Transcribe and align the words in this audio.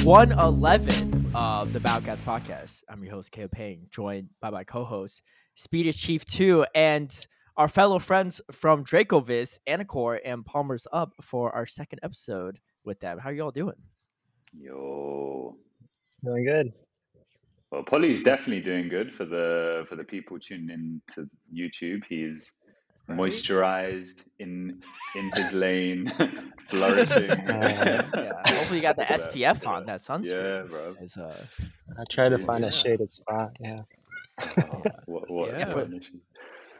episode 0.00 0.08
111 0.08 1.30
of 1.34 1.74
the 1.74 1.80
Battle 1.80 2.00
Catz 2.00 2.22
podcast. 2.22 2.82
I'm 2.88 3.04
your 3.04 3.12
host, 3.12 3.30
Caleb 3.32 3.50
Peng, 3.50 3.86
joined 3.90 4.30
by 4.40 4.48
my 4.48 4.64
co-host, 4.64 5.20
Speediest 5.56 5.98
Chief 5.98 6.24
2, 6.24 6.64
and 6.74 7.26
our 7.58 7.68
fellow 7.68 7.98
friends 7.98 8.40
from 8.50 8.82
Dracoviz, 8.82 9.58
Anicor, 9.68 10.18
and 10.24 10.42
PolymersUp 10.42 11.10
for 11.20 11.54
our 11.54 11.66
second 11.66 11.98
episode 12.02 12.58
with 12.82 12.98
them. 13.00 13.18
How 13.18 13.28
are 13.28 13.34
y'all 13.34 13.50
doing? 13.50 13.74
Yo. 14.58 15.58
Doing 16.24 16.44
good. 16.46 16.72
Well, 17.70 17.82
Polly's 17.82 18.22
definitely 18.22 18.62
doing 18.62 18.88
good 18.88 19.14
for 19.14 19.26
the 19.26 19.84
for 19.86 19.96
the 19.96 20.04
people 20.04 20.38
tuning 20.38 20.70
in 20.70 21.02
to 21.14 21.28
YouTube. 21.54 22.04
He's 22.08 22.54
Right? 23.10 23.18
moisturized 23.18 24.24
in 24.38 24.82
in 25.16 25.30
his 25.34 25.52
lane, 25.52 26.12
flourishing. 26.68 27.30
Uh, 27.30 28.02
Yeah, 28.16 28.32
hopefully 28.46 28.78
you 28.78 28.82
got 28.82 28.96
the 28.96 29.06
So, 29.06 29.14
SPF 29.28 29.66
on, 29.66 29.82
yeah. 29.82 29.86
that 29.86 30.00
sunscreen. 30.00 30.62
Yeah, 30.64 30.68
bro. 30.68 30.96
Is, 31.00 31.16
uh, 31.16 31.44
I 31.98 32.04
try 32.10 32.28
to 32.28 32.38
Yeah. 32.38 32.46
find 32.46 32.64
a 32.64 32.72
shaded 32.72 33.10
spot. 33.10 33.56
Yeah. 33.60 33.80
What, 35.06 35.30
what 35.30 35.50
Yeah, 35.50 35.66
for- 35.66 35.88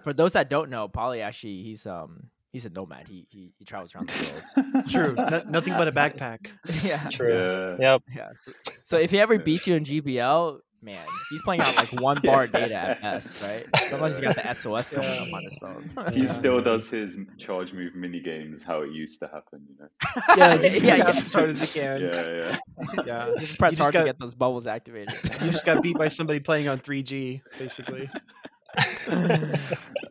for 0.02 0.12
those 0.14 0.32
that 0.32 0.48
don't 0.48 0.70
know, 0.70 0.88
Polly 0.88 1.20
actually 1.20 1.62
he's 1.62 1.86
um 1.86 2.30
he's 2.52 2.64
a 2.64 2.70
nomad. 2.70 3.06
He 3.08 3.26
he, 3.28 3.52
he 3.58 3.64
travels 3.66 3.94
around 3.94 4.08
the 4.08 4.40
world. 4.72 4.88
True. 4.88 5.14
No, 5.14 5.42
nothing 5.48 5.74
but 5.74 5.88
a 5.88 5.92
backpack. 5.92 6.48
yeah. 6.84 7.08
True. 7.10 7.76
Yeah. 7.78 7.92
Yep. 7.92 8.02
Yeah. 8.16 8.28
So, 8.38 8.52
so 8.84 8.96
if 8.96 9.10
he 9.10 9.20
ever 9.20 9.38
beats 9.38 9.66
you 9.66 9.74
in 9.74 9.84
GBL, 9.84 10.60
man, 10.82 11.04
he's 11.28 11.42
playing 11.42 11.60
out 11.60 11.76
like 11.76 11.92
one 12.00 12.20
bar 12.22 12.46
data 12.46 12.74
at 12.74 13.02
best, 13.02 13.42
right? 13.42 13.66
Sometimes 13.76 14.16
he's 14.16 14.24
got 14.24 14.36
the 14.36 14.54
SOS 14.54 14.88
coming 14.88 15.08
up 15.10 15.32
on 15.34 15.42
his 15.44 15.58
phone. 15.58 16.12
He 16.12 16.20
Yeah. 16.22 16.26
still 16.30 16.62
does 16.62 16.88
his 16.88 17.18
charge 17.38 17.72
move 17.72 17.94
mini 17.94 18.20
games 18.20 18.62
how 18.62 18.82
it 18.82 18.90
used 18.92 19.20
to 19.20 19.26
happen, 19.28 19.60
you 19.68 19.76
know. 19.78 19.88
Yeah, 20.36 20.56
just 20.56 20.80
Yeah, 20.80 20.96
yeah. 20.96 21.08
as 21.08 21.32
hard 21.32 21.50
as 21.50 21.60
you 21.74 21.80
can. 21.80 22.00
Yeah, 22.00 22.30
yeah. 22.30 22.56
Yeah. 23.06 23.32
He 23.38 23.46
just 23.46 23.58
press 23.58 23.72
You 23.72 23.76
just 23.78 23.80
hard 23.80 23.92
to 23.92 23.98
got- 24.00 24.04
get 24.06 24.18
those 24.18 24.34
bubbles 24.34 24.66
activated. 24.66 25.14
You 25.42 25.50
just 25.50 25.66
got 25.66 25.82
beat 25.82 25.96
by 25.98 26.08
somebody 26.08 26.40
playing 26.40 26.68
on 26.68 26.78
3G, 26.78 27.42
basically. 27.58 28.08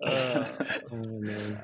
Uh, 0.02 0.46
Oh, 0.92 0.96
man. 0.96 1.62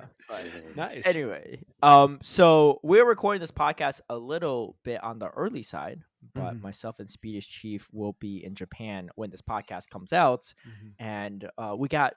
Nice. 0.76 1.04
anyway, 1.06 1.60
um, 1.84 2.20
so 2.24 2.80
we're 2.84 3.06
recording 3.06 3.40
this 3.40 3.52
podcast 3.52 4.02
a 4.10 4.18
little 4.18 4.76
bit 4.84 5.02
on 5.04 5.20
the 5.20 5.28
early 5.30 5.62
side, 5.62 6.02
but 6.34 6.56
Mhm. 6.56 6.62
myself 6.62 7.00
and 7.00 7.10
Speediest 7.10 7.50
Chief 7.50 7.88
will 7.92 8.14
be 8.14 8.44
in 8.44 8.56
Japan 8.56 9.10
when 9.16 9.30
this 9.30 9.42
podcast 9.42 9.90
comes 9.90 10.12
out, 10.14 10.54
Mhm. 10.68 10.94
and 11.00 11.50
uh, 11.58 11.76
we 11.78 11.88
got 11.88 12.16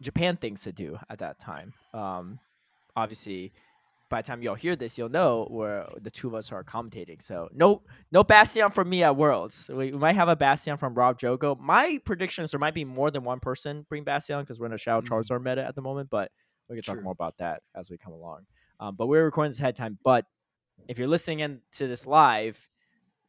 Japan 0.00 0.36
things 0.36 0.62
to 0.62 0.72
do 0.72 0.98
at 1.08 1.18
that 1.18 1.38
time. 1.38 1.74
Um, 1.92 2.38
obviously, 2.96 3.52
by 4.08 4.22
the 4.22 4.26
time 4.26 4.42
y'all 4.42 4.56
hear 4.56 4.74
this, 4.74 4.98
you'll 4.98 5.08
know 5.08 5.44
where 5.50 5.88
the 6.00 6.10
two 6.10 6.26
of 6.26 6.34
us 6.34 6.50
are 6.50 6.64
commentating. 6.64 7.22
So 7.22 7.48
no, 7.52 7.82
no 8.10 8.24
Bastion 8.24 8.70
from 8.72 8.88
me 8.88 9.04
at 9.04 9.14
Worlds. 9.14 9.68
We, 9.68 9.92
we 9.92 9.98
might 9.98 10.14
have 10.16 10.28
a 10.28 10.34
Bastion 10.34 10.76
from 10.78 10.94
Rob 10.94 11.18
Jogo. 11.18 11.56
My 11.58 12.00
prediction 12.04 12.42
is 12.42 12.50
there 12.50 12.58
might 12.58 12.74
be 12.74 12.84
more 12.84 13.10
than 13.12 13.22
one 13.22 13.38
person 13.38 13.86
bring 13.88 14.02
Bastion 14.02 14.40
because 14.40 14.58
we're 14.58 14.66
in 14.66 14.72
a 14.72 14.78
Shadow 14.78 15.00
Mhm. 15.02 15.08
Charizard 15.08 15.42
meta 15.44 15.64
at 15.64 15.74
the 15.76 15.82
moment, 15.82 16.10
but 16.10 16.32
we 16.68 16.76
can 16.76 16.82
talk 16.82 17.02
more 17.02 17.12
about 17.12 17.36
that 17.38 17.62
as 17.74 17.88
we 17.90 17.98
come 17.98 18.12
along. 18.12 18.46
Um, 18.80 18.96
but 18.96 19.06
we're 19.06 19.24
recording 19.24 19.50
this 19.50 19.60
ahead 19.60 19.74
of 19.74 19.76
time. 19.78 19.98
But 20.02 20.26
if 20.88 20.98
you're 20.98 21.06
listening 21.08 21.40
in 21.40 21.60
to 21.72 21.86
this 21.86 22.06
live, 22.06 22.68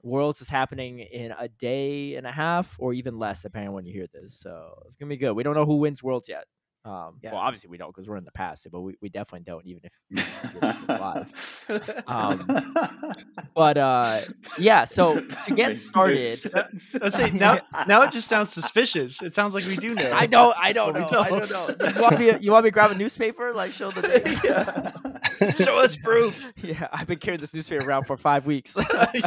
Worlds 0.03 0.41
is 0.41 0.49
happening 0.49 0.99
in 0.99 1.33
a 1.37 1.47
day 1.47 2.15
and 2.15 2.25
a 2.27 2.31
half 2.31 2.75
or 2.79 2.93
even 2.93 3.17
less, 3.19 3.41
depending 3.41 3.69
on 3.69 3.75
when 3.75 3.85
you 3.85 3.93
hear 3.93 4.07
this. 4.13 4.35
So 4.39 4.81
it's 4.85 4.95
gonna 4.95 5.09
be 5.09 5.17
good. 5.17 5.33
We 5.33 5.43
don't 5.43 5.55
know 5.55 5.65
who 5.65 5.77
wins 5.77 6.03
Worlds 6.03 6.29
yet. 6.29 6.45
Um, 6.83 7.17
Yeah. 7.21 7.31
Well, 7.33 7.41
obviously 7.41 7.69
we 7.69 7.77
don't 7.77 7.89
because 7.89 8.07
we're 8.07 8.17
in 8.17 8.25
the 8.25 8.31
past, 8.31 8.67
but 8.71 8.81
we, 8.81 8.95
we 9.01 9.09
definitely 9.09 9.43
don't, 9.45 9.65
even 9.67 9.81
if 9.83 9.91
you're 10.53 10.61
listening 10.61 10.87
live. 10.87 12.03
Um, 12.07 12.75
But 13.55 13.77
uh, 13.77 14.21
yeah. 14.57 14.85
So 14.85 15.19
to 15.45 15.53
get 15.53 15.77
started. 15.79 16.39
Let's 16.53 17.15
say 17.15 17.31
now, 17.31 17.59
now 17.87 18.01
it 18.03 18.11
just 18.11 18.29
sounds 18.29 18.49
suspicious. 18.51 19.21
It 19.21 19.33
sounds 19.33 19.53
like 19.53 19.65
we 19.65 19.75
do 19.75 19.93
know. 19.93 20.11
I 20.13 20.25
don't, 20.25 20.55
I 20.57 20.71
don't 20.73 20.93
know, 20.93 21.05
I 21.19 21.29
don't 21.29 21.47
don't. 21.49 21.79
know. 21.79 21.87
You 21.89 22.01
want 22.01 22.19
me? 22.19 22.37
You 22.39 22.51
want 22.51 22.63
me 22.63 22.69
to 22.69 22.73
grab 22.73 22.91
a 22.91 22.95
newspaper, 22.95 23.53
like 23.53 23.71
show 23.71 23.91
the 23.91 24.01
date? 24.01 25.57
Show 25.57 25.79
us 25.79 25.95
proof. 25.95 26.51
Yeah, 26.57 26.87
I've 26.91 27.07
been 27.07 27.19
carrying 27.19 27.41
this 27.41 27.53
newspaper 27.53 27.85
around 27.87 28.05
for 28.05 28.17
five 28.17 28.45
weeks, 28.45 28.77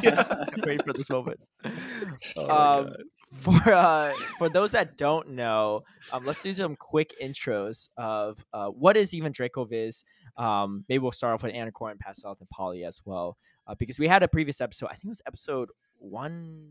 Yeah. 0.02 0.44
waiting 0.64 0.84
for 0.84 0.92
this 0.94 1.10
moment. 1.10 1.40
Oh 2.36 2.42
um, 2.42 2.48
God. 2.86 2.96
For 3.40 3.72
uh, 3.74 4.12
for 4.38 4.48
those 4.48 4.70
that 4.72 4.96
don't 4.96 5.30
know, 5.30 5.82
um, 6.12 6.24
let's 6.24 6.42
do 6.42 6.54
some 6.54 6.76
quick 6.76 7.12
intros 7.22 7.88
of 7.98 8.44
uh, 8.52 8.68
what 8.68 8.96
is 8.96 9.12
even 9.14 9.32
Dracoviz. 9.32 10.04
Um, 10.36 10.84
maybe 10.88 11.00
we'll 11.00 11.12
start 11.12 11.34
off 11.34 11.42
with 11.42 11.52
Anicor 11.52 11.90
and 11.90 12.00
pass 12.00 12.18
it 12.18 12.24
off 12.24 12.38
to 12.38 12.46
Polly 12.46 12.84
as 12.84 13.02
well, 13.04 13.36
uh, 13.66 13.74
because 13.74 13.98
we 13.98 14.08
had 14.08 14.22
a 14.22 14.28
previous 14.28 14.60
episode. 14.60 14.86
I 14.86 14.94
think 14.94 15.04
it 15.06 15.08
was 15.08 15.22
episode 15.26 15.68
one. 15.98 16.70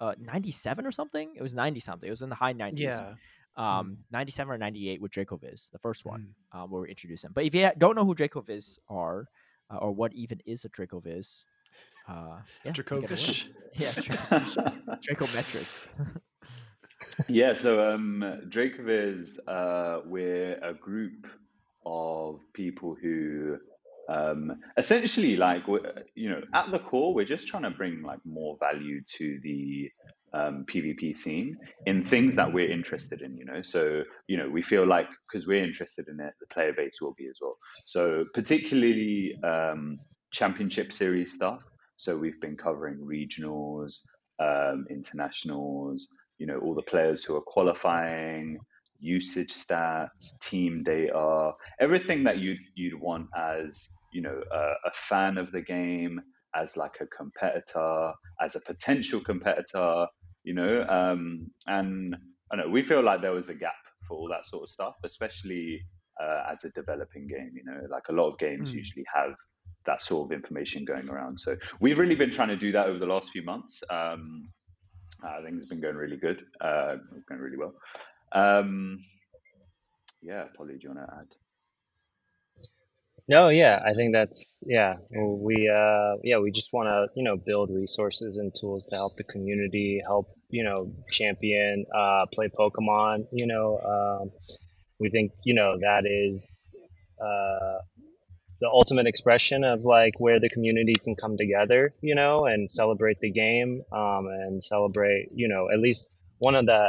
Uh, 0.00 0.12
97 0.18 0.84
or 0.86 0.90
something. 0.90 1.30
It 1.36 1.42
was 1.42 1.54
90 1.54 1.78
something. 1.80 2.06
It 2.06 2.10
was 2.10 2.20
in 2.20 2.28
the 2.28 2.34
high 2.34 2.52
90s. 2.52 2.78
Yeah. 2.80 3.14
Um, 3.56 3.98
97 4.10 4.52
or 4.52 4.58
98 4.58 5.00
with 5.00 5.12
Dracoviz, 5.12 5.70
the 5.70 5.78
first 5.78 6.04
one, 6.04 6.34
Mm. 6.52 6.58
um, 6.64 6.70
where 6.70 6.82
we 6.82 6.88
introduced 6.90 7.24
him. 7.24 7.30
But 7.32 7.44
if 7.44 7.54
you 7.54 7.70
don't 7.78 7.94
know 7.94 8.04
who 8.04 8.14
Dracoviz 8.14 8.78
are, 8.88 9.28
uh, 9.70 9.76
or 9.76 9.92
what 9.92 10.12
even 10.12 10.40
is 10.46 10.64
a 10.64 10.68
Dracoviz, 10.68 11.44
uh, 12.08 12.38
yeah, 12.64 12.72
take. 12.72 12.86
Dracovish. 12.86 13.48
Yeah, 13.74 13.88
Dracometrics. 15.08 15.88
yeah, 17.28 17.54
so 17.54 17.92
um, 17.92 18.22
Dracoviz, 18.48 19.38
uh, 19.48 20.00
we're 20.06 20.58
a 20.62 20.74
group 20.74 21.26
of 21.84 22.40
people 22.52 22.96
who 23.00 23.58
um, 24.08 24.60
essentially, 24.76 25.36
like, 25.36 25.62
you 26.14 26.28
know, 26.28 26.42
at 26.52 26.70
the 26.70 26.78
core, 26.78 27.14
we're 27.14 27.24
just 27.24 27.48
trying 27.48 27.62
to 27.62 27.70
bring 27.70 28.02
like 28.02 28.20
more 28.24 28.56
value 28.60 29.00
to 29.16 29.40
the 29.42 29.90
um, 30.32 30.66
PvP 30.66 31.16
scene 31.16 31.56
in 31.86 32.04
things 32.04 32.36
that 32.36 32.52
we're 32.52 32.70
interested 32.70 33.22
in, 33.22 33.36
you 33.36 33.44
know. 33.44 33.62
So, 33.62 34.02
you 34.26 34.36
know, 34.36 34.48
we 34.48 34.62
feel 34.62 34.86
like 34.86 35.06
because 35.28 35.46
we're 35.46 35.64
interested 35.64 36.08
in 36.08 36.20
it, 36.20 36.34
the 36.40 36.46
player 36.52 36.72
base 36.76 37.00
will 37.00 37.14
be 37.16 37.28
as 37.28 37.38
well. 37.40 37.56
So, 37.86 38.24
particularly 38.34 39.38
um, 39.42 39.98
championship 40.32 40.92
series 40.92 41.32
stuff. 41.32 41.62
So, 41.96 42.16
we've 42.16 42.40
been 42.40 42.56
covering 42.56 42.98
regionals, 42.98 44.00
um, 44.38 44.86
internationals, 44.90 46.08
you 46.38 46.46
know, 46.46 46.58
all 46.58 46.74
the 46.74 46.82
players 46.82 47.24
who 47.24 47.36
are 47.36 47.42
qualifying, 47.42 48.58
usage 48.98 49.52
stats, 49.52 50.38
team 50.42 50.82
data, 50.82 51.52
everything 51.80 52.24
that 52.24 52.38
you'd 52.38 52.58
you'd 52.74 53.00
want 53.00 53.28
as 53.36 53.94
you 54.12 54.22
know 54.22 54.40
a, 54.52 54.58
a 54.84 54.90
fan 54.94 55.36
of 55.38 55.52
the 55.52 55.62
game, 55.62 56.20
as 56.54 56.76
like 56.76 57.00
a 57.00 57.06
competitor, 57.06 58.12
as 58.40 58.56
a 58.56 58.60
potential 58.60 59.20
competitor, 59.20 60.06
you 60.44 60.54
know, 60.54 60.84
um, 60.88 61.50
and 61.66 62.16
I 62.52 62.56
know 62.56 62.68
we 62.68 62.82
feel 62.82 63.02
like 63.02 63.20
there 63.22 63.32
was 63.32 63.48
a 63.48 63.54
gap 63.54 63.74
for 64.06 64.16
all 64.16 64.28
that 64.28 64.46
sort 64.46 64.62
of 64.64 64.70
stuff, 64.70 64.94
especially 65.04 65.80
uh, 66.22 66.44
as 66.52 66.64
a 66.64 66.70
developing 66.70 67.26
game. 67.26 67.52
You 67.54 67.64
know, 67.64 67.80
like 67.90 68.04
a 68.08 68.12
lot 68.12 68.30
of 68.32 68.38
games 68.38 68.70
Mm. 68.70 68.72
usually 68.72 69.04
have 69.14 69.34
that 69.86 70.02
sort 70.02 70.26
of 70.26 70.32
information 70.32 70.84
going 70.84 71.08
around. 71.08 71.38
So 71.38 71.56
we've 71.80 71.98
really 71.98 72.14
been 72.14 72.30
trying 72.30 72.48
to 72.48 72.56
do 72.56 72.72
that 72.72 72.86
over 72.86 72.98
the 72.98 73.06
last 73.06 73.30
few 73.30 73.42
months. 73.42 73.82
Um, 73.90 74.48
I 75.22 75.42
think 75.42 75.56
it's 75.56 75.66
been 75.66 75.80
going 75.80 75.96
really 75.96 76.16
good, 76.16 76.44
uh, 76.60 76.96
going 77.28 77.40
really 77.40 77.56
well. 77.56 77.74
Um, 78.32 78.98
yeah, 80.22 80.44
Polly, 80.56 80.74
do 80.74 80.80
you 80.82 80.94
want 80.94 81.08
to 81.08 81.14
add? 81.14 81.26
No, 83.26 83.48
yeah, 83.48 83.80
I 83.84 83.94
think 83.94 84.12
that's 84.12 84.58
yeah. 84.66 84.96
We 85.10 85.70
uh 85.74 86.16
yeah, 86.22 86.38
we 86.38 86.50
just 86.50 86.74
want 86.74 86.88
to, 86.88 87.06
you 87.16 87.24
know, 87.24 87.38
build 87.38 87.70
resources 87.70 88.36
and 88.36 88.54
tools 88.54 88.84
to 88.86 88.96
help 88.96 89.16
the 89.16 89.24
community, 89.24 90.02
help, 90.06 90.28
you 90.50 90.62
know, 90.62 90.92
champion, 91.10 91.86
uh 91.96 92.26
play 92.34 92.48
Pokemon, 92.48 93.26
you 93.32 93.46
know, 93.46 93.78
um 93.78 94.30
we 94.98 95.08
think, 95.08 95.32
you 95.42 95.54
know, 95.54 95.78
that 95.80 96.04
is 96.04 96.68
uh 97.18 97.78
the 98.64 98.70
ultimate 98.70 99.06
expression 99.06 99.62
of 99.62 99.84
like 99.84 100.14
where 100.18 100.40
the 100.40 100.48
community 100.48 100.94
can 100.94 101.14
come 101.14 101.36
together, 101.36 101.92
you 102.00 102.14
know, 102.14 102.46
and 102.46 102.70
celebrate 102.70 103.20
the 103.20 103.30
game, 103.30 103.82
um 103.92 104.26
and 104.26 104.62
celebrate, 104.62 105.28
you 105.34 105.48
know, 105.48 105.68
at 105.70 105.78
least 105.78 106.10
one 106.38 106.54
of 106.54 106.64
the 106.64 106.82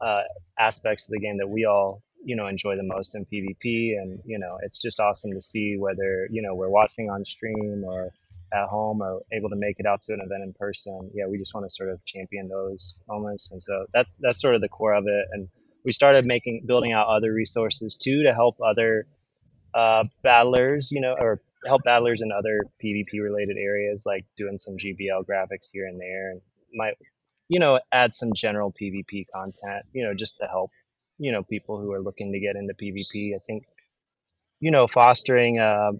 uh 0.00 0.22
aspects 0.58 1.06
of 1.06 1.12
the 1.12 1.20
game 1.20 1.36
that 1.38 1.48
we 1.48 1.66
all 1.66 2.02
you 2.24 2.34
know 2.34 2.46
enjoy 2.46 2.74
the 2.76 2.88
most 2.94 3.14
in 3.14 3.26
PvP 3.30 3.92
and 4.00 4.20
you 4.24 4.38
know 4.38 4.58
it's 4.62 4.78
just 4.86 4.98
awesome 5.00 5.32
to 5.34 5.40
see 5.40 5.76
whether 5.78 6.12
you 6.30 6.42
know 6.42 6.54
we're 6.54 6.74
watching 6.80 7.10
on 7.10 7.24
stream 7.24 7.84
or 7.84 8.10
at 8.52 8.66
home 8.68 9.02
or 9.02 9.20
able 9.30 9.50
to 9.50 9.56
make 9.56 9.76
it 9.78 9.86
out 9.86 10.00
to 10.02 10.14
an 10.14 10.20
event 10.24 10.42
in 10.42 10.52
person. 10.54 11.10
Yeah 11.14 11.26
we 11.30 11.36
just 11.38 11.54
want 11.54 11.66
to 11.68 11.70
sort 11.70 11.90
of 11.90 12.02
champion 12.06 12.48
those 12.48 12.98
moments. 13.06 13.50
And 13.52 13.60
so 13.62 13.74
that's 13.92 14.16
that's 14.22 14.40
sort 14.40 14.54
of 14.54 14.62
the 14.62 14.68
core 14.70 14.94
of 14.94 15.04
it. 15.06 15.24
And 15.32 15.48
we 15.84 15.92
started 15.92 16.24
making 16.24 16.64
building 16.66 16.92
out 16.92 17.06
other 17.08 17.32
resources 17.32 17.96
too 17.96 18.22
to 18.24 18.32
help 18.32 18.56
other 18.72 19.06
uh, 19.74 20.04
battlers 20.22 20.90
you 20.92 21.00
know 21.00 21.14
or 21.18 21.40
help 21.66 21.82
battlers 21.84 22.22
in 22.22 22.30
other 22.32 22.62
PvP 22.82 23.20
related 23.22 23.56
areas 23.58 24.04
like 24.06 24.24
doing 24.36 24.58
some 24.58 24.76
GBL 24.76 25.24
graphics 25.26 25.68
here 25.72 25.86
and 25.86 25.98
there 25.98 26.30
and 26.30 26.40
might 26.72 26.94
you 27.48 27.58
know 27.58 27.80
add 27.92 28.14
some 28.14 28.32
general 28.34 28.72
PvP 28.72 29.26
content 29.32 29.84
you 29.92 30.04
know 30.04 30.14
just 30.14 30.38
to 30.38 30.46
help 30.46 30.70
you 31.18 31.32
know 31.32 31.42
people 31.42 31.80
who 31.80 31.92
are 31.92 32.00
looking 32.00 32.32
to 32.32 32.40
get 32.40 32.56
into 32.56 32.74
PvP. 32.74 33.34
I 33.34 33.38
think 33.44 33.64
you 34.60 34.70
know 34.70 34.86
fostering 34.86 35.58
uh, 35.58 35.92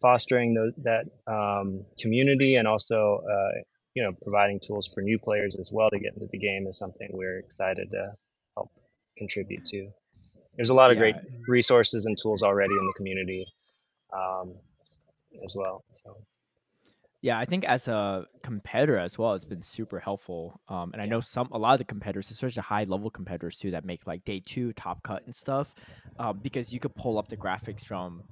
fostering 0.00 0.54
those, 0.54 0.72
that 0.78 1.06
um, 1.26 1.84
community 2.00 2.56
and 2.56 2.66
also 2.66 3.22
uh, 3.30 3.60
you 3.96 4.02
know, 4.02 4.12
providing 4.22 4.60
tools 4.60 4.86
for 4.86 5.00
new 5.00 5.18
players 5.18 5.56
as 5.58 5.72
well 5.72 5.88
to 5.88 5.98
get 5.98 6.12
into 6.12 6.28
the 6.30 6.38
game 6.38 6.66
is 6.66 6.78
something 6.78 7.08
we're 7.12 7.38
excited 7.38 7.90
to 7.90 8.12
help 8.54 8.70
contribute 9.16 9.64
to. 9.64 9.88
There's 10.56 10.70
a 10.70 10.74
lot 10.74 10.90
of 10.90 10.96
Yeah. 10.96 11.12
great 11.12 11.16
resources 11.48 12.06
and 12.06 12.16
tools 12.18 12.42
already 12.42 12.74
in 12.78 12.86
the 12.86 12.92
community 12.96 13.46
um, 14.12 14.54
as 15.44 15.54
well. 15.56 15.84
So 15.90 16.16
Yeah, 17.22 17.38
I 17.38 17.44
think 17.44 17.64
as 17.64 17.88
a 17.88 18.26
competitor 18.42 18.98
as 18.98 19.18
well, 19.18 19.34
it's 19.34 19.44
been 19.44 19.62
super 19.62 19.98
helpful. 19.98 20.60
Um, 20.68 20.92
and 20.92 21.02
I 21.02 21.06
know 21.06 21.20
some 21.20 21.48
a 21.52 21.58
lot 21.58 21.72
of 21.72 21.78
the 21.78 21.84
competitors, 21.84 22.30
especially 22.30 22.62
high 22.62 22.84
level 22.84 23.10
competitors 23.10 23.58
too, 23.58 23.72
that 23.72 23.84
make 23.84 24.06
like 24.06 24.24
day 24.24 24.40
two 24.44 24.72
top 24.74 25.02
cut 25.02 25.24
and 25.26 25.34
stuff, 25.34 25.74
um, 26.18 26.40
because 26.42 26.72
you 26.72 26.78
could 26.80 26.94
pull 26.94 27.18
up 27.18 27.28
the 27.28 27.36
graphics 27.36 27.84
from 27.84 28.24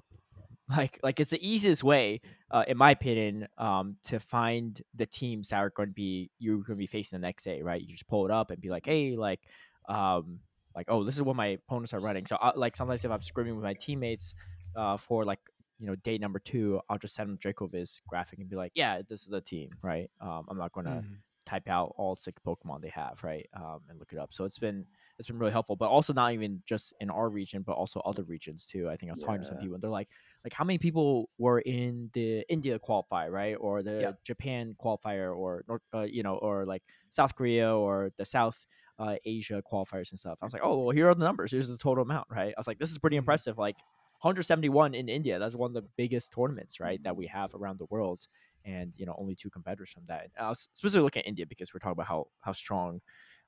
like 0.77 0.99
like 1.03 1.21
it's 1.21 1.31
the 1.31 1.47
easiest 1.47 1.85
way, 1.85 2.21
uh, 2.51 2.65
in 2.69 2.77
my 2.77 2.91
opinion, 2.93 3.49
um, 3.59 3.97
to 4.05 4.21
find 4.21 4.81
the 4.95 5.07
teams 5.07 5.49
that 5.49 5.59
are 5.59 5.71
going 5.71 5.89
to 5.91 5.95
be 5.95 6.31
you're 6.39 6.57
going 6.57 6.77
to 6.77 6.77
be 6.77 6.87
facing 6.87 7.21
the 7.21 7.27
next 7.27 7.45
day, 7.45 7.63
right? 7.63 7.81
You 7.81 7.89
just 7.89 8.07
pull 8.09 8.25
it 8.25 8.31
up 8.31 8.51
and 8.51 8.61
be 8.61 8.71
like, 8.71 8.87
hey, 8.87 9.17
like, 9.17 9.41
um, 9.89 10.41
like 10.75 10.87
oh, 10.89 11.05
this 11.05 11.17
is 11.17 11.23
what 11.23 11.37
my 11.37 11.47
opponents 11.49 11.93
are 11.93 12.01
running. 12.01 12.27
So 12.27 12.37
I, 12.37 12.53
like 12.57 12.77
sometimes 12.77 13.05
if 13.05 13.11
I'm 13.11 13.21
scrimming 13.21 13.55
with 13.55 13.65
my 13.65 13.75
teammates, 13.75 14.35
uh, 14.77 14.97
for 14.97 15.25
like 15.25 15.41
you 15.79 15.87
know 15.87 15.95
day 15.97 16.19
number 16.19 16.39
two, 16.39 16.81
I'll 16.89 16.99
just 16.99 17.15
send 17.15 17.29
them 17.31 17.39
Dracoviz 17.39 18.01
graphic 18.07 18.39
and 18.39 18.49
be 18.49 18.57
like, 18.57 18.73
yeah, 18.75 19.03
this 19.09 19.23
is 19.23 19.29
the 19.29 19.41
team, 19.41 19.79
right? 19.83 20.11
Um, 20.21 20.47
I'm 20.49 20.59
not 20.59 20.73
going 20.73 20.87
to 20.87 21.03
Mhm. 21.03 21.23
type 21.47 21.69
out 21.69 21.93
all 21.97 22.17
six 22.17 22.41
Pokemon 22.47 22.81
they 22.81 22.89
have, 22.89 23.23
right? 23.23 23.47
Um, 23.55 23.81
and 23.91 23.99
look 23.99 24.13
it 24.13 24.19
up. 24.19 24.33
So 24.33 24.45
it's 24.45 24.59
been 24.59 24.87
it's 25.19 25.29
been 25.29 25.39
really 25.39 25.53
helpful, 25.53 25.77
but 25.77 25.91
also 25.91 26.13
not 26.13 26.33
even 26.33 26.63
just 26.67 26.93
in 27.01 27.11
our 27.11 27.29
region, 27.29 27.63
but 27.63 27.73
also 27.75 28.01
other 28.01 28.23
regions 28.25 28.67
too. 28.67 28.89
I 28.89 28.97
think 28.97 29.11
I 29.11 29.13
was 29.13 29.21
talking 29.21 29.43
to 29.43 29.47
some 29.47 29.59
people, 29.59 29.75
and 29.75 29.83
they're 29.83 29.91
like, 29.91 30.09
like 30.45 30.53
how 30.55 30.65
many 30.65 30.79
people 30.79 31.29
were 31.39 31.61
in 31.61 32.11
the 32.15 32.45
India 32.49 32.79
qualifier, 32.79 33.31
right, 33.31 33.55
or 33.61 33.83
the 33.83 34.01
Yeah. 34.01 34.13
Japan 34.25 34.75
qualifier, 34.83 35.37
or 35.37 35.65
uh, 35.95 36.01
you 36.03 36.23
know, 36.23 36.37
or 36.37 36.65
like 36.65 36.83
South 37.11 37.35
Korea 37.35 37.75
or 37.77 38.11
the 38.17 38.25
South 38.25 38.67
uh, 38.99 39.17
Asia 39.25 39.63
qualifiers 39.71 40.11
and 40.11 40.19
stuff. 40.21 40.39
I 40.41 40.45
was 40.45 40.53
like, 40.53 40.63
oh, 40.65 40.79
well, 40.85 40.91
here 40.95 41.09
are 41.09 41.15
the 41.15 41.25
numbers. 41.25 41.51
Here's 41.53 41.69
the 41.69 41.79
total 41.79 42.03
amount, 42.03 42.29
right? 42.31 42.55
I 42.57 42.61
was 42.61 42.67
like, 42.67 42.79
this 42.79 42.91
is 42.91 42.99
pretty 42.99 43.17
Mhm. 43.17 43.17
impressive. 43.17 43.59
Like 43.59 43.77
171 44.21 44.95
in 44.95 45.09
India. 45.09 45.39
That's 45.39 45.55
one 45.57 45.71
of 45.71 45.75
the 45.75 45.89
biggest 45.97 46.33
tournaments, 46.33 46.81
right, 46.81 47.03
that 47.03 47.17
we 47.17 47.27
have 47.27 47.55
around 47.55 47.79
the 47.79 47.87
world 47.87 48.27
and 48.65 48.95
you 48.97 49.05
know 49.05 49.15
only 49.19 49.35
two 49.37 49.51
competitors 49.51 49.91
from 49.91 50.07
that. 50.07 50.31
I 50.39 50.49
was 50.49 50.69
specifically 50.73 51.03
looking 51.05 51.23
at 51.23 51.29
India 51.29 51.47
because 51.47 51.75
we're 51.75 51.81
talking 51.81 51.93
about 51.93 52.07
how 52.07 52.29
how 52.41 52.53
strong 52.53 53.01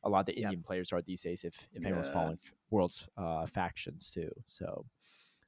a 0.02 0.08
lot 0.10 0.20
of 0.20 0.26
the 0.26 0.38
Yeah. 0.38 0.52
Indian 0.52 0.62
players 0.62 0.92
are 0.92 1.02
these 1.02 1.22
days. 1.22 1.44
If 1.44 1.68
if 1.72 1.84
anyone's 1.86 2.08
following 2.08 2.38
world's 2.70 3.08
uh, 3.16 3.46
factions 3.46 4.10
too, 4.10 4.30
so 4.44 4.86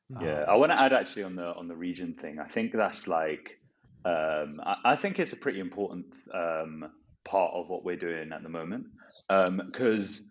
Yeah, 0.08 0.44
um, 0.44 0.48
I 0.48 0.56
want 0.56 0.72
to 0.72 0.80
add 0.80 0.92
actually 0.92 1.24
on 1.24 1.36
the 1.36 1.54
on 1.54 1.68
the 1.68 1.76
region 1.76 2.14
thing. 2.14 2.38
I 2.38 2.48
think 2.48 2.72
that's 2.72 3.06
like, 3.06 3.60
um, 4.04 4.60
I, 4.64 4.76
I 4.84 4.96
think 4.96 5.18
it's 5.18 5.32
a 5.34 5.36
pretty 5.36 5.60
important 5.60 6.16
um, 6.32 6.92
part 7.28 7.52
of 7.54 7.68
what 7.68 7.84
we're 7.84 7.96
doing 7.96 8.32
at 8.32 8.42
the 8.42 8.48
moment. 8.48 8.86
Because 9.28 10.28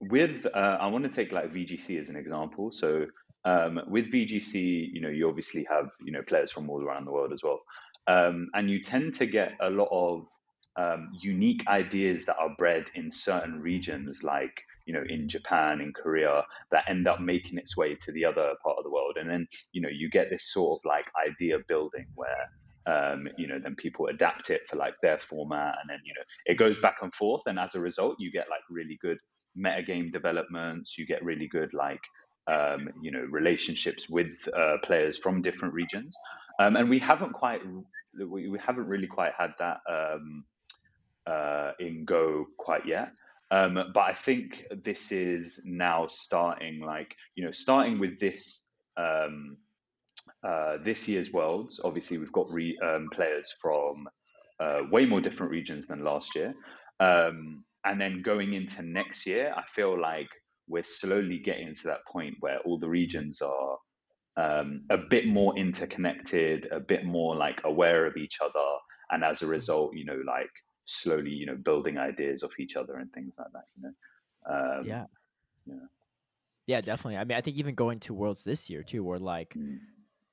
with, 0.00 0.46
uh, 0.46 0.78
I 0.80 0.86
want 0.86 1.04
to 1.04 1.10
take 1.10 1.32
like 1.32 1.52
VGC 1.52 2.00
as 2.00 2.08
an 2.08 2.16
example. 2.16 2.72
So 2.72 3.06
um, 3.44 3.80
with 3.88 4.12
VGC, 4.12 4.88
you 4.92 5.00
know, 5.00 5.08
you 5.08 5.28
obviously 5.28 5.66
have 5.70 5.88
you 6.04 6.12
know 6.12 6.22
players 6.22 6.50
from 6.50 6.68
all 6.70 6.82
around 6.82 7.06
the 7.06 7.12
world 7.12 7.32
as 7.32 7.42
well, 7.42 7.60
um, 8.06 8.48
and 8.54 8.70
you 8.70 8.82
tend 8.82 9.14
to 9.16 9.26
get 9.26 9.52
a 9.60 9.70
lot 9.70 9.88
of 9.90 10.26
um, 10.76 11.10
unique 11.20 11.66
ideas 11.68 12.24
that 12.26 12.36
are 12.38 12.54
bred 12.56 12.90
in 12.94 13.10
certain 13.10 13.60
regions, 13.60 14.22
like 14.22 14.62
you 14.86 14.92
know 14.92 15.04
in 15.08 15.28
Japan, 15.28 15.80
in 15.80 15.92
Korea, 15.92 16.44
that 16.72 16.88
end 16.88 17.06
up 17.06 17.20
making 17.20 17.58
its 17.58 17.76
way 17.76 17.94
to 17.94 18.12
the 18.12 18.24
other 18.24 18.54
part 18.62 18.76
of 18.78 18.84
the 18.84 18.90
world 18.90 19.16
and 19.18 19.28
then 19.28 19.46
you 19.72 19.80
know 19.80 19.88
you 19.88 20.08
get 20.10 20.30
this 20.30 20.52
sort 20.52 20.78
of 20.78 20.84
like 20.84 21.06
idea 21.26 21.58
building 21.68 22.06
where 22.14 22.50
um, 22.88 23.28
you 23.36 23.46
know 23.46 23.58
then 23.62 23.74
people 23.76 24.06
adapt 24.06 24.50
it 24.50 24.62
for 24.68 24.76
like 24.76 24.94
their 25.02 25.18
format 25.20 25.74
and 25.80 25.90
then 25.90 26.00
you 26.04 26.14
know 26.14 26.22
it 26.46 26.56
goes 26.56 26.78
back 26.78 26.96
and 27.02 27.14
forth 27.14 27.42
and 27.46 27.58
as 27.58 27.74
a 27.74 27.80
result 27.80 28.16
you 28.18 28.32
get 28.32 28.46
like 28.50 28.62
really 28.70 28.98
good 29.00 29.18
metagame 29.56 30.12
developments 30.12 30.96
you 30.96 31.06
get 31.06 31.22
really 31.24 31.48
good 31.48 31.72
like 31.74 32.00
um, 32.46 32.88
you 33.02 33.10
know 33.10 33.24
relationships 33.30 34.08
with 34.08 34.34
uh, 34.56 34.76
players 34.82 35.18
from 35.18 35.42
different 35.42 35.74
regions 35.74 36.16
um, 36.60 36.76
and 36.76 36.88
we 36.88 36.98
haven't 36.98 37.32
quite 37.32 37.60
we, 38.18 38.48
we 38.48 38.58
haven't 38.58 38.86
really 38.86 39.06
quite 39.06 39.32
had 39.38 39.50
that 39.58 39.78
um, 39.88 40.44
uh, 41.28 41.72
in 41.78 42.04
Go 42.04 42.46
quite 42.56 42.86
yet. 42.86 43.12
Um, 43.50 43.92
but 43.94 44.00
I 44.00 44.14
think 44.14 44.64
this 44.84 45.10
is 45.10 45.62
now 45.64 46.06
starting, 46.08 46.80
like 46.80 47.14
you 47.34 47.44
know, 47.44 47.52
starting 47.52 47.98
with 47.98 48.20
this 48.20 48.68
um, 48.96 49.56
uh, 50.46 50.76
this 50.84 51.08
year's 51.08 51.32
Worlds. 51.32 51.80
Obviously, 51.84 52.18
we've 52.18 52.32
got 52.32 52.50
re- 52.50 52.78
um, 52.82 53.08
players 53.12 53.54
from 53.60 54.08
uh, 54.60 54.80
way 54.90 55.06
more 55.06 55.20
different 55.20 55.52
regions 55.52 55.86
than 55.86 56.04
last 56.04 56.34
year, 56.34 56.54
um, 57.00 57.64
and 57.84 58.00
then 58.00 58.22
going 58.22 58.54
into 58.54 58.82
next 58.82 59.26
year, 59.26 59.52
I 59.56 59.64
feel 59.66 60.00
like 60.00 60.28
we're 60.68 60.84
slowly 60.84 61.38
getting 61.38 61.74
to 61.74 61.84
that 61.84 62.06
point 62.06 62.36
where 62.40 62.58
all 62.60 62.78
the 62.78 62.88
regions 62.88 63.40
are 63.40 63.78
um, 64.36 64.82
a 64.90 64.96
bit 64.96 65.26
more 65.26 65.56
interconnected, 65.56 66.68
a 66.70 66.80
bit 66.80 67.04
more 67.04 67.34
like 67.34 67.60
aware 67.64 68.06
of 68.06 68.16
each 68.16 68.38
other, 68.42 68.66
and 69.10 69.24
as 69.24 69.42
a 69.42 69.46
result, 69.46 69.96
you 69.96 70.04
know, 70.04 70.20
like 70.26 70.50
slowly, 70.84 71.30
you 71.30 71.46
know, 71.46 71.56
building 71.56 71.98
ideas 71.98 72.42
off 72.42 72.52
each 72.60 72.76
other 72.76 72.96
and 72.96 73.12
things 73.12 73.36
like 73.38 73.48
that. 73.52 73.64
You 73.76 73.82
know, 73.82 74.78
um, 74.78 74.86
yeah, 74.86 75.04
yeah. 75.66 75.86
yeah, 76.66 76.80
definitely. 76.80 77.16
I 77.16 77.24
mean, 77.24 77.36
I 77.36 77.40
think 77.40 77.56
even 77.56 77.74
going 77.74 78.00
to 78.00 78.14
Worlds 78.14 78.44
this 78.44 78.70
year 78.70 78.82
too, 78.82 79.02
we're 79.02 79.18
like 79.18 79.54
mm, 79.56 79.78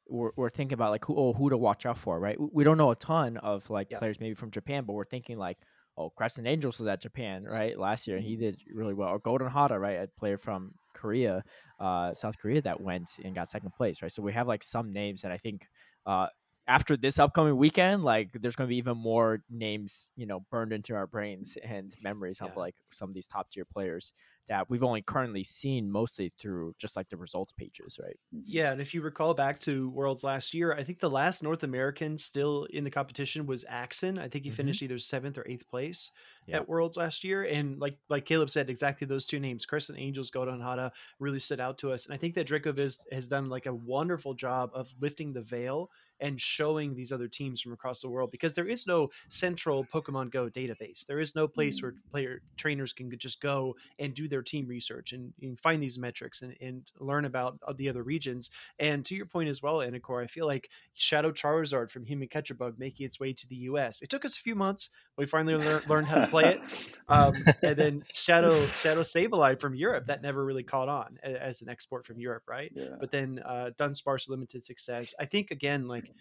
we're, 0.08 0.32
we're 0.36 0.50
thinking 0.50 0.74
about 0.74 0.92
like 0.92 1.06
who 1.06 1.16
oh 1.18 1.34
who 1.34 1.50
to 1.50 1.58
watch 1.58 1.86
out 1.86 1.98
for, 1.98 2.20
right? 2.20 2.38
We 2.40 2.64
don't 2.64 2.78
know 2.78 2.92
a 2.92 2.96
ton 2.96 3.38
of 3.38 3.70
like 3.70 3.90
Yeah. 3.92 4.00
players 4.00 4.20
maybe 4.20 4.36
from 4.36 4.52
Japan, 4.52 4.84
but 4.86 4.94
we're 4.94 5.06
thinking 5.06 5.38
like 5.38 5.58
oh 5.98 6.10
Crescent 6.10 6.48
Angels 6.48 6.80
was 6.80 6.88
at 6.88 7.02
Japan 7.02 7.44
right 7.44 7.78
last 7.78 8.08
year 8.08 8.18
and 8.18 8.26
he 8.26 8.36
did 8.36 8.60
really 8.74 8.94
well. 8.94 9.10
Or 9.10 9.20
Golden 9.20 9.50
Hada, 9.50 9.80
right, 9.80 9.98
a 9.98 10.08
player 10.20 10.38
from 10.38 10.74
Korea, 10.94 11.44
uh, 11.80 12.14
South 12.14 12.38
Korea 12.38 12.62
that 12.62 12.82
went 12.82 13.10
and 13.24 13.36
got 13.36 13.50
second 13.50 13.72
place, 13.74 14.02
right? 14.02 14.12
So 14.12 14.22
we 14.22 14.34
have 14.34 14.48
like 14.48 14.64
some 14.64 14.92
names, 14.94 15.24
and 15.24 15.32
I 15.34 15.38
think 15.38 15.68
uh, 16.06 16.28
after 16.68 16.98
this 16.98 17.20
upcoming 17.20 17.58
weekend, 17.58 18.04
like 18.04 18.30
there's 18.34 18.56
going 18.56 18.68
to 18.68 18.70
be 18.72 18.78
even 18.78 18.98
more 18.98 19.42
names, 19.50 20.10
you 20.16 20.26
know, 20.26 20.46
burned 20.50 20.74
into 20.74 20.96
our 20.96 21.06
brains 21.08 21.58
and 21.64 21.94
memories 22.02 22.42
of 22.42 22.56
like 22.56 22.76
some 22.92 23.10
of 23.10 23.16
these 23.16 23.28
top 23.28 23.52
tier 23.52 23.66
players 23.66 24.14
that 24.48 24.70
we've 24.70 24.84
only 24.84 25.02
currently 25.02 25.44
seen 25.44 25.92
mostly 25.92 26.32
through 26.38 26.74
just 26.80 26.96
like 26.96 27.10
the 27.10 27.18
results 27.18 27.54
pages, 27.54 27.98
right? 28.02 28.18
Yeah, 28.32 28.72
and 28.74 28.82
if 28.82 28.94
you 28.94 29.02
recall 29.02 29.34
back 29.34 29.60
to 29.62 29.90
Worlds 29.92 30.24
last 30.24 30.54
year, 30.54 30.74
I 30.74 30.84
think 30.84 31.00
the 31.00 31.10
last 31.10 31.42
North 31.42 31.64
American 31.64 32.18
still 32.18 32.66
in 32.66 32.84
the 32.84 32.92
competition 32.92 33.46
was 33.46 33.64
Axon. 33.70 34.20
I 34.20 34.28
think 34.28 34.44
he 34.44 34.52
Mhm. 34.52 34.52
finished 34.52 34.82
either 34.82 35.00
seventh 35.00 35.38
or 35.38 35.48
eighth 35.48 35.66
place 35.70 36.12
Yeah. 36.46 36.60
at 36.60 36.68
Worlds 36.68 36.98
last 36.98 37.24
year. 37.24 37.44
And 37.46 37.80
like 37.80 37.98
like 38.10 38.26
Caleb 38.26 38.50
said, 38.50 38.70
exactly 38.70 39.08
those 39.08 39.26
two 39.26 39.40
names, 39.40 39.66
Crescent 39.66 39.98
Angels, 40.00 40.32
Golden 40.32 40.60
Hada, 40.60 40.92
really 41.20 41.40
stood 41.40 41.62
out 41.62 41.78
to 41.78 41.92
us. 41.94 42.06
And 42.06 42.14
I 42.14 42.18
think 42.18 42.36
that 42.36 42.48
Dracoviz 42.48 43.06
has 43.12 43.28
done 43.30 43.46
like 43.48 43.68
a 43.68 43.74
wonderful 43.74 44.34
job 44.34 44.72
of 44.74 44.94
lifting 45.00 45.32
the 45.32 45.42
veil 45.42 45.90
and 46.20 46.40
showing 46.40 46.96
these 46.96 47.12
other 47.12 47.28
teams 47.28 47.62
from 47.62 47.74
across 47.74 48.02
the 48.02 48.10
world 48.10 48.32
because 48.32 48.54
there 48.54 48.68
is 48.68 48.88
no 48.88 49.10
central 49.30 49.86
Pokemon 49.86 50.32
Go 50.32 50.50
database. 50.50 51.06
There 51.06 51.20
is 51.20 51.36
no 51.36 51.48
place 51.48 51.82
where 51.82 51.96
player 52.12 52.42
trainers 52.58 52.94
can 52.94 53.12
just 53.18 53.42
go 53.42 53.76
and 54.00 54.14
do 54.14 54.28
their 54.28 54.42
team 54.42 54.68
research 54.68 55.14
and, 55.14 55.34
and 55.42 55.60
find 55.60 55.82
these 55.82 55.98
metrics 55.98 56.42
and, 56.42 56.56
and 56.62 56.90
learn 57.00 57.26
about 57.26 57.58
uh, 57.68 57.74
the 57.76 57.90
other 57.90 58.04
regions. 58.04 58.50
And 58.80 59.04
to 59.06 59.16
your 59.16 59.26
point 59.26 59.50
as 59.50 59.62
well, 59.62 59.78
Anicor, 59.78 60.24
I 60.24 60.28
feel 60.28 60.46
like 60.46 60.70
Shadow 60.94 61.32
Charizard 61.32 61.92
from 61.92 62.06
Human 62.06 62.28
Catcher 62.28 62.54
Bug 62.54 62.76
making 62.78 63.06
its 63.06 63.20
way 63.20 63.34
to 63.34 63.48
the 63.48 63.56
US. 63.56 64.02
It 64.02 64.10
took 64.10 64.26
us 64.26 64.38
a 64.38 64.42
few 64.42 64.56
months. 64.56 64.90
We 65.18 65.26
finally 65.26 65.56
lear- 65.56 65.84
learned 65.88 66.08
how 66.08 66.22
to 66.22 66.28
play 66.28 66.54
it. 66.56 66.62
Um, 67.08 67.34
and 67.62 67.76
then 67.76 68.04
Shadow 68.12 68.60
Shadow 68.68 69.02
Sableye 69.02 69.60
from 69.60 69.76
Europe 69.76 70.08
that 70.08 70.22
never 70.22 70.44
really 70.44 70.64
caught 70.64 70.90
on 70.90 71.18
as 71.24 71.62
an 71.62 71.70
export 71.70 72.06
from 72.06 72.20
Europe, 72.20 72.44
right? 72.48 72.72
yeah. 72.76 72.96
but 73.00 73.12
then 73.12 73.40
uh, 73.46 73.72
Dunsparce 73.78 74.30
limited 74.30 74.64
success. 74.64 75.14
I 75.20 75.26
think 75.26 75.52
again, 75.52 75.88
like 75.88 76.12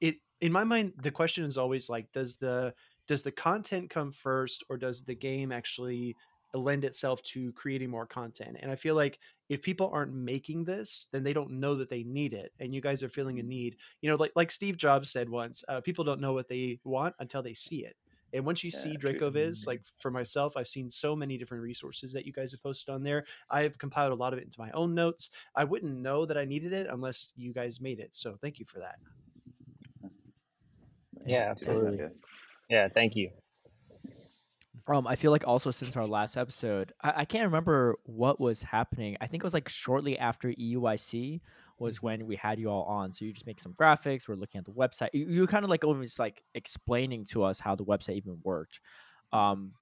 it 0.00 0.16
in 0.40 0.52
my 0.52 0.64
mind, 0.64 0.94
the 1.02 1.10
question 1.10 1.44
is 1.44 1.58
always 1.58 1.88
like, 1.88 2.10
does 2.12 2.36
the 2.36 2.74
does 3.08 3.22
the 3.22 3.32
content 3.32 3.90
come 3.90 4.12
first, 4.12 4.64
or 4.68 4.76
does 4.76 5.04
the 5.04 5.14
game 5.14 5.52
actually 5.52 6.16
lend 6.54 6.84
itself 6.84 7.22
to 7.22 7.52
creating 7.52 7.90
more 7.90 8.06
content? 8.06 8.56
And 8.60 8.70
I 8.70 8.76
feel 8.76 8.94
like 8.94 9.18
if 9.48 9.62
people 9.62 9.90
aren't 9.92 10.14
making 10.14 10.64
this, 10.64 11.08
then 11.12 11.22
they 11.22 11.32
don't 11.32 11.60
know 11.60 11.74
that 11.76 11.88
they 11.88 12.02
need 12.04 12.34
it, 12.34 12.52
and 12.60 12.74
you 12.74 12.80
guys 12.80 13.02
are 13.02 13.08
feeling 13.08 13.38
a 13.38 13.42
need. 13.42 13.76
You 14.00 14.10
know, 14.10 14.16
like 14.16 14.32
like 14.36 14.50
Steve 14.50 14.76
Jobs 14.76 15.10
said 15.10 15.28
once, 15.28 15.64
uh, 15.68 15.80
people 15.80 16.04
don't 16.04 16.20
know 16.20 16.32
what 16.32 16.48
they 16.48 16.80
want 16.84 17.14
until 17.20 17.42
they 17.42 17.54
see 17.54 17.84
it. 17.84 17.96
And 18.32 18.44
once 18.44 18.62
you 18.64 18.70
see 18.70 18.96
Yeah, 18.96 19.00
true. 19.00 19.22
Dracoviz, 19.22 19.66
like 19.66 19.82
for 19.98 20.10
myself, 20.10 20.56
I've 20.56 20.68
seen 20.68 20.90
so 20.90 21.14
many 21.16 21.38
different 21.38 21.62
resources 21.62 22.12
that 22.12 22.26
you 22.26 22.32
guys 22.32 22.50
have 22.52 22.62
posted 22.62 22.92
on 22.92 23.02
there. 23.02 23.24
I've 23.50 23.78
compiled 23.78 24.12
a 24.12 24.16
lot 24.16 24.32
of 24.32 24.38
it 24.38 24.44
into 24.44 24.60
my 24.60 24.70
own 24.72 24.94
notes. 24.94 25.30
I 25.54 25.64
wouldn't 25.64 25.94
know 25.96 26.26
that 26.26 26.36
I 26.36 26.44
needed 26.44 26.72
it 26.72 26.88
unless 26.90 27.32
you 27.36 27.52
guys 27.52 27.80
made 27.80 28.00
it. 28.00 28.14
So 28.14 28.36
thank 28.42 28.58
you 28.58 28.66
for 28.66 28.80
that. 28.80 28.96
Yeah, 31.26 31.50
absolutely. 31.50 31.98
yeah. 31.98 32.08
Yeah, 32.68 32.88
thank 32.88 33.14
you. 33.14 33.30
Um, 34.88 35.06
I 35.06 35.16
feel 35.16 35.32
like 35.32 35.46
also 35.46 35.70
since 35.70 35.96
our 35.96 36.06
last 36.06 36.36
episode, 36.36 36.92
I, 37.02 37.12
I 37.16 37.24
can't 37.24 37.44
remember 37.44 37.96
what 38.04 38.40
was 38.40 38.62
happening. 38.62 39.16
I 39.20 39.26
think 39.26 39.42
it 39.42 39.46
was 39.46 39.54
like 39.54 39.68
shortly 39.68 40.18
after 40.18 40.52
EUIC 40.52 41.40
was 41.78 42.02
when 42.02 42.26
we 42.26 42.36
had 42.36 42.58
you 42.58 42.68
all 42.70 42.84
on. 42.84 43.12
So 43.12 43.24
you 43.24 43.32
just 43.32 43.46
make 43.46 43.60
some 43.60 43.74
graphics. 43.74 44.28
We're 44.28 44.36
looking 44.36 44.58
at 44.58 44.64
the 44.64 44.72
website. 44.72 45.08
You, 45.12 45.26
you 45.26 45.46
kind 45.46 45.64
of 45.64 45.70
like 45.70 45.84
almost 45.84 46.18
like 46.18 46.42
explaining 46.54 47.24
to 47.26 47.42
us 47.42 47.58
how 47.58 47.74
the 47.74 47.84
website 47.84 48.16
even 48.16 48.38
worked. 48.44 48.80
Um, 49.32 49.72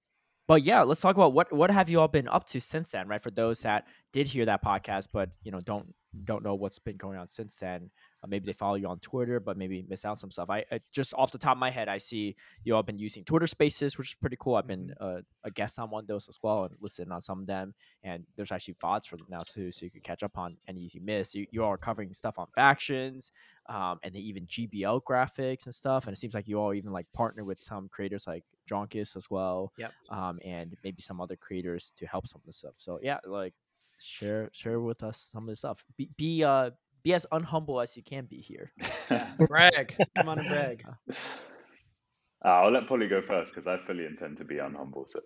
but 0.46 0.62
yeah, 0.62 0.82
let's 0.82 1.00
talk 1.00 1.16
about 1.16 1.32
what 1.32 1.52
what 1.52 1.70
have 1.70 1.88
you 1.88 2.00
all 2.00 2.08
been 2.08 2.28
up 2.28 2.46
to 2.48 2.60
since 2.60 2.90
then, 2.90 3.08
right? 3.08 3.22
For 3.22 3.30
those 3.30 3.60
that 3.60 3.86
did 4.12 4.28
hear 4.28 4.44
that 4.46 4.62
podcast, 4.62 5.08
but 5.12 5.30
you 5.42 5.50
know 5.50 5.60
don't 5.60 5.94
don't 6.24 6.44
know 6.44 6.54
what's 6.54 6.78
been 6.78 6.96
going 6.96 7.18
on 7.18 7.28
since 7.28 7.56
then. 7.56 7.90
Uh, 8.24 8.26
maybe 8.28 8.46
they 8.46 8.52
follow 8.52 8.76
you 8.76 8.88
on 8.88 8.98
Twitter, 9.00 9.38
but 9.38 9.58
maybe 9.58 9.84
miss 9.88 10.04
out 10.04 10.18
some 10.18 10.30
stuff. 10.30 10.48
I, 10.48 10.62
I, 10.72 10.80
just 10.92 11.12
off 11.14 11.30
the 11.30 11.38
top 11.38 11.52
of 11.56 11.58
my 11.58 11.70
head, 11.70 11.88
I 11.88 11.98
see 11.98 12.36
you 12.64 12.74
all 12.74 12.82
been 12.82 12.96
using 12.96 13.22
Twitter 13.24 13.46
Spaces, 13.46 13.98
which 13.98 14.10
is 14.10 14.14
pretty 14.14 14.36
cool. 14.40 14.54
I've 14.54 14.66
been 14.66 14.94
uh, 15.00 15.20
a 15.44 15.50
guest 15.50 15.78
on 15.78 15.90
one 15.90 16.04
of 16.04 16.08
those 16.08 16.28
as 16.28 16.38
well 16.42 16.64
and 16.64 16.74
listening 16.80 17.12
on 17.12 17.20
some 17.20 17.40
of 17.40 17.46
them. 17.46 17.74
And 18.02 18.24
there's 18.36 18.50
actually 18.50 18.74
VODs 18.82 19.06
for 19.06 19.16
them 19.16 19.26
now 19.28 19.42
too, 19.42 19.70
so 19.70 19.84
you 19.84 19.90
can 19.90 20.00
catch 20.00 20.22
up 20.22 20.38
on 20.38 20.56
any 20.66 20.88
you 20.92 21.00
miss. 21.02 21.34
You, 21.34 21.46
you 21.50 21.62
all 21.62 21.70
are 21.70 21.76
covering 21.76 22.12
stuff 22.12 22.38
on 22.38 22.46
factions, 22.54 23.32
um, 23.66 23.98
and 24.02 24.14
then 24.14 24.22
even 24.22 24.46
GBL 24.46 25.02
graphics 25.02 25.66
and 25.66 25.74
stuff. 25.74 26.06
And 26.06 26.14
it 26.14 26.18
seems 26.18 26.34
like 26.34 26.48
you 26.48 26.58
all 26.58 26.72
even 26.74 26.92
like 26.92 27.06
partner 27.12 27.44
with 27.44 27.60
some 27.60 27.88
creators 27.88 28.26
like 28.26 28.44
Jonkis 28.70 29.16
as 29.16 29.28
well, 29.30 29.70
yep. 29.76 29.92
um, 30.10 30.38
and 30.44 30.76
maybe 30.82 31.02
some 31.02 31.20
other 31.20 31.36
creators 31.36 31.92
to 31.96 32.06
help 32.06 32.26
some 32.26 32.40
of 32.40 32.46
the 32.46 32.52
stuff. 32.52 32.74
So 32.78 32.98
yeah, 33.02 33.18
like 33.26 33.54
share 33.98 34.50
share 34.52 34.80
with 34.80 35.02
us 35.02 35.30
some 35.32 35.44
of 35.44 35.48
the 35.48 35.56
stuff. 35.56 35.84
Be 35.96 36.10
be 36.16 36.44
uh 36.44 36.70
be 37.04 37.12
as 37.12 37.26
unhumble 37.30 37.82
as 37.82 37.96
you 37.96 38.02
can 38.02 38.24
be 38.24 38.40
here. 38.40 38.72
Brag. 39.46 39.94
Come 40.16 40.28
on 40.28 40.38
and 40.38 40.48
brag. 40.48 40.84
Uh, 40.88 41.12
I'll 42.48 42.72
let 42.72 42.86
Polly 42.86 43.08
go 43.08 43.22
first 43.22 43.52
because 43.52 43.66
I 43.66 43.76
fully 43.76 44.06
intend 44.06 44.38
to 44.38 44.44
be 44.44 44.56
unhumble. 44.56 45.08
So. 45.08 45.20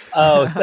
oh, 0.14 0.46
so, 0.46 0.62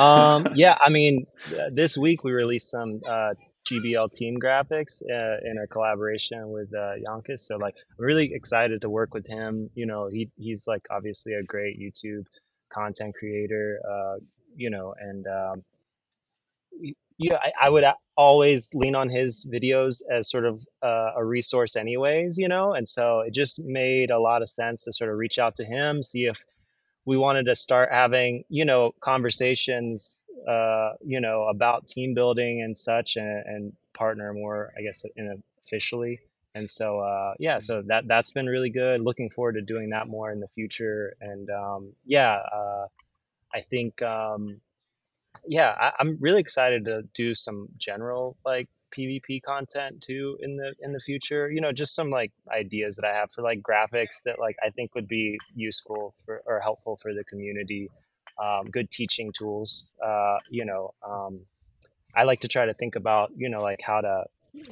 um, 0.00 0.48
yeah. 0.54 0.76
I 0.80 0.88
mean, 0.88 1.26
this 1.72 1.98
week 1.98 2.24
we 2.24 2.32
released 2.32 2.70
some 2.70 3.00
uh, 3.06 3.34
GBL 3.68 4.12
team 4.12 4.38
graphics 4.40 5.02
uh, 5.02 5.38
in 5.44 5.58
a 5.58 5.66
collaboration 5.66 6.48
with 6.50 6.72
uh, 6.72 6.92
Yonkis. 7.06 7.40
So 7.40 7.56
like, 7.56 7.76
I'm 7.98 8.04
really 8.04 8.32
excited 8.32 8.82
to 8.82 8.90
work 8.90 9.14
with 9.14 9.26
him. 9.26 9.70
You 9.74 9.86
know, 9.86 10.08
he 10.08 10.30
he's 10.36 10.66
like 10.66 10.82
obviously 10.90 11.34
a 11.34 11.42
great 11.42 11.78
YouTube 11.78 12.24
content 12.72 13.14
creator. 13.16 13.80
Uh, 13.88 14.16
you 14.56 14.70
know, 14.70 14.94
and 14.98 15.26
um, 15.26 15.62
yeah, 17.18 17.36
I, 17.36 17.66
I, 17.66 17.68
would 17.70 17.84
always 18.16 18.70
lean 18.74 18.94
on 18.94 19.08
his 19.08 19.46
videos 19.50 20.02
as 20.10 20.30
sort 20.30 20.44
of 20.44 20.62
uh, 20.82 21.12
a 21.16 21.24
resource, 21.24 21.76
anyways, 21.76 22.36
you 22.36 22.48
know. 22.48 22.74
And 22.74 22.86
so 22.86 23.20
it 23.20 23.32
just 23.32 23.62
made 23.62 24.10
a 24.10 24.18
lot 24.18 24.42
of 24.42 24.48
sense 24.48 24.84
to 24.84 24.92
sort 24.92 25.10
of 25.10 25.16
reach 25.16 25.38
out 25.38 25.56
to 25.56 25.64
him, 25.64 26.02
see 26.02 26.26
if 26.26 26.44
we 27.04 27.16
wanted 27.16 27.46
to 27.46 27.56
start 27.56 27.90
having, 27.92 28.44
you 28.48 28.64
know, 28.64 28.92
conversations, 29.00 30.18
uh, 30.46 30.90
you 31.04 31.20
know, 31.20 31.44
about 31.44 31.86
team 31.86 32.14
building 32.14 32.62
and 32.62 32.76
such, 32.76 33.16
and, 33.16 33.44
and 33.46 33.72
partner 33.94 34.32
more, 34.34 34.72
I 34.76 34.82
guess, 34.82 35.04
in 35.16 35.42
officially. 35.64 36.20
And 36.54 36.68
so, 36.68 37.00
uh, 37.00 37.34
yeah, 37.38 37.58
so 37.60 37.82
that 37.82 38.08
that's 38.08 38.30
been 38.30 38.46
really 38.46 38.70
good. 38.70 39.00
Looking 39.00 39.30
forward 39.30 39.54
to 39.54 39.62
doing 39.62 39.90
that 39.90 40.08
more 40.08 40.32
in 40.32 40.40
the 40.40 40.48
future. 40.48 41.14
And 41.20 41.48
um, 41.50 41.92
yeah, 42.04 42.34
uh, 42.34 42.86
I 43.54 43.60
think. 43.62 44.02
Um, 44.02 44.60
yeah, 45.46 45.74
I, 45.78 45.92
I'm 45.98 46.18
really 46.20 46.40
excited 46.40 46.84
to 46.86 47.02
do 47.14 47.34
some 47.34 47.68
general 47.78 48.36
like 48.44 48.68
PvP 48.96 49.42
content 49.42 50.02
too 50.02 50.38
in 50.40 50.56
the 50.56 50.74
in 50.80 50.92
the 50.92 51.00
future. 51.00 51.50
You 51.50 51.60
know, 51.60 51.72
just 51.72 51.94
some 51.94 52.10
like 52.10 52.32
ideas 52.48 52.96
that 52.96 53.06
I 53.06 53.14
have 53.14 53.30
for 53.30 53.42
like 53.42 53.60
graphics 53.60 54.22
that 54.24 54.38
like 54.38 54.56
I 54.64 54.70
think 54.70 54.94
would 54.94 55.08
be 55.08 55.38
useful 55.54 56.14
for 56.24 56.40
or 56.46 56.60
helpful 56.60 56.98
for 57.00 57.12
the 57.12 57.24
community. 57.24 57.90
Um, 58.42 58.70
good 58.70 58.90
teaching 58.90 59.32
tools. 59.32 59.90
Uh, 60.04 60.38
you 60.50 60.66
know, 60.66 60.92
um, 61.06 61.40
I 62.14 62.24
like 62.24 62.40
to 62.40 62.48
try 62.48 62.66
to 62.66 62.74
think 62.74 62.96
about 62.96 63.32
you 63.36 63.48
know 63.48 63.62
like 63.62 63.80
how 63.82 64.00
to 64.00 64.24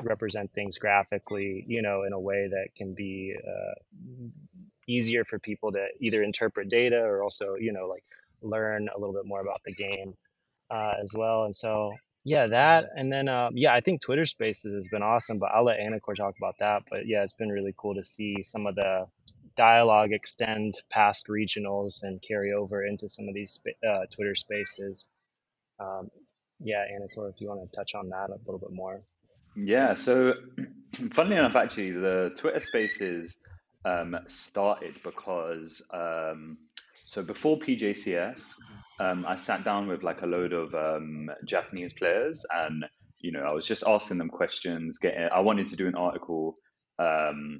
represent 0.02 0.50
things 0.50 0.78
graphically. 0.78 1.64
You 1.66 1.82
know, 1.82 2.04
in 2.04 2.12
a 2.12 2.20
way 2.20 2.48
that 2.48 2.74
can 2.76 2.94
be 2.94 3.34
uh, 3.46 3.74
easier 4.86 5.24
for 5.24 5.38
people 5.38 5.72
to 5.72 5.86
either 6.00 6.22
interpret 6.22 6.68
data 6.68 7.00
or 7.00 7.22
also 7.22 7.54
you 7.54 7.72
know 7.72 7.82
like 7.82 8.04
learn 8.42 8.88
a 8.94 8.98
little 8.98 9.14
bit 9.14 9.26
more 9.26 9.40
about 9.40 9.60
the 9.64 9.74
game 9.74 10.14
uh, 10.70 10.94
as 11.02 11.14
well. 11.16 11.44
And 11.44 11.54
so, 11.54 11.92
yeah, 12.24 12.46
that. 12.48 12.86
And 12.96 13.12
then, 13.12 13.28
uh, 13.28 13.50
yeah, 13.52 13.74
I 13.74 13.80
think 13.80 14.00
Twitter 14.00 14.26
Spaces 14.26 14.74
has 14.74 14.88
been 14.88 15.02
awesome, 15.02 15.38
but 15.38 15.50
I'll 15.54 15.64
let 15.64 15.80
Anicor 15.80 16.16
talk 16.16 16.34
about 16.38 16.56
that. 16.60 16.82
But 16.90 17.06
yeah, 17.06 17.22
it's 17.22 17.34
been 17.34 17.50
really 17.50 17.74
cool 17.76 17.94
to 17.94 18.04
see 18.04 18.42
some 18.42 18.66
of 18.66 18.74
the 18.74 19.06
dialogue 19.56 20.12
extend 20.12 20.74
past 20.90 21.28
regionals 21.28 22.02
and 22.02 22.20
carry 22.22 22.52
over 22.52 22.84
into 22.84 23.08
some 23.08 23.28
of 23.28 23.34
these 23.34 23.60
uh, 23.86 24.00
Twitter 24.14 24.34
Spaces. 24.34 25.08
Um, 25.80 26.08
yeah, 26.60 26.84
Anicor, 26.92 27.30
if 27.30 27.40
you 27.40 27.48
want 27.48 27.70
to 27.70 27.76
touch 27.76 27.94
on 27.94 28.08
that 28.10 28.30
a 28.30 28.38
little 28.46 28.58
bit 28.58 28.72
more. 28.72 29.02
Yeah, 29.56 29.94
so 29.94 30.34
funnily 31.12 31.36
enough, 31.36 31.56
actually, 31.56 31.92
the 31.92 32.32
Twitter 32.36 32.60
Spaces 32.60 33.38
um, 33.84 34.16
started 34.28 34.94
because 35.02 35.82
um, 35.92 36.58
so 37.04 37.22
before 37.22 37.58
PJCS, 37.58 38.54
um, 39.00 39.24
I 39.26 39.36
sat 39.36 39.64
down 39.64 39.88
with 39.88 40.02
like 40.02 40.22
a 40.22 40.26
load 40.26 40.52
of 40.52 40.74
um, 40.74 41.30
Japanese 41.46 41.92
players, 41.92 42.44
and 42.52 42.84
you 43.20 43.32
know, 43.32 43.40
I 43.40 43.52
was 43.52 43.66
just 43.66 43.84
asking 43.86 44.18
them 44.18 44.28
questions. 44.28 44.98
Getting, 44.98 45.28
I 45.32 45.40
wanted 45.40 45.68
to 45.68 45.76
do 45.76 45.88
an 45.88 45.94
article 45.94 46.56
um, 46.98 47.56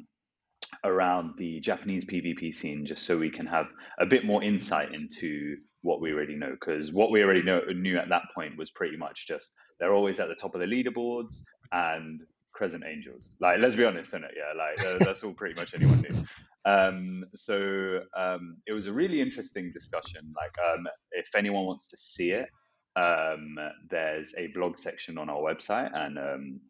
around 0.85 1.35
the 1.37 1.61
Japanese 1.61 2.05
PvP 2.05 2.55
scene, 2.55 2.87
just 2.87 3.05
so 3.05 3.17
we 3.17 3.31
can 3.31 3.47
have 3.47 3.67
a 3.99 4.07
bit 4.07 4.25
more 4.25 4.43
insight 4.43 4.95
into 4.95 5.57
what 5.83 6.01
we 6.01 6.13
already 6.13 6.37
know. 6.37 6.51
Because 6.51 6.93
what 6.93 7.11
we 7.11 7.23
already 7.23 7.43
know 7.43 7.61
knew 7.75 7.99
at 7.99 8.09
that 8.11 8.23
point 8.35 8.57
was 8.57 8.71
pretty 8.71 8.97
much 8.97 9.27
just 9.27 9.55
they're 9.81 9.95
always 9.95 10.21
at 10.21 10.29
the 10.29 10.35
top 10.35 10.55
of 10.55 10.61
the 10.61 10.67
leaderboards, 10.67 11.43
and 11.73 12.21
Crescent 12.53 12.85
Angels. 12.87 13.33
Like, 13.41 13.59
let's 13.59 13.75
be 13.75 13.85
honest, 13.85 14.11
isn't 14.11 14.25
it? 14.25 14.35
Yeah, 14.37 14.53
like 14.57 14.99
that's 15.01 15.25
all 15.25 15.35
pretty 15.35 15.55
much 15.55 15.75
anyone 15.75 16.01
knew. 16.01 16.25
Um, 16.67 17.25
so 17.35 18.01
um, 18.17 18.57
it 18.67 18.73
was 18.73 18.87
a 18.87 18.93
really 18.93 19.21
interesting 19.21 19.71
discussion. 19.73 20.33
Like, 20.37 20.55
um, 20.73 20.87
if 21.13 21.29
anyone 21.37 21.67
wants 21.67 21.89
to 21.91 21.97
see 21.99 22.31
it, 22.31 22.49
um, 22.97 23.57
there's 23.91 24.35
a 24.39 24.49
blog 24.49 24.79
section 24.79 25.19
on 25.19 25.29
our 25.29 25.41
website, 25.41 25.91
and 25.95 26.19
um, 26.19 26.61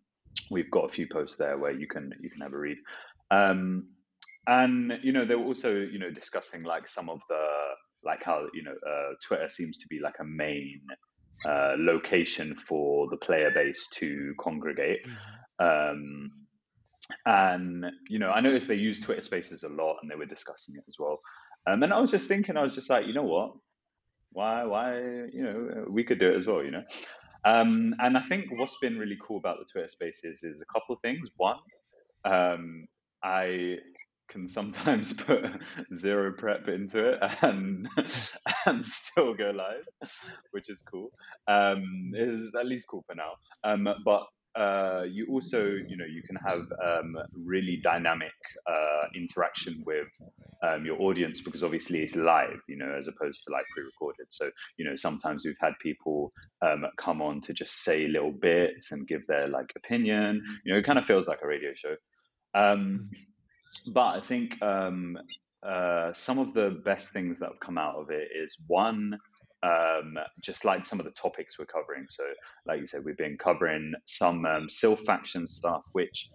we've 0.51 0.71
got 0.71 0.87
a 0.87 0.93
few 0.93 1.07
posts 1.07 1.37
there 1.37 1.59
where 1.59 1.73
you 1.73 1.87
can 1.87 2.13
you 2.21 2.31
can 2.31 2.41
have 2.41 2.53
a 2.53 2.59
read. 2.59 2.79
Um, 3.31 3.89
and 4.47 4.99
you 5.03 5.13
know, 5.13 5.25
they 5.25 5.35
were 5.35 5.45
also 5.45 5.75
you 5.75 5.99
know 5.99 6.11
discussing 6.11 6.63
like 6.63 6.89
some 6.89 7.09
of 7.09 7.21
the 7.29 7.47
like 8.05 8.23
how 8.23 8.47
you 8.53 8.63
know 8.63 8.73
uh, 8.73 9.15
Twitter 9.27 9.49
seems 9.49 9.79
to 9.79 9.87
be 9.89 10.01
like 10.01 10.17
a 10.21 10.25
main 10.25 10.81
uh, 11.45 11.75
location 11.79 12.55
for 12.55 13.09
the 13.11 13.17
player 13.17 13.51
base 13.55 13.89
to 13.95 14.35
congregate. 14.41 15.01
Mm-hmm. 15.07 16.44
And 17.27 17.87
you 18.09 18.19
know, 18.19 18.31
I 18.31 18.41
noticed 18.41 18.69
they 18.69 18.75
use 18.75 19.01
Twitter 19.01 19.23
Spaces 19.23 19.63
a 19.63 19.69
lot, 19.69 19.99
and 20.03 20.11
they 20.11 20.17
were 20.17 20.27
discussing 20.27 20.77
it 20.77 20.85
as 20.89 20.97
well. 20.99 21.21
Um, 21.67 21.83
and 21.83 21.93
I 21.93 22.01
was 22.01 22.11
just 22.11 22.29
thinking, 22.29 22.57
I 22.57 22.63
was 22.63 22.75
just 22.75 22.91
like, 22.91 23.07
you 23.07 23.15
know 23.15 23.23
what? 23.23 23.53
Why, 24.33 24.65
why, 24.65 24.99
you 24.99 25.43
know, 25.43 25.85
we 25.89 26.05
could 26.05 26.19
do 26.19 26.31
it 26.31 26.37
as 26.39 26.47
well, 26.47 26.63
you 26.63 26.71
know. 26.73 26.83
Um, 27.45 27.95
and 28.01 28.17
I 28.17 28.23
think 28.23 28.47
what's 28.59 28.77
been 28.81 28.99
really 28.99 29.17
cool 29.23 29.39
about 29.39 29.59
the 29.59 29.67
Twitter 29.71 29.89
Spaces 29.89 30.43
is 30.43 30.61
a 30.63 30.67
couple 30.67 30.95
of 30.95 31.01
things. 31.01 31.29
One, 31.37 31.59
um, 32.25 32.87
I 33.23 33.77
can 34.29 34.49
sometimes 34.49 35.13
put 35.13 35.45
zero 35.95 36.33
prep 36.37 36.69
into 36.69 37.11
it 37.11 37.19
and 37.43 37.89
and 38.67 38.85
still 38.85 39.35
go 39.35 39.51
live, 39.55 39.87
which 40.51 40.69
is 40.69 40.83
cool. 40.83 41.11
Um, 41.49 42.13
is 42.15 42.55
at 42.55 42.67
least 42.67 42.89
cool 42.89 43.05
for 43.07 43.15
now. 43.15 43.33
Um, 43.63 43.89
but 44.05 44.25
uh, 44.57 45.03
you 45.11 45.27
also, 45.31 45.65
you 45.65 45.97
know, 45.97 46.05
you 46.05 46.23
can 46.23 46.37
have 46.37 46.61
um, 46.83 47.17
really 47.35 47.81
dynamic 47.83 48.33
uh, 48.67 49.07
interaction 49.15 49.83
with 49.85 50.09
um, 50.63 50.85
your 50.85 51.01
audience 51.03 51.41
because 51.41 51.65
obviously 51.65 52.03
it's 52.03 52.15
live, 52.15 52.61
you 52.69 52.77
know, 52.77 52.95
as 52.97 53.09
opposed 53.09 53.45
to 53.45 53.53
like 53.53 53.65
pre-recorded. 53.75 54.27
So, 54.31 54.51
you 54.77 54.85
know, 54.85 54.97
sometimes 54.97 55.45
we've 55.45 55.57
had 55.61 55.73
people 55.83 56.33
um, 56.63 56.87
come 56.99 57.21
on 57.21 57.41
to 57.43 57.53
just 57.53 57.83
say 57.83 58.07
little 58.07 58.33
bits 58.33 58.93
and 58.93 59.09
give 59.09 59.27
their 59.27 59.49
like 59.49 59.73
opinion. 59.77 60.43
You 60.65 60.73
know, 60.73 60.79
it 60.79 60.87
kind 60.87 60.99
of 60.99 61.05
feels 61.05 61.27
like 61.27 61.41
a 61.43 61.47
radio 61.47 61.75
show. 61.75 61.97
Um, 62.55 63.11
but 63.93 64.17
I 64.17 64.21
think 64.21 64.63
um, 64.63 65.19
uh, 65.67 66.13
some 66.13 66.39
of 66.39 66.55
the 66.55 66.81
best 66.85 67.13
things 67.13 67.41
that 67.41 67.47
have 67.47 67.61
come 67.61 67.79
out 67.79 67.97
of 67.97 68.11
it 68.11 68.29
is 68.35 68.57
one 68.69 69.19
um, 69.65 70.19
just 70.43 70.65
like 70.65 70.85
some 70.85 71.01
of 71.01 71.07
the 71.07 71.13
topics 71.13 71.59
we're 71.59 71.65
covering. 71.65 72.07
So, 72.11 72.25
like 72.67 72.81
you 72.81 72.87
said, 72.87 73.05
we've 73.05 73.17
been 73.17 73.39
covering 73.39 73.95
some 74.05 74.45
um, 74.45 74.69
Silph 74.69 75.05
faction 75.07 75.47
stuff, 75.47 75.83
which 75.93 76.31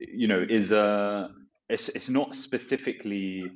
you 0.00 0.28
know 0.28 0.44
is 0.48 0.72
a 0.72 1.30
it's 1.68 1.88
it's 1.90 2.08
not 2.08 2.36
specifically 2.36 3.50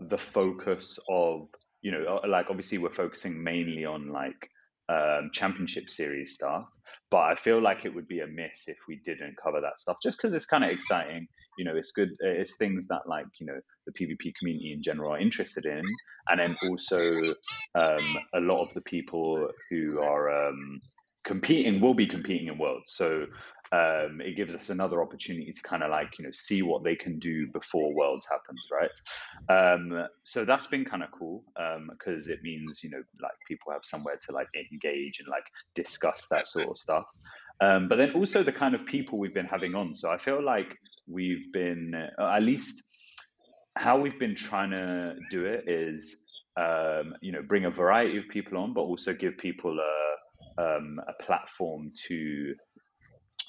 the 0.00 0.18
focus 0.18 0.98
of 1.08 1.48
you 1.82 1.92
know 1.92 2.20
uh, 2.22 2.28
like 2.28 2.50
obviously 2.50 2.78
we're 2.78 2.92
focusing 2.92 3.42
mainly 3.42 3.84
on 3.84 4.08
like 4.08 4.50
um, 4.88 5.30
championship 5.32 5.88
series 5.88 6.34
stuff 6.34 6.66
but 7.10 7.22
I 7.22 7.34
feel 7.34 7.60
like 7.60 7.84
it 7.84 7.94
would 7.94 8.08
be 8.08 8.20
a 8.20 8.26
miss 8.26 8.68
if 8.68 8.78
we 8.88 9.00
didn't 9.04 9.36
cover 9.42 9.60
that 9.60 9.78
stuff 9.78 9.98
just 10.02 10.18
because 10.18 10.32
it's 10.32 10.46
kind 10.46 10.64
of 10.64 10.70
exciting. 10.70 11.26
You 11.58 11.64
know, 11.64 11.76
it's 11.76 11.90
good. 11.90 12.10
It's 12.20 12.56
things 12.56 12.86
that 12.86 13.02
like 13.06 13.26
you 13.38 13.46
know 13.46 13.60
the 13.86 13.92
PvP 13.92 14.32
community 14.38 14.72
in 14.72 14.82
general 14.82 15.12
are 15.12 15.18
interested 15.18 15.66
in, 15.66 15.82
and 16.28 16.40
then 16.40 16.56
also 16.68 17.12
um, 17.74 18.18
a 18.34 18.40
lot 18.40 18.62
of 18.62 18.72
the 18.74 18.80
people 18.82 19.48
who 19.68 20.00
are 20.00 20.48
um, 20.48 20.80
competing 21.24 21.80
will 21.80 21.94
be 21.94 22.06
competing 22.06 22.48
in 22.48 22.58
worlds. 22.58 22.92
So 22.92 23.26
um, 23.72 24.20
it 24.20 24.36
gives 24.36 24.56
us 24.56 24.70
another 24.70 25.00
opportunity 25.00 25.52
to 25.52 25.62
kind 25.62 25.82
of 25.82 25.90
like 25.90 26.08
you 26.18 26.24
know 26.24 26.32
see 26.32 26.62
what 26.62 26.82
they 26.82 26.96
can 26.96 27.18
do 27.18 27.46
before 27.48 27.94
Worlds 27.94 28.26
happens, 28.28 28.60
right? 28.70 28.90
Um, 29.48 30.06
so 30.24 30.44
that's 30.44 30.66
been 30.66 30.84
kind 30.84 31.02
of 31.02 31.10
cool 31.12 31.44
because 31.90 32.26
um, 32.26 32.32
it 32.32 32.42
means 32.42 32.82
you 32.82 32.90
know 32.90 33.02
like 33.22 33.32
people 33.46 33.72
have 33.72 33.84
somewhere 33.84 34.18
to 34.26 34.32
like 34.32 34.48
engage 34.72 35.20
and 35.20 35.28
like 35.28 35.44
discuss 35.74 36.26
that 36.30 36.46
sort 36.46 36.68
of 36.68 36.76
stuff. 36.76 37.04
Um, 37.62 37.88
but 37.88 37.96
then 37.96 38.12
also 38.12 38.42
the 38.42 38.52
kind 38.52 38.74
of 38.74 38.86
people 38.86 39.18
we've 39.18 39.34
been 39.34 39.46
having 39.46 39.74
on. 39.74 39.94
So 39.94 40.10
I 40.10 40.18
feel 40.18 40.42
like 40.42 40.76
we've 41.06 41.52
been 41.52 41.94
uh, 41.94 42.24
at 42.36 42.42
least 42.42 42.82
how 43.76 44.00
we've 44.00 44.18
been 44.18 44.34
trying 44.34 44.70
to 44.70 45.14
do 45.28 45.44
it 45.44 45.68
is 45.68 46.24
um, 46.56 47.14
you 47.20 47.30
know 47.30 47.42
bring 47.42 47.66
a 47.66 47.70
variety 47.70 48.18
of 48.18 48.28
people 48.28 48.58
on, 48.58 48.74
but 48.74 48.80
also 48.80 49.12
give 49.12 49.38
people 49.38 49.78
a 49.78 50.10
um, 50.60 51.00
a 51.06 51.22
platform 51.22 51.92
to 52.08 52.54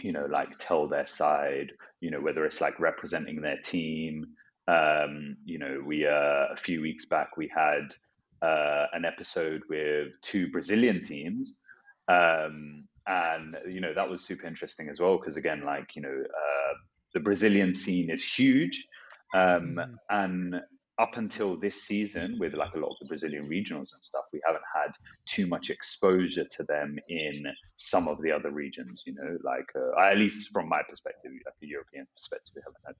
you 0.01 0.11
know 0.11 0.25
like 0.29 0.57
tell 0.57 0.87
their 0.87 1.07
side. 1.07 1.71
You 1.99 2.11
know 2.11 2.21
whether 2.21 2.45
it's 2.45 2.61
like 2.61 2.79
representing 2.79 3.41
their 3.41 3.57
team. 3.57 4.27
Um, 4.67 5.37
you 5.45 5.59
know 5.59 5.81
we 5.85 6.05
uh, 6.05 6.47
a 6.51 6.57
few 6.57 6.81
weeks 6.81 7.05
back 7.05 7.37
we 7.37 7.51
had 7.53 7.93
uh, 8.41 8.87
an 8.93 9.05
episode 9.05 9.61
with 9.69 10.09
two 10.21 10.49
Brazilian 10.51 11.03
teams. 11.03 11.59
Um, 12.07 12.85
and 13.07 13.57
you 13.67 13.81
know 13.81 13.93
that 13.93 14.09
was 14.09 14.23
super 14.23 14.45
interesting 14.45 14.87
as 14.89 14.99
well 14.99 15.17
because 15.17 15.35
again 15.35 15.63
like 15.65 15.95
you 15.95 16.03
know 16.03 16.23
uh, 16.23 16.73
the 17.15 17.19
brazilian 17.19 17.73
scene 17.73 18.11
is 18.11 18.23
huge 18.23 18.87
um, 19.33 19.79
mm. 19.79 19.95
And 20.09 20.61
up 21.01 21.17
until 21.17 21.57
this 21.57 21.81
season, 21.81 22.37
with 22.39 22.53
like 22.53 22.73
a 22.75 22.79
lot 22.79 22.91
of 22.91 22.99
the 23.01 23.07
Brazilian 23.07 23.47
regionals 23.49 23.93
and 23.93 24.03
stuff, 24.09 24.25
we 24.31 24.41
haven't 24.45 24.63
had 24.73 24.91
too 25.25 25.47
much 25.47 25.69
exposure 25.69 26.45
to 26.55 26.63
them 26.63 26.99
in 27.09 27.45
some 27.75 28.07
of 28.07 28.21
the 28.21 28.31
other 28.31 28.51
regions. 28.51 29.03
You 29.07 29.15
know, 29.15 29.37
like 29.43 29.69
uh, 29.75 29.99
at 29.99 30.17
least 30.17 30.49
from 30.53 30.69
my 30.69 30.81
perspective, 30.87 31.31
like 31.45 31.55
a 31.63 31.65
European 31.65 32.07
perspective, 32.15 32.53
we 32.55 32.61
haven't 32.67 32.85
had. 32.87 32.95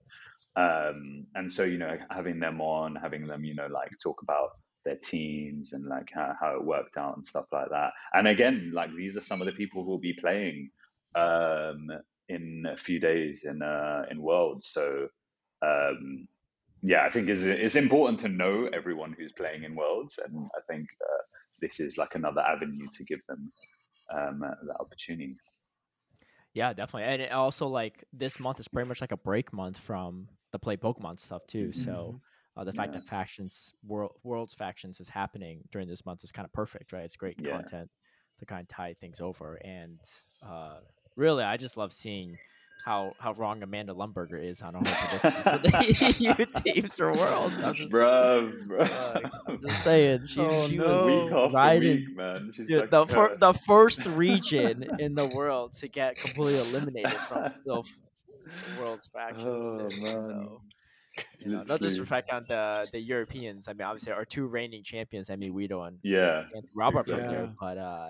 Um, 0.53 1.25
and 1.35 1.51
so, 1.51 1.63
you 1.63 1.77
know, 1.77 1.97
having 2.09 2.39
them 2.39 2.59
on, 2.59 2.95
having 2.95 3.27
them, 3.27 3.45
you 3.45 3.55
know, 3.55 3.67
like 3.71 3.91
talk 4.03 4.21
about 4.21 4.49
their 4.83 4.97
teams 4.97 5.73
and 5.73 5.85
like 5.85 6.09
how, 6.13 6.33
how 6.39 6.55
it 6.55 6.65
worked 6.65 6.97
out 6.97 7.15
and 7.15 7.25
stuff 7.25 7.45
like 7.51 7.69
that. 7.69 7.91
And 8.13 8.27
again, 8.27 8.71
like 8.73 8.89
these 8.95 9.15
are 9.15 9.23
some 9.23 9.41
of 9.41 9.45
the 9.45 9.53
people 9.53 9.83
who 9.83 9.91
will 9.91 9.99
be 9.99 10.17
playing 10.19 10.71
um, 11.15 11.89
in 12.29 12.65
a 12.67 12.77
few 12.77 12.99
days 12.99 13.43
in 13.43 13.61
uh, 13.61 14.05
in 14.09 14.21
Worlds. 14.21 14.67
So 14.67 15.07
um, 15.61 16.27
yeah, 16.81 17.05
I 17.05 17.11
think 17.11 17.29
it's, 17.29 17.41
it's 17.41 17.75
important 17.75 18.19
to 18.21 18.29
know 18.29 18.67
everyone 18.73 19.15
who's 19.17 19.31
playing 19.33 19.63
in 19.63 19.75
Worlds, 19.75 20.19
and 20.23 20.49
I 20.55 20.61
think 20.71 20.87
uh, 21.01 21.21
this 21.61 21.79
is 21.79 21.97
like 21.97 22.15
another 22.15 22.41
avenue 22.41 22.87
to 22.93 23.03
give 23.03 23.19
them 23.27 23.51
um, 24.13 24.39
that 24.39 24.79
opportunity. 24.79 25.35
Yeah, 26.53 26.73
definitely, 26.73 27.23
and 27.23 27.31
also 27.31 27.67
like 27.67 28.03
this 28.11 28.39
month 28.39 28.59
is 28.59 28.67
pretty 28.67 28.89
much 28.89 28.99
like 28.99 29.11
a 29.11 29.17
break 29.17 29.53
month 29.53 29.77
from 29.77 30.27
the 30.51 30.59
play 30.59 30.75
Pokemon 30.75 31.19
stuff 31.19 31.43
too. 31.47 31.69
Mm-hmm. 31.69 31.83
So 31.83 32.19
uh, 32.57 32.63
the 32.63 32.73
fact 32.73 32.93
yeah. 32.93 32.99
that 32.99 33.07
factions 33.07 33.73
world 33.85 34.13
worlds 34.23 34.53
factions 34.53 34.99
is 34.99 35.07
happening 35.07 35.61
during 35.71 35.87
this 35.87 36.05
month 36.05 36.23
is 36.23 36.31
kind 36.31 36.45
of 36.45 36.51
perfect, 36.51 36.91
right? 36.91 37.05
It's 37.05 37.15
great 37.15 37.37
yeah. 37.39 37.51
content 37.51 37.89
to 38.39 38.45
kind 38.45 38.61
of 38.61 38.67
tie 38.67 38.95
things 38.99 39.21
over, 39.21 39.55
and 39.63 39.99
uh, 40.45 40.79
really, 41.15 41.43
I 41.43 41.57
just 41.57 41.77
love 41.77 41.93
seeing 41.93 42.37
how 42.85 43.13
how 43.19 43.33
wrong 43.33 43.63
Amanda 43.63 43.93
Lumberger 43.93 44.43
is 44.43 44.61
on 44.61 44.75
a 44.75 44.77
whole 44.77 45.19
for 45.19 45.57
the 45.57 46.15
EU 46.19 46.45
teams 46.45 46.99
or 46.99 47.13
world. 47.13 47.53
I'm 47.63 47.73
just, 47.73 47.93
bruh, 47.93 48.67
bruh. 48.67 48.89
Uh, 48.89 49.29
I'm 49.47 49.61
just 49.61 49.83
saying, 49.83 50.25
she, 50.25 50.39
oh, 50.39 50.67
she 50.67 50.77
no. 50.77 51.25
was 51.31 51.53
riding 51.53 51.97
week, 51.97 52.15
man. 52.15 52.51
She's 52.55 52.67
dude, 52.67 52.89
the 52.89 53.05
fir- 53.07 53.35
the 53.37 53.53
first 53.53 54.05
region 54.07 54.99
in 54.99 55.15
the 55.15 55.27
world 55.27 55.73
to 55.73 55.87
get 55.87 56.15
completely 56.15 56.59
eliminated 56.69 57.13
from 57.13 57.45
itself 57.45 57.87
world's 58.79 59.07
factions. 59.07 59.65
Oh, 59.65 59.77
man. 59.77 59.91
So, 60.01 60.61
you 61.39 61.51
know, 61.51 61.63
no 61.63 61.77
disrespect 61.77 62.31
on 62.31 62.45
the 62.47 62.87
the 62.91 62.99
Europeans. 62.99 63.67
I 63.67 63.73
mean, 63.73 63.81
obviously, 63.81 64.13
our 64.13 64.25
two 64.25 64.47
reigning 64.47 64.83
champions, 64.83 65.29
I 65.29 65.35
mean, 65.35 65.51
Guido 65.51 65.83
and 65.83 65.97
yeah, 66.03 66.43
and 66.53 66.63
Robert 66.75 67.01
exactly. 67.01 67.25
from 67.25 67.35
there, 67.35 67.53
but 67.59 67.77
uh 67.77 68.09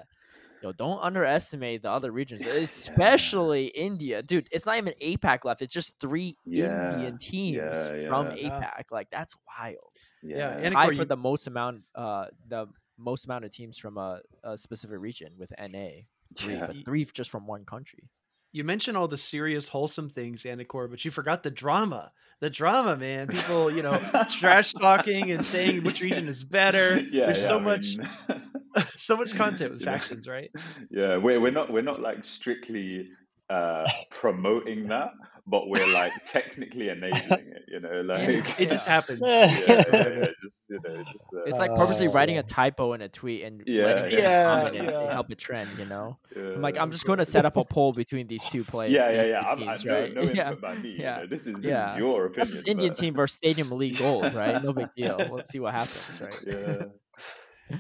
yo, 0.62 0.72
don't 0.72 1.00
underestimate 1.02 1.82
the 1.82 1.90
other 1.90 2.12
regions, 2.12 2.46
especially 2.46 3.68
India, 3.68 4.22
dude. 4.22 4.48
It's 4.52 4.66
not 4.66 4.78
even 4.78 4.94
APAC 5.02 5.46
left; 5.46 5.62
it's 5.62 5.74
just 5.74 5.94
three 6.00 6.36
yeah. 6.46 6.94
Indian 6.94 7.18
teams 7.18 7.56
yeah, 7.56 8.08
from 8.08 8.28
APAC. 8.28 8.84
Like 8.92 9.10
that's 9.12 9.36
wild. 9.58 9.80
Yeah, 10.24 10.50
and 10.50 10.74
high 10.74 10.94
for 10.94 11.06
the 11.06 11.18
most 11.18 11.48
amount, 11.48 11.82
uh, 11.96 12.26
the 12.48 12.68
most 12.98 13.26
amount 13.26 13.46
of 13.46 13.52
teams 13.52 13.78
from 13.78 13.98
a, 13.98 14.22
a 14.44 14.58
specific 14.58 15.00
region 15.00 15.34
with 15.38 15.52
NA, 15.60 15.90
three, 16.38 16.58
but 16.58 16.76
three 16.86 17.06
just 17.06 17.30
from 17.30 17.48
one 17.48 17.66
country. 17.66 18.10
You 18.54 18.66
mentioned 18.66 18.98
all 18.98 19.08
the 19.08 19.18
serious, 19.18 19.70
wholesome 19.70 20.10
things, 20.10 20.44
Anicor, 20.44 20.90
but 20.90 21.06
you 21.06 21.12
forgot 21.12 21.42
the 21.42 21.52
drama. 21.52 22.12
The 22.42 22.50
drama, 22.50 22.98
man. 22.98 23.28
People, 23.28 23.72
you 23.72 23.82
know, 23.82 23.98
trash 24.30 24.74
talking 24.74 25.32
and 25.32 25.46
saying 25.46 25.84
which 25.84 26.02
region 26.02 26.28
is 26.28 26.44
better. 26.44 27.00
Yeah, 27.00 27.28
There's 27.28 27.46
so 27.46 27.60
I 27.60 27.62
much. 27.62 27.98
Mean... 28.76 28.86
so 28.96 29.18
much 29.18 29.36
content 29.36 29.74
with 29.74 29.84
factions, 29.84 30.28
right? 30.28 30.52
Yeah, 30.90 31.18
we're 31.18 31.40
we're 31.40 31.52
not 31.52 31.72
we're 31.72 31.82
not 31.82 32.02
like 32.02 32.24
strictly 32.24 33.10
uh, 33.52 33.86
promoting 34.10 34.88
that, 34.88 35.12
but 35.46 35.68
we're 35.68 35.94
like 35.94 36.14
technically 36.26 36.90
enabling 36.90 37.48
it. 37.48 37.64
You 37.68 37.80
know, 37.82 38.02
like 38.02 38.60
it 38.60 38.70
just 38.70 38.88
happens. 38.88 39.22
Yeah, 39.24 39.60
yeah, 39.68 39.84
yeah, 39.92 40.26
just, 40.44 40.70
you 40.70 40.80
know, 40.84 40.96
just, 40.98 41.16
uh, 41.36 41.44
it's 41.46 41.60
like 41.60 41.76
purposely 41.76 42.08
uh, 42.08 42.12
writing 42.12 42.38
a 42.38 42.44
typo 42.44 42.94
in 42.94 43.02
a 43.02 43.10
tweet 43.10 43.44
and 43.44 43.62
yeah, 43.66 43.86
letting 43.86 44.20
yeah, 44.20 44.72
yeah. 44.72 45.12
help 45.12 45.32
it 45.32 45.38
trend. 45.38 45.70
You 45.78 45.86
know, 45.86 46.18
I'm 46.36 46.62
like 46.62 46.78
I'm 46.78 46.92
just 46.92 47.06
going 47.06 47.20
to 47.20 47.26
set 47.26 47.46
up 47.46 47.58
a 47.58 47.66
poll 47.66 47.92
between 47.94 48.28
these 48.28 48.44
two 48.46 48.64
players. 48.64 48.94
Yeah, 48.94 49.12
yeah, 49.12 49.28
yeah. 49.28 49.56
Teams, 49.56 49.86
I, 49.86 49.90
right? 49.90 50.14
no, 50.14 50.24
no 50.24 50.32
yeah. 50.32 50.54
by 50.54 50.76
me. 50.76 50.96
Yeah, 50.98 51.18
you 51.18 51.22
know, 51.24 51.28
this 51.28 51.46
is 51.46 51.56
this 51.56 51.66
yeah. 51.66 51.94
is 51.94 52.00
your 52.00 52.26
opinion. 52.28 52.48
This 52.48 52.58
is 52.58 52.64
Indian 52.64 52.92
but... 52.92 53.00
team 53.00 53.14
versus 53.14 53.38
Stadium 53.38 53.72
League 53.72 53.98
Gold, 53.98 54.34
right? 54.34 54.64
No 54.64 54.72
big 54.74 54.90
deal. 54.96 55.18
Let's 55.32 55.50
see 55.50 55.60
what 55.60 55.74
happens, 55.74 56.22
right? 56.22 56.38
Yeah. 56.48 57.78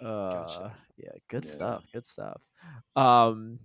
Uh, 0.00 0.32
gotcha. 0.32 0.72
yeah, 0.96 1.10
good 1.28 1.44
yeah. 1.44 1.50
stuff. 1.50 1.84
Good 1.92 2.06
stuff. 2.06 2.40
Um, 2.96 3.60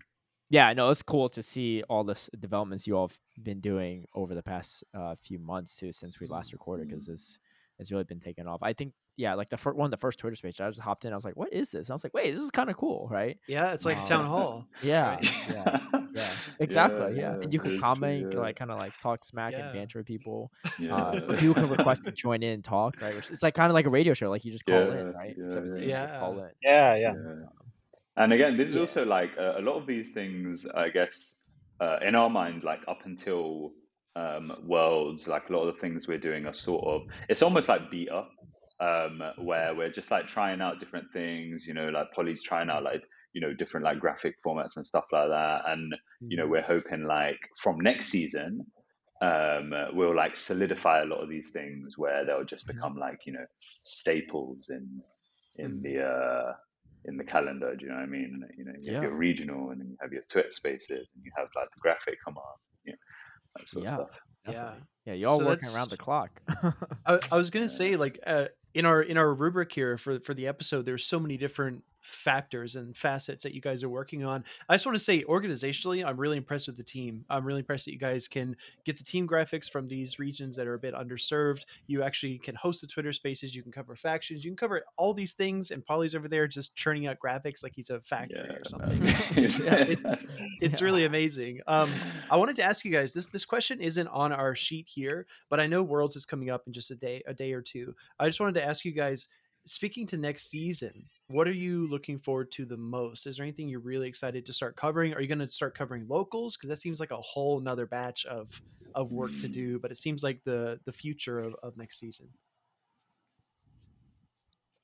yeah, 0.50 0.71
no, 0.74 0.89
it's 0.89 1.02
cool 1.02 1.30
to 1.30 1.41
see 1.41 1.84
all 1.89 2.04
the 2.04 2.17
developments 2.39 2.86
you 2.86 2.95
all 2.95 3.08
have 3.08 3.17
been 3.41 3.62
doing 3.62 4.06
over 4.13 4.36
the 4.36 4.43
past 4.43 4.84
uh, 4.93 5.15
few 5.21 5.39
months 5.39 5.76
too, 5.76 5.91
since 5.91 6.19
we 6.19 6.28
last 6.28 6.54
recorded, 6.54 6.88
because 6.88 7.06
mm-hmm. 7.06 7.13
it's 7.13 7.39
it's 7.80 7.91
really 7.91 8.04
been 8.04 8.19
taking 8.19 8.48
off. 8.48 8.62
I 8.62 8.74
think, 8.74 8.93
yeah, 9.17 9.34
like 9.34 9.50
the 9.50 9.58
first 9.58 9.76
one, 9.76 9.91
the 9.91 9.98
first 9.98 10.19
Twitter 10.19 10.36
space, 10.36 10.60
I 10.60 10.69
just 10.69 10.80
hopped 10.80 11.04
in. 11.06 11.12
I 11.12 11.15
was 11.15 11.26
like, 11.26 11.36
"What 11.36 11.52
is 11.52 11.71
this?" 11.71 11.88
And 11.88 11.91
I 11.91 11.95
was 11.95 12.04
like, 12.04 12.13
"Wait, 12.13 12.32
this 12.32 12.41
is 12.43 12.52
kind 12.52 12.69
of 12.69 12.78
cool, 12.78 13.08
right?" 13.10 13.38
Yeah, 13.48 13.74
it's 13.74 13.86
like 13.86 13.98
um, 13.98 14.06
town 14.06 14.26
hall. 14.28 14.67
Yeah, 14.82 15.19
yeah, 15.50 15.80
yeah, 16.15 16.30
exactly. 16.60 17.17
Yeah, 17.17 17.36
yeah. 17.36 17.41
and 17.41 17.54
you 17.54 17.60
can 17.60 17.80
comment, 17.80 18.34
yeah. 18.34 18.39
like 18.39 18.56
kind 18.56 18.71
of 18.71 18.80
like 18.80 18.93
talk 19.01 19.23
smack 19.23 19.54
and 19.54 19.73
banter 19.73 19.99
with 19.99 20.08
people. 20.08 20.51
Uh, 20.95 21.19
people 21.38 21.54
can 21.54 21.69
request 21.69 22.04
to 22.04 22.12
join 22.12 22.43
in 22.43 22.49
and 22.51 22.63
talk, 22.63 23.01
right? 23.01 23.15
It's 23.15 23.41
like 23.41 23.56
kind 23.56 23.71
of 23.71 23.73
like 23.73 23.86
a 23.86 23.89
radio 23.89 24.13
show, 24.13 24.30
like 24.30 24.45
you 24.45 24.51
just 24.51 24.65
call 24.65 24.91
in, 24.91 25.13
right? 25.13 25.36
Yeah, 25.38 25.49
so 25.49 25.78
yeah. 25.78 26.19
call 26.19 26.39
in. 26.39 26.49
Yeah, 26.62 26.95
yeah. 26.95 27.13
And 28.17 28.34
again, 28.34 28.56
this 28.56 28.69
is 28.69 28.75
also 28.75 29.06
like 29.06 29.32
uh, 29.38 29.56
a 29.58 29.62
lot 29.62 29.75
of 29.75 29.88
these 29.88 30.10
things, 30.10 30.65
I 30.67 30.89
guess, 30.89 31.41
uh, 31.80 31.97
in 32.01 32.15
our 32.15 32.30
mind, 32.30 32.63
like 32.63 32.82
up 32.88 32.99
until 33.06 33.71
um, 34.15 34.54
worlds, 34.65 35.28
like 35.28 35.49
a 35.49 35.54
lot 35.54 35.67
of 35.67 35.75
the 35.75 35.82
things 35.82 36.08
we're 36.08 36.17
doing 36.17 36.45
are 36.45 36.54
sort 36.54 36.86
of, 36.86 37.04
it's 37.30 37.41
almost 37.41 37.67
like 37.67 37.91
beta, 37.91 38.25
um, 38.80 39.21
where 39.38 39.75
we're 39.75 39.91
just 39.91 40.12
like 40.12 40.28
trying 40.28 40.62
out 40.62 40.80
different 40.80 41.12
things, 41.12 41.67
you 41.67 41.73
know, 41.73 41.89
like 41.89 42.12
Polly's 42.13 42.43
trying 42.43 42.69
out 42.69 42.84
like, 42.84 43.04
you 43.36 43.41
know, 43.41 43.54
different 43.54 43.84
like 43.84 44.00
graphic 44.00 44.36
formats 44.43 44.78
and 44.78 44.88
stuff 44.88 45.04
like 45.12 45.28
that. 45.28 45.63
And, 45.67 45.93
you 46.21 46.38
know, 46.38 46.43
mm-hmm. 46.43 46.54
we're 46.54 46.62
hoping 46.62 47.06
like 47.06 47.38
from 47.58 47.82
next 47.82 48.08
season, 48.08 48.65
um, 49.21 49.74
we'll 49.91 50.15
like 50.15 50.38
solidify 50.38 51.02
a 51.02 51.06
lot 51.06 51.21
of 51.21 51.30
these 51.30 51.50
things 51.50 51.98
where 51.98 52.26
they'll 52.26 52.45
just 52.45 52.65
mm-hmm. 52.65 52.78
become 52.78 52.95
like, 52.95 53.19
you 53.26 53.34
know, 53.34 53.45
staples 53.84 54.69
in, 54.69 54.88
in 55.58 55.82
the, 55.82 55.95
mm-hmm. 55.95 56.50
uh, 56.50 56.54
in 57.04 57.17
the 57.17 57.26
calendar. 57.26 57.76
Do 57.76 57.86
you 57.86 57.91
know 57.91 57.98
what 57.98 58.04
I 58.04 58.08
mean? 58.08 58.41
You 58.58 58.65
know, 58.65 58.71
you 58.82 58.93
have 58.93 59.04
your 59.04 59.15
regional, 59.15 59.71
and 59.71 59.82
then 59.82 59.89
you 59.89 59.98
have 60.02 60.13
your 60.13 60.24
Twitter 60.32 60.52
Spaces, 60.52 61.10
and 61.13 61.24
you 61.24 61.32
have 61.38 61.48
like 61.58 61.67
the 61.76 61.82
graphic 61.82 62.17
come 62.24 62.38
on, 62.38 62.56
you 62.86 62.93
know, 62.93 62.98
that 63.58 63.67
sort 63.67 63.84
yeah, 63.84 63.91
of 63.91 63.95
stuff. 63.95 64.19
Definitely. 64.45 64.80
Yeah, 65.06 65.12
yeah, 65.12 65.13
you're 65.19 65.30
all 65.30 65.39
so 65.39 65.45
working 65.45 65.69
around 65.76 65.89
the 65.89 65.98
clock. 65.98 66.41
I, 67.06 67.19
I, 67.32 67.38
was 67.38 67.50
gonna 67.50 67.69
say, 67.69 67.95
like, 67.95 68.19
uh, 68.26 68.45
in 68.74 68.86
our 68.86 69.02
in 69.02 69.17
our 69.17 69.34
rubric 69.34 69.71
here 69.71 69.98
for 69.98 70.19
for 70.19 70.34
the 70.34 70.48
episode, 70.48 70.86
there's 70.86 71.06
so 71.06 71.19
many 71.19 71.38
different 71.38 71.84
factors 72.06 72.76
and 72.76 72.96
facets 72.96 73.41
that 73.44 73.54
you 73.54 73.62
guys 73.62 73.84
are 73.84 73.89
working 73.89 74.24
on. 74.24 74.44
I 74.70 74.76
just 74.76 74.86
want 74.86 74.96
to 74.96 75.04
say 75.04 75.24
organizationally, 75.24 76.06
I'm 76.06 76.18
really 76.18 76.38
impressed 76.38 76.68
with 76.68 76.78
the 76.78 76.84
team. 76.84 77.26
I'm 77.30 77.44
really 77.44 77.60
impressed 77.60 77.86
that 77.86 77.94
you 77.94 77.98
guys 77.98 78.28
can 78.28 78.56
get 78.86 78.98
the 78.98 79.04
team 79.04 79.28
graphics 79.28 79.70
from 79.70 79.88
these 79.88 80.20
regions 80.20 80.56
that 80.56 80.68
are 80.68 80.76
a 80.76 80.80
bit 80.80 80.94
underserved. 80.94 81.65
You 81.88 82.04
actually 82.04 82.38
can 82.38 82.54
host 82.56 82.82
the 82.82 82.88
Twitter 82.88 83.12
spaces, 83.12 83.56
you 83.56 83.63
can 83.63 83.72
cover 83.72 83.96
factions, 83.96 84.46
you 84.46 84.52
can 84.52 84.58
cover 84.58 84.84
all 84.98 85.13
these 85.13 85.34
things, 85.34 85.72
and 85.72 85.84
Polly's 85.84 86.13
over 86.13 86.28
there 86.28 86.48
just 86.48 86.76
churning 86.76 87.08
out 87.08 87.18
graphics 87.20 87.63
like 87.63 87.74
he's 87.76 87.89
a 87.89 88.00
factory 88.02 88.46
yeah, 88.48 88.56
or 88.56 88.65
something. 88.65 89.00
it's 89.44 89.60
it's, 89.65 90.06
it's 90.62 90.82
yeah. 90.82 90.86
really 90.86 91.06
amazing. 91.06 91.62
Um, 91.65 91.89
I 92.30 92.38
wanted 92.38 92.56
to 92.58 92.63
ask 92.63 92.86
you 92.86 92.91
guys 92.91 93.13
this 93.13 93.28
this 93.28 93.46
question 93.46 93.82
isn't 93.82 94.08
on 94.08 94.32
our 94.32 94.56
sheet 94.56 94.88
here, 94.88 95.26
but 95.50 95.60
I 95.60 95.65
know 95.65 95.82
Worlds 95.82 96.15
is 96.15 96.26
coming 96.26 96.52
up 96.52 96.68
in 96.68 96.74
just 96.74 96.91
a 96.91 96.96
day, 96.96 97.24
a 97.26 97.34
day 97.34 97.52
or 97.54 97.62
two. 97.62 97.96
I 98.20 98.28
just 98.28 98.39
wanted 98.39 98.56
to 98.56 98.65
ask 98.65 98.86
you 98.86 98.91
guys 98.91 99.28
speaking 99.65 100.06
to 100.08 100.17
next 100.17 100.49
season, 100.49 101.06
what 101.28 101.47
are 101.47 101.51
you 101.54 101.88
looking 101.89 102.19
forward 102.19 102.51
to 102.51 102.65
the 102.65 102.78
most? 102.78 103.25
Is 103.28 103.38
there 103.38 103.43
anything 103.45 103.67
you're 103.67 103.80
really 103.80 104.08
excited 104.08 104.45
to 104.45 104.54
start 104.54 104.75
covering? 104.75 105.13
Are 105.13 105.21
you 105.21 105.28
going 105.28 105.39
to 105.39 105.49
start 105.49 105.75
covering 105.78 106.06
locals? 106.08 106.56
Because 106.56 106.69
that 106.69 106.78
seems 106.78 106.99
like 106.99 107.12
a 107.12 107.17
whole 107.17 107.60
nother 107.60 107.86
batch 107.86 108.25
of 108.25 108.49
of 108.93 109.12
work 109.12 109.38
to 109.39 109.47
do. 109.47 109.80
But 109.80 109.91
it 109.91 109.97
seems 109.97 110.23
like 110.23 110.39
the 110.45 110.80
the 110.86 110.91
future 110.93 111.39
of, 111.39 111.56
of 111.63 111.78
next 111.78 111.99
season. 111.99 112.28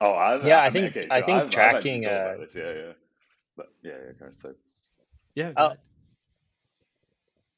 Oh, 0.01 0.13
I've, 0.13 0.45
Yeah, 0.45 0.59
I 0.61 0.65
I 0.65 0.69
mean, 0.71 0.83
think- 0.91 0.97
okay, 0.97 1.07
I 1.11 1.19
so 1.19 1.25
think 1.27 1.37
I've, 1.37 1.43
I've 1.45 1.51
tracking, 1.51 2.03
thought 2.03 2.11
about 2.11 2.39
uh, 2.39 2.59
yeah, 2.59 2.73
yeah, 2.73 2.91
but 3.55 3.71
yeah, 3.83 3.91
yeah, 3.91 4.11
go 4.19 4.25
ahead, 4.25 4.39
so 4.41 4.53
Yeah. 5.35 5.51
go 5.53 5.63
Oh. 5.63 5.73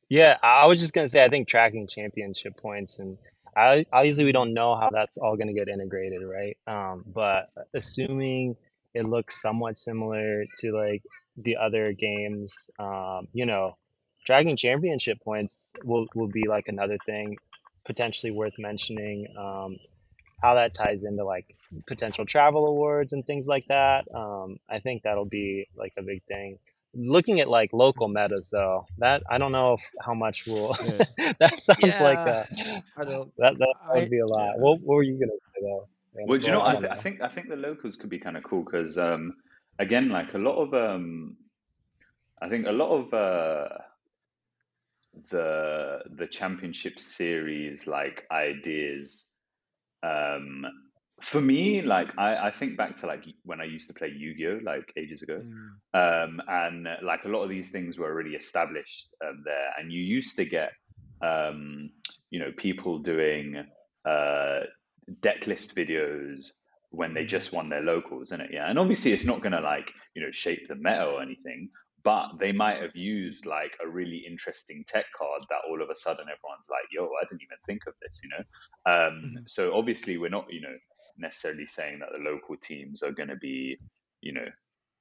Yeah, 0.09 0.37
I 0.43 0.63
I 0.63 0.65
was 0.65 0.79
just 0.79 0.93
gonna 0.93 1.07
say 1.09 1.23
I 1.23 1.29
think 1.29 1.47
tracking 1.47 1.87
championship 1.87 2.57
points 2.57 2.99
and 2.99 3.17
I 3.55 3.85
obviously 3.91 4.25
we 4.25 4.31
don't 4.31 4.53
know 4.53 4.75
how 4.75 4.89
that's 4.91 5.17
all 5.17 5.37
gonna 5.37 5.53
get 5.53 5.67
integrated, 5.67 6.21
right? 6.23 6.57
Um, 6.67 7.03
but 7.13 7.49
assuming 7.73 8.55
it 8.93 9.05
looks 9.05 9.41
somewhat 9.41 9.77
similar 9.77 10.45
to 10.59 10.71
like 10.71 11.03
the 11.37 11.57
other 11.57 11.93
games, 11.93 12.69
um, 12.79 13.27
you 13.33 13.45
know, 13.45 13.77
tracking 14.25 14.57
championship 14.57 15.19
points 15.23 15.69
will 15.83 16.07
will 16.15 16.31
be 16.31 16.47
like 16.47 16.67
another 16.67 16.97
thing 17.05 17.37
potentially 17.85 18.31
worth 18.31 18.57
mentioning. 18.59 19.27
Um, 19.37 19.77
how 20.41 20.55
that 20.55 20.73
ties 20.73 21.05
into 21.05 21.23
like 21.23 21.55
potential 21.87 22.25
travel 22.25 22.65
awards 22.67 23.13
and 23.13 23.25
things 23.25 23.47
like 23.47 23.65
that. 23.67 24.03
Um, 24.13 24.57
I 24.69 24.79
think 24.79 25.03
that'll 25.03 25.25
be 25.25 25.67
like 25.75 25.93
a 25.97 26.03
big 26.03 26.21
thing. 26.23 26.59
Looking 26.95 27.39
at 27.39 27.47
like 27.49 27.73
local 27.73 28.07
metas 28.07 28.49
though, 28.51 28.85
that 28.99 29.23
I 29.29 29.37
don't 29.39 29.51
know 29.51 29.73
if 29.73 29.81
how 29.99 30.13
much 30.13 30.45
will 30.45 30.75
Yeah. 30.85 31.33
that 31.39 31.63
sounds 31.63 31.81
like 31.99 32.17
a 32.19 32.47
I 32.97 33.03
don't. 33.03 33.31
that 33.37 33.57
that 33.57 33.73
I- 33.89 33.99
would 33.99 34.09
be 34.11 34.19
a 34.19 34.25
lot. 34.27 34.53
Yeah. 34.55 34.61
What, 34.61 34.79
what 34.81 34.95
were 34.95 35.03
you 35.03 35.13
gonna 35.19 35.31
say 35.53 35.61
though? 35.61 35.87
Well, 36.27 36.37
do 36.39 36.45
you 36.45 36.51
know? 36.53 36.63
I, 36.63 36.75
th- 36.75 36.91
I 36.91 36.97
think 36.97 37.21
I 37.21 37.27
think 37.27 37.49
the 37.49 37.55
locals 37.55 37.95
could 37.95 38.09
be 38.11 38.19
kind 38.19 38.37
of 38.37 38.43
cool 38.43 38.63
because, 38.63 38.99
um, 38.99 39.33
again, 39.79 40.09
like 40.09 40.35
a 40.35 40.37
lot 40.37 40.57
of, 40.61 40.73
um, 40.75 41.35
I 42.39 42.49
think 42.49 42.67
a 42.67 42.71
lot 42.71 42.91
of 42.91 43.11
uh, 43.13 43.69
the 45.31 46.01
the 46.15 46.27
championship 46.27 46.99
series 46.99 47.87
like 47.87 48.25
ideas. 48.31 49.31
Um, 50.03 50.65
for 51.23 51.41
me, 51.41 51.81
like 51.81 52.17
I, 52.17 52.47
I 52.47 52.51
think 52.51 52.77
back 52.77 52.95
to 52.97 53.07
like 53.07 53.25
when 53.43 53.61
I 53.61 53.65
used 53.65 53.87
to 53.87 53.93
play 53.93 54.09
Yu-Gi-Oh 54.09 54.59
like 54.63 54.91
ages 54.97 55.21
ago, 55.21 55.41
Mm, 55.41 55.81
um, 55.93 56.41
and 56.47 56.87
uh, 56.87 56.97
like 57.03 57.25
a 57.25 57.29
lot 57.29 57.43
of 57.43 57.49
these 57.49 57.69
things 57.69 57.97
were 57.97 58.07
already 58.11 58.35
established 58.35 59.09
um, 59.25 59.41
there, 59.45 59.69
and 59.77 59.91
you 59.91 60.01
used 60.01 60.35
to 60.37 60.45
get, 60.45 60.71
um, 61.21 61.91
you 62.29 62.39
know, 62.39 62.51
people 62.57 62.99
doing 62.99 63.65
uh, 64.05 64.59
deck 65.21 65.47
list 65.47 65.75
videos 65.75 66.51
when 66.91 67.13
they 67.13 67.25
Mhm. 67.25 67.25
just 67.25 67.51
won 67.53 67.69
their 67.69 67.81
locals, 67.81 68.29
isn't 68.29 68.41
it? 68.41 68.51
Yeah, 68.53 68.69
and 68.69 68.77
obviously 68.79 69.13
it's 69.13 69.25
not 69.25 69.41
gonna 69.41 69.61
like 69.61 69.91
you 70.15 70.21
know 70.23 70.31
shape 70.31 70.67
the 70.67 70.75
meta 70.75 71.05
or 71.05 71.21
anything, 71.21 71.69
but 72.03 72.37
they 72.39 72.51
might 72.51 72.81
have 72.81 72.95
used 72.95 73.45
like 73.45 73.73
a 73.83 73.87
really 73.89 74.23
interesting 74.27 74.83
tech 74.87 75.05
card 75.17 75.43
that 75.49 75.61
all 75.69 75.81
of 75.81 75.89
a 75.89 75.95
sudden 75.95 76.23
everyone's 76.23 76.67
like, 76.69 76.85
"Yo, 76.91 77.05
I 77.05 77.25
didn't 77.29 77.41
even 77.43 77.57
think 77.65 77.81
of 77.87 77.93
this," 78.01 78.19
you 78.23 78.29
know. 78.29 78.43
Um, 78.91 79.21
Mhm. 79.21 79.47
So 79.47 79.73
obviously 79.73 80.17
we're 80.17 80.29
not, 80.29 80.51
you 80.51 80.61
know, 80.61 80.75
necessarily 81.17 81.65
saying 81.65 81.99
that 81.99 82.09
the 82.13 82.21
local 82.21 82.55
teams 82.57 83.03
are 83.03 83.11
going 83.11 83.29
to 83.29 83.35
be, 83.35 83.77
you 84.21 84.33
know, 84.33 84.47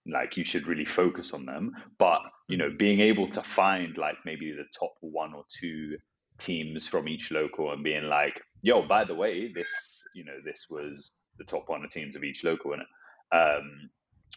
like 0.06 0.36
you 0.36 0.44
should 0.44 0.66
really 0.66 0.84
focus 0.84 1.32
on 1.32 1.46
them, 1.46 1.72
but 1.98 2.20
you 2.48 2.56
know, 2.56 2.70
being 2.76 3.00
able 3.00 3.28
to 3.28 3.42
find 3.42 3.96
like 3.96 4.16
maybe 4.24 4.50
the 4.52 4.66
top 4.78 4.94
one 5.00 5.32
or 5.32 5.44
two 5.48 5.96
teams 6.38 6.88
from 6.88 7.08
each 7.08 7.30
local 7.30 7.72
and 7.72 7.84
being 7.84 8.04
like, 8.04 8.40
"Yo, 8.62 8.82
by 8.82 9.04
the 9.04 9.14
way, 9.14 9.52
this, 9.52 10.02
you 10.14 10.24
know, 10.24 10.38
this 10.44 10.66
was 10.68 11.12
the 11.38 11.44
top 11.44 11.68
one 11.68 11.84
of 11.84 11.90
teams 11.90 12.16
of 12.16 12.24
each 12.24 12.42
local," 12.42 12.72
and 12.72 12.82
um, 13.32 13.90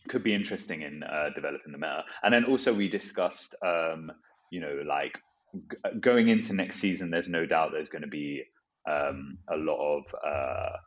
could 0.08 0.24
be 0.24 0.36
interesting 0.36 0.84
in 0.84 1.04
uh, 1.04 1.30
developing 1.34 1.72
the 1.72 1.78
meta. 1.78 2.04
And 2.24 2.34
then 2.34 2.46
also 2.46 2.74
we 2.74 2.88
discussed, 2.88 3.56
um, 3.66 4.12
you 4.52 4.62
know, 4.62 4.84
like 4.86 5.18
g- 5.54 6.00
going 6.00 6.28
into 6.30 6.54
next 6.54 6.80
season. 6.80 7.10
There's 7.10 7.30
no 7.30 7.46
doubt 7.46 7.72
there's 7.72 7.90
going 7.90 8.04
to 8.04 8.08
be 8.08 8.44
um, 8.90 9.38
a 9.50 9.58
lot 9.58 9.98
of 9.98 10.04
uh, 10.26 10.78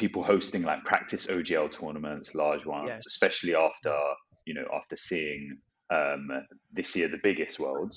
people 0.00 0.22
hosting 0.24 0.62
like 0.62 0.82
practice 0.84 1.26
OGL 1.28 1.70
tournaments, 1.70 2.34
large 2.34 2.64
ones, 2.66 2.88
Yes. 2.88 3.06
especially 3.06 3.54
after 3.54 3.94
you 4.46 4.54
know 4.54 4.66
after 4.78 4.96
seeing 4.96 5.58
um, 5.90 6.28
this 6.72 6.96
year 6.96 7.08
the 7.08 7.20
biggest 7.22 7.60
worlds. 7.60 7.96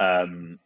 Um, 0.00 0.58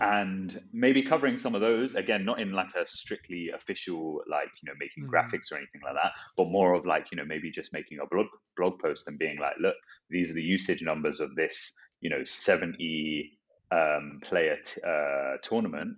and 0.00 0.60
maybe 0.72 1.02
covering 1.02 1.38
some 1.38 1.54
of 1.54 1.60
those 1.60 1.94
again, 1.94 2.24
not 2.24 2.40
in 2.40 2.50
like 2.52 2.74
a 2.74 2.86
strictly 2.88 3.50
official, 3.50 4.22
like 4.28 4.48
you 4.60 4.66
know, 4.66 4.74
making 4.78 5.04
Mhm. 5.04 5.10
graphics 5.12 5.52
or 5.52 5.56
anything 5.56 5.82
like 5.84 5.94
that, 5.94 6.12
but 6.36 6.48
more 6.48 6.74
of 6.74 6.86
like 6.86 7.06
you 7.12 7.16
know, 7.16 7.24
maybe 7.24 7.50
just 7.50 7.72
making 7.72 7.98
a 8.00 8.06
blog 8.06 8.26
blog 8.56 8.80
post 8.80 9.06
and 9.08 9.18
being 9.18 9.38
like, 9.38 9.54
look, 9.60 9.76
these 10.10 10.30
are 10.30 10.34
the 10.34 10.42
usage 10.42 10.82
numbers 10.82 11.20
of 11.20 11.34
this, 11.36 11.72
you 12.00 12.10
know, 12.10 12.24
seventy 12.24 13.38
um, 13.70 14.20
player 14.24 14.56
t- 14.64 14.80
uh, 14.82 15.36
tournament. 15.42 15.96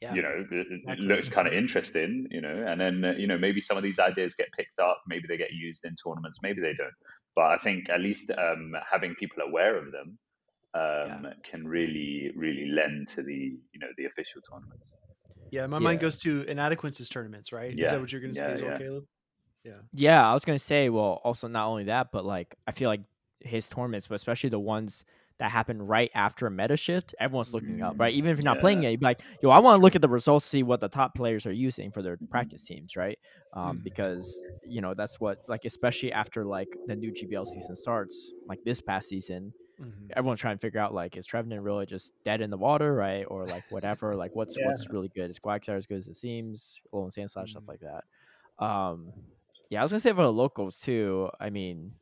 Yeah. 0.00 0.14
You 0.14 0.22
know, 0.22 0.44
it, 0.50 0.66
it 0.86 1.00
looks 1.00 1.28
kind 1.28 1.48
of 1.48 1.54
interesting. 1.54 2.28
You 2.30 2.40
know, 2.40 2.64
and 2.66 2.80
then 2.80 3.04
uh, 3.04 3.12
you 3.18 3.26
know 3.26 3.38
maybe 3.38 3.60
some 3.60 3.76
of 3.76 3.82
these 3.82 3.98
ideas 3.98 4.34
get 4.34 4.52
picked 4.52 4.78
up, 4.78 5.02
maybe 5.08 5.24
they 5.28 5.36
get 5.36 5.52
used 5.52 5.84
in 5.84 5.94
tournaments, 5.96 6.38
maybe 6.42 6.60
they 6.60 6.74
don't. 6.74 6.94
But 7.34 7.46
I 7.46 7.58
think 7.58 7.88
at 7.88 8.00
least 8.00 8.30
um, 8.30 8.72
having 8.90 9.14
people 9.14 9.42
aware 9.42 9.76
of 9.76 9.92
them 9.92 10.18
um, 10.74 11.32
can 11.44 11.66
really, 11.66 12.32
really 12.36 12.66
lend 12.66 13.08
to 13.08 13.22
the 13.22 13.58
you 13.72 13.80
know 13.80 13.88
the 13.96 14.06
official 14.06 14.40
tournaments. 14.50 14.84
Yeah, 15.50 15.66
my 15.66 15.78
mind 15.78 16.00
goes 16.00 16.18
to 16.18 16.42
inadequences 16.42 17.08
tournaments, 17.08 17.52
right? 17.52 17.78
Is 17.78 17.90
that 17.90 18.00
what 18.00 18.12
you're 18.12 18.20
going 18.20 18.34
to 18.34 18.38
say 18.38 18.46
yeah, 18.46 18.52
as 18.52 18.62
well, 18.62 18.72
yeah. 18.72 18.78
Caleb? 18.78 19.04
Yeah. 19.64 19.72
Yeah, 19.92 20.30
I 20.30 20.34
was 20.34 20.44
gonna 20.44 20.58
say, 20.58 20.88
well, 20.88 21.20
also 21.24 21.48
not 21.48 21.66
only 21.66 21.84
that, 21.84 22.12
but 22.12 22.24
like 22.24 22.54
I 22.66 22.72
feel 22.72 22.88
like 22.88 23.00
his 23.40 23.68
tournaments, 23.68 24.06
but 24.06 24.14
especially 24.14 24.50
the 24.50 24.58
ones 24.58 25.04
that 25.38 25.50
happen 25.50 25.80
right 25.82 26.10
after 26.14 26.46
a 26.46 26.50
meta 26.50 26.76
shift, 26.76 27.14
everyone's 27.20 27.52
looking 27.52 27.82
up, 27.82 27.96
right? 27.98 28.12
Even 28.14 28.30
if 28.30 28.38
you're 28.38 28.44
not 28.44 28.58
playing 28.60 28.82
Yeah. 28.82 28.88
it, 28.88 28.90
you'd 28.92 29.00
be 29.00 29.06
like, 29.06 29.20
yo, 29.42 29.50
I 29.50 29.58
want 29.60 29.76
to 29.76 29.82
look 29.82 29.94
at 29.96 30.02
the 30.02 30.08
results, 30.08 30.46
see 30.46 30.62
what 30.62 30.80
the 30.80 30.88
top 30.88 31.14
players 31.14 31.46
are 31.46 31.52
using 31.52 31.92
for 31.92 32.02
their 32.02 32.18
practice 32.30 32.62
teams, 32.64 32.96
right? 32.96 33.18
Um, 33.52 33.80
Mhm. 33.80 33.82
because 33.82 34.42
you 34.64 34.80
know 34.82 34.94
that's 34.94 35.20
what 35.20 35.38
like 35.48 35.64
especially 35.64 36.12
after 36.12 36.44
like 36.44 36.76
the 36.86 36.96
new 36.96 37.10
GBL 37.12 37.46
season 37.46 37.76
starts, 37.76 38.34
like 38.48 38.60
this 38.64 38.80
past 38.80 39.08
season, 39.08 39.54
Mhm. 39.78 40.14
everyone's 40.16 40.40
trying 40.40 40.56
to 40.56 40.60
figure 40.60 40.80
out 40.80 40.94
like 40.94 41.16
is 41.16 41.26
Trevenant 41.26 41.62
really 41.62 41.86
just 41.86 42.12
dead 42.24 42.40
in 42.40 42.50
the 42.50 42.56
water, 42.58 42.94
right? 42.94 43.24
Or 43.28 43.46
like 43.46 43.64
whatever, 43.70 44.16
like 44.16 44.34
what's 44.34 44.58
Yeah. 44.58 44.64
what's 44.64 44.90
really 44.90 45.10
good? 45.14 45.30
Is 45.30 45.38
Quagsire 45.38 45.76
as 45.76 45.86
good 45.86 45.98
as 45.98 46.06
it 46.08 46.16
seems? 46.16 46.80
Alolan 46.94 47.12
Sandslash 47.16 47.50
stuff 47.50 47.64
Mhm. 47.64 47.68
like 47.68 47.80
that. 47.80 48.04
Um, 48.64 49.12
yeah, 49.70 49.80
I 49.80 49.84
was 49.84 49.92
gonna 49.92 50.00
say 50.00 50.10
for 50.12 50.22
the 50.22 50.32
locals 50.32 50.78
too. 50.80 51.30
I 51.40 51.50
mean, 51.50 51.94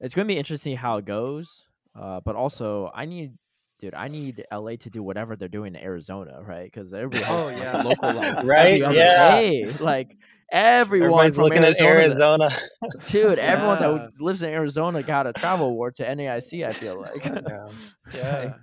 it's 0.00 0.14
gonna 0.14 0.26
be 0.28 0.38
interesting 0.38 0.76
how 0.76 0.98
it 0.98 1.06
goes. 1.06 1.67
Uh, 1.98 2.20
but 2.24 2.36
also 2.36 2.90
I 2.94 3.06
need, 3.06 3.32
dude, 3.80 3.94
I 3.94 4.08
need 4.08 4.44
LA 4.52 4.76
to 4.76 4.90
do 4.90 5.02
whatever 5.02 5.34
they're 5.36 5.48
doing 5.48 5.74
in 5.74 5.82
Arizona, 5.82 6.40
right? 6.42 6.64
Because 6.64 6.92
everybody 6.94 7.24
has 7.24 7.42
Oh, 7.44 7.48
yeah. 7.48 7.82
a 7.82 7.88
local 7.88 8.12
like 8.14 8.44
Right? 8.44 8.80
every 8.82 8.96
Yeah. 8.96 9.30
day. 9.40 9.68
Like 9.80 10.16
everyone 10.50 11.26
Everybody's 11.26 11.34
from 11.34 11.44
looking 11.44 11.64
Arizona, 11.64 11.90
at 11.90 11.96
Arizona. 11.96 12.50
dude, 13.02 13.38
everyone 13.38 13.78
Yeah. 13.82 13.92
that 14.10 14.20
lives 14.20 14.42
in 14.42 14.50
Arizona 14.50 15.02
got 15.02 15.26
a 15.26 15.32
travel 15.32 15.66
award 15.66 15.96
to 15.96 16.04
NAIC. 16.04 16.64
I 16.66 16.70
feel 16.72 17.00
like, 17.00 17.24
Yeah. 17.48 17.68
Yeah. 18.14 18.54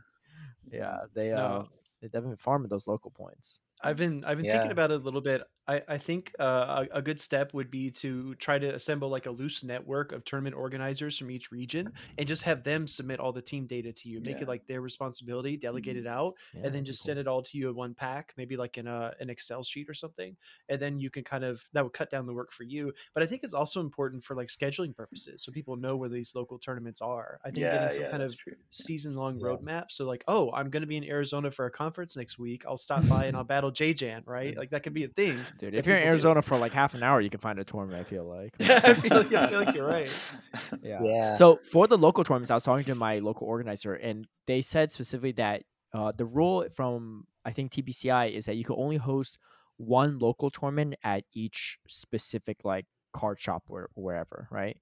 yeah, 0.72 0.98
they 1.14 1.30
No. 1.30 1.36
uh, 1.36 1.60
they 2.02 2.08
definitely 2.08 2.38
farming 2.38 2.70
those 2.70 2.88
local 2.88 3.12
points. 3.12 3.60
I've 3.84 3.98
been 3.98 4.24
I've 4.24 4.38
been 4.38 4.46
Yeah. 4.46 4.54
thinking 4.54 4.72
about 4.72 4.92
it 4.92 5.02
a 5.02 5.04
little 5.04 5.22
bit. 5.22 5.42
I, 5.68 5.82
I 5.88 5.98
think 5.98 6.34
uh, 6.40 6.86
a, 6.92 6.98
a 6.98 7.02
good 7.02 7.20
step 7.20 7.54
would 7.54 7.72
be 7.72 7.90
to 7.92 8.36
try 8.36 8.60
to 8.60 8.74
assemble 8.76 9.10
like 9.10 9.26
a 9.26 9.32
loose 9.32 9.64
network 9.64 10.12
of 10.12 10.24
tournament 10.26 10.56
organizers 10.56 11.18
from 11.18 11.32
each 11.32 11.52
region 11.52 11.92
and 12.18 12.28
just 12.28 12.44
have 12.44 12.64
them 12.64 12.88
submit 12.88 13.20
all 13.20 13.34
the 13.34 13.42
team 13.42 13.66
data 13.66 13.92
to 13.94 14.10
you. 14.10 14.22
Make 14.22 14.38
Yeah. 14.38 14.44
it 14.44 14.48
like 14.48 14.68
their 14.68 14.82
responsibility, 14.82 15.58
delegate 15.58 15.98
it 15.98 16.08
out, 16.08 16.36
Yeah, 16.54 16.62
and 16.64 16.74
then 16.76 16.86
just 16.86 17.02
cool. 17.02 17.08
send 17.08 17.20
it 17.20 17.28
all 17.28 17.42
to 17.42 17.58
you 17.58 17.70
in 17.70 17.76
one 17.76 17.94
pack, 17.96 18.34
maybe 18.38 18.58
like 18.58 18.78
in 18.78 18.88
a 18.88 19.14
an 19.20 19.30
Excel 19.30 19.64
sheet 19.64 19.90
or 19.90 19.94
something. 19.94 20.38
And 20.70 20.82
then 20.82 21.00
you 21.00 21.10
can 21.10 21.24
kind 21.24 21.44
of 21.44 21.64
that 21.74 21.84
would 21.84 21.94
cut 21.94 22.10
down 22.10 22.26
the 22.28 22.34
work 22.34 22.52
for 22.52 22.64
you. 22.64 22.94
But 23.14 23.24
I 23.24 23.26
think 23.26 23.44
it's 23.44 23.54
also 23.54 23.82
important 23.82 24.24
for 24.24 24.36
like 24.36 24.50
scheduling 24.50 24.96
purposes, 24.96 25.44
so 25.44 25.52
people 25.52 25.76
know 25.78 25.98
where 25.98 26.10
these 26.10 26.36
local 26.36 26.60
tournaments 26.60 27.02
are. 27.02 27.40
I 27.44 27.52
think 27.52 27.58
Yeah, 27.58 27.72
getting 27.72 27.90
some 27.92 28.06
kind 28.06 28.24
of 28.24 28.40
season 28.72 29.16
long 29.16 29.40
roadmap. 29.40 29.86
So 29.90 30.06
like, 30.06 30.24
oh, 30.28 30.52
I'm 30.52 30.70
going 30.70 30.82
to 30.82 30.88
be 30.88 30.98
in 30.98 31.04
Arizona 31.04 31.52
for 31.52 31.66
a 31.66 31.72
conference 31.72 32.16
next 32.18 32.38
week. 32.38 32.66
I'll 32.68 32.78
stop 32.78 33.08
by 33.08 33.26
and 33.26 33.36
I'll 33.38 33.44
battle 33.56 33.72
JJan, 33.72 34.24
right? 34.26 34.56
Like 34.58 34.70
that 34.72 34.84
could 34.84 34.94
be 34.94 35.04
a 35.06 35.08
thing. 35.08 35.48
Dude, 35.58 35.74
that 35.74 35.78
if 35.78 35.86
you're 35.86 35.96
in 35.96 36.02
people 36.02 36.12
do. 36.12 36.14
Arizona 36.16 36.42
for 36.42 36.58
like 36.58 36.72
half 36.72 36.94
an 36.94 37.04
hour, 37.04 37.22
you 37.22 37.30
can 37.30 37.40
find 37.40 37.60
a 37.60 37.64
tournament. 37.64 38.06
I 38.06 38.10
feel 38.10 38.26
like. 38.38 38.54
I 38.60 38.94
feel 38.94 39.18
like, 39.18 39.34
I 39.34 39.50
feel 39.50 39.60
like 39.64 39.76
you're 39.76 39.88
right. 39.88 40.32
Yeah. 40.82 41.02
Yeah. 41.04 41.32
So 41.34 41.60
for 41.72 41.88
the 41.88 41.98
local 41.98 42.24
tournaments, 42.24 42.52
I 42.52 42.56
was 42.56 42.64
talking 42.64 42.86
to 42.86 42.96
my 42.96 43.20
local 43.20 43.48
organizer, 43.48 43.94
and 43.94 44.28
they 44.48 44.62
said 44.62 44.92
specifically 44.92 45.32
that 45.34 45.64
uh, 45.94 46.12
the 46.16 46.26
rule 46.26 46.66
from 46.76 47.26
I 47.46 47.52
think 47.52 47.72
TPCi 47.72 48.32
is 48.32 48.46
that 48.46 48.56
you 48.56 48.64
can 48.64 48.76
only 48.78 48.98
host 48.98 49.38
one 49.78 50.20
local 50.20 50.50
tournament 50.50 50.96
at 51.04 51.24
each 51.34 51.78
specific 51.88 52.58
like 52.64 52.86
card 53.14 53.40
shop 53.40 53.64
or 53.68 53.90
wherever, 53.96 54.48
right? 54.52 54.78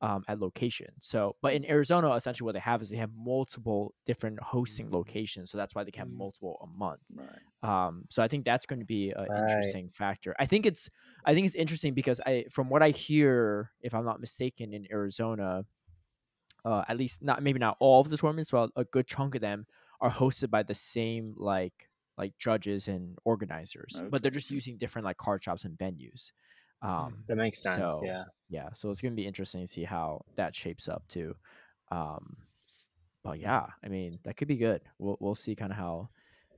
Um, 0.00 0.24
at 0.28 0.38
location. 0.38 0.88
So, 1.00 1.36
but 1.42 1.54
in 1.54 1.64
Arizona, 1.68 2.12
essentially 2.14 2.44
what 2.46 2.54
they 2.54 2.60
have 2.60 2.82
is 2.82 2.88
they 2.90 2.96
have 2.96 3.10
multiple 3.16 3.94
different 4.06 4.40
hosting 4.40 4.88
Mm. 4.88 4.92
locations. 4.92 5.50
So 5.50 5.58
that's 5.58 5.74
why 5.74 5.84
they 5.84 5.90
can 5.90 6.00
have 6.00 6.08
Mm. 6.08 6.18
multiple 6.18 6.58
a 6.62 6.66
month. 6.66 7.00
Right. 7.14 7.40
Um, 7.62 8.04
so 8.08 8.22
I 8.22 8.28
think 8.28 8.44
that's 8.44 8.66
going 8.66 8.78
to 8.78 8.86
be 8.86 9.10
an 9.10 9.26
Right. 9.28 9.36
interesting 9.36 9.90
factor. 9.90 10.34
I 10.38 10.46
think 10.46 10.66
it's 10.66 10.88
I 11.24 11.34
think 11.34 11.46
it's 11.46 11.56
interesting 11.56 11.94
because 11.94 12.20
I 12.20 12.44
from 12.50 12.70
what 12.70 12.82
I 12.82 12.90
hear, 12.90 13.72
if 13.80 13.92
I'm 13.94 14.04
not 14.04 14.20
mistaken, 14.20 14.72
in 14.72 14.86
Arizona, 14.92 15.64
uh, 16.64 16.84
at 16.88 16.96
least 16.96 17.22
not 17.22 17.42
maybe 17.42 17.58
not 17.58 17.76
all 17.80 18.00
of 18.00 18.10
the 18.10 18.16
tournaments, 18.16 18.50
but 18.50 18.70
a 18.76 18.84
good 18.84 19.06
chunk 19.06 19.34
of 19.34 19.40
them 19.40 19.66
are 20.00 20.10
hosted 20.10 20.50
by 20.50 20.62
the 20.62 20.74
same 20.74 21.34
like 21.36 21.88
like 22.16 22.36
judges 22.38 22.88
and 22.88 23.16
organizers, 23.24 24.02
but 24.10 24.22
they're 24.22 24.30
just 24.32 24.50
using 24.50 24.76
different 24.76 25.04
like 25.04 25.16
card 25.16 25.42
shops 25.42 25.64
and 25.64 25.78
venues. 25.78 26.32
Um, 26.82 27.24
That 27.28 27.36
makes 27.36 27.62
sense. 27.62 27.76
So- 27.78 28.02
yeah. 28.04 28.24
yeah, 28.48 28.72
so 28.74 28.90
it's 28.90 29.00
gonna 29.00 29.14
be 29.14 29.26
interesting 29.26 29.60
to 29.62 29.66
see 29.66 29.84
how 29.84 30.24
that 30.36 30.54
shapes 30.54 30.88
up 30.88 31.06
too. 31.08 31.34
Um, 31.90 32.36
but 33.22 33.38
yeah, 33.40 33.66
I 33.82 33.88
mean 33.88 34.18
that 34.24 34.36
could 34.36 34.48
be 34.48 34.56
good. 34.56 34.82
We'll 34.98 35.16
we'll 35.20 35.34
see 35.34 35.54
kind 35.56 35.72
of 35.72 35.78
how 35.78 36.10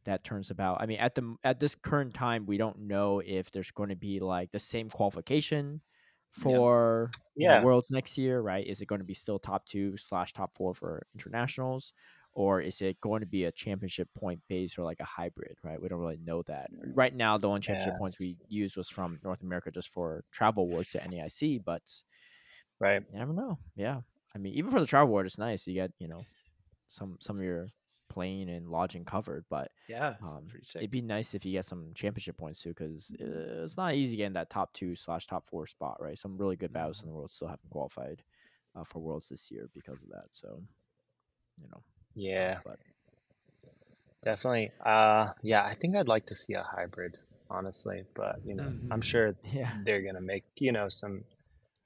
that 0.05 0.25
turns 0.25 0.51
about. 0.51 0.81
I 0.81 0.87
mean, 0.87 0.99
at 0.99 1.15
the 1.15 1.37
at 1.45 1.61
this 1.61 1.75
current 1.75 2.15
time, 2.15 2.47
we 2.47 2.57
don't 2.59 2.81
know 2.81 3.21
if 3.25 3.51
there's 3.51 3.71
going 3.71 3.91
to 3.91 3.97
be 3.97 4.21
like 4.21 4.51
the 4.53 4.59
same 4.59 4.89
qualification 4.91 5.81
for 6.31 7.11
you 7.37 7.49
know, 7.49 7.55
Yeah. 7.55 7.65
worlds 7.65 7.91
next 7.91 8.17
year, 8.19 8.41
right? 8.41 8.67
Is 8.67 8.81
it 8.81 8.87
going 8.87 9.01
to 9.01 9.05
be 9.05 9.15
still 9.15 9.39
top 9.39 9.67
two 9.67 9.97
slash 9.97 10.33
top 10.33 10.55
four 10.57 10.75
for 10.75 11.07
internationals, 11.15 11.93
or 12.41 12.61
is 12.61 12.81
it 12.81 13.01
going 13.01 13.21
to 13.21 13.27
be 13.27 13.45
a 13.45 13.53
championship 13.53 14.09
point 14.15 14.41
base 14.49 14.79
or 14.79 14.85
like 14.85 15.01
a 15.01 15.05
hybrid, 15.05 15.57
right? 15.63 15.81
We 15.81 15.89
don't 15.89 16.01
really 16.01 16.17
know 16.19 16.43
that 16.45 16.71
right 16.95 17.15
now. 17.15 17.39
The 17.39 17.49
only 17.49 17.61
championship 17.61 17.97
Yeah. 17.97 17.99
points 17.99 18.19
we 18.19 18.39
used 18.49 18.77
was 18.77 18.89
from 18.89 19.21
North 19.25 19.43
America 19.43 19.71
just 19.71 19.91
for 19.91 20.25
travel 20.33 20.65
awards 20.65 20.91
to 20.91 21.03
NAIC, 21.05 21.59
but 21.59 21.83
Right. 22.79 23.05
you 23.11 23.19
never 23.19 23.33
know. 23.33 23.59
Yeah, 23.75 24.01
I 24.35 24.39
mean, 24.39 24.55
even 24.55 24.71
for 24.71 24.81
the 24.81 24.87
travel 24.87 25.09
award, 25.09 25.27
it's 25.27 25.39
nice. 25.39 25.67
You 25.67 25.75
get 25.75 25.93
you 25.99 26.09
know 26.09 26.27
some 26.89 27.19
some 27.21 27.39
of 27.39 27.45
your 27.45 27.73
plane 28.09 28.49
and 28.49 28.69
lodging 28.71 29.05
covered, 29.05 29.47
but 29.51 29.73
Yeah, 29.87 30.17
um, 30.23 30.55
it'd 30.79 30.91
be 30.91 31.03
nice 31.03 31.35
if 31.35 31.45
you 31.45 31.53
get 31.53 31.67
some 31.67 31.93
championship 31.95 32.39
points 32.39 32.63
too, 32.63 32.71
because 32.71 33.13
it's 33.19 33.77
not 33.77 33.95
easy 33.95 34.17
getting 34.17 34.35
that 34.35 34.51
top 34.51 34.73
two 34.75 34.97
slash 34.97 35.27
top 35.27 35.49
four 35.49 35.67
spot, 35.67 35.99
right? 36.01 36.19
Some 36.19 36.39
really 36.39 36.57
good 36.57 36.73
battles 36.73 37.03
in 37.03 37.09
the 37.09 37.15
world 37.15 37.31
still 37.31 37.49
haven't 37.49 37.71
qualified 37.71 38.25
uh, 38.77 38.85
for 38.85 39.01
worlds 39.01 39.29
this 39.29 39.51
year 39.51 39.71
because 39.75 40.03
of 40.05 40.11
that. 40.11 40.29
So, 40.33 40.63
you 41.61 41.69
know, 41.69 41.83
Yeah. 42.15 42.61
but 42.65 42.79
Definitely. 44.23 44.71
Uh, 44.85 45.33
yeah, 45.43 45.65
I 45.65 45.75
think 45.75 45.97
I'd 45.97 46.09
like 46.09 46.27
to 46.27 46.35
see 46.35 46.55
a 46.55 46.63
hybrid, 46.63 47.17
honestly, 47.51 48.05
but 48.15 48.41
you 48.45 48.55
know, 48.55 48.73
I'm 48.91 49.01
Mhm. 49.01 49.03
sure 49.03 49.35
yeah, 49.45 49.73
they're 49.85 50.03
gonna 50.03 50.21
make, 50.21 50.45
you 50.57 50.73
know, 50.73 50.89
some. 50.89 51.25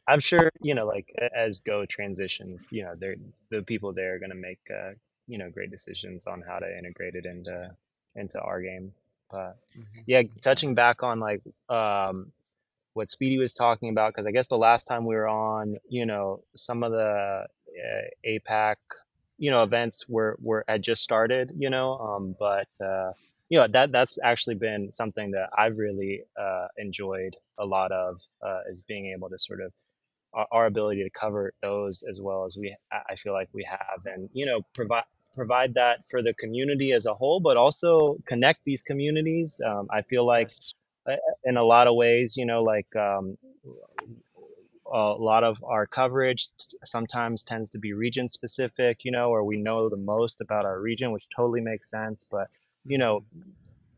I'm 0.08 0.20
sure, 0.20 0.50
you 0.60 0.74
know, 0.74 0.86
like 0.86 1.12
a- 1.18 1.36
as 1.36 1.60
Go 1.60 1.86
transitions, 1.86 2.68
you 2.70 2.84
know, 2.84 2.94
they're 2.96 3.16
the 3.50 3.62
people 3.62 3.92
there 3.92 4.14
are 4.14 4.18
gonna 4.18 4.34
make, 4.34 4.60
uh, 4.70 4.92
you 5.28 5.38
know, 5.38 5.50
great 5.50 5.70
decisions 5.70 6.26
on 6.26 6.42
how 6.42 6.58
to 6.58 6.78
integrate 6.78 7.14
it 7.14 7.26
into 7.26 7.74
into 8.16 8.40
our 8.40 8.60
game. 8.62 8.94
But 9.30 9.58
Mhm. 9.74 10.04
yeah, 10.06 10.22
touching 10.42 10.74
back 10.74 11.02
on 11.02 11.20
like 11.20 11.42
um, 11.68 12.32
what 12.94 13.08
Speedy 13.10 13.38
was 13.38 13.54
talking 13.54 13.90
about, 13.90 14.12
because 14.14 14.26
I 14.26 14.32
guess 14.32 14.48
the 14.48 14.58
last 14.58 14.84
time 14.86 15.06
we 15.06 15.14
were 15.16 15.28
on, 15.28 15.78
you 15.88 16.06
know, 16.06 16.42
some 16.56 16.82
of 16.82 16.92
the 16.92 17.46
uh, 17.48 18.02
APAC, 18.24 18.76
you 19.38 19.50
know, 19.50 19.62
events 19.62 20.08
were 20.08 20.36
were 20.40 20.64
had 20.68 20.82
just 20.82 21.02
started, 21.02 21.52
you 21.56 21.70
know, 21.70 21.98
um, 21.98 22.36
but 22.38 22.68
uh, 22.84 23.12
you 23.48 23.58
know 23.58 23.66
that 23.68 23.92
that's 23.92 24.18
actually 24.22 24.56
been 24.56 24.90
something 24.90 25.32
that 25.32 25.50
I've 25.56 25.76
really 25.78 26.22
uh, 26.40 26.68
enjoyed 26.78 27.36
a 27.58 27.64
lot 27.66 27.92
of 27.92 28.20
uh, 28.44 28.60
is 28.70 28.82
being 28.82 29.12
able 29.16 29.28
to 29.30 29.38
sort 29.38 29.60
of 29.60 29.72
our, 30.32 30.46
our 30.52 30.66
ability 30.66 31.02
to 31.04 31.10
cover 31.10 31.52
those 31.62 32.02
as 32.08 32.20
well 32.20 32.44
as 32.44 32.56
we 32.58 32.76
I 33.10 33.16
feel 33.16 33.32
like 33.32 33.48
we 33.52 33.64
have, 33.64 34.00
and 34.06 34.28
you 34.32 34.46
know, 34.46 34.60
provide 34.74 35.04
provide 35.34 35.74
that 35.74 36.08
for 36.10 36.22
the 36.22 36.34
community 36.34 36.92
as 36.92 37.06
a 37.06 37.14
whole, 37.14 37.40
but 37.40 37.56
also 37.56 38.16
connect 38.26 38.64
these 38.64 38.82
communities. 38.82 39.60
Um, 39.66 39.88
I 39.90 40.02
feel 40.02 40.24
like 40.26 40.50
Yes. 40.50 40.74
in 41.44 41.56
a 41.56 41.64
lot 41.64 41.86
of 41.88 41.96
ways, 41.96 42.36
you 42.36 42.46
know, 42.46 42.62
like 42.62 42.94
um, 42.96 43.36
a 44.86 45.14
lot 45.18 45.44
of 45.44 45.62
our 45.64 45.86
coverage 45.86 46.48
sometimes 46.84 47.44
tends 47.44 47.70
to 47.70 47.78
be 47.78 47.92
region 47.92 48.28
specific, 48.28 49.04
you 49.04 49.10
know, 49.10 49.30
or 49.30 49.44
we 49.44 49.56
know 49.56 49.88
the 49.88 49.96
most 49.96 50.40
about 50.40 50.64
our 50.64 50.80
region, 50.80 51.12
which 51.12 51.28
totally 51.34 51.60
makes 51.60 51.90
sense. 51.90 52.26
But, 52.30 52.48
you 52.84 52.98
know, 52.98 53.24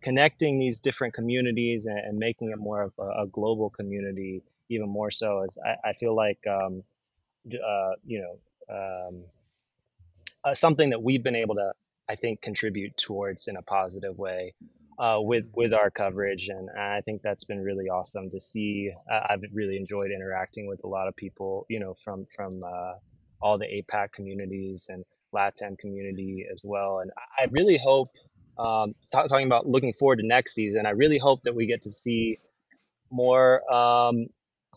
connecting 0.01 0.59
these 0.59 0.81
different 0.81 1.15
communities 1.15 1.87
and, 1.87 1.99
and 1.99 2.19
making 2.19 2.51
it 2.51 2.59
more 2.59 2.83
of 2.83 2.93
a, 2.99 3.23
a 3.23 3.27
global 3.27 3.71
community, 3.71 4.43
even 4.69 4.89
more 4.89 5.11
so, 5.11 5.43
is 5.43 5.59
I, 5.65 5.89
I 5.91 5.93
feel 5.93 6.15
like, 6.15 6.47
um, 6.47 6.83
uh, 7.53 7.93
you 8.05 8.23
know, 8.23 8.39
um, 9.09 9.25
uh, 10.45 10.55
something 10.55 10.91
that 10.91 11.03
we've 11.03 11.23
been 11.23 11.37
able 11.37 11.57
to, 11.57 11.73
I 12.09 12.15
think, 12.15 12.41
contribute 12.41 12.97
towards 12.97 13.49
in 13.49 13.57
a 13.57 13.63
positive 13.63 14.17
way 14.17 14.55
uh, 14.99 15.19
with 15.21 15.45
with 15.55 15.75
our 15.75 15.91
coverage, 15.91 16.49
and 16.49 16.69
I 16.71 17.01
think 17.03 17.23
that's 17.23 17.45
been 17.45 17.63
really 17.63 17.87
awesome 17.87 18.31
to 18.31 18.41
see. 18.41 18.93
I've 19.11 19.43
really 19.53 19.77
enjoyed 19.77 20.11
interacting 20.11 20.67
with 20.67 20.81
a 20.85 20.87
lot 20.89 21.09
of 21.09 21.17
people, 21.17 21.67
you 21.69 21.81
know, 21.81 21.95
from 22.03 22.25
from 22.35 22.63
uh, 22.65 22.95
all 23.41 23.59
the 23.59 23.67
APAC 23.67 24.13
communities 24.13 24.87
and 24.89 25.05
LATAM 25.35 25.79
community 25.79 26.47
as 26.51 26.63
well. 26.65 27.01
And 27.01 27.11
I 27.17 27.45
I 27.45 27.47
really 27.51 27.79
hope, 27.79 28.09
um, 28.59 28.95
talking 29.13 29.47
about 29.47 29.67
looking 29.67 29.93
forward 29.93 30.17
to 30.17 30.27
next 30.27 30.55
season, 30.55 30.87
I 30.87 30.91
really 30.91 31.19
hope 31.19 31.43
that 31.45 31.55
we 31.55 31.67
get 31.67 31.83
to 31.83 31.91
see 31.91 32.39
more 33.11 33.63
um, 33.73 34.27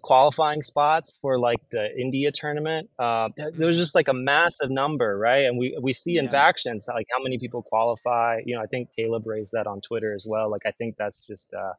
qualifying 0.01 0.61
spots 0.61 1.17
for 1.21 1.39
like 1.39 1.57
the 1.71 1.95
India 1.97 2.31
tournament. 2.31 2.89
Uh, 2.97 3.29
there, 3.35 3.51
there 3.51 3.67
was 3.67 3.77
just 3.77 3.95
like 3.95 4.07
a 4.07 4.13
massive 4.13 4.69
number, 4.69 5.17
right? 5.17 5.45
And 5.45 5.57
we 5.57 5.77
we 5.81 5.93
see 5.93 6.17
in 6.17 6.27
factions 6.29 6.87
like 6.87 7.07
how 7.11 7.21
many 7.21 7.37
people 7.37 7.61
qualify. 7.61 8.41
You 8.45 8.55
know, 8.55 8.61
I 8.61 8.65
think 8.65 8.89
Caleb 8.95 9.27
raised 9.27 9.53
that 9.53 9.67
on 9.67 9.81
Twitter 9.81 10.13
as 10.13 10.25
well. 10.27 10.49
Like 10.49 10.65
I 10.65 10.71
think 10.71 10.95
that's 10.97 11.19
just 11.19 11.53
uh, 11.53 11.73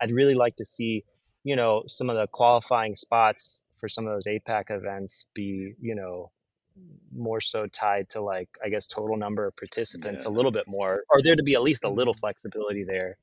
I'd 0.00 0.10
really 0.10 0.34
like 0.34 0.56
to 0.56 0.64
see 0.64 1.04
you 1.44 1.56
know 1.56 1.84
some 1.86 2.10
of 2.10 2.16
the 2.16 2.26
qualifying 2.26 2.94
spots 2.94 3.62
for 3.78 3.88
some 3.88 4.06
of 4.06 4.14
those 4.14 4.26
APAC 4.26 4.70
events 4.70 5.26
be 5.34 5.74
you 5.80 5.94
know 5.94 6.30
more 7.14 7.40
so 7.40 7.66
tied 7.66 8.10
to 8.10 8.20
like 8.20 8.48
I 8.64 8.68
guess 8.68 8.86
total 8.86 9.16
number 9.16 9.46
of 9.46 9.56
participants 9.56 10.24
a 10.24 10.30
little 10.30 10.50
bit 10.50 10.66
more, 10.66 11.02
or 11.10 11.22
there 11.22 11.36
to 11.36 11.42
be 11.42 11.54
at 11.54 11.62
least 11.62 11.84
a 11.84 11.88
little 11.88 12.14
flexibility 12.14 12.84
there 12.84 13.16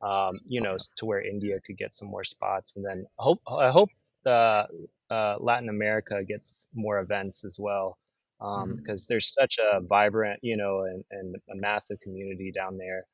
um, 0.00 0.38
you 0.46 0.60
know, 0.60 0.76
to 0.96 1.06
where 1.06 1.20
India 1.20 1.58
could 1.64 1.76
get 1.76 1.94
some 1.94 2.08
more 2.08 2.24
spots, 2.24 2.76
and 2.76 2.84
then 2.84 3.06
I 3.18 3.22
hope 3.22 3.40
I 3.48 3.70
hope 3.70 3.90
the 4.24 4.66
uh, 5.10 5.36
Latin 5.40 5.68
America 5.68 6.24
gets 6.24 6.66
more 6.74 6.98
events 6.98 7.44
as 7.44 7.58
well, 7.60 7.98
because 8.38 9.06
there's 9.06 9.32
such 9.32 9.58
a 9.58 9.80
vibrant, 9.80 10.40
you 10.42 10.56
know, 10.56 10.82
and, 10.84 11.04
and 11.10 11.36
a 11.50 11.56
massive 11.56 12.00
community 12.00 12.52
down 12.52 12.78
there, 12.78 13.06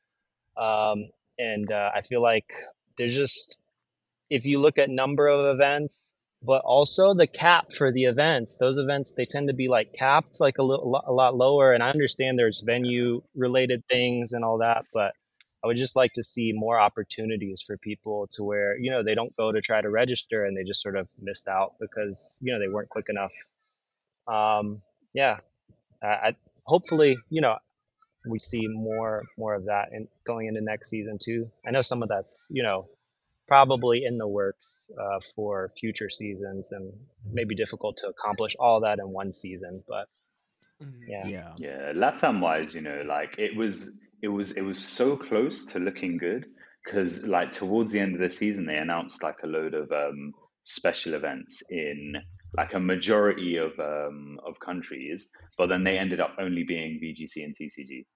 um, 0.62 1.08
and 1.38 1.70
uh, 1.72 1.90
I 1.94 2.02
feel 2.02 2.22
like 2.22 2.52
there's 2.98 3.14
just 3.14 3.58
if 4.30 4.46
you 4.46 4.58
look 4.58 4.78
at 4.78 4.90
number 4.90 5.28
of 5.28 5.54
events, 5.54 6.00
but 6.42 6.62
also 6.64 7.14
the 7.14 7.26
cap 7.26 7.66
for 7.78 7.92
the 7.92 8.04
events, 8.04 8.56
those 8.56 8.78
events 8.78 9.12
they 9.16 9.26
tend 9.26 9.48
to 9.48 9.54
be 9.54 9.68
like 9.68 9.92
capped 9.92 10.40
like 10.40 10.58
a, 10.58 10.62
little, 10.62 11.02
a 11.06 11.12
lot 11.12 11.36
lower, 11.36 11.72
and 11.72 11.82
I 11.82 11.90
understand 11.90 12.38
there's 12.38 12.60
venue 12.60 13.22
related 13.34 13.82
things 13.88 14.32
and 14.32 14.44
all 14.44 14.58
that, 14.58 14.84
but 14.92 15.14
I 15.64 15.66
would 15.66 15.78
just 15.78 15.96
like 15.96 16.12
to 16.14 16.22
see 16.22 16.52
more 16.54 16.78
opportunities 16.78 17.62
for 17.66 17.78
people 17.78 18.26
to 18.32 18.44
where, 18.44 18.76
you 18.78 18.90
know, 18.90 19.02
they 19.02 19.14
don't 19.14 19.34
go 19.34 19.50
to 19.50 19.62
try 19.62 19.80
to 19.80 19.88
register 19.88 20.44
and 20.44 20.54
they 20.54 20.62
just 20.62 20.82
sort 20.82 20.96
of 20.96 21.08
missed 21.18 21.48
out 21.48 21.72
because, 21.80 22.36
you 22.42 22.52
know, 22.52 22.58
they 22.60 22.68
weren't 22.68 22.90
quick 22.90 23.06
enough. 23.08 23.32
Um, 24.28 24.82
yeah, 25.14 25.38
I, 26.02 26.06
I 26.06 26.36
hopefully, 26.64 27.16
you 27.30 27.40
know, 27.40 27.56
we 28.26 28.38
see 28.38 28.66
more 28.68 29.22
more 29.38 29.54
of 29.54 29.66
that 29.66 29.88
and 29.92 30.08
going 30.24 30.48
into 30.48 30.60
next 30.60 30.90
season 30.90 31.18
too. 31.18 31.50
I 31.66 31.70
know 31.70 31.82
some 31.82 32.02
of 32.02 32.10
that's, 32.10 32.44
you 32.50 32.62
know, 32.62 32.88
probably 33.48 34.04
in 34.04 34.18
the 34.18 34.28
works 34.28 34.68
uh, 34.98 35.20
for 35.34 35.72
future 35.80 36.10
seasons 36.10 36.72
and 36.72 36.92
maybe 37.30 37.54
difficult 37.54 37.98
to 37.98 38.08
accomplish 38.08 38.54
all 38.58 38.80
that 38.80 38.98
in 38.98 39.08
one 39.08 39.32
season, 39.32 39.82
but 39.88 40.08
Mhm. 40.82 41.04
yeah. 41.06 41.26
yeah, 41.26 41.52
Yeah, 41.58 41.92
Latam 41.92 42.40
wise, 42.40 42.74
you 42.74 42.80
know, 42.80 43.02
like 43.06 43.38
it 43.38 43.54
was, 43.56 43.98
it 44.24 44.28
was, 44.28 44.52
it 44.52 44.62
was 44.62 44.78
so 45.00 45.16
close 45.16 45.66
to 45.72 45.78
looking 45.78 46.16
good 46.18 46.46
because, 46.84 47.26
like, 47.26 47.50
towards 47.50 47.90
the 47.92 48.00
end 48.00 48.14
of 48.14 48.20
the 48.20 48.30
season, 48.30 48.64
they 48.66 48.78
announced 48.78 49.22
like 49.22 49.36
a 49.42 49.46
load 49.46 49.74
of 49.74 49.92
um, 49.92 50.32
special 50.62 51.14
events 51.14 51.62
in 51.70 52.16
like 52.56 52.72
a 52.74 52.80
majority 52.80 53.56
of 53.66 53.72
um, 53.80 54.38
of 54.48 54.54
countries, 54.60 55.28
but 55.58 55.66
then 55.68 55.82
they 55.84 55.98
ended 55.98 56.20
up 56.20 56.32
only 56.38 56.62
being 56.62 57.00
VGC 57.02 57.44
and 57.44 57.54
TCG. 57.54 58.06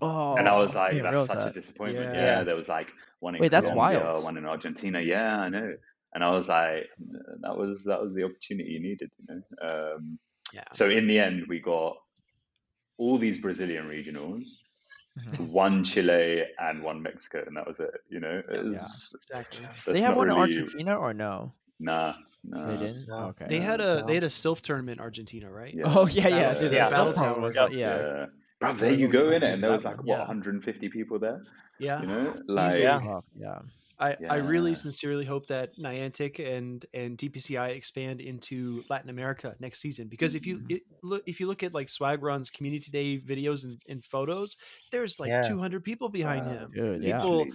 Oh, 0.00 0.34
And 0.36 0.48
I 0.48 0.56
was 0.56 0.74
like, 0.74 1.00
that's 1.02 1.26
such 1.26 1.46
a 1.50 1.52
disappointment. 1.52 2.14
Yeah. 2.14 2.24
Yeah, 2.38 2.44
there 2.44 2.56
was 2.56 2.68
like 2.68 2.88
one 3.20 3.34
in 3.36 3.40
Wait, 3.42 3.50
that's 3.50 3.68
Colombia, 3.68 4.00
wild. 4.00 4.24
one 4.24 4.36
in 4.38 4.46
Argentina. 4.46 5.00
Yeah, 5.00 5.38
I 5.38 5.48
know. 5.50 5.70
And 6.14 6.24
I 6.24 6.30
was 6.30 6.48
like, 6.48 6.88
that 7.42 7.56
was 7.56 7.84
that 7.84 8.00
was 8.02 8.14
the 8.14 8.24
opportunity 8.24 8.70
you 8.70 8.80
needed, 8.80 9.10
you 9.18 9.26
know. 9.28 9.42
Um, 9.68 10.18
Yeah. 10.52 10.64
so 10.72 10.88
in 10.98 11.06
the 11.06 11.18
end, 11.26 11.44
we 11.48 11.60
got 11.60 11.94
all 12.96 13.18
these 13.18 13.38
Brazilian 13.40 13.86
regionals, 13.88 14.46
Mhm. 15.18 15.48
one 15.50 15.84
Chile 15.84 16.42
and 16.58 16.82
one 16.82 17.00
Mexico, 17.02 17.44
and 17.46 17.56
that 17.56 17.66
was 17.66 17.78
it. 17.80 17.90
You 18.08 18.20
know, 18.20 18.42
it 18.48 18.64
Yeah. 18.64 18.70
Exactly. 18.72 19.66
They 19.94 20.00
have 20.00 20.10
not 20.10 20.16
one 20.16 20.30
in 20.30 20.36
Argentina 20.36 20.96
or 20.96 21.14
no? 21.14 21.52
nah. 21.78 22.14
No. 22.46 22.66
They 22.66 22.76
didn't. 22.76 23.08
No. 23.08 23.18
Okay. 23.28 23.46
They 23.48 23.60
had 23.60 23.78
No. 23.80 23.98
a 23.98 24.04
they 24.06 24.14
had 24.14 24.24
a 24.24 24.28
Silph 24.28 24.60
tournament 24.60 24.98
in 24.98 25.02
Argentina, 25.04 25.50
right? 25.50 25.72
Yeah. 25.72 25.84
Oh 25.86 26.06
yeah, 26.06 26.28
yeah, 26.28 26.30
Battle- 26.52 26.60
dude. 26.60 26.70
The 26.72 26.76
yeah, 26.76 26.88
South 26.88 27.08
Battle 27.16 27.34
Town 27.34 27.42
was 27.42 27.54
Town. 27.54 27.64
like, 27.68 27.76
yeah. 27.78 27.96
Yeah. 27.96 28.26
Bro, 28.60 28.72
there 28.74 28.92
you 28.92 29.08
go 29.08 29.30
in 29.30 29.42
it, 29.42 29.52
and 29.54 29.62
there 29.62 29.70
was 29.72 29.84
like 29.84 29.96
what 29.98 30.06
Yeah. 30.08 30.18
150 30.18 30.88
people 30.90 31.18
there. 31.18 31.42
Yeah. 31.78 32.00
You 32.02 32.06
know, 32.06 32.34
like 32.46 32.80
Yeah. 32.80 33.20
Yeah. 33.34 33.58
I, 34.04 34.16
I 34.28 34.36
really 34.36 34.74
sincerely 34.74 35.24
hope 35.24 35.46
that 35.48 35.78
Niantic 35.78 36.38
and 36.44 36.84
and 36.94 37.18
TPCi 37.18 37.70
expand 37.76 38.20
into 38.20 38.84
Latin 38.90 39.10
America 39.10 39.56
next 39.60 39.80
season 39.80 40.08
because 40.08 40.34
if 40.34 40.46
you 40.46 40.60
Mhm. 40.60 40.68
it, 40.68 40.82
look 41.02 41.22
if 41.26 41.40
you 41.40 41.46
look 41.46 41.62
at 41.62 41.74
like 41.74 41.88
Swagron's 41.88 42.50
community 42.50 42.90
day 42.90 43.18
videos 43.20 43.64
and, 43.64 43.80
and 43.88 44.04
photos, 44.04 44.56
there's 44.90 45.20
like 45.20 45.32
Yeah. 45.32 45.48
200 45.48 45.84
people 45.84 46.08
behind 46.08 46.44
Wow. 46.44 46.46
him. 46.46 46.74
Yeah. 46.74 46.96
People 47.00 47.48
Actually, 47.48 47.52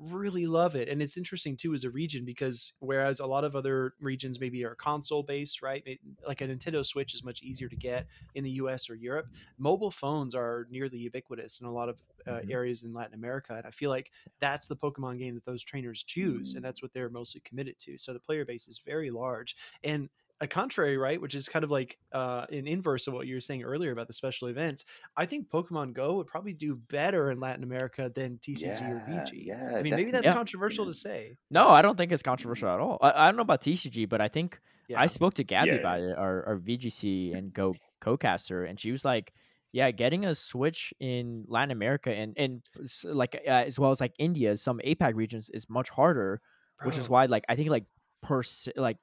really 0.00 0.46
love 0.46 0.74
it, 0.74 0.88
and 0.88 1.02
it's 1.02 1.16
interesting 1.16 1.56
too 1.56 1.74
as 1.74 1.84
a 1.84 1.90
region 1.90 2.24
because 2.24 2.72
whereas 2.80 3.20
a 3.20 3.26
lot 3.26 3.44
of 3.44 3.54
other 3.54 3.94
regions 4.00 4.40
maybe 4.40 4.64
are 4.64 4.74
console 4.74 5.22
based, 5.22 5.62
right? 5.62 5.86
Like 6.26 6.40
a 6.40 6.48
Nintendo 6.48 6.84
Switch 6.84 7.14
is 7.14 7.22
much 7.22 7.42
easier 7.42 7.68
to 7.68 7.76
get 7.76 8.06
in 8.34 8.42
the 8.44 8.50
U.S. 8.52 8.88
or 8.88 8.94
Europe. 8.94 9.28
Mobile 9.58 9.90
phones 9.90 10.34
are 10.34 10.66
nearly 10.70 10.98
ubiquitous 10.98 11.60
in 11.60 11.66
a 11.66 11.72
lot 11.72 11.88
of 11.88 12.02
uh, 12.26 12.40
Mhm. 12.40 12.50
areas 12.50 12.82
in 12.82 12.94
Latin 12.94 13.14
America, 13.14 13.54
and 13.54 13.66
I 13.66 13.70
feel 13.70 13.90
like 13.90 14.10
that's 14.38 14.66
the 14.68 14.76
Pokemon 14.76 15.18
game 15.18 15.34
that 15.34 15.44
those 15.44 15.62
trainers 15.62 16.02
choose, 16.02 16.54
and 16.54 16.64
that's 16.64 16.82
what 16.82 16.92
they're 16.92 17.10
mostly 17.10 17.40
committed 17.42 17.78
to. 17.80 17.98
So 17.98 18.12
the 18.12 18.20
player 18.20 18.44
base 18.44 18.68
is 18.68 18.78
very 18.78 19.10
large, 19.10 19.56
and 19.82 20.08
a 20.42 20.46
contrary, 20.46 20.96
right, 20.96 21.20
which 21.20 21.34
is 21.34 21.48
kind 21.48 21.64
of 21.64 21.70
like 21.70 21.98
uh, 22.12 22.46
an 22.50 22.66
inverse 22.66 23.06
of 23.06 23.12
what 23.14 23.26
you 23.26 23.34
were 23.34 23.40
saying 23.40 23.62
earlier 23.62 23.92
about 23.92 24.06
the 24.06 24.12
special 24.14 24.48
events. 24.48 24.84
I 25.16 25.26
think 25.26 25.48
Pokemon 25.50 25.92
Go 25.92 26.16
would 26.16 26.26
probably 26.26 26.54
do 26.54 26.76
better 26.88 27.30
in 27.30 27.40
Latin 27.40 27.62
America 27.62 28.10
than 28.14 28.38
TCG 28.38 28.80
or 28.90 29.02
yeah, 29.06 29.20
VG. 29.20 29.30
yeah. 29.34 29.76
I 29.76 29.82
mean, 29.82 29.94
maybe 29.94 30.10
that's 30.10 30.26
Yeah. 30.26 30.32
controversial 30.34 30.86
to 30.86 30.94
say. 30.94 31.36
No, 31.50 31.68
I 31.68 31.82
don't 31.82 31.96
think 31.96 32.10
it's 32.12 32.22
controversial 32.22 32.68
at 32.70 32.80
all. 32.80 32.98
I, 33.02 33.12
I 33.12 33.26
don't 33.28 33.36
know 33.36 33.42
about 33.42 33.60
TCG, 33.60 34.08
but 34.08 34.20
I 34.22 34.28
think 34.28 34.58
Yeah. 34.88 35.00
I 35.00 35.06
spoke 35.08 35.34
to 35.34 35.44
Gabby 35.44 35.72
Yeah. 35.72 35.76
about 35.76 36.00
it, 36.00 36.16
our, 36.16 36.44
our 36.46 36.56
VGC 36.58 37.36
and 37.36 37.52
Go 37.52 37.74
co-caster, 38.00 38.64
and 38.64 38.80
she 38.80 38.92
was 38.92 39.04
like, 39.04 39.34
"Yeah, 39.72 39.90
getting 39.90 40.24
a 40.24 40.34
Switch 40.34 40.94
in 41.00 41.44
Latin 41.48 41.70
America 41.70 42.10
and 42.14 42.32
and 42.38 42.62
like 43.04 43.34
uh, 43.46 43.50
as 43.68 43.78
well 43.78 43.90
as 43.90 44.00
like 44.00 44.14
India, 44.18 44.56
some 44.56 44.80
APAC 44.84 45.14
regions 45.14 45.50
is 45.52 45.68
much 45.68 45.90
harder, 45.90 46.40
which 46.84 46.96
is 46.96 47.08
why 47.10 47.26
like 47.26 47.44
I 47.48 47.56
think 47.56 47.68
like 47.68 47.84
per 48.22 48.42
se- 48.42 48.72
like 48.76 48.96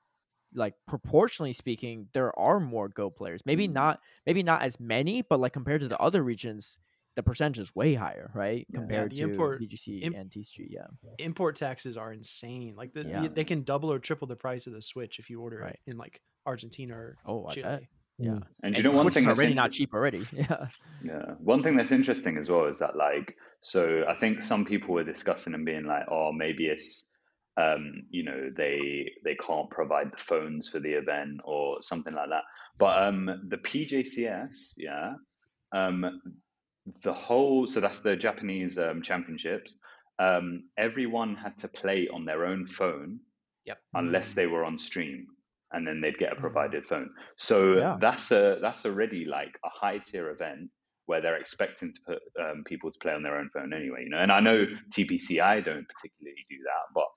like 0.53 0.73
proportionally 0.87 1.53
speaking, 1.53 2.07
there 2.13 2.37
are 2.39 2.59
more 2.59 2.87
Go 2.89 3.09
players. 3.09 3.41
Maybe 3.45 3.67
Mm. 3.67 3.73
not 3.73 3.99
maybe 4.25 4.43
not 4.43 4.61
as 4.61 4.79
many, 4.79 5.21
but 5.21 5.39
like 5.39 5.53
compared 5.53 5.81
to 5.81 5.87
the 5.87 5.99
other 5.99 6.23
regions, 6.23 6.77
the 7.15 7.23
percentage 7.23 7.59
is 7.59 7.75
way 7.75 7.93
higher, 7.95 8.31
right? 8.33 8.65
Yeah. 8.69 8.79
Compared 8.79 9.11
the 9.11 9.15
to 9.17 9.23
import- 9.23 9.59
VGC 9.61 10.01
imp- 10.03 10.15
and 10.15 10.29
TCG, 10.31 10.67
yeah. 10.69 10.87
import 11.17 11.55
taxes 11.55 11.97
are 11.97 12.13
insane. 12.13 12.75
Like 12.75 12.93
the, 12.93 13.03
Yeah. 13.03 13.27
they 13.27 13.43
can 13.43 13.63
double 13.63 13.91
or 13.91 13.99
triple 13.99 14.27
the 14.27 14.35
price 14.35 14.67
of 14.67 14.73
the 14.73 14.81
Switch 14.81 15.17
if 15.19 15.29
you 15.29 15.41
order 15.41 15.57
Right. 15.59 15.73
it 15.85 15.91
in 15.91 15.97
like 15.97 16.21
Argentina 16.45 16.95
or 16.95 17.17
Oh, 17.25 17.45
I 17.47 17.51
Chile. 17.53 17.63
bet. 17.63 17.83
Yeah. 18.19 18.39
And 18.63 18.75
you 18.75 18.83
know 18.83 18.91
one 18.91 19.11
thing 19.11 19.23
is 19.23 19.27
already 19.29 19.51
inter- 19.51 19.61
not 19.61 19.71
cheap 19.71 19.93
already. 19.93 20.25
Yeah. 20.31 20.67
Yeah. 21.03 21.31
One 21.39 21.61
thing 21.61 21.75
that's 21.75 21.91
interesting 21.91 22.37
as 22.37 22.49
well 22.49 22.65
is 22.65 22.79
that 22.79 22.95
like 22.95 23.35
so 23.61 24.05
I 24.07 24.15
think 24.19 24.43
some 24.43 24.65
people 24.65 24.93
were 24.93 25.03
discussing 25.03 25.53
and 25.53 25.65
being 25.65 25.85
like, 25.85 26.05
oh, 26.09 26.31
maybe 26.31 26.65
it's 26.67 27.11
um, 27.57 28.03
you 28.09 28.23
know, 28.23 28.49
they 28.55 29.11
they 29.23 29.35
can't 29.35 29.69
provide 29.69 30.11
the 30.11 30.17
phones 30.17 30.69
for 30.69 30.79
the 30.79 30.93
event 30.93 31.41
or 31.43 31.81
something 31.81 32.13
like 32.13 32.29
that. 32.29 32.43
But 32.77 33.01
um 33.03 33.47
the 33.49 33.57
PJCS, 33.57 34.73
yeah, 34.77 35.13
um 35.73 36.21
the 37.01 37.13
whole 37.13 37.67
so 37.67 37.79
that's 37.79 38.01
the 38.01 38.15
Japanese 38.15 38.77
um, 38.77 39.01
championships. 39.01 39.77
Um, 40.19 40.69
everyone 40.77 41.35
had 41.35 41.57
to 41.59 41.67
play 41.67 42.07
on 42.11 42.25
their 42.25 42.45
own 42.45 42.65
phone 42.65 43.19
Yep. 43.65 43.79
unless 43.95 44.33
they 44.33 44.47
were 44.47 44.63
on 44.63 44.77
stream 44.77 45.27
and 45.73 45.85
then 45.85 45.99
they'd 46.01 46.17
get 46.17 46.31
a 46.31 46.35
Mm. 46.35 46.39
provided 46.39 46.85
phone 46.87 47.09
so 47.35 47.75
Yeah. 47.75 47.97
that's 47.99 48.31
a 48.31 48.57
that's 48.61 48.85
already 48.85 49.25
like 49.25 49.59
a 49.65 49.69
high 49.69 49.97
tier 49.99 50.29
event 50.31 50.71
where 51.05 51.21
they're 51.21 51.35
expecting 51.37 51.91
to 51.91 51.99
put 52.05 52.19
um, 52.39 52.63
people 52.63 52.89
to 52.89 52.97
play 52.99 53.13
on 53.13 53.21
their 53.23 53.37
own 53.37 53.49
phone 53.53 53.73
anyway 53.73 54.03
you 54.03 54.09
know 54.09 54.17
and 54.17 54.31
i 54.31 54.39
know 54.39 54.65
tpci 54.95 55.65
don't 55.65 55.87
particularly 55.89 56.45
do 56.49 56.57
that 56.63 56.85
but 56.95 57.07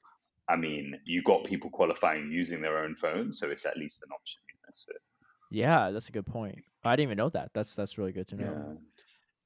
i 0.50 0.56
mean 0.56 0.98
you 1.04 1.22
got 1.22 1.44
people 1.44 1.70
qualifying 1.70 2.30
using 2.30 2.60
their 2.60 2.78
own 2.84 2.94
phone 2.96 3.32
so 3.32 3.48
it's 3.48 3.64
at 3.64 3.76
least 3.76 4.02
an 4.02 4.10
option 4.12 4.40
you 4.48 4.58
know 4.62 4.74
so, 4.76 4.92
Yeah, 5.50 5.90
that's 5.90 6.08
a 6.08 6.12
good 6.12 6.26
point. 6.26 6.58
I 6.84 6.94
didn't 6.94 7.08
even 7.08 7.18
know 7.18 7.28
that. 7.30 7.50
That's 7.52 7.74
that's 7.74 7.98
really 7.98 8.12
good 8.12 8.28
to 8.28 8.36
know. 8.36 8.78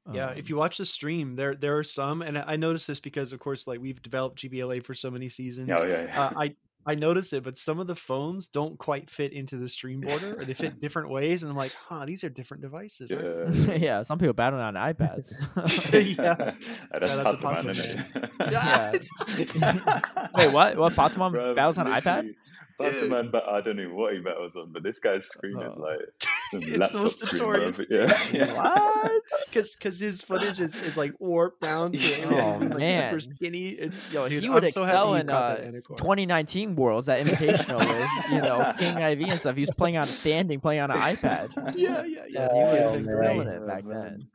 yeah 0.06 0.14
Yeah, 0.14 0.30
Um, 0.30 0.38
if 0.38 0.50
you 0.50 0.56
watch 0.56 0.76
the 0.76 0.84
stream, 0.84 1.34
there 1.34 1.54
there 1.54 1.76
are 1.78 1.84
some, 1.84 2.20
and 2.20 2.36
I 2.38 2.44
I 2.54 2.56
noticed 2.56 2.86
this 2.86 3.00
because, 3.00 3.32
of 3.32 3.40
course, 3.40 3.66
like 3.66 3.80
we've 3.80 4.02
developed 4.02 4.36
GBLA 4.42 4.84
for 4.84 4.94
so 4.94 5.10
many 5.10 5.28
seasons. 5.28 5.70
oh 5.74 5.86
yeah, 5.86 6.02
yeah. 6.04 6.20
uh, 6.20 6.32
I 6.36 6.54
I 6.86 6.94
notice 6.94 7.32
it, 7.32 7.44
but 7.44 7.56
some 7.56 7.78
of 7.80 7.86
the 7.86 7.96
phones 7.96 8.48
don't 8.48 8.78
quite 8.78 9.08
fit 9.10 9.32
into 9.32 9.56
the 9.56 9.66
stream 9.68 10.02
border, 10.02 10.38
or 10.38 10.44
they 10.44 10.54
fit 10.54 10.78
different 10.84 11.08
ways, 11.10 11.42
and 11.42 11.50
I'm 11.50 11.56
like, 11.56 11.72
huh, 11.88 12.04
these 12.06 12.24
are 12.24 12.28
different 12.28 12.62
devices. 12.62 13.10
Yeah. 13.10 13.74
yeah, 13.76 14.02
some 14.02 14.18
people 14.18 14.34
battle 14.34 14.60
on 14.60 14.74
iPads. 14.74 15.32
Yeah. 16.18 16.54
That's 16.92 17.12
Shout 17.12 17.26
out 17.26 17.38
to 17.38 17.44
Pataman, 17.46 17.74
Pataman, 17.74 18.30
innit? 18.48 19.54
Yeah. 19.56 20.28
Wait, 20.36 20.52
what? 20.52 20.76
What? 20.76 20.92
Pataman 20.92 21.32
Bruv, 21.32 21.56
battles 21.56 21.78
on 21.78 21.86
iPad? 21.86 22.34
literally, 22.78 23.08
Pataman, 23.08 23.32
but 23.32 23.44
I 23.48 23.60
don't 23.60 23.76
know 23.76 23.88
what 23.94 24.14
he 24.14 24.20
battles 24.20 24.56
on, 24.56 24.72
but 24.72 24.82
this 24.82 24.98
guy's 24.98 25.26
screen 25.26 25.58
is 25.60 25.68
Oh. 25.76 25.80
like 25.80 26.00
some 26.20 26.32
It's 26.52 26.66
the 26.66 26.78
laptop 26.78 27.02
most 27.02 27.20
screen, 27.20 27.40
notorious 27.42 27.80
bruv. 27.80 27.86
Yeah, 27.90 28.46
yeah. 28.46 28.54
What? 28.54 29.22
Because 29.48 29.74
because 29.76 29.98
his 29.98 30.22
footage 30.22 30.60
is, 30.60 30.82
is 30.82 30.96
like 30.96 31.12
warped 31.18 31.60
down 31.62 31.92
to 31.92 31.98
Yeah. 31.98 32.54
everything, 32.54 32.72
Oh, 32.72 32.76
like 32.78 32.88
super 32.88 33.20
skinny. 33.20 33.68
It's 33.68 34.10
Yo, 34.12 34.28
dude, 34.28 34.42
he 34.42 34.48
would 34.48 34.64
I'm 34.64 34.70
so 34.70 34.82
excel 34.84 35.14
in 35.14 35.30
uh, 35.30 35.56
2019 35.96 36.76
Worlds, 36.76 37.06
that 37.06 37.24
invitational 37.24 37.78
with 37.78 38.30
you 38.32 38.40
know 38.42 38.72
King 38.78 38.98
IV 38.98 39.28
and 39.30 39.40
stuff. 39.40 39.54
He 39.54 39.60
was 39.62 39.70
playing 39.70 39.96
on 39.96 40.06
standing, 40.06 40.60
playing 40.60 40.80
on 40.82 40.90
an 40.90 40.98
iPad. 40.98 41.74
Yeah, 41.76 42.04
yeah, 42.04 42.24
yeah. 42.28 42.48
Yeah, 42.48 42.48
he 42.52 42.58
would 42.58 42.82
have 42.82 42.92
been 42.94 43.04
grilling 43.06 43.48
it 43.48 43.66
back 43.66 43.84
then. 43.88 44.28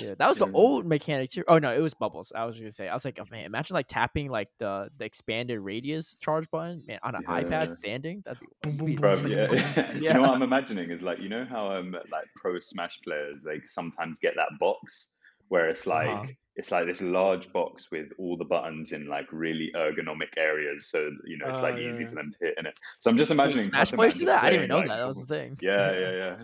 Yeah, 0.00 0.14
that 0.18 0.28
was 0.28 0.38
the 0.38 0.50
old 0.52 0.86
mechanic 0.86 1.30
too. 1.30 1.44
Oh 1.48 1.58
no, 1.58 1.72
it 1.74 1.80
was 1.80 1.94
bubbles. 1.94 2.32
I 2.34 2.44
was 2.44 2.58
gonna 2.58 2.70
say. 2.70 2.88
I 2.88 2.94
was 2.94 3.04
like, 3.04 3.18
oh 3.20 3.26
man, 3.30 3.44
imagine 3.44 3.74
like 3.74 3.88
tapping 3.88 4.30
like 4.30 4.48
the 4.58 4.90
the 4.98 5.04
expanded 5.04 5.60
radius 5.60 6.16
charge 6.16 6.50
button, 6.50 6.82
man, 6.86 6.98
on 7.02 7.14
an 7.14 7.22
Yeah. 7.28 7.42
iPad 7.42 7.72
standing. 7.72 8.22
That'd 8.24 8.40
be, 8.40 8.46
Boom, 8.62 8.76
boom, 8.76 8.86
be- 8.86 8.96
boom. 8.96 9.02
Bruv, 9.02 9.22
Boom, 9.22 9.30
yeah. 10.02 10.08
you 10.08 10.14
know 10.14 10.22
what 10.22 10.30
I'm 10.30 10.42
imagining 10.42 10.90
is 10.90 11.02
like 11.02 11.20
you 11.20 11.28
know 11.28 11.44
how 11.48 11.70
um 11.72 11.92
like 12.10 12.26
pro 12.36 12.58
Smash 12.60 12.98
players 13.04 13.42
they 13.44 13.60
sometimes 13.66 14.18
get 14.18 14.34
that 14.36 14.48
box 14.60 15.12
where 15.48 15.68
it's 15.68 15.86
like 15.86 16.08
Uh-huh. 16.08 16.26
it's 16.56 16.72
like 16.72 16.86
this 16.86 17.00
large 17.00 17.52
box 17.52 17.90
with 17.92 18.08
all 18.18 18.36
the 18.36 18.44
buttons 18.44 18.92
in 18.92 19.06
like 19.06 19.26
really 19.30 19.70
ergonomic 19.76 20.32
areas, 20.36 20.88
so 20.90 21.10
you 21.24 21.38
know 21.38 21.48
it's 21.48 21.60
like 21.62 21.76
yeah, 21.76 21.88
easy 21.90 22.02
yeah. 22.02 22.08
for 22.08 22.14
them 22.16 22.30
to 22.32 22.38
hit 22.40 22.54
in 22.58 22.66
it. 22.66 22.76
So 22.98 23.10
I'm 23.10 23.16
just 23.16 23.30
imagining 23.30 23.68
Smash 23.68 23.92
players 23.92 24.14
do 24.14 24.24
just 24.24 24.26
that. 24.34 24.42
I 24.42 24.50
didn't 24.50 24.64
even 24.64 24.68
know 24.70 24.76
playing, 24.78 24.88
that. 24.88 24.96
that 24.96 25.06
was 25.06 25.18
the 25.18 25.26
thing. 25.26 25.58
Yeah, 25.62 25.92
yeah, 26.00 26.10
yeah. 26.10 26.36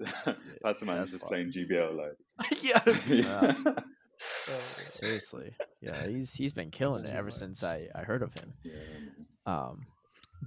Pataman's 0.00 0.86
that's 0.86 1.10
just 1.12 1.24
fun. 1.24 1.28
playing 1.28 1.52
GBL 1.52 1.96
like. 1.96 2.62
yeah. 2.62 2.82
yeah. 3.08 3.74
Seriously, 4.90 5.52
yeah, 5.80 6.06
he's 6.08 6.32
he's 6.32 6.52
been 6.52 6.70
killing 6.70 7.04
it 7.04 7.10
ever 7.10 7.24
much. 7.24 7.34
since 7.34 7.62
I 7.62 7.88
I 7.94 8.02
heard 8.02 8.22
of 8.22 8.32
him. 8.34 8.52
Yeah. 8.62 8.72
Um, 9.46 9.86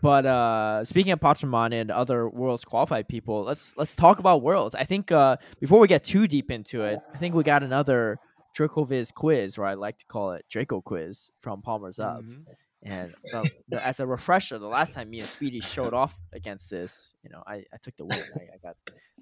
but 0.01 0.25
uh, 0.25 0.83
speaking 0.85 1.11
of 1.11 1.19
Pachamon 1.19 1.73
and 1.73 1.91
other 1.91 2.27
worlds 2.29 2.63
qualified 2.65 3.07
people, 3.07 3.43
let's 3.43 3.75
let's 3.77 3.95
talk 3.95 4.19
about 4.19 4.41
worlds. 4.41 4.75
I 4.75 4.85
think 4.85 5.11
uh, 5.11 5.37
before 5.59 5.79
we 5.79 5.87
get 5.87 6.03
too 6.03 6.27
deep 6.27 6.51
into 6.51 6.83
it, 6.83 6.99
I 7.13 7.17
think 7.17 7.35
we 7.35 7.43
got 7.43 7.63
another 7.63 8.17
Dracoviz 8.57 9.13
quiz, 9.13 9.57
or 9.57 9.65
I 9.65 9.75
like 9.75 9.97
to 9.99 10.05
call 10.05 10.31
it 10.31 10.45
Draco 10.49 10.81
quiz 10.81 11.31
from 11.41 11.61
PolymersUp. 11.61 12.23
Mhm. 12.23 12.43
And 12.83 13.13
the, 13.31 13.49
the, 13.69 13.85
as 13.85 13.99
a 13.99 14.07
refresher, 14.07 14.57
the 14.57 14.67
last 14.67 14.93
time 14.93 15.09
me 15.09 15.19
and 15.19 15.27
Speedy 15.27 15.61
showed 15.61 15.93
off 15.93 16.17
against 16.33 16.69
this, 16.69 17.15
you 17.23 17.29
know, 17.29 17.43
I, 17.45 17.63
I 17.73 17.77
took 17.81 17.95
the 17.97 18.05
win. 18.05 18.23
I, 18.35 18.55
I 18.55 18.57
got 18.61 18.75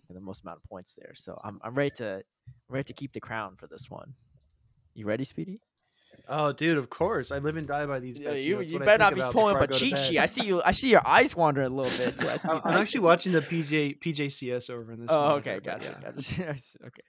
the 0.09 0.19
most 0.21 0.43
amount 0.43 0.57
of 0.63 0.69
points 0.69 0.95
there, 0.97 1.11
so 1.15 1.39
I'm 1.43 1.59
I'm 1.63 1.75
ready 1.75 1.91
to 1.97 2.23
ready 2.69 2.85
to 2.85 2.93
keep 2.93 3.13
the 3.13 3.19
crown 3.19 3.55
for 3.57 3.67
this 3.67 3.89
one. 3.89 4.13
You 4.95 5.05
ready, 5.05 5.25
Speedy? 5.25 5.59
Oh, 6.29 6.51
dude, 6.51 6.77
of 6.77 6.89
course. 6.89 7.31
I 7.31 7.37
live 7.37 7.55
and 7.55 7.67
die 7.67 7.85
by 7.85 7.99
these. 7.99 8.19
Yeah, 8.19 8.31
bets, 8.31 8.43
you 8.43 8.55
know, 8.55 8.61
you 8.61 8.79
better 8.79 8.97
not 8.97 9.15
be 9.15 9.21
pulling 9.31 9.55
up 9.55 9.61
a 9.61 9.63
I 9.63 9.67
go 9.67 9.73
to 9.73 9.79
cheat 9.79 9.97
sheet. 9.97 10.19
I 10.19 10.25
see 10.25 10.43
you. 10.43 10.61
I 10.65 10.71
see 10.71 10.89
your 10.89 11.05
eyes 11.07 11.35
wandering 11.35 11.71
a 11.71 11.75
little 11.75 12.05
bit. 12.05 12.17
Too. 12.17 12.27
I 12.27 12.37
I'm, 12.49 12.61
I'm 12.65 12.77
actually 12.81 13.01
watching 13.01 13.31
the 13.31 13.41
PJ 13.41 13.99
PJCS 13.99 14.69
over 14.69 14.91
in 14.91 15.01
this. 15.01 15.11
Oh, 15.11 15.35
okay, 15.35 15.59
gotcha, 15.63 15.97
yeah. 16.01 16.11
gotcha. 16.11 16.41
okay. 16.85 17.01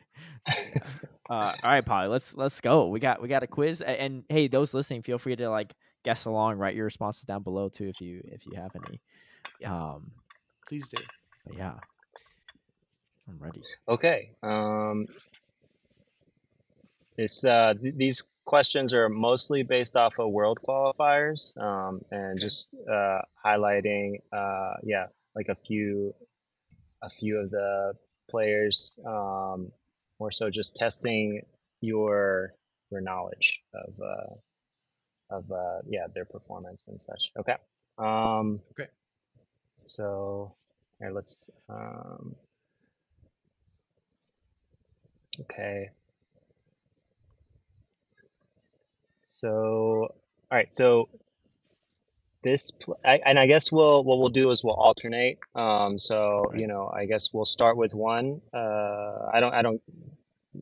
Yeah. 0.75 0.89
Uh, 1.31 1.33
all 1.33 1.57
right, 1.63 1.85
Polly. 1.85 2.09
Let's 2.09 2.35
let's 2.35 2.61
go. 2.61 2.89
We 2.89 3.01
got 3.01 3.21
we 3.21 3.29
got 3.29 3.43
a 3.43 3.47
quiz, 3.47 3.81
A- 3.81 3.89
and, 3.89 4.25
hey, 4.29 4.49
those 4.49 4.73
listening, 4.73 5.03
feel 5.03 5.19
free 5.19 5.37
to 5.37 5.51
like 5.51 5.75
guess 6.05 6.25
along. 6.25 6.59
Write 6.59 6.75
your 6.75 6.85
responses 6.85 7.25
down 7.25 7.43
below 7.43 7.69
too, 7.69 7.89
if 7.89 8.01
you 8.01 8.23
if 8.25 8.47
you 8.47 8.57
have 8.57 8.71
any. 8.75 9.01
Yeah. 9.61 9.75
Um. 9.75 10.11
Please 10.69 10.89
do. 10.89 11.03
But 11.47 11.57
yeah. 11.57 11.75
I'm 13.29 13.39
ready. 13.39 13.63
Okay. 13.89 14.31
Um, 14.43 15.07
it's 17.17 17.45
uh, 17.45 17.75
th- 17.81 17.95
these 17.97 18.23
questions 18.45 18.95
are 18.95 19.09
mostly 19.09 19.63
based 19.63 19.97
off 19.97 20.19
of 20.19 20.31
world 20.31 20.59
qualifiers, 20.67 21.57
um, 21.61 22.01
and 22.11 22.41
just 22.41 22.69
uh, 22.91 23.21
highlighting, 23.45 24.21
uh, 24.33 24.75
yeah, 24.83 25.07
like 25.37 25.49
a 25.49 25.57
few, 25.67 26.15
a 27.03 27.11
few 27.11 27.39
of 27.39 27.51
the 27.51 27.93
players. 28.31 28.99
Um, 29.07 29.73
more 30.19 30.31
so, 30.31 30.49
just 30.51 30.77
testing 30.77 31.43
your 31.81 32.55
your 32.91 33.01
knowledge 33.03 33.61
of 33.75 33.93
uh, 34.03 34.35
of 35.31 35.51
uh, 35.53 35.81
yeah 35.89 36.07
their 36.15 36.25
performance 36.27 36.83
and 36.89 37.01
such. 37.01 37.33
Okay. 37.39 37.57
Um, 37.99 38.61
Okay. 38.73 38.89
So, 39.85 40.55
here, 41.01 41.13
let's. 41.13 41.51
Um, 41.69 42.37
okay. 45.43 45.91
So, 49.41 49.49
all 49.51 50.11
right. 50.59 50.73
So 50.75 51.09
this, 52.45 52.71
pl- 52.73 53.01
I, 53.05 53.21
and 53.25 53.39
I 53.39 53.47
guess 53.47 53.73
we'll 53.73 54.05
what 54.05 54.19
we'll 54.19 54.31
do 54.31 54.51
is 54.51 54.65
we'll 54.65 54.75
alternate. 54.75 55.39
Um, 55.55 55.99
so 55.99 56.53
you 56.57 56.67
know, 56.69 56.91
I 56.95 57.07
guess 57.07 57.33
we'll 57.33 57.45
start 57.47 57.77
with 57.77 57.95
one. 57.95 58.43
Uh, 58.55 59.29
I 59.33 59.41
don't, 59.41 59.55
I 59.55 59.63
don't. 59.63 59.83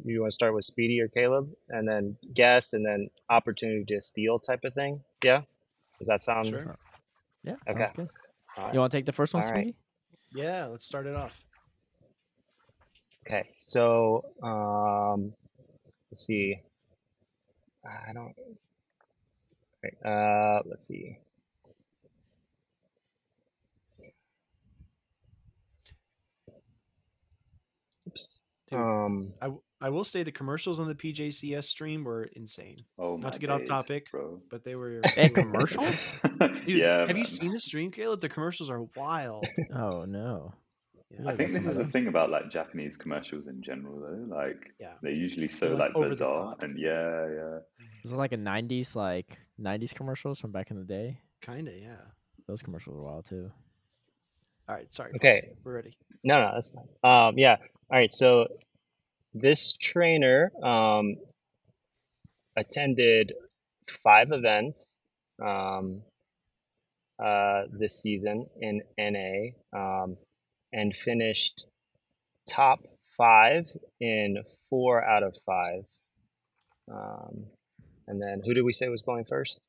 You 0.04 0.20
want 0.20 0.30
to 0.30 0.34
start 0.34 0.54
with 0.54 0.64
Speedy 0.64 1.00
or 1.00 1.08
Caleb, 1.08 1.50
and 1.68 1.88
then 1.88 2.16
guess, 2.34 2.72
and 2.72 2.84
then 2.84 3.08
opportunity 3.28 3.84
to 3.94 4.00
steal 4.00 4.38
type 4.38 4.60
of 4.64 4.74
thing. 4.74 5.00
Yeah. 5.22 5.42
Does 5.98 6.08
that 6.08 6.22
sound? 6.22 6.46
Sure. 6.48 6.76
Yeah. 7.44 7.56
Okay. 7.68 7.84
Sounds 7.86 7.92
good. 7.96 8.08
All 8.56 8.64
right. 8.64 8.74
You 8.74 8.80
want 8.80 8.90
to 8.92 8.98
take 8.98 9.06
the 9.06 9.12
first 9.12 9.34
one, 9.34 9.42
All 9.42 9.50
right. 9.50 9.62
Speedy? 9.62 9.76
Yeah, 10.32 10.66
let's 10.66 10.84
start 10.86 11.06
it 11.06 11.14
off. 11.14 11.40
Okay, 13.26 13.48
so 13.60 14.22
um, 14.42 15.32
let's 16.10 16.24
see. 16.26 16.60
I 17.84 18.12
don't. 18.12 18.34
Okay, 19.84 19.96
uh, 20.04 20.60
let's 20.66 20.86
see. 20.86 21.18
Oops. 28.08 28.28
Dude. 28.70 28.78
Um, 28.78 29.32
I, 29.40 29.46
w- 29.46 29.62
I 29.86 29.90
will 29.90 30.02
say 30.04 30.24
the 30.24 30.32
commercials 30.32 30.80
on 30.80 30.88
the 30.88 30.94
PJCS 30.96 31.64
stream 31.66 32.02
were 32.02 32.24
insane, 32.34 32.78
Oh, 32.98 33.16
my 33.16 33.24
Not 33.24 33.34
to 33.34 33.38
get 33.38 33.50
off 33.50 33.64
topic, 33.64 34.10
bro. 34.10 34.40
but 34.50 34.64
they 34.64 34.74
were. 34.74 35.00
They 35.14 35.28
they 35.28 35.28
were- 35.28 35.42
commercials? 35.42 35.98
Dude, 36.40 36.68
yeah, 36.84 37.06
have 37.06 37.16
you 37.16 37.24
seen 37.24 37.52
the 37.52 37.60
stream, 37.60 37.92
Caleb? 37.92 38.20
The 38.20 38.28
commercials 38.28 38.68
are 38.68 38.82
wild. 38.96 39.46
Oh 39.72 40.04
no. 40.04 40.52
Yeah. 41.10 41.28
I 41.28 41.30
Yeah, 41.30 41.36
think 41.36 41.52
this 41.52 41.66
is 41.66 41.76
the 41.76 41.86
thing 41.86 42.08
about 42.08 42.30
like 42.30 42.50
Japanese 42.50 42.96
commercials 42.96 43.46
in 43.46 43.62
general, 43.62 44.00
though. 44.00 44.34
Like, 44.36 44.60
Yeah. 44.80 44.94
they're 45.02 45.12
usually 45.26 45.48
so 45.48 45.66
like, 45.76 45.94
like 45.94 46.08
bizarre, 46.08 46.56
and 46.60 46.76
yeah, 46.76 47.28
yeah. 47.38 47.58
Was 48.02 48.10
it 48.12 48.16
like 48.16 48.32
a 48.32 48.36
'90s 48.38 48.96
like 48.96 49.38
'90s 49.60 49.94
commercials 49.94 50.40
from 50.40 50.50
back 50.50 50.72
in 50.72 50.76
the 50.78 50.84
day? 50.98 51.20
Kinda, 51.42 51.70
yeah. 51.78 52.02
Those 52.48 52.60
commercials 52.62 52.96
were 52.96 53.04
wild 53.04 53.26
too. 53.26 53.52
All 54.68 54.74
right, 54.74 54.92
sorry. 54.92 55.12
Okay. 55.14 55.50
we're 55.62 55.74
ready. 55.76 55.96
no, 56.24 56.34
no, 56.42 56.50
that's 56.54 56.70
fine. 56.70 56.88
Um, 57.28 57.38
yeah. 57.38 57.56
All 57.88 57.96
right. 58.00 58.12
So 58.12 58.48
this 59.40 59.76
trainer 59.76 60.50
um, 60.62 61.16
attended 62.56 63.34
five 64.02 64.32
events 64.32 64.96
um, 65.44 66.02
uh, 67.22 67.62
this 67.70 68.00
season 68.00 68.46
in 68.60 68.82
NA 68.98 69.50
um, 69.78 70.16
and 70.72 70.94
finished 70.94 71.66
top 72.48 72.80
five 73.16 73.66
in 74.00 74.38
four 74.70 75.04
out 75.04 75.22
of 75.22 75.36
five. 75.44 75.84
Um, 76.90 77.46
and 78.06 78.20
then 78.20 78.42
who 78.44 78.54
did 78.54 78.62
we 78.62 78.72
say 78.72 78.88
was 78.88 79.02
going 79.02 79.24
first? 79.24 79.60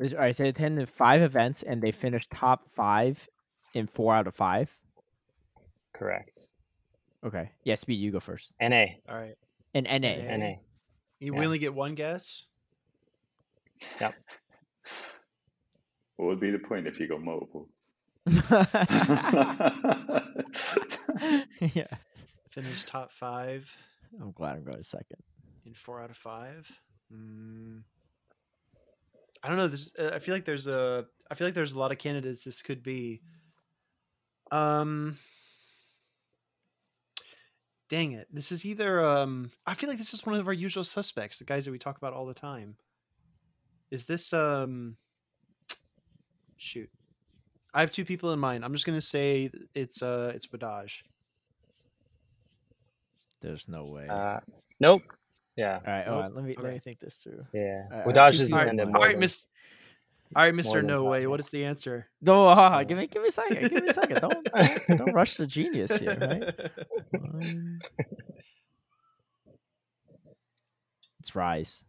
All 0.00 0.08
right, 0.18 0.36
so 0.36 0.42
they 0.42 0.48
attended 0.50 0.88
five 0.88 1.22
events 1.22 1.62
and 1.62 1.82
they 1.82 1.92
finished 1.92 2.30
top 2.30 2.68
five 2.74 3.28
in 3.74 3.86
four 3.86 4.14
out 4.14 4.26
of 4.26 4.34
five. 4.34 4.76
Correct. 5.94 6.48
Okay. 7.24 7.50
Yeah, 7.64 7.74
Speed, 7.76 7.94
you 7.94 8.10
go 8.12 8.20
first. 8.20 8.52
NA. 8.60 8.84
All 9.08 9.16
right. 9.16 9.34
And 9.74 9.86
NA. 9.86 9.98
NA. 9.98 10.36
NA. 10.36 10.54
You 11.20 11.34
Yeah. 11.34 11.44
only 11.44 11.58
get 11.58 11.74
one 11.74 11.94
guess. 11.94 12.44
Yep. 14.00 14.14
what 16.16 16.26
would 16.26 16.40
be 16.40 16.50
the 16.50 16.58
point 16.58 16.86
if 16.86 16.98
you 17.00 17.08
got 17.08 17.22
multiple? 17.22 17.68
yeah. 21.74 21.86
Finished 22.50 22.86
top 22.86 23.10
five 23.12 23.74
I'm 24.20 24.32
glad 24.32 24.56
I'm 24.56 24.64
going 24.64 24.82
second. 24.82 25.18
in 25.66 25.74
four 25.74 26.00
out 26.00 26.10
of 26.10 26.16
five. 26.16 26.70
Mm. 27.12 27.82
I 29.42 29.48
don't 29.48 29.56
know. 29.58 29.66
This 29.66 29.92
uh, 29.98 30.12
I 30.14 30.18
feel 30.20 30.34
like 30.34 30.44
there's 30.44 30.68
a 30.68 31.04
I 31.30 31.34
feel 31.34 31.46
like 31.48 31.54
there's 31.54 31.72
a 31.72 31.78
lot 31.78 31.90
of 31.90 31.98
candidates. 31.98 32.44
This 32.44 32.62
could 32.62 32.82
be. 32.82 33.20
Um. 34.52 35.16
Dang 37.94 38.10
it! 38.10 38.26
This 38.32 38.50
is 38.50 38.64
either 38.66 39.04
um. 39.04 39.52
I 39.68 39.74
feel 39.74 39.88
like 39.88 39.98
this 39.98 40.12
is 40.12 40.26
one 40.26 40.34
of 40.34 40.48
our 40.48 40.52
usual 40.52 40.82
suspects, 40.82 41.38
the 41.38 41.44
guys 41.44 41.64
that 41.64 41.70
we 41.70 41.78
talk 41.78 41.96
about 41.96 42.12
all 42.12 42.26
the 42.26 42.34
time. 42.34 42.74
Is 43.92 44.04
this 44.04 44.32
um? 44.32 44.96
Shoot, 46.56 46.90
I 47.72 47.82
have 47.82 47.92
two 47.92 48.04
people 48.04 48.32
in 48.32 48.40
mind. 48.40 48.64
I'm 48.64 48.72
just 48.72 48.84
gonna 48.84 49.00
say 49.00 49.48
it's 49.76 50.02
uh 50.02 50.32
it's 50.34 50.48
Wadaj. 50.48 51.02
There's 53.40 53.68
no 53.68 53.84
way. 53.84 54.08
Uh, 54.08 54.40
nope. 54.80 55.02
Yeah. 55.54 55.78
all 55.86 55.92
right, 55.92 56.04
hold 56.08 56.16
nope. 56.18 56.24
on. 56.30 56.34
Let 56.34 56.44
me 56.46 56.54
let 56.58 56.72
me 56.72 56.80
think 56.80 56.98
this 56.98 57.14
through. 57.22 57.46
Yeah. 57.52 57.84
I- 57.92 58.02
I 58.10 58.28
is 58.30 58.40
people 58.40 58.52
All 58.52 58.58
right, 58.58 58.68
in 58.70 58.74
attended 58.80 58.96
all 58.96 59.02
right, 59.02 59.12
than- 59.12 59.20
Miss. 59.20 59.46
All 60.36 60.42
right, 60.42 60.54
Mister 60.54 60.82
No 60.82 61.04
Way. 61.04 61.26
What 61.26 61.40
is 61.40 61.50
the 61.50 61.64
answer? 61.64 62.06
No, 62.20 62.48
uh, 62.48 62.82
give 62.84 62.98
me 62.98 63.06
give 63.06 63.22
me 63.22 63.28
a 63.28 63.32
second. 63.32 63.60
Give 63.70 63.82
me 63.82 63.88
a 63.88 63.92
second. 63.92 64.20
Don't 64.20 64.44
don't, 64.88 64.98
don't 64.98 65.12
rush 65.14 65.36
the 65.36 65.46
genius 65.46 65.96
here, 65.96 66.16
right? 66.20 67.72
It's 71.20 71.34
Rise. 71.34 71.84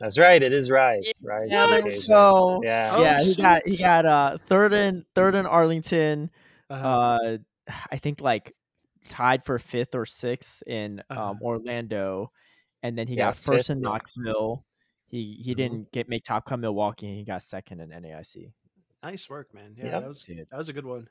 That's 0.00 0.18
right. 0.18 0.42
It 0.42 0.52
is 0.52 0.70
Rise. 0.70 1.04
Rise. 1.22 1.48
Yeah, 1.50 1.64
is 1.66 1.70
let's 1.70 2.04
go. 2.06 2.60
Yeah. 2.62 2.90
Oh, 2.92 3.02
yeah, 3.02 3.20
he 3.22 3.34
got 3.34 3.66
he 3.66 3.76
got 3.76 4.06
uh 4.06 4.38
third 4.46 4.72
in 4.72 5.04
third 5.14 5.34
in 5.34 5.46
Arlington. 5.46 6.30
Uh-huh. 6.70 6.88
Uh, 6.88 7.38
I 7.90 7.96
think 7.98 8.20
like 8.20 8.54
tied 9.08 9.44
for 9.44 9.58
fifth 9.58 9.94
or 9.94 10.06
sixth 10.06 10.62
in 10.66 11.00
um, 11.10 11.18
Uh-huh. 11.18 11.34
Orlando, 11.42 12.30
and 12.82 12.96
then 12.98 13.06
he 13.06 13.16
Yeah, 13.16 13.26
got 13.26 13.36
first 13.36 13.68
fifth, 13.68 13.76
in 13.76 13.82
yeah. 13.82 13.88
Knoxville. 13.88 14.64
He 15.14 15.40
he 15.44 15.52
Mhm. 15.52 15.56
didn't 15.56 15.92
get 15.92 16.08
make 16.08 16.24
top 16.24 16.44
cut 16.44 16.58
Milwaukee. 16.58 17.14
He 17.18 17.22
got 17.24 17.42
second 17.44 17.80
in 17.80 17.90
NAIC. 17.90 18.52
nice 19.02 19.28
work, 19.30 19.52
man. 19.54 19.74
Yeah, 19.76 19.84
Yep. 19.84 20.00
that 20.02 20.08
was 20.08 20.22
Dude. 20.24 20.46
that 20.50 20.56
was 20.56 20.68
a 20.68 20.72
good 20.72 20.84
one. 20.86 21.06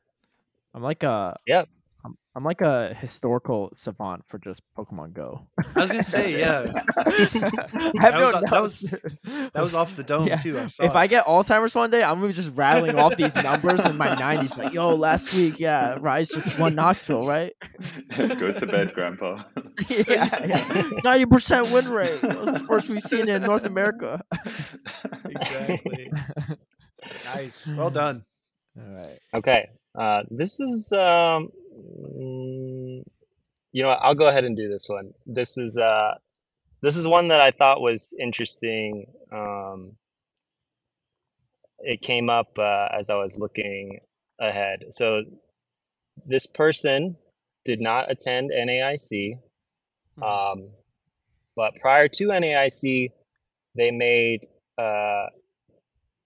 I'm 0.74 0.84
like 0.84 1.04
a 1.04 1.38
Yep. 1.48 1.70
I'm, 2.06 2.18
I'm 2.36 2.44
like 2.44 2.60
a 2.60 2.94
historical 2.96 3.72
savant 3.74 4.26
for 4.28 4.38
just 4.40 4.62
Pokemon 4.78 5.14
Go. 5.14 5.48
I 5.74 5.80
was 5.80 5.92
gonna 5.92 6.04
say, 6.18 6.38
yeah, 6.38 6.60
That 6.98 8.14
was- 8.20 8.42
that 8.50 8.62
was- 8.62 8.82
that 9.54 9.62
was 9.64 9.74
off 9.74 9.96
the 9.96 10.04
dome 10.04 10.28
Yeah. 10.28 10.36
too. 10.36 10.60
I 10.60 10.66
saw. 10.68 10.84
If 10.84 10.92
it. 10.92 10.96
I 10.98 11.08
get 11.08 11.26
Alzheimer's 11.26 11.76
one 11.76 11.92
day, 11.92 12.04
I'm 12.04 12.16
gonna 12.16 12.28
be 12.28 12.34
just 12.34 12.56
rattling 12.58 12.98
off 13.00 13.16
these 13.16 13.34
numbers 13.36 13.86
in 13.86 13.96
my 13.96 14.08
90s. 14.16 14.58
Like, 14.58 14.74
yo, 14.74 14.96
last 14.96 15.34
week, 15.34 15.62
yeah, 15.62 15.98
Rise 16.02 16.28
just 16.30 16.60
won 16.60 16.76
Knoxville, 16.76 17.26
right? 17.26 17.54
Go 18.18 18.52
to 18.52 18.66
bed, 18.66 18.94
Grandpa. 18.94 19.44
yeah, 19.90 20.90
ninety 21.04 21.26
percent 21.26 21.72
win 21.72 21.90
rate. 21.90 22.20
That's 22.22 22.60
the 22.60 22.66
first 22.68 22.90
we've 22.90 23.02
seen 23.02 23.30
in 23.30 23.42
North 23.42 23.66
America. 23.66 24.22
exactly. 25.26 26.12
nice. 27.26 27.72
Well 27.72 27.92
done. 27.92 28.24
All 28.78 28.94
right. 28.94 29.20
Okay. 29.34 29.70
Uh, 29.96 30.24
this 30.30 30.60
is 30.60 30.92
um, 30.92 31.50
you 33.74 33.82
know, 33.82 33.90
what, 33.90 34.00
I'll 34.02 34.16
go 34.16 34.28
ahead 34.28 34.46
and 34.46 34.56
do 34.56 34.70
this 34.70 34.88
one. 34.88 35.14
This 35.26 35.58
is 35.58 35.78
uh, 35.78 36.16
this 36.82 36.96
is 36.96 37.08
one 37.08 37.30
that 37.30 37.42
I 37.42 37.52
thought 37.52 37.82
was 37.82 38.14
interesting. 38.20 39.08
Um, 39.32 39.94
it 41.80 42.02
came 42.02 42.30
up 42.30 42.58
uh, 42.58 42.88
as 42.92 43.10
I 43.10 43.16
was 43.16 43.38
looking 43.38 44.00
ahead. 44.40 44.86
So 44.92 45.22
this 46.26 46.46
person 46.46 47.18
did 47.66 47.82
not 47.82 48.12
attend 48.12 48.52
NAIC, 48.52 49.40
Mhm. 50.18 50.52
um, 50.54 50.70
but 51.56 51.76
prior 51.76 52.08
to 52.08 52.28
NAIC, 52.28 53.12
they 53.76 53.92
made 53.92 54.48
uh, 54.78 55.28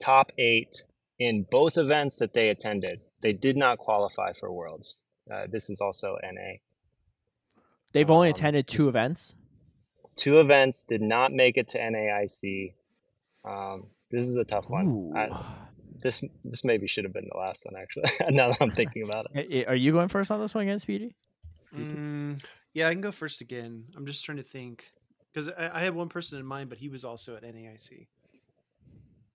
top 0.02 0.32
eight 0.38 0.84
in 1.20 1.44
both 1.50 1.78
events 1.78 2.18
that 2.18 2.34
they 2.34 2.50
attended. 2.50 3.02
They 3.22 3.34
did 3.34 3.58
not 3.58 3.78
qualify 3.78 4.34
for 4.34 4.52
Worlds. 4.52 5.02
Uh, 5.32 5.48
this 5.50 5.70
is 5.70 5.82
also 5.82 6.18
NA. 6.24 6.58
They've 7.94 8.10
only 8.10 8.30
Um, 8.30 8.36
attended 8.36 8.68
two 8.68 8.88
events. 8.90 9.36
Two 10.16 10.40
events 10.40 10.84
did 10.84 11.02
not 11.02 11.32
make 11.32 11.58
it 11.58 11.70
to 11.70 11.80
NAIC. 11.80 12.74
Um, 13.44 13.88
this 14.10 14.28
is 14.30 14.36
a 14.38 14.46
tough 14.46 14.70
one. 14.70 15.14
I, 15.16 15.30
this 16.00 16.24
this 16.44 16.64
maybe 16.64 16.88
should 16.88 17.04
have 17.06 17.14
been 17.14 17.28
the 17.32 17.38
last 17.38 17.66
one 17.66 17.76
actually. 17.82 18.06
now 18.36 18.50
that 18.50 18.62
I'm 18.62 18.72
thinking 18.72 19.04
about 19.04 19.28
it. 19.34 19.68
Are 19.68 19.76
you 19.76 19.92
going 19.92 20.08
first 20.10 20.32
on 20.32 20.40
this 20.40 20.54
one 20.54 20.64
again, 20.64 20.80
Speedy? 20.80 21.16
Mm, 21.76 22.42
yeah, 22.78 22.88
I 22.90 22.94
can 22.94 23.02
go 23.02 23.12
first 23.12 23.42
again. 23.42 23.86
I'm 23.96 24.06
just 24.06 24.24
trying 24.24 24.38
to 24.38 24.44
think 24.44 24.86
because 25.34 25.50
I, 25.50 25.72
I 25.74 25.82
had 25.82 25.96
one 25.96 26.10
person 26.10 26.38
in 26.38 26.46
mind, 26.46 26.70
but 26.70 26.78
he 26.78 26.90
was 26.90 27.04
also 27.04 27.36
at 27.36 27.42
NAIC. 27.42 28.06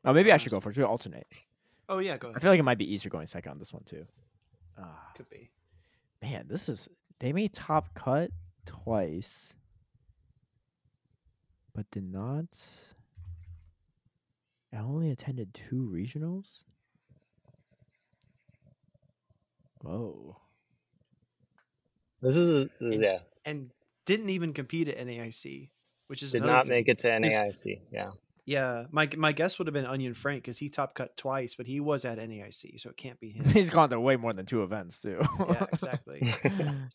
Oh, 0.05 0.12
maybe 0.12 0.30
I 0.30 0.36
should 0.36 0.53
go 0.53 0.61
first. 0.61 0.78
We 0.78 0.84
alternate. 0.84 1.26
Oh 1.88 1.99
yeah, 1.99 2.16
go 2.18 2.28
Ahead. 2.28 2.36
I 2.36 2.40
feel 2.40 2.53
like 2.53 2.61
it 2.61 2.62
might 2.62 2.78
be 2.78 2.93
easier 2.95 3.11
going 3.11 3.26
second 3.26 3.51
on 3.51 3.59
this 3.59 3.72
one 3.72 3.82
too. 3.82 4.07
Ah, 4.78 5.11
Could 5.16 5.28
be. 5.28 5.51
man, 6.22 6.47
this 6.49 6.68
is 6.68 6.88
they 7.18 7.32
made 7.32 7.53
top 7.53 7.93
cut 7.97 8.30
twice, 8.64 9.57
but 11.74 11.90
did 11.90 12.05
not. 12.12 12.47
I 14.72 14.78
only 14.78 15.11
attended 15.11 15.53
two 15.53 15.90
regionals. 15.93 16.61
Whoa. 19.80 20.36
This 22.22 22.36
is 22.36 22.70
a, 22.80 22.84
And- 22.84 23.03
yeah. 23.03 23.18
And 23.45 23.70
didn't 24.07 24.30
even 24.30 24.53
compete 24.53 24.88
at 24.88 24.99
NAIC, 24.99 25.70
which 26.09 26.22
is 26.22 26.32
Did 26.32 26.43
not 26.45 26.66
thing. 26.66 26.74
make 26.76 26.88
it 26.88 26.99
to 27.01 27.09
He's- 27.18 27.34
NAIC. 27.64 27.82
Yeah. 27.93 28.11
Yeah, 28.45 28.86
my 28.90 29.09
my 29.16 29.30
guess 29.30 29.57
would 29.59 29.68
have 29.68 29.72
been 29.74 29.86
Onion 29.86 30.14
Frank 30.14 30.43
because 30.43 30.59
he 30.59 30.68
top 30.68 30.97
cut 30.97 31.16
twice, 31.16 31.55
but 31.55 31.64
he 31.64 31.78
was 31.78 32.05
at 32.05 32.18
NAIC, 32.18 32.80
so 32.80 32.90
it 32.90 32.97
can't 32.97 33.20
be 33.20 33.30
him. 33.34 33.45
He's 33.45 33.70
gone 33.70 33.88
to 33.90 34.01
way 34.01 34.16
more 34.16 34.32
than 34.32 34.47
two 34.47 34.64
events 34.64 34.99
too. 34.99 35.20
yeah, 35.38 35.66
exactly. 35.72 36.22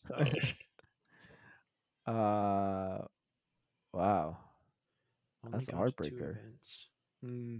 So, 0.06 0.14
uh, 2.06 2.98
wow. 3.94 4.36
only 5.44 5.52
That's 5.58 5.68
a 5.68 5.72
gone 5.72 5.86
to 5.86 5.92
two 5.92 6.16
heartbreaker. 6.16 6.30
events. 6.36 6.86
Hmm. 7.24 7.56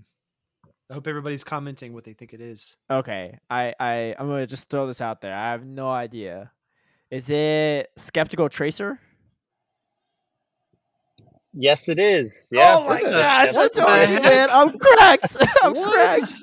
I 0.91 0.95
hope 0.95 1.07
everybody's 1.07 1.45
commenting 1.45 1.93
what 1.93 2.05
they 2.05 2.14
think 2.14 2.32
it 2.32 2.41
is. 2.41 2.74
Okay, 2.91 3.39
I 3.51 3.74
I 3.80 4.14
I'm 4.18 4.28
gonna 4.28 4.47
just 4.47 4.68
throw 4.70 4.86
this 4.86 5.01
out 5.01 5.20
there. 5.20 5.34
I 5.34 5.51
have 5.51 5.64
no 5.64 5.89
idea. 5.91 6.51
Is 7.11 7.30
it 7.30 7.90
skeptical 7.96 8.48
tracer? 8.48 8.98
Yes, 11.52 11.88
it 11.88 11.98
is. 11.98 12.48
Yeah. 12.50 12.76
oh 12.76 12.84
my 12.84 13.04
What 13.04 13.04
gosh, 13.04 13.52
what 13.52 13.72
that's 13.72 13.74
the 13.74 13.82
right, 13.82 14.22
man. 14.22 14.48
I'm 14.50 14.70
cracked. 14.78 15.36
I'm 15.62 15.74
What? 15.74 15.76
correct. 15.76 16.42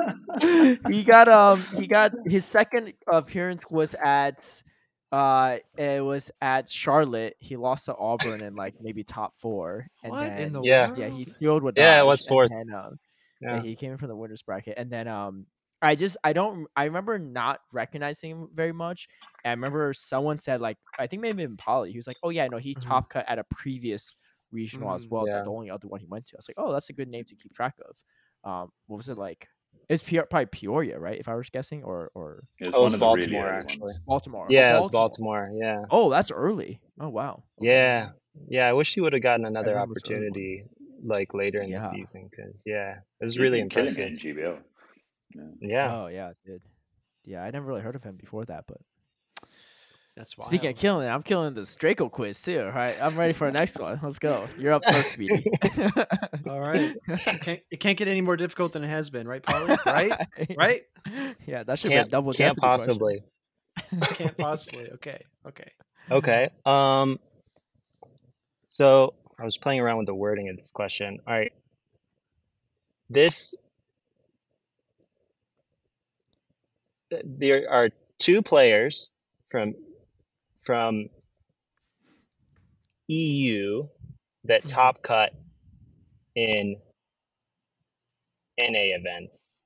he 0.88 1.04
got 1.04 1.28
um 1.28 1.68
he 1.72 1.88
got 1.88 2.14
his 2.26 2.46
second 2.46 2.94
appearance 3.12 3.64
was 3.70 3.96
at 4.04 4.64
uh 5.12 5.58
it 5.78 6.04
was 6.04 6.32
at 6.42 6.70
Charlotte. 6.70 7.36
He 7.40 7.56
lost 7.58 7.86
to 7.86 7.96
Auburn 7.96 8.42
in 8.42 8.56
like 8.56 8.76
maybe 8.80 9.04
top 9.04 9.34
four. 9.40 9.88
And 10.04 10.18
what 10.18 10.20
then 10.20 10.38
in 10.38 10.54
the 10.54 10.64
Yeah. 10.64 10.90
world? 10.90 10.98
yeah, 10.98 11.10
he 11.10 11.26
filled 11.26 11.64
with 11.64 11.76
Yeah, 11.76 12.02
it 12.02 12.06
Dodge, 12.06 12.06
was 12.06 12.26
and 12.26 12.26
fourth. 12.26 12.50
then, 12.50 12.74
um, 12.74 13.00
yeah, 13.48 13.58
Yeah. 13.58 13.60
he 13.60 13.76
came 13.76 13.92
in 13.92 13.98
from 13.98 14.10
the 14.10 14.16
winners 14.16 14.42
bracket, 14.44 14.76
and 14.78 14.90
then 14.92 15.08
um, 15.08 15.46
I 15.86 15.96
just 15.96 16.18
I 16.24 16.34
don't 16.34 16.68
I 16.76 16.86
remember 16.86 17.20
not 17.20 17.62
recognizing 17.72 18.32
him 18.32 18.50
very 18.54 18.72
much. 18.74 19.08
And 19.44 19.52
I 19.52 19.54
remember 19.54 19.94
someone 19.94 20.40
said 20.40 20.62
like 20.62 20.78
I 20.98 21.08
think 21.08 21.22
maybe 21.22 21.44
in 21.44 21.58
Polly, 21.58 21.92
he 21.92 21.98
was 21.98 22.08
like, 22.08 22.18
oh 22.24 22.30
yeah, 22.30 22.48
no, 22.48 22.58
he 22.58 22.76
Mhm. 22.76 22.82
top 22.82 23.10
cut 23.10 23.26
at 23.28 23.40
a 23.40 23.44
previous 23.46 24.16
regional 24.52 24.94
as 24.94 25.06
Mm, 25.06 25.10
well. 25.10 25.28
yeah. 25.28 25.34
That 25.34 25.44
the 25.44 25.52
only 25.52 25.70
other 25.70 25.88
one 25.88 26.00
he 26.00 26.08
went 26.08 26.26
to. 26.28 26.36
I 26.38 26.40
was 26.40 26.48
like, 26.50 26.58
oh, 26.60 26.72
that's 26.74 26.90
a 26.90 26.94
good 26.94 27.10
name 27.10 27.26
to 27.26 27.36
keep 27.36 27.54
track 27.54 27.76
of. 27.88 28.04
Um, 28.50 28.72
what 28.88 28.98
was 28.98 29.10
it 29.10 29.18
like? 29.18 29.50
It's 29.90 30.02
Pe- 30.04 30.18
probably 30.30 30.48
Peoria, 30.48 31.00
right? 31.00 31.20
If 31.20 31.28
I 31.28 31.36
was 31.36 31.50
guessing, 31.50 31.84
or 31.84 32.12
or 32.16 32.48
It 32.60 32.68
was 32.68 32.76
Oh, 32.76 32.82
it 32.82 32.84
was 32.84 32.94
one 32.94 32.94
of 32.94 33.00
the 33.00 33.06
really 33.08 33.28
Baltimore, 33.28 33.50
actually. 33.52 33.94
Baltimore. 34.06 34.52
Oh, 34.52 34.52
Yeah, 34.54 34.74
it 34.74 34.78
was 34.78 34.90
Baltimore. 34.90 35.52
Yeah. 35.54 35.86
Oh, 35.90 36.10
that's 36.10 36.32
early. 36.32 36.82
Oh 37.00 37.10
wow. 37.10 37.46
Okay. 37.62 37.66
Yeah. 37.66 38.12
Yeah. 38.50 38.68
I 38.68 38.74
wish 38.74 38.94
he 38.94 39.02
would 39.02 39.14
have 39.14 39.22
gotten 39.22 39.46
another 39.46 39.78
remember 39.78 39.92
it's 39.92 40.04
early 40.06 40.24
one. 40.30 40.48
opportunity 40.48 40.66
like 41.04 41.34
later 41.34 41.62
in 41.62 41.70
Yeah. 41.70 41.78
the 41.78 41.82
season 41.82 42.28
because, 42.30 42.64
yeah, 42.66 43.00
it 43.20 43.24
was 43.26 43.38
He's 43.38 43.40
really 43.40 43.60
been 43.60 43.70
killing 43.70 43.98
impressive. 43.98 44.00
in 44.00 44.18
GBL. 44.18 44.60
Yeah. 45.34 45.44
Yeah. 45.62 45.96
Oh 45.96 46.08
yeah, 46.08 46.30
it 46.30 46.38
did. 46.46 46.62
Yeah, 47.26 47.44
I 47.44 47.52
never 47.52 47.66
really 47.66 47.82
heard 47.82 47.96
of 47.96 48.04
him 48.04 48.16
before 48.16 48.46
that, 48.46 48.66
but 48.68 48.78
That's 50.16 50.38
why. 50.38 50.46
Speaking 50.46 50.70
of 50.70 50.78
killing 50.78 51.08
it, 51.08 51.10
I'm 51.10 51.24
killing 51.24 51.54
this 51.56 51.76
Draco 51.76 52.08
quiz 52.10 52.40
too. 52.42 52.60
All 52.62 52.72
right, 52.72 52.96
I'm 53.02 53.18
ready 53.18 53.34
for 53.34 53.48
the 53.48 53.52
next 53.54 53.80
one. 53.80 54.00
Let's 54.04 54.20
go. 54.20 54.48
You're 54.60 54.74
up 54.74 54.84
first, 54.86 55.14
Speedy. 55.14 55.46
All 56.48 56.60
right. 56.60 56.96
it, 57.08 57.42
can't, 57.42 57.60
it 57.72 57.80
can't 57.80 57.98
get 57.98 58.08
any 58.08 58.22
more 58.22 58.38
difficult 58.38 58.74
than 58.74 58.84
it 58.84 58.88
has 58.88 59.10
been, 59.10 59.28
right, 59.28 59.42
Polly? 59.44 59.76
Right? 59.86 60.28
Right? 60.58 60.84
Yeah, 61.48 61.64
that 61.64 61.80
should 61.80 61.90
be 61.90 61.96
a 61.96 62.00
Can't, 62.00 62.12
double. 62.12 62.34
can't 62.34 62.56
Jeopardy 62.56 62.62
possibly. 62.62 63.24
Can't 64.14 64.38
possibly. 64.38 64.90
Okay. 64.94 65.22
Okay. 65.48 65.72
Okay. 66.12 66.50
Um. 66.66 67.20
So 68.70 69.14
I 69.40 69.44
was 69.46 69.58
playing 69.58 69.80
around 69.82 69.98
with 69.98 70.08
the 70.08 70.16
wording 70.16 70.50
of 70.50 70.58
this 70.58 70.70
question. 70.70 71.20
All 71.28 71.34
right. 71.34 71.52
This. 73.10 73.52
th- 73.52 73.62
There 77.10 77.70
are 77.70 77.90
two 78.20 78.42
players 78.42 79.12
from 79.50 79.76
from 80.64 81.10
EU 83.08 83.88
that 84.46 84.64
Mhm. 84.64 84.70
top 84.70 85.02
cut 85.04 85.34
in 86.36 86.82
NA 88.58 88.94
events. 88.96 89.60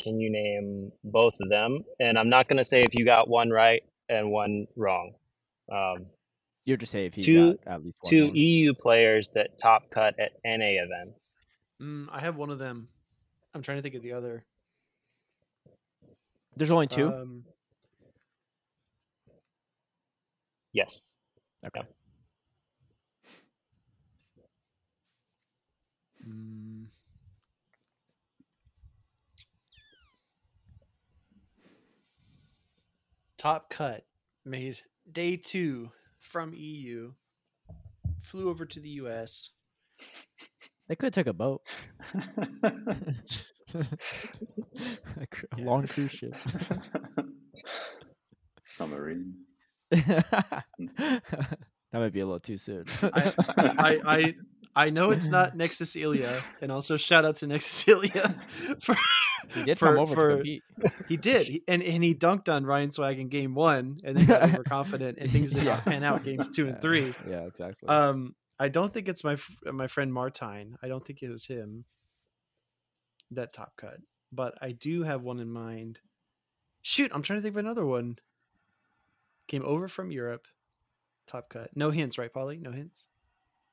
Can 0.00 0.20
you 0.20 0.30
name 0.30 0.92
both 1.02 1.40
of 1.40 1.48
them? 1.48 1.84
And 1.98 2.16
I'm 2.18 2.28
not 2.28 2.46
going 2.48 2.58
to 2.58 2.64
say 2.64 2.84
if 2.84 2.94
you 2.94 3.04
got 3.04 3.28
one 3.28 3.50
right 3.50 3.82
and 4.08 4.30
one 4.30 4.66
wrong. 4.76 5.14
Um, 5.70 6.06
You 6.64 6.76
just 6.76 6.80
to 6.92 6.98
say 6.98 7.06
if 7.06 7.14
he 7.14 7.22
Two- 7.22 7.56
got 7.56 7.66
at 7.66 7.82
least 7.82 7.96
one. 8.00 8.10
two 8.10 8.24
wrong. 8.26 8.36
EU 8.36 8.74
players 8.74 9.30
that 9.30 9.58
top 9.58 9.90
cut 9.90 10.18
at 10.20 10.32
NA 10.44 10.78
events. 10.78 11.20
Mm, 11.80 12.08
I 12.12 12.20
have 12.20 12.36
one 12.36 12.50
of 12.50 12.58
them. 12.58 12.88
I'm 13.54 13.62
trying 13.62 13.78
to 13.78 13.82
think 13.82 13.94
of 13.94 14.02
the 14.02 14.12
other. 14.12 14.44
There's 16.58 16.72
only 16.72 16.88
two. 16.88 17.08
Um, 17.08 17.44
Yes. 20.72 21.02
okay. 21.64 21.82
mm, 26.26 26.86
top 33.36 33.70
cut 33.70 34.04
made 34.44 34.78
day 35.10 35.36
two 35.36 35.90
from 36.20 36.52
EU. 36.54 37.12
Flew 38.22 38.50
over 38.50 38.66
to 38.66 38.80
the 38.80 38.90
US. 38.90 39.50
They 40.88 40.96
could 40.96 41.14
have 41.14 41.24
took 41.24 41.26
a 41.28 41.32
boat, 41.32 41.62
a 45.20 45.26
cr- 45.30 45.46
a 45.52 45.58
Yeah. 45.58 45.64
long 45.64 45.86
cruise 45.86 46.12
ship. 46.12 46.34
Submarine. 48.64 49.34
that 49.90 50.64
might 51.92 52.12
be 52.12 52.20
a 52.20 52.26
little 52.26 52.40
too 52.40 52.58
soon. 52.58 52.84
I, 53.02 53.32
I, 53.56 54.00
I, 54.06 54.34
I 54.76 54.90
know 54.90 55.10
it's 55.10 55.28
not 55.28 55.56
Nexus 55.56 55.90
Cecilia, 55.92 56.42
and 56.60 56.70
also 56.70 56.96
shout 56.96 57.24
out 57.24 57.36
to 57.36 57.46
Nexus 57.46 57.72
Cecilia 57.72 58.38
for 58.82 58.94
he 59.54 59.64
did 59.64 59.78
for- 59.78 59.86
come 59.86 59.98
over 59.98 60.14
for- 60.14 60.28
to 60.30 60.34
compete. 60.36 60.62
He 61.08 61.16
did, 61.16 61.46
he, 61.46 61.62
and 61.66 61.82
and 61.82 62.04
he 62.04 62.14
dunked 62.14 62.52
on 62.54 62.66
Ryan 62.66 62.90
Swag 62.90 63.18
in 63.18 63.28
game 63.28 63.54
one, 63.54 63.98
and 64.04 64.16
then 64.16 64.26
got 64.26 64.42
overconfident, 64.42 65.18
and 65.18 65.30
things 65.32 65.54
did 65.54 65.64
not 65.64 65.84
pan 65.84 66.04
out 66.04 66.24
games 66.24 66.48
two 66.54 66.68
and 66.68 66.80
three. 66.80 67.14
Yeah, 67.28 67.46
exactly. 67.46 67.88
Um, 67.88 68.34
I 68.60 68.68
don't 68.68 68.92
think 68.92 69.08
it's 69.08 69.24
my 69.24 69.36
my 69.64 69.86
friend 69.86 70.12
Martine. 70.12 70.76
I 70.82 70.88
don't 70.88 71.04
think 71.04 71.22
it 71.22 71.30
was 71.30 71.46
him. 71.46 71.84
That 73.32 73.52
top 73.52 73.72
cut, 73.76 73.98
but 74.32 74.54
I 74.62 74.72
do 74.72 75.02
have 75.02 75.22
one 75.22 75.38
in 75.38 75.50
mind. 75.50 76.00
Shoot, 76.82 77.10
I'm 77.14 77.22
trying 77.22 77.38
to 77.38 77.42
think 77.42 77.54
of 77.54 77.58
another 77.58 77.84
one. 77.84 78.18
Came 79.48 79.64
over 79.64 79.88
from 79.88 80.10
Europe. 80.10 80.46
Top 81.26 81.50
cut. 81.50 81.70
No 81.74 81.90
hints, 81.90 82.16
right, 82.16 82.32
Polly? 82.32 82.58
No 82.58 82.72
hints. 82.72 83.04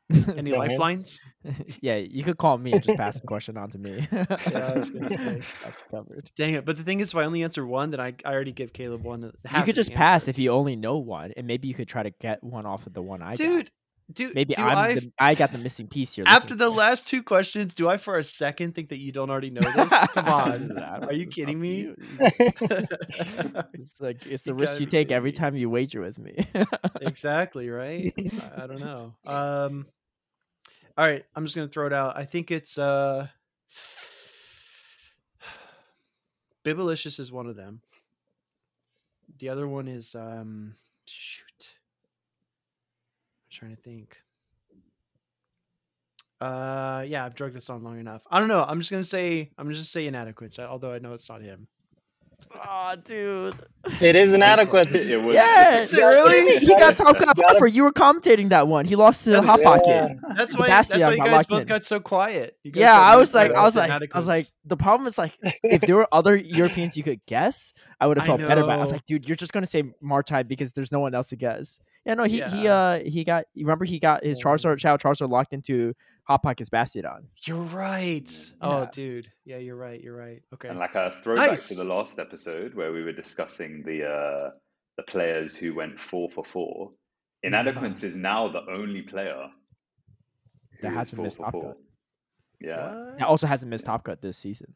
Any 0.37 0.51
No 0.51 0.57
lifelines? 0.57 1.19
yeah, 1.81 1.95
you 1.95 2.23
could 2.23 2.37
call 2.37 2.57
me 2.57 2.73
and 2.73 2.83
just 2.83 2.97
pass 2.97 3.19
the 3.19 3.25
question 3.25 3.57
on 3.57 3.71
to 3.71 3.79
me. 3.79 4.07
Yeah, 4.11 4.71
I 4.73 4.77
was 4.77 4.91
gonna 4.91 5.09
say. 5.09 5.41
That's 5.63 5.77
covered. 5.89 6.29
Dang 6.35 6.53
it! 6.53 6.65
But 6.65 6.77
the 6.77 6.83
thing 6.83 6.99
is, 6.99 7.09
if 7.09 7.15
I 7.15 7.23
only 7.23 7.43
answer 7.43 7.65
one, 7.65 7.89
then 7.89 7.99
I, 7.99 8.13
I 8.23 8.33
already 8.33 8.51
give 8.51 8.71
Caleb 8.71 9.03
one. 9.03 9.23
Uh, 9.23 9.57
you 9.57 9.63
could 9.63 9.75
just 9.75 9.93
pass 9.93 10.27
if 10.27 10.37
you 10.37 10.51
only 10.51 10.75
know 10.75 10.97
one, 10.97 11.31
and 11.35 11.47
maybe 11.47 11.67
you 11.67 11.73
could 11.73 11.87
try 11.87 12.03
to 12.03 12.11
get 12.11 12.43
one 12.43 12.65
off 12.65 12.85
of 12.85 12.93
the 12.93 13.01
one 13.01 13.21
I 13.23 13.35
got. 13.35 13.69
Dude, 14.13 14.35
Maybe 14.35 14.53
do 14.53 14.61
I'm 14.61 14.77
I, 14.77 14.93
the, 14.95 15.11
I 15.17 15.33
got 15.35 15.51
the 15.51 15.57
missing 15.57 15.87
piece 15.87 16.13
here. 16.13 16.25
after 16.27 16.53
the 16.55 16.65
it. 16.65 16.69
last 16.69 17.07
two 17.07 17.23
questions, 17.23 17.73
do 17.73 17.89
I 17.89 17.97
for 17.97 18.17
a 18.19 18.23
second 18.23 18.75
think 18.75 18.89
that 18.89 18.99
you 18.99 19.11
don't 19.11 19.31
already 19.31 19.49
know 19.49 19.61
this? 19.61 19.91
Come 20.13 20.27
on, 20.27 20.77
are 20.77 21.13
you 21.13 21.25
kidding 21.25 21.59
me? 21.59 21.75
you. 21.81 21.95
It's 23.73 23.99
like 23.99 24.25
it's 24.27 24.43
the 24.43 24.51
You 24.53 24.53
risk 24.53 24.79
you 24.79 24.85
take 24.85 25.11
every 25.11 25.31
time 25.31 25.55
you 25.55 25.69
wager 25.69 26.01
with 26.01 26.19
me. 26.19 26.35
exactly 27.01 27.69
right. 27.69 28.13
I, 28.17 28.63
I 28.63 28.67
don't 28.67 28.79
know. 28.83 29.13
Um, 29.27 29.87
all 30.97 31.05
right, 31.05 31.25
I'm 31.35 31.45
just 31.45 31.55
gonna 31.55 31.67
throw 31.67 31.87
it 31.87 31.93
out. 31.93 32.17
I 32.17 32.25
think 32.25 32.51
it's 32.51 32.77
uh, 32.77 33.27
Bibelicious 36.65 37.19
is 37.19 37.31
one 37.31 37.47
of 37.47 37.55
them. 37.55 37.81
The 39.39 39.49
other 39.49 39.67
one 39.67 39.87
is 39.87 40.15
um, 40.15 40.73
shoot. 41.05 41.44
I'm 43.55 43.67
trying 43.69 43.75
to 43.75 43.81
think. 43.81 44.17
Uh, 46.41 47.05
yeah, 47.07 47.25
I've 47.25 47.35
drugged 47.35 47.55
this 47.55 47.69
on 47.69 47.83
long 47.83 47.99
enough. 47.99 48.23
I 48.29 48.39
don't 48.39 48.49
know. 48.49 48.63
I'm 48.67 48.79
just 48.79 48.91
gonna 48.91 49.03
say 49.03 49.49
I'm 49.57 49.71
just 49.71 49.91
say 49.91 50.07
inadequate. 50.07 50.59
although 50.59 50.91
I 50.91 50.99
know 50.99 51.13
it's 51.13 51.29
not 51.29 51.41
him. 51.41 51.67
oh, 52.53 52.95
dude. 53.05 53.55
It 54.01 54.15
is 54.17 54.33
inadequate. 54.39 54.93
It 54.93 55.17
was. 55.17 55.33
Yeah, 55.33 55.79
it 55.83 55.91
really? 55.93 56.57
He 56.59 56.67
got 56.67 56.97
top 56.97 57.17
Gotta- 57.17 57.33
cut 57.41 57.55
offer. 57.55 57.67
You 57.67 57.83
were 57.83 57.93
commentating 57.93 58.49
that 58.49 58.67
one. 58.67 58.83
He 58.85 58.97
lost 58.97 59.23
to 59.23 59.29
That's- 59.31 59.49
Hot 59.49 59.61
Pocket. 59.63 59.87
Yeah. 59.87 60.33
That's 60.35 60.57
why. 60.57 60.67
That's 60.67 60.89
why 60.93 61.11
you 61.13 61.17
guys 61.17 61.45
both 61.45 61.61
in. 61.61 61.67
got 61.67 61.85
so 61.85 62.01
quiet. 62.01 62.57
You 62.63 62.71
guys 62.71 62.81
Yeah, 62.81 62.99
I 62.99 63.15
was 63.15 63.33
like, 63.33 63.53
I 63.53 63.61
was 63.61 63.75
with 63.75 63.89
like, 63.89 64.13
I 64.13 64.17
was 64.17 64.27
like, 64.27 64.47
the 64.65 64.77
problem 64.77 65.07
is 65.07 65.17
like, 65.17 65.33
if 65.63 65.81
there 65.81 65.95
were 65.95 66.07
other 66.11 66.35
Europeans 66.35 66.97
you 66.97 67.03
could 67.03 67.25
guess, 67.25 67.73
I 68.01 68.07
would 68.07 68.17
have 68.19 68.27
felt 68.27 68.41
better. 68.41 68.61
But 68.61 68.71
I 68.71 68.77
was 68.77 68.91
like, 68.91 69.05
dude, 69.05 69.25
you're 69.25 69.37
just 69.37 69.53
gonna 69.53 69.65
say 69.65 69.83
Martine 70.01 70.45
because 70.47 70.73
there's 70.73 70.91
no 70.91 70.99
one 70.99 71.15
else 71.15 71.29
to 71.29 71.37
guess. 71.37 71.79
Yeah, 72.05 72.13
no, 72.13 72.23
he 72.25 72.41
he 72.41 72.67
uh 72.67 72.99
he 72.99 73.23
got. 73.23 73.45
You 73.53 73.65
remember 73.65 73.85
he 73.85 73.99
got 73.99 74.23
his 74.23 74.37
Yeah. 74.39 74.45
Charizard, 74.45 74.79
Shadow 74.79 74.97
Charizard 74.97 75.29
locked 75.29 75.53
into 75.53 75.93
Hot 76.23 76.43
Pocket's 76.43 76.69
Bastiodon. 76.69 77.25
You're 77.43 77.57
right. 77.57 78.31
Yeah. 78.61 78.67
Oh, 78.67 78.87
dude. 78.91 79.31
Yeah, 79.43 79.57
you're 79.57 79.75
right. 79.75 79.99
You're 80.01 80.15
right. 80.15 80.41
Okay. 80.53 80.69
And 80.69 80.77
like 80.79 80.93
a 80.95 81.13
throwback 81.23 81.49
Nice. 81.51 81.69
to 81.69 81.75
the 81.75 81.85
last 81.85 82.19
episode 82.19 82.75
where 82.75 82.91
we 82.91 83.01
were 83.03 83.11
discussing 83.11 83.83
the 83.83 84.05
uh, 84.05 84.49
the 84.97 85.03
players 85.03 85.55
who 85.55 85.73
went 85.73 85.99
four 85.99 86.29
for 86.29 86.45
four, 86.45 86.91
Inadequance 87.43 88.03
is 88.03 88.15
now 88.15 88.47
the 88.49 88.61
only 88.69 89.01
player 89.01 89.47
That 90.81 90.93
hasn't 90.93 91.17
four 91.17 91.25
missed 91.25 91.37
for 91.37 91.51
Top. 91.51 91.61
Cut. 91.61 91.77
Yeah, 92.61 93.15
That 93.19 93.27
also 93.27 93.47
hasn't 93.47 93.69
missed 93.69 93.85
Top 93.87 94.03
Cut 94.03 94.21
this 94.21 94.37
season. 94.37 94.73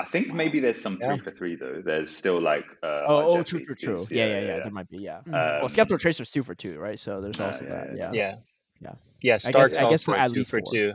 I 0.00 0.04
think 0.06 0.32
maybe 0.34 0.60
there's 0.60 0.80
some 0.80 0.96
Yeah. 1.00 1.08
three 1.08 1.18
for 1.24 1.30
three 1.30 1.56
though. 1.56 1.82
There's 1.84 2.14
still 2.16 2.40
like 2.40 2.64
uh, 2.82 3.04
Oh, 3.06 3.16
oh, 3.38 3.42
true, 3.42 3.64
true, 3.64 3.74
true. 3.74 3.92
who's- 3.96 4.10
Yeah, 4.10 4.26
yeah, 4.26 4.40
yeah, 4.40 4.56
There 4.64 4.70
might 4.70 4.88
be, 4.88 4.98
yeah. 4.98 5.20
Mhm. 5.26 5.32
well, 5.32 5.64
Um, 5.64 5.68
Skeptor 5.68 5.98
Tracer's 5.98 6.30
two 6.30 6.42
for 6.42 6.54
two, 6.54 6.78
right? 6.78 6.98
So 6.98 7.20
there's 7.20 7.38
uh, 7.40 7.46
also 7.46 7.64
yeah, 7.64 7.70
that. 7.70 7.96
yeah, 7.96 8.12
Yeah. 8.12 8.12
Yeah. 8.12 8.36
Yeah. 8.80 8.94
Yeah. 9.20 9.34
guess- 9.34 9.44
Stark's 9.44 9.78
I 9.78 9.82
guess 9.90 10.00
also 10.00 10.12
for 10.12 10.16
at 10.18 10.28
two 10.28 10.34
least 10.36 10.50
for 10.50 10.60
four. 10.60 10.72
two 10.72 10.92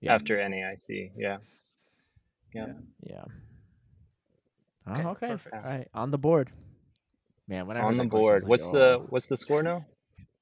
Yeah. 0.00 0.14
after 0.14 0.36
NAIC. 0.38 1.12
Yeah. 1.16 1.38
Yeah. 2.52 2.72
Yeah. 3.02 3.24
Okay, 4.90 5.04
Oh, 5.04 5.10
okay. 5.10 5.28
perfect. 5.28 5.54
All 5.54 5.62
right. 5.62 5.88
On 5.94 6.10
the 6.10 6.18
board. 6.18 6.50
Man, 7.48 7.66
when 7.66 7.76
I 7.76 7.80
On 7.82 7.96
the 7.96 8.04
that 8.04 8.10
question, 8.10 8.18
I 8.18 8.20
was 8.20 8.30
board. 8.30 8.42
like, 8.42 8.48
What's 8.50 8.70
the 8.72 8.98
"Oh." 8.98 9.06
what's 9.10 9.26
the 9.28 9.36
score 9.36 9.62
now? 9.62 9.86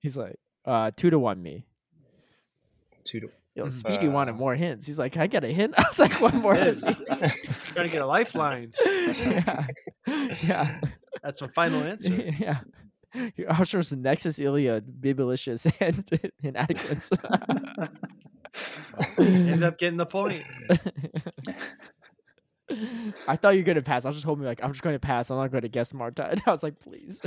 He's 0.00 0.16
like, 0.16 0.36
uh, 0.64 0.90
two 0.96 1.10
to 1.10 1.18
one 1.18 1.42
me. 1.42 1.66
Two 3.04 3.20
to 3.20 3.28
Yo, 3.54 3.66
Mhm. 3.66 3.72
Speedy 3.72 4.08
wanted 4.08 4.32
Uh, 4.32 4.38
more 4.38 4.54
hints. 4.54 4.86
He's 4.86 4.98
like, 4.98 5.16
I 5.18 5.26
get 5.26 5.44
a 5.44 5.48
hint?" 5.48 5.74
I 5.78 5.82
was 5.86 5.98
like, 5.98 6.20
"One 6.20 6.36
more 6.42 6.54
hint." 6.54 6.78
Trying 7.74 7.86
to 7.86 7.88
get 7.88 8.00
a 8.02 8.06
lifeline. 8.06 8.72
yeah, 8.84 9.66
yeah, 10.42 10.80
That's 11.22 11.42
my 11.42 11.48
final 11.54 11.82
answer. 11.82 12.14
yeah. 12.38 12.60
Your 13.36 13.52
options: 13.52 13.92
Nexus, 13.92 14.38
Iliad, 14.38 14.86
Bibulicious, 15.00 15.70
and 15.80 16.08
Inadequates. 16.42 17.10
End 19.18 19.62
up 19.64 19.76
getting 19.78 19.98
the 19.98 20.06
point. 20.06 20.42
I 23.28 23.36
thought 23.36 23.50
you 23.50 23.60
were 23.60 23.64
gonna 23.66 23.82
pass. 23.82 24.04
I 24.06 24.08
was 24.08 24.16
just 24.16 24.24
hoping, 24.24 24.44
like, 24.44 24.62
I'm 24.64 24.72
just 24.72 24.82
going 24.82 24.94
to 24.94 25.00
pass. 25.00 25.30
I'm 25.30 25.36
not 25.36 25.50
going 25.50 25.62
to 25.62 25.68
guess 25.68 25.92
Marta. 25.92 26.34
I 26.46 26.50
was 26.50 26.62
like, 26.62 26.78
please. 26.80 27.20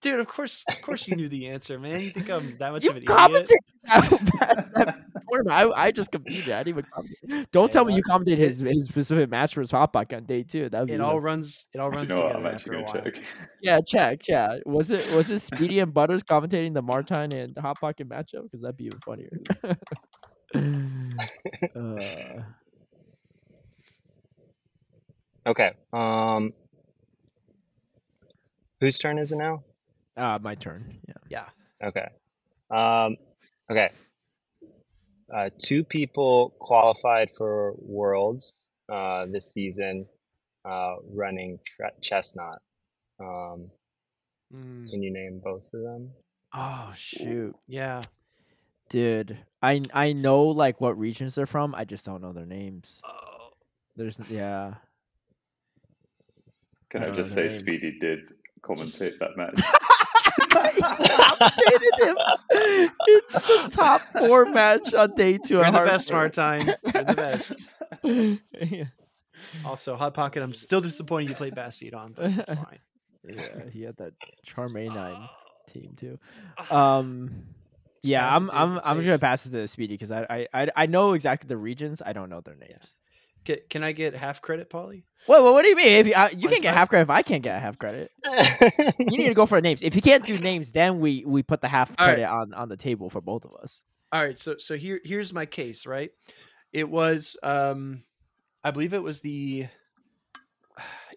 Dude, 0.00 0.18
of 0.20 0.28
course, 0.28 0.64
of 0.70 0.80
course, 0.80 1.06
you 1.06 1.14
knew 1.14 1.28
the 1.28 1.48
answer, 1.48 1.78
man. 1.78 2.00
You 2.00 2.10
think 2.10 2.30
I'm 2.30 2.56
that 2.58 2.72
much 2.72 2.84
You 2.84 2.90
of 2.90 2.96
an 2.96 3.02
idiot? 3.02 3.08
commented 3.18 3.58
that, 3.84 4.08
that, 4.40 4.72
that. 4.74 4.96
I, 5.50 5.68
I 5.88 5.90
just 5.92 6.10
competed. 6.10 6.52
I 6.52 6.62
didn't 6.62 6.78
even 6.78 6.84
comment. 6.94 7.50
Don't 7.52 7.70
tell 7.70 7.84
me 7.84 7.94
you 7.94 8.02
commented 8.02 8.38
his 8.38 8.58
his 8.60 8.86
specific 8.86 9.28
match 9.30 9.54
for 9.54 9.60
his 9.60 9.70
hotback 9.70 10.16
on 10.16 10.24
day 10.24 10.42
two. 10.42 10.68
That 10.70 10.80
would 10.80 10.90
be 10.90 10.94
It 10.94 11.00
all 11.00 11.20
runs. 11.20 11.66
It 11.74 11.80
all 11.80 11.92
You 11.92 11.96
runs 11.96 12.08
know 12.08 12.16
together 12.16 12.46
actually 12.46 12.72
after 12.72 12.72
a 12.74 12.82
while. 12.82 12.94
check. 13.04 13.14
Yeah, 13.62 13.80
check. 13.86 14.26
Yeah, 14.28 14.58
was 14.66 14.90
it 14.90 15.10
was 15.14 15.30
it 15.30 15.40
Speedy 15.40 15.80
and 15.80 15.92
Butters 15.92 16.22
commentating 16.22 16.74
the 16.74 16.82
Martine 16.82 17.32
and 17.32 17.56
Hot 17.58 17.78
Pocket 17.80 18.08
matchup? 18.08 18.44
Because 18.44 18.62
that'd 18.62 18.76
be 18.76 18.86
even 18.86 19.00
funnier. 19.00 19.30
uh, 21.76 22.42
Okay. 25.46 25.72
Um 25.92 26.52
whose 28.80 28.98
turn 28.98 29.18
is 29.18 29.32
it 29.32 29.36
now? 29.36 29.62
Uh, 30.20 30.38
my 30.42 30.54
turn. 30.54 30.98
Yeah. 31.08 31.14
Yeah. 31.80 31.88
Okay. 31.88 32.08
Um 32.70 33.16
okay. 33.70 33.90
Uh 35.32 35.50
two 35.58 35.82
people 35.84 36.54
qualified 36.60 37.30
for 37.30 37.74
worlds 37.78 38.68
uh 38.92 39.26
this 39.26 39.50
season 39.52 40.06
uh 40.64 40.96
running 41.12 41.58
tre- 41.64 41.90
Chesnaught. 42.02 42.58
Um 43.20 43.70
Mm, 44.52 44.90
can 44.90 45.00
you 45.00 45.12
name 45.12 45.40
both 45.44 45.62
of 45.72 45.80
them? 45.80 46.10
Oh 46.52 46.90
shoot, 46.96 47.54
yeah. 47.68 48.02
dude. 48.88 49.38
I 49.62 49.80
I 49.94 50.12
know 50.12 50.42
like 50.46 50.80
what 50.80 50.98
regions 50.98 51.36
they're 51.36 51.46
from. 51.46 51.72
I 51.72 51.84
just 51.84 52.04
don't 52.04 52.20
know 52.20 52.32
their 52.32 52.46
names. 52.46 53.00
Oh, 53.04 53.50
There's 53.94 54.18
yeah. 54.28 54.74
Can 56.90 57.04
I 57.04 57.08
I, 57.08 57.10
just 57.12 57.32
say 57.32 57.44
names. 57.44 57.58
Speedy 57.58 57.96
did 58.00 58.32
commentate 58.62 58.98
Just- 58.98 59.20
that 59.20 59.36
match? 59.36 59.60
He 60.52 62.04
him. 62.06 62.16
It's 62.50 63.46
the 63.46 63.70
top 63.72 64.02
four 64.18 64.46
match 64.46 64.92
on 64.94 65.14
day 65.14 65.38
two. 65.38 65.54
You're 65.54 65.66
of 65.66 65.72
the 65.74 65.80
best, 65.80 66.10
Heartbreak. 66.10 66.66
Martine. 66.66 66.74
You're 66.94 67.04
the 67.04 67.14
best. 67.14 67.52
yeah. 68.72 68.84
Also, 69.64 69.96
Hot 69.96 70.14
Pocket. 70.14 70.42
I'm 70.42 70.54
still 70.54 70.80
disappointed 70.80 71.30
you 71.30 71.34
played 71.36 71.54
Bastiodon, 71.54 72.14
but 72.14 72.30
it's 72.32 72.50
fine. 72.54 72.78
yeah, 73.24 73.70
he 73.72 73.82
had 73.82 73.96
that 73.96 74.12
Charm 74.44 74.72
A9 74.74 75.28
team 75.72 75.94
too. 75.98 76.18
Um, 76.70 77.30
yeah, 78.02 78.26
I'm 78.28 78.46
dude, 78.46 78.54
I'm 78.54 78.72
I'm 78.76 78.80
safe. 78.80 79.04
gonna 79.04 79.18
pass 79.18 79.44
it 79.46 79.50
to 79.50 79.68
Speedy 79.68 79.94
because 79.94 80.10
I, 80.10 80.26
I 80.30 80.46
I 80.54 80.68
I 80.74 80.86
know 80.86 81.12
exactly 81.12 81.48
the 81.48 81.56
regions. 81.58 82.00
I 82.04 82.14
don't 82.14 82.30
know 82.30 82.40
their 82.40 82.54
names. 82.56 82.96
Can, 83.44 83.58
can 83.68 83.82
I 83.82 83.92
get 83.92 84.14
half 84.14 84.42
credit, 84.42 84.70
Polly? 84.70 85.04
Wait, 85.26 85.42
what, 85.42 85.52
what 85.52 85.62
do 85.62 85.68
you 85.68 85.76
mean? 85.76 85.86
If 85.86 86.06
you, 86.06 86.14
uh, 86.14 86.28
you 86.32 86.48
Like 86.48 86.54
can 86.54 86.62
get 86.62 86.74
half 86.74 86.88
credit, 86.88 87.04
if 87.04 87.10
I 87.10 87.22
can't 87.22 87.42
get 87.42 87.60
half 87.60 87.78
credit, 87.78 88.10
you 88.98 89.18
need 89.18 89.28
to 89.28 89.34
go 89.34 89.46
for 89.46 89.60
names. 89.60 89.82
If 89.82 89.94
you 89.94 90.02
can't 90.02 90.24
do 90.24 90.38
names, 90.38 90.72
then 90.72 91.00
we 91.00 91.24
we 91.26 91.42
put 91.42 91.60
the 91.60 91.68
half 91.68 91.94
All 91.98 92.06
right. 92.06 92.14
credit 92.14 92.24
on 92.28 92.54
on 92.54 92.68
the 92.68 92.76
table 92.76 93.10
for 93.10 93.20
both 93.20 93.44
of 93.44 93.52
us. 93.62 93.84
All 94.12 94.22
right, 94.22 94.38
so 94.38 94.56
so 94.58 94.76
here 94.76 95.00
here's 95.04 95.32
my 95.32 95.46
case, 95.46 95.86
right? 95.86 96.10
It 96.72 96.88
was 96.88 97.36
um 97.42 98.02
I 98.64 98.70
believe 98.70 98.94
it 98.94 99.02
was 99.02 99.20
the 99.20 99.66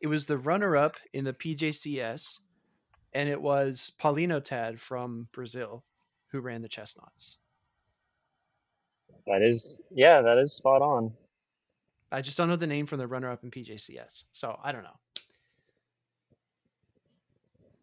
it 0.01 0.07
was 0.07 0.25
the 0.25 0.37
runner 0.37 0.75
up 0.75 0.97
in 1.13 1.23
the 1.23 1.33
PJCS 1.33 2.39
and 3.13 3.29
it 3.29 3.41
was 3.41 3.91
Paulino 3.99 4.43
Tad 4.43 4.79
from 4.79 5.27
Brazil 5.31 5.83
who 6.31 6.39
ran 6.41 6.61
the 6.61 6.69
Chesnaughts. 6.69 7.37
that 9.27 9.41
is 9.41 9.81
yeah, 9.91 10.21
that 10.21 10.37
is 10.37 10.53
spot 10.55 10.81
on. 10.81 11.13
I 12.13 12.21
just 12.21 12.37
don't 12.37 12.47
know 12.47 12.55
the 12.55 12.67
name 12.67 12.85
from 12.85 12.99
the 12.99 13.07
runner 13.07 13.29
up 13.29 13.43
in 13.43 13.51
PJCS. 13.51 14.25
So 14.31 14.57
I 14.63 14.71
don't 14.71 14.83
know. 14.83 14.97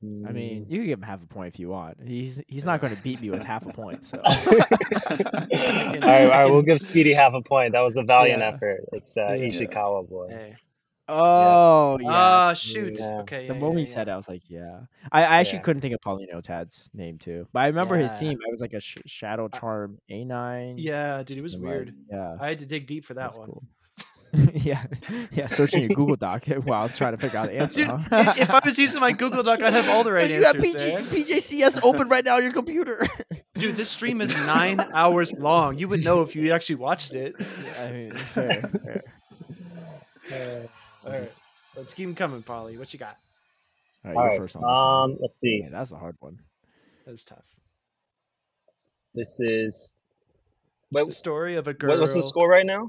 I 0.03 0.33
mean, 0.33 0.65
Mm. 0.65 0.71
you 0.71 0.79
can 0.79 0.87
give 0.87 0.99
him 1.01 1.03
half 1.03 1.23
a 1.23 1.27
point 1.27 1.53
if 1.53 1.61
you 1.61 1.69
want. 1.69 1.99
He's 2.07 2.41
he's 2.49 2.65
not 2.65 2.81
going 2.81 2.97
to 2.97 3.03
beat 3.03 3.21
me 3.21 3.29
with 3.29 3.43
half 3.43 3.67
a 3.67 3.73
point. 3.73 4.07
So 4.07 4.19
all 4.25 4.33
right, 5.11 6.01
all 6.03 6.29
right, 6.31 6.47
we'll 6.47 6.63
give 6.63 6.81
Speedy 6.81 7.13
half 7.13 7.35
a 7.35 7.43
point. 7.43 7.73
That 7.73 7.83
was 7.83 7.99
a 7.99 8.03
valiant 8.03 8.41
Yeah. 8.41 8.49
effort. 8.49 8.79
It's 8.93 9.17
uh, 9.19 9.33
Yeah. 9.35 9.49
Ishikawa 9.49 10.09
boy. 10.09 10.29
Hey. 10.31 10.55
oh 11.09 11.99
yeah. 12.01 12.09
Ah, 12.11 12.55
shoot. 12.55 12.99
Yeah. 12.99 13.19
Okay. 13.23 13.47
the 13.47 13.53
moment 13.55 13.81
yeah, 13.81 13.85
he 13.87 13.87
said 13.87 14.09
it, 14.09 14.13
I 14.13 14.17
was 14.17 14.27
like, 14.29 14.43
yeah. 14.49 14.81
I, 15.13 15.21
I 15.25 15.37
actually 15.41 15.59
Yeah. 15.59 15.63
couldn't 15.65 15.83
think 15.83 15.93
of 15.95 16.01
Paulino 16.01 16.43
Tad's 16.43 16.89
name 16.95 17.19
too, 17.19 17.47
but 17.53 17.61
I 17.61 17.67
remember 17.67 17.97
his 17.99 18.17
team. 18.17 18.33
It 18.41 18.51
was 18.51 18.61
like 18.63 18.73
a 18.73 18.81
sh- 18.81 18.97
Shadow 19.05 19.49
Charm 19.49 19.99
A9. 20.11 20.77
Yeah, 20.79 21.23
dude, 21.25 21.37
it 21.37 21.43
was 21.43 21.55
and, 21.55 21.63
like, 21.65 21.71
weird. 21.73 21.95
yeah, 22.11 22.37
I 22.41 22.49
had 22.49 22.61
to 22.61 22.67
dig 22.67 22.87
deep 22.87 23.05
for 23.05 23.13
that 23.15 23.23
that's 23.25 23.37
one. 23.39 23.49
cool. 23.49 23.65
yeah, 24.55 24.85
yeah. 25.33 25.47
Searching 25.49 25.81
your 25.81 25.89
Google 25.91 26.17
Doc 26.17 26.47
while 26.65 26.81
I 26.81 26.83
was 26.85 26.97
trying 26.97 27.17
to 27.17 27.21
figure 27.21 27.39
out 27.39 27.49
the 27.49 27.59
answer. 27.59 27.85
Dude, 27.85 27.91
huh? 27.91 28.35
if 28.37 28.51
I 28.51 28.61
was 28.65 28.79
using 28.79 29.01
my 29.01 29.13
Google 29.13 29.43
Doc, 29.43 29.63
I'd 29.63 29.73
have 29.73 29.89
all 29.89 30.05
the 30.05 30.13
right 30.13 30.29
But 30.29 30.37
you 30.37 30.45
have 30.45 30.57
answers. 30.57 31.09
PG. 31.11 31.25
PJCS 31.35 31.81
open 31.83 32.09
right 32.09 32.25
now 32.25 32.37
on 32.37 32.43
your 32.43 32.53
computer. 32.53 33.07
Dude, 33.59 33.77
this 33.77 33.91
stream 33.91 34.21
is 34.21 34.35
nine 34.47 34.81
hours 34.95 35.33
long. 35.33 35.79
You 35.79 35.89
would 35.89 36.05
know 36.05 36.23
if 36.23 36.37
you 36.37 36.53
actually 36.53 36.77
watched 36.77 37.15
it. 37.15 37.35
Yeah, 37.39 37.83
I 37.83 37.93
mean, 37.93 38.13
fair, 38.13 38.53
fair. 40.31 40.69
All 41.05 41.13
right, 41.13 41.33
let's 41.77 41.93
keep 41.93 42.07
them 42.07 42.15
coming, 42.15 42.43
Polly. 42.43 42.79
What 42.79 42.93
you 42.93 42.99
got? 42.99 43.17
All 44.05 44.13
right, 44.13 44.33
All 44.33 44.39
first 44.39 44.57
on 44.57 44.63
this 44.63 44.69
one. 44.69 45.11
Um, 45.11 45.19
let's 45.21 45.41
see. 45.41 45.61
Man, 45.63 45.73
that's 45.73 45.93
a 45.93 45.97
hard 45.97 46.17
one. 46.21 46.39
That's 47.07 47.25
tough. 47.25 47.45
This 49.15 49.41
is. 49.41 49.93
Wait, 50.93 51.07
The 51.09 51.13
story 51.15 51.57
of 51.57 51.69
a 51.69 51.75
girl. 51.75 51.91
what, 51.91 52.01
what's 52.01 52.15
the 52.15 52.23
score 52.23 52.49
right 52.49 52.67
now? 52.67 52.89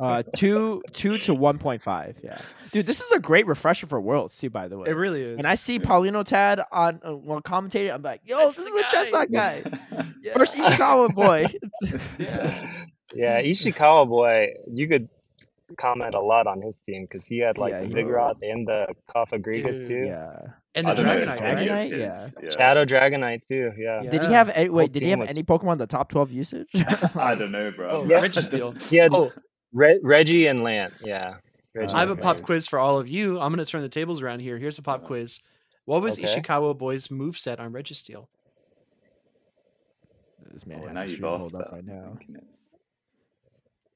Uh, 0.00 0.22
two, 0.36 0.82
two 0.92 1.16
to 1.18 1.34
one 1.34 1.58
point 1.58 1.80
five. 1.82 2.16
Yeah, 2.22 2.38
dude, 2.72 2.86
this 2.86 3.00
is 3.00 3.10
a 3.12 3.18
great 3.18 3.46
refresher 3.46 3.86
for 3.86 4.00
Worlds 4.00 4.36
too. 4.38 4.50
By 4.50 4.68
the 4.68 4.76
way, 4.78 4.88
It 4.88 4.92
really 4.94 5.22
is. 5.22 5.38
And 5.38 5.46
I 5.46 5.54
see 5.54 5.78
Paulino 5.78 6.24
Tad 6.24 6.60
on 6.70 7.00
uh, 7.06 7.14
while 7.14 7.40
commentating, 7.40 7.92
I'm 7.94 8.02
like, 8.02 8.20
yo, 8.24 8.36
That's 8.36 8.56
this 8.56 8.66
is 8.66 8.72
the 8.72 8.76
the 8.78 8.96
Chesnaught 8.96 9.32
guy. 9.32 9.62
Yeah. 10.22 10.32
First 10.36 10.56
Ishikawa 10.56 11.14
boy. 11.14 11.46
Yeah. 12.18 12.70
Yeah, 13.14 13.40
Ishikawa 13.42 14.08
boy, 14.08 14.54
you 14.70 14.88
could 14.88 15.08
comment 15.76 16.14
a 16.14 16.20
lot 16.20 16.46
on 16.46 16.60
his 16.62 16.78
team 16.86 17.02
because 17.04 17.26
he 17.26 17.38
had 17.38 17.58
like 17.58 17.72
Yeah, 17.72 17.80
the 17.80 17.86
he- 17.88 17.94
Vigoroth 17.94 18.36
and 18.42 18.66
the 18.68 18.86
Cofagrigus 19.08 19.78
Dude, 19.80 19.86
too. 19.88 20.04
yeah. 20.06 20.38
and 20.74 20.86
the 20.86 20.92
I 20.92 20.94
don't 20.94 21.06
know 21.06 21.12
if 21.16 21.24
Dragonite, 21.24 21.40
right? 21.40 21.58
of 21.58 21.68
Dragonite? 21.68 21.90
his- 21.90 22.38
yeah. 22.42 22.50
Shadow 22.50 22.84
Dragonite 22.84 23.46
too. 23.48 23.72
Yeah. 23.76 24.02
Yeah. 24.02 24.10
Did 24.10 24.22
he 24.24 24.32
have 24.32 24.48
any, 24.50 24.68
wait? 24.68 24.92
Did 24.92 25.02
he 25.02 25.10
have 25.10 25.18
was- 25.20 25.30
any 25.30 25.42
Pokemon 25.42 25.72
in 25.72 25.78
the 25.78 25.86
top 25.86 26.08
twelve 26.10 26.30
usage? 26.30 26.68
I 27.14 27.34
don't 27.34 27.50
know, 27.52 27.70
bro. 27.76 27.90
Oh, 27.90 28.04
Yeah. 28.04 28.20
Registeel. 28.20 28.80
He 28.90 28.96
had 28.96 29.12
Oh, 29.12 29.32
Re- 29.72 29.98
Reggie 30.02 30.46
and 30.46 30.60
Lant. 30.60 30.92
Yeah. 31.04 31.36
Reggie 31.74 31.92
I 31.92 32.00
have 32.00 32.10
a 32.10 32.16
pop 32.16 32.36
Lant. 32.36 32.46
quiz 32.46 32.66
for 32.66 32.78
all 32.78 32.98
of 32.98 33.08
you. 33.08 33.40
I'm 33.40 33.52
going 33.52 33.64
to 33.64 33.70
turn 33.70 33.82
the 33.82 33.88
tables 33.88 34.22
around 34.22 34.40
here. 34.40 34.56
Here's 34.58 34.78
a 34.78 34.82
pop 34.82 35.02
Yeah. 35.02 35.06
quiz. 35.08 35.40
What 35.84 36.00
was 36.02 36.18
Okay. 36.18 36.26
Ishikawa 36.26 36.78
Boy's 36.78 37.08
moveset 37.08 37.60
on 37.60 37.72
Registeel? 37.72 38.26
this 40.52 40.64
man 40.66 40.80
Oh, 40.82 40.86
has 40.86 40.94
now 40.94 41.00
the 41.02 41.08
you've 41.08 41.16
stream 41.48 41.60
up 41.62 41.72
right 41.72 41.84
now. 41.84 42.16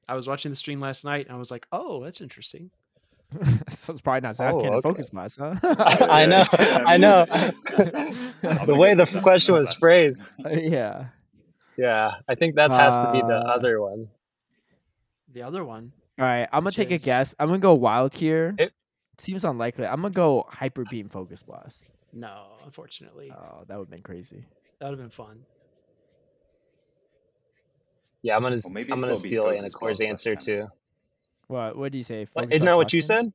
Thinking 0.01 0.07
it's- 0.07 0.09
I 0.09 0.15
was 0.15 0.27
watching 0.27 0.51
the 0.51 0.55
stream 0.55 0.79
last 0.81 1.05
night 1.05 1.27
and 1.27 1.35
I 1.35 1.39
was 1.39 1.51
like, 1.51 1.65
oh, 1.71 2.03
that's 2.03 2.21
interesting. 2.21 2.71
so 3.69 3.93
it's 3.93 4.01
probably 4.01 4.21
not 4.21 4.35
Zach 4.35 4.53
Oh, 4.53 4.59
Cannon 4.59 4.75
okay. 4.79 4.89
Focus 4.89 5.09
Blast, 5.09 5.37
huh? 5.39 5.55
I 5.63 6.25
know. 6.25 6.43
I 6.51 6.97
know. 6.97 7.25
The 8.65 8.75
way 8.75 8.93
the 8.93 9.05
question 9.21 9.55
was 9.55 9.73
phrased. 9.73 10.33
yeah. 10.39 11.05
Yeah, 11.77 12.15
I 12.27 12.35
think 12.35 12.55
that 12.55 12.71
has 12.71 12.97
to 12.97 13.09
be 13.13 13.21
the 13.21 13.37
Uh, 13.37 13.53
other 13.55 13.81
one. 13.81 14.09
The 15.33 15.43
other 15.43 15.63
one. 15.63 15.93
All 16.19 16.25
right, 16.25 16.43
I'm 16.51 16.59
gonna 16.59 16.65
Which 16.65 16.75
take 16.75 16.91
a 16.91 16.97
guess. 16.97 17.33
I'm 17.39 17.47
gonna 17.47 17.59
go 17.59 17.73
wild 17.73 18.13
here. 18.13 18.53
It- 18.59 18.73
Seems 19.17 19.45
unlikely. 19.45 19.85
I'm 19.85 20.01
gonna 20.01 20.09
go 20.13 20.45
Hyper 20.49 20.83
Beam 20.89 21.07
Focus 21.07 21.43
Blast. 21.43 21.85
No, 22.11 22.47
unfortunately, 22.65 23.31
Oh, 23.31 23.63
that 23.67 23.77
would 23.77 23.85
have 23.85 23.89
been 23.91 24.01
crazy. 24.01 24.43
that 24.79 24.89
would 24.89 24.99
have 24.99 25.09
been 25.09 25.09
fun. 25.09 25.45
Yeah, 28.23 28.35
I'm 28.35 28.41
gonna 28.43 28.57
Or 28.63 28.71
maybe 28.71 28.91
I'm 28.91 28.99
gonna 29.01 29.17
steal 29.17 29.45
focus 29.45 29.73
Anicor's 29.73 29.97
class 29.97 30.01
answer 30.01 30.35
too. 30.35 30.67
What 31.47 31.75
What 31.77 31.91
do 31.91 31.97
you 31.97 32.03
say? 32.03 32.27
What, 32.33 32.45
Focus 32.45 32.55
isn't 32.55 32.65
that 32.65 32.75
what 32.75 32.85
Flash 32.85 32.93
you 32.93 33.01
said? 33.01 33.33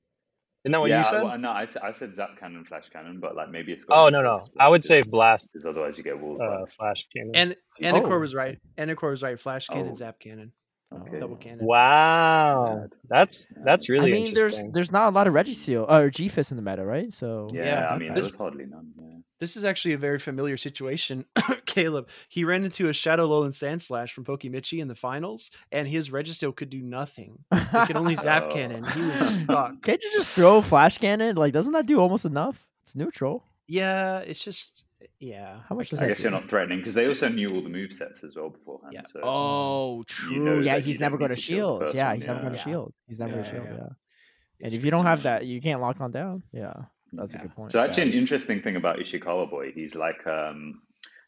Isn't 0.64 0.72
that 0.72 0.80
what 0.80 0.91
yeah, 0.91 0.99
you 0.99 1.05
said? 1.05 1.22
well, 1.22 1.39
no, 1.39 1.51
I 1.51 1.66
said 1.66 2.16
Zap 2.16 2.41
Cannon, 2.41 2.64
Flash 2.64 2.89
Cannon, 2.93 3.20
but 3.20 3.37
like 3.37 3.51
maybe 3.51 3.72
it's 3.72 3.84
got 3.84 4.07
Oh 4.07 4.09
no 4.09 4.20
no, 4.22 4.43
I 4.59 4.68
would 4.68 4.84
say 4.84 5.03
blast 5.03 5.51
because 5.53 5.64
otherwise 5.66 5.97
you 5.99 6.05
get 6.05 6.18
Wall 6.18 6.41
uh, 6.43 6.66
flash 6.66 7.07
cannon. 7.14 7.32
And 7.34 7.57
See, 7.78 7.84
Anicor 7.84 8.14
Oh. 8.16 8.18
was 8.20 8.34
right. 8.34 8.59
Anicor 8.76 9.11
was 9.11 9.22
right. 9.22 9.39
Flash 9.39 9.68
cannon, 9.68 9.91
Oh. 9.93 9.95
zap 9.95 10.18
cannon, 10.18 10.53
Okay. 10.95 11.18
double 11.18 11.37
cannon. 11.37 11.66
wow, 11.66 12.87
that's 13.09 13.49
that's 13.64 13.89
really 13.89 14.12
I 14.12 14.14
mean, 14.14 14.34
there's 14.34 14.45
interesting. 14.53 14.72
there's 14.72 14.93
not 14.93 15.09
a 15.12 15.14
lot 15.14 15.26
of 15.26 15.34
Registeel 15.34 15.84
uh, 15.91 16.01
or 16.03 16.11
G-Fist 16.11 16.53
in 16.53 16.57
the 16.57 16.62
meta, 16.62 16.84
right? 16.84 17.12
So 17.12 17.51
Yeah, 17.53 17.64
Yeah, 17.64 17.89
I 17.89 17.99
mean, 17.99 18.09
there 18.09 18.16
this- 18.16 18.32
was 18.32 18.34
hardly 18.37 18.66
none. 18.66 18.93
Yeah. 18.99 19.03
This 19.39 19.55
is 19.55 19.64
actually 19.66 19.93
a 19.93 19.99
very 19.99 20.18
familiar 20.18 20.57
situation. 20.57 21.26
Caleb, 21.66 22.09
he 22.30 22.45
ran 22.45 22.64
into 22.64 22.89
a 22.89 22.93
Shadow 22.95 23.28
Alolan 23.28 23.51
Sandslash 23.51 24.12
from 24.12 24.24
Pokemichi 24.24 24.78
in 24.80 24.89
the 24.89 24.95
finals, 24.95 25.51
and 25.70 25.87
his 25.87 26.09
Registeel 26.09 26.57
could 26.57 26.70
do 26.70 26.80
nothing. 26.80 27.37
It 27.53 27.87
could 27.87 27.97
only 27.99 28.16
zap 28.26 28.45
Oh. 28.47 28.51
cannon. 28.55 28.84
He 28.84 29.03
was 29.03 29.20
oh. 29.20 29.24
stuck. 29.24 29.82
Can't 29.82 30.03
you 30.03 30.11
just 30.14 30.30
throw 30.30 30.62
Flash 30.62 30.97
Cannon? 30.97 31.37
Like, 31.37 31.53
doesn't 31.53 31.74
that 31.74 31.84
do 31.84 32.01
almost 32.01 32.24
enough? 32.24 32.66
It's 32.84 32.95
neutral. 32.97 33.45
Yeah, 33.68 34.20
it's 34.20 34.43
just 34.43 34.84
yeah. 35.20 35.61
How 35.68 35.74
much 35.74 35.90
does 35.90 35.98
I 36.00 36.02
that 36.04 36.09
guess 36.09 36.22
you're 36.22 36.30
not 36.32 36.48
threatening 36.48 36.78
because 36.78 36.94
they 36.94 37.07
also 37.09 37.28
knew 37.28 37.54
all 37.54 37.62
the 37.62 37.68
move 37.68 37.92
sets 37.92 38.24
as 38.24 38.36
well 38.36 38.50
beforehand. 38.50 38.92
Yeah. 38.94 39.02
So 39.12 39.20
Oh, 39.22 39.96
you 39.98 40.04
true. 40.04 40.38
know 40.44 40.59
yeah, 40.61 40.78
he's 40.78 40.98
never 41.00 41.12
don't 41.16 41.20
going 41.20 41.30
need 41.30 41.36
to 41.36 41.40
to 41.40 41.46
shield 41.46 41.59
shield. 41.59 41.80
the 41.80 41.84
first 41.86 41.96
Yeah, 41.96 42.14
he's 42.14 42.26
never 42.26 42.40
going 42.40 42.52
to 42.52 42.59
yeah. 42.59 42.64
shield. 42.64 42.94
He's 43.07 43.18
never 43.18 43.32
going 43.32 43.44
Yeah, 43.44 43.50
to 43.50 43.57
shield. 43.57 43.66
yeah. 43.70 43.76
Yeah. 43.76 43.82
And 44.59 44.66
It's 44.68 44.74
if 44.76 44.84
you 44.84 44.90
don't 44.90 45.04
have 45.04 45.22
that, 45.24 45.46
you 45.46 45.61
can't 45.61 45.80
lock 45.80 46.00
on 46.00 46.12
down. 46.12 46.42
Yeah, 46.52 46.72
that's 47.12 47.34
Yeah. 47.34 47.40
a 47.40 47.42
good 47.42 47.54
point. 47.54 47.72
So 47.72 47.80
actually, 47.80 48.04
an 48.04 48.12
interesting 48.14 48.62
thing 48.62 48.76
about 48.76 48.98
Ishikawa 48.98 49.50
Boy, 49.50 49.72
he's 49.72 49.94
like, 49.94 50.26
um, 50.26 50.80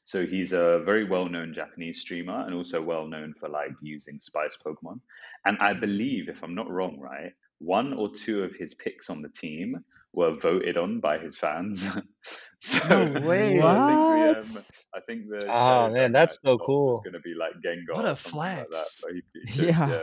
so 0.05 0.25
he's 0.25 0.53
a 0.53 0.81
very 0.87 1.05
well-known 1.05 1.53
Japanese 1.53 2.01
streamer 2.01 2.47
and 2.47 2.55
also 2.55 2.81
well-known 2.81 3.35
for 3.39 3.49
like 3.51 3.73
using 3.83 4.19
spice 4.21 4.57
Pokemon. 4.65 5.01
And 5.45 5.59
I 5.61 5.75
believe, 5.75 6.29
if 6.31 6.43
I'm 6.43 6.55
not 6.55 6.71
wrong, 6.71 6.99
right, 6.99 7.33
one 7.59 7.93
or 7.93 8.11
two 8.15 8.43
of 8.43 8.55
his 8.55 8.73
picks 8.75 9.11
on 9.11 9.21
the 9.21 9.29
team 9.29 9.85
were 10.19 10.33
voted 10.33 10.77
on 10.77 10.99
by 11.01 11.17
his 11.19 11.39
fans. 11.39 11.87
so, 12.61 12.79
No 12.89 13.21
way. 13.27 13.59
so 13.61 13.67
I 13.69 13.87
think 13.87 14.09
the, 14.09 14.39
um, 14.59 14.65
I 14.95 15.01
think 15.07 15.29
the 15.31 15.47
Oh, 15.47 15.49
Shadow 15.49 15.95
man, 15.95 16.13
that's 16.13 16.39
so 16.43 16.59
cool. 16.59 16.89
Was 16.95 17.03
going 17.03 17.13
to 17.15 17.21
be 17.21 17.35
like 17.35 17.53
Gengar. 17.65 17.95
What 17.95 18.05
a 18.05 18.13
or 18.13 18.17
something 18.17 18.39
like 18.39 18.69
that, 18.71 18.87
flex. 18.89 19.01
but 19.03 19.13
he 19.13 19.67
Yeah. 19.67 19.89
yeah, 19.89 20.01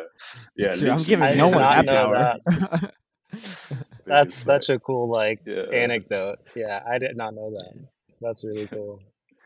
yeah. 0.56 0.76
Dude, 0.76 0.90
I'm 0.90 1.04
giving 1.04 1.26
I 1.26 1.34
no 1.34 1.50
one 1.50 1.60
that 1.62 1.86
power. 1.86 2.38
that. 2.42 2.94
That's 4.06 4.34
such 4.36 4.70
a 4.70 4.80
cool 4.80 5.12
like 5.12 5.40
Yeah. 5.46 5.64
anecdote. 5.74 6.40
Yeah, 6.56 6.82
I 6.90 6.98
did 6.98 7.18
not 7.18 7.34
know 7.36 7.52
that. 7.52 7.74
That's 8.22 8.44
really 8.46 8.68
cool. 8.68 9.02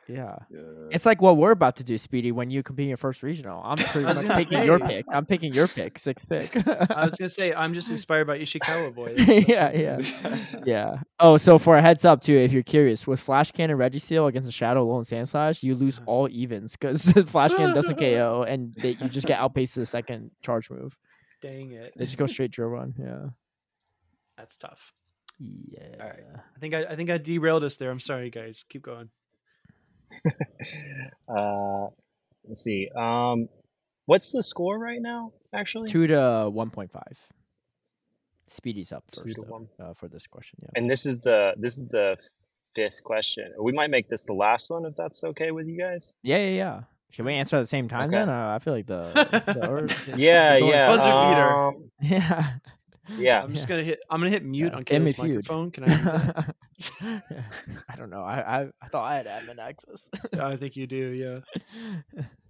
Yeah. 0.10 0.38
Yeah. 0.50 0.60
It's 0.90 1.06
like 1.06 1.22
what 1.22 1.38
we're 1.38 1.52
about 1.52 1.76
to 1.78 1.84
do, 1.84 1.98
Speedy, 1.98 2.32
when 2.32 2.50
you 2.50 2.64
compete 2.64 2.86
in 2.86 2.88
your 2.90 2.98
first 2.98 3.22
regional. 3.22 3.62
I'm 3.64 3.78
pretty 3.78 4.02
much 4.08 4.16
gonna 4.16 4.36
picking 4.36 4.64
your 4.64 4.80
pick. 4.80 5.06
I'm 5.12 5.26
picking 5.26 5.54
your 5.54 5.68
pick, 5.68 6.00
sixth 6.00 6.28
pick. 6.28 6.56
I 6.68 7.06
was 7.06 7.16
gonna 7.16 7.30
say 7.30 7.54
I'm 7.54 7.76
just 7.76 7.90
inspired 7.92 8.26
by 8.26 8.40
Ishikawa 8.40 8.94
boy. 8.96 9.16
That's- 9.16 9.46
that's 9.46 9.48
yeah, 9.48 9.72
yeah. 9.72 10.38
Yeah. 10.66 10.96
Oh, 11.20 11.38
so 11.38 11.60
for 11.60 11.78
a 11.78 11.82
heads 11.82 12.06
up 12.06 12.22
too, 12.22 12.36
if 12.36 12.52
you're 12.52 12.64
curious, 12.64 13.06
with 13.06 13.20
Flash 13.20 13.52
Cannon 13.52 13.78
Registeel 13.78 14.28
against 14.28 14.50
a 14.50 14.52
Shadow 14.52 14.86
Alolan 14.86 15.08
Sandslash, 15.08 15.62
you 15.62 15.76
lose 15.76 16.00
uh-huh. 16.00 16.12
all 16.12 16.30
evens 16.32 16.76
because 16.76 17.12
Flash 17.28 17.54
Cannon 17.54 17.76
doesn't 17.76 18.00
KO 18.00 18.46
and 18.48 18.74
they, 18.82 18.92
you 18.92 19.10
just 19.10 19.28
get 19.28 19.40
outpaced 19.40 19.76
to 19.76 19.82
the 19.82 19.86
second 19.86 20.32
charge 20.42 20.72
move. 20.72 20.98
Dang 21.42 21.72
it. 21.72 21.94
They 21.96 22.06
just 22.06 22.18
go 22.18 22.26
straight 22.26 22.52
drill 22.52 22.70
run. 22.70 22.96
Yeah. 22.98 23.30
That's 24.38 24.58
tough. 24.58 24.94
Yeah. 25.38 25.96
All 26.02 26.08
right. 26.08 26.24
I 26.56 26.60
think 26.60 26.74
I, 26.74 26.86
I 26.86 26.96
think 26.96 27.10
I 27.10 27.18
derailed 27.18 27.64
us 27.64 27.78
there. 27.78 27.92
I'm 27.92 28.00
sorry, 28.00 28.30
guys. 28.30 28.66
Keep 28.68 28.82
going. 28.82 29.10
Uh, 31.28 31.88
let's 32.48 32.64
see. 32.64 32.90
Um, 32.96 33.50
what's 34.06 34.32
the 34.32 34.42
score 34.44 34.78
right 34.78 35.02
now? 35.02 35.32
Actually, 35.54 35.90
Two 35.90 36.08
to 36.08 36.50
one 36.52 36.70
point 36.70 36.92
five. 36.92 37.18
Speedy's 38.48 38.92
up 38.92 39.04
Two 39.12 39.22
first 39.22 39.36
to 39.36 39.42
though, 39.44 39.48
one. 39.52 39.68
uh, 39.80 39.94
for 39.94 40.08
this 40.08 40.26
question. 40.28 40.60
Yeah. 40.64 40.70
and 40.76 40.90
this 40.90 41.06
is 41.06 41.20
the 41.20 41.54
this 41.58 41.78
is 41.78 41.88
the 41.90 42.18
fifth 42.76 43.04
question. 43.04 43.54
We 43.62 43.72
might 43.72 43.92
make 43.92 44.10
this 44.10 44.26
the 44.26 44.34
last 44.34 44.70
one 44.70 44.86
if 44.86 44.96
that's 44.96 45.24
okay 45.24 45.52
with 45.52 45.68
you 45.68 45.78
guys. 45.78 46.16
Yeah, 46.24 46.38
yeah, 46.38 46.50
yeah. 46.58 46.82
Should 47.12 47.26
we 47.26 47.34
answer 47.34 47.58
at 47.58 47.62
the 47.62 47.68
same 47.68 47.88
time 47.88 48.08
Okay. 48.10 48.18
then? 48.18 48.30
Uh, 48.30 48.54
I 48.56 48.60
feel 48.60 48.74
like 48.74 48.86
the, 48.88 49.12
the 49.56 49.70
or- 49.70 49.88
Yeah, 50.18 50.58
yeah. 50.58 50.88
buzzer 50.88 51.10
beater. 51.10 51.50
um, 51.54 51.92
yeah. 52.02 52.50
Yeah. 53.18 53.44
I'm 53.44 53.54
just 53.54 53.68
Yeah. 53.68 53.70
gonna 53.76 53.84
hit. 53.84 54.00
I'm 54.10 54.20
gonna 54.20 54.30
hit 54.32 54.44
mute 54.44 54.72
Yeah, 54.72 54.78
on 54.78 54.86
family 54.86 55.14
Caleb's 55.14 55.48
feud. 55.48 55.50
microphone. 55.50 55.72
Can 55.72 55.84
I? 55.86 56.44
do? 57.02 57.22
I 57.90 57.96
don't 57.96 58.10
know. 58.10 58.24
I, 58.24 58.62
I 58.62 58.68
I 58.82 58.88
thought 58.90 59.04
I 59.04 59.16
had 59.16 59.26
admin 59.28 59.60
access. 59.60 60.10
I 60.40 60.56
think 60.56 60.76
you 60.76 60.88
do. 60.88 61.44
Yeah. 62.16 62.24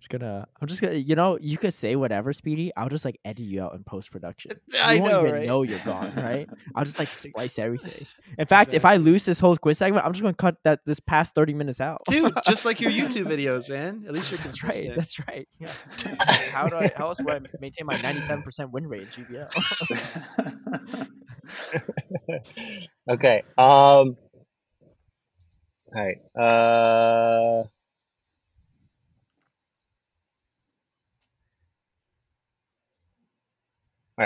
just 0.00 0.08
gonna. 0.08 0.46
I'm 0.60 0.66
just 0.66 0.80
gonna. 0.80 0.94
You 0.94 1.14
know, 1.14 1.38
you 1.40 1.58
could 1.58 1.74
say 1.74 1.94
whatever, 1.94 2.32
Speedy. 2.32 2.72
I'll 2.76 2.88
just 2.88 3.04
like 3.04 3.20
edit 3.24 3.44
you 3.44 3.62
out 3.62 3.74
in 3.74 3.84
post 3.84 4.10
production. 4.10 4.52
I 4.80 4.94
you 4.94 5.02
won't 5.02 5.12
know, 5.12 5.20
even 5.20 5.32
right? 5.34 5.46
know 5.46 5.62
you're 5.62 5.78
gone, 5.80 6.14
right? 6.16 6.48
I'll 6.74 6.84
just 6.84 6.98
like 6.98 7.08
splice 7.12 7.58
everything. 7.58 8.06
In 8.38 8.46
fact, 8.46 8.72
if 8.72 8.84
I 8.84 8.96
lose 8.96 9.24
this 9.24 9.38
whole 9.38 9.56
quiz 9.56 9.78
segment, 9.78 10.04
I'm 10.06 10.12
just 10.12 10.22
gonna 10.22 10.34
cut 10.34 10.56
that 10.64 10.80
this 10.86 11.00
past 11.00 11.34
30 11.34 11.52
minutes 11.54 11.80
out. 11.80 12.00
Dude, 12.06 12.32
just 12.46 12.64
like 12.64 12.80
your 12.80 12.90
YouTube 12.90 13.26
videos, 13.34 13.68
man. 13.70 14.04
At 14.08 14.14
least 14.14 14.30
you're 14.30 14.38
That's 14.38 14.60
consistent. 14.60 14.88
right. 14.88 14.96
That's 14.96 15.18
right. 15.28 15.48
Yeah. 15.58 15.72
how 16.52 16.66
do 16.66 16.76
I? 16.76 16.90
How 16.96 17.08
else 17.08 17.20
would 17.22 17.34
I 17.34 17.40
maintain 17.60 17.84
my 17.86 17.94
97% 17.96 18.70
win 18.70 18.86
rate 18.86 19.02
in 19.18 19.24
GBL? 19.24 21.08
okay. 23.10 23.42
Um. 23.58 24.16
All 25.94 25.94
right. 25.94 26.16
Uh. 26.34 27.64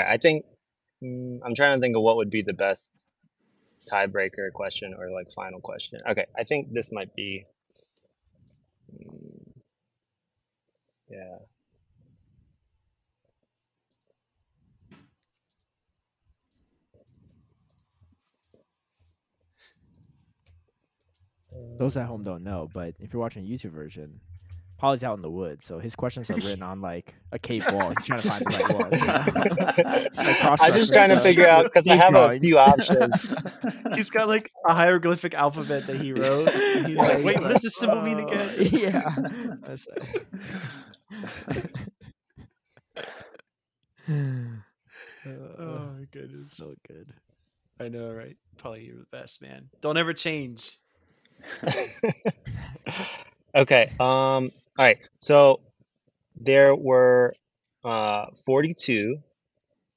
Right. 0.00 0.06
I 0.12 0.18
think 0.18 0.44
mm, 1.02 1.40
I'm 1.44 1.54
trying 1.54 1.76
to 1.76 1.80
think 1.80 1.96
of 1.96 2.02
what 2.02 2.16
would 2.16 2.30
be 2.30 2.42
the 2.42 2.52
best 2.54 2.90
tiebreaker 3.90 4.52
question 4.52 4.94
or 4.98 5.10
like 5.10 5.28
final 5.34 5.60
question. 5.60 6.00
Okay. 6.08 6.26
I 6.38 6.44
think 6.44 6.72
this 6.72 6.92
might 6.92 7.14
be. 7.14 7.46
mm, 8.92 9.62
Yeah. 11.08 11.38
Those 21.78 21.96
at 21.96 22.06
home 22.06 22.22
don't 22.24 22.44
know, 22.44 22.68
but 22.72 22.94
if 23.00 23.12
you're 23.12 23.20
watching 23.20 23.44
a 23.44 23.48
YouTube 23.48 23.72
version, 23.72 24.20
Polly's 24.76 25.04
out 25.04 25.16
in 25.16 25.22
the 25.22 25.30
woods, 25.30 25.64
so 25.64 25.78
his 25.78 25.94
questions 25.94 26.28
are 26.30 26.34
written 26.34 26.62
on 26.62 26.80
like 26.80 27.14
a 27.32 27.38
cave 27.38 27.64
wall. 27.72 27.92
He's 27.96 28.06
trying 28.06 28.20
to 28.20 28.28
find 28.28 28.44
the 28.44 28.50
right 28.50 28.74
one. 28.74 28.90
Just, 30.14 30.16
like, 30.16 30.60
I'm 30.60 30.72
just 30.72 30.92
trying 30.92 31.10
to 31.10 31.16
figure 31.16 31.46
out 31.46 31.64
because 31.64 31.86
I 31.86 31.94
cave 31.94 32.02
have 32.02 32.14
a 32.14 32.38
few 32.40 32.58
options. 32.58 33.34
He's 33.94 34.10
got 34.10 34.28
like 34.28 34.50
a 34.66 34.74
hieroglyphic 34.74 35.34
alphabet 35.34 35.86
that 35.86 36.00
he 36.00 36.12
wrote. 36.12 36.50
he's 36.86 36.98
like, 36.98 37.24
wait, 37.24 37.40
what 37.40 37.48
does 37.50 37.62
this 37.62 37.76
symbol 37.76 38.00
mean 38.02 38.20
"Uh, 38.20 38.26
again? 38.26 38.68
Yeah. 38.72 39.04
Oh 45.26 45.90
my 45.96 46.04
goodness. 46.12 46.52
so 46.52 46.74
good. 46.86 47.12
I 47.80 47.88
know, 47.88 48.12
right? 48.12 48.36
Probably 48.58 48.84
you're 48.84 48.98
the 48.98 49.06
best, 49.10 49.40
man. 49.42 49.68
Don't 49.80 49.96
ever 49.96 50.12
change. 50.12 50.78
okay. 53.54 53.92
Um. 53.98 54.50
All 54.78 54.84
right. 54.84 54.98
So 55.20 55.60
there 56.36 56.74
were 56.74 57.34
uh 57.84 58.26
42 58.46 59.18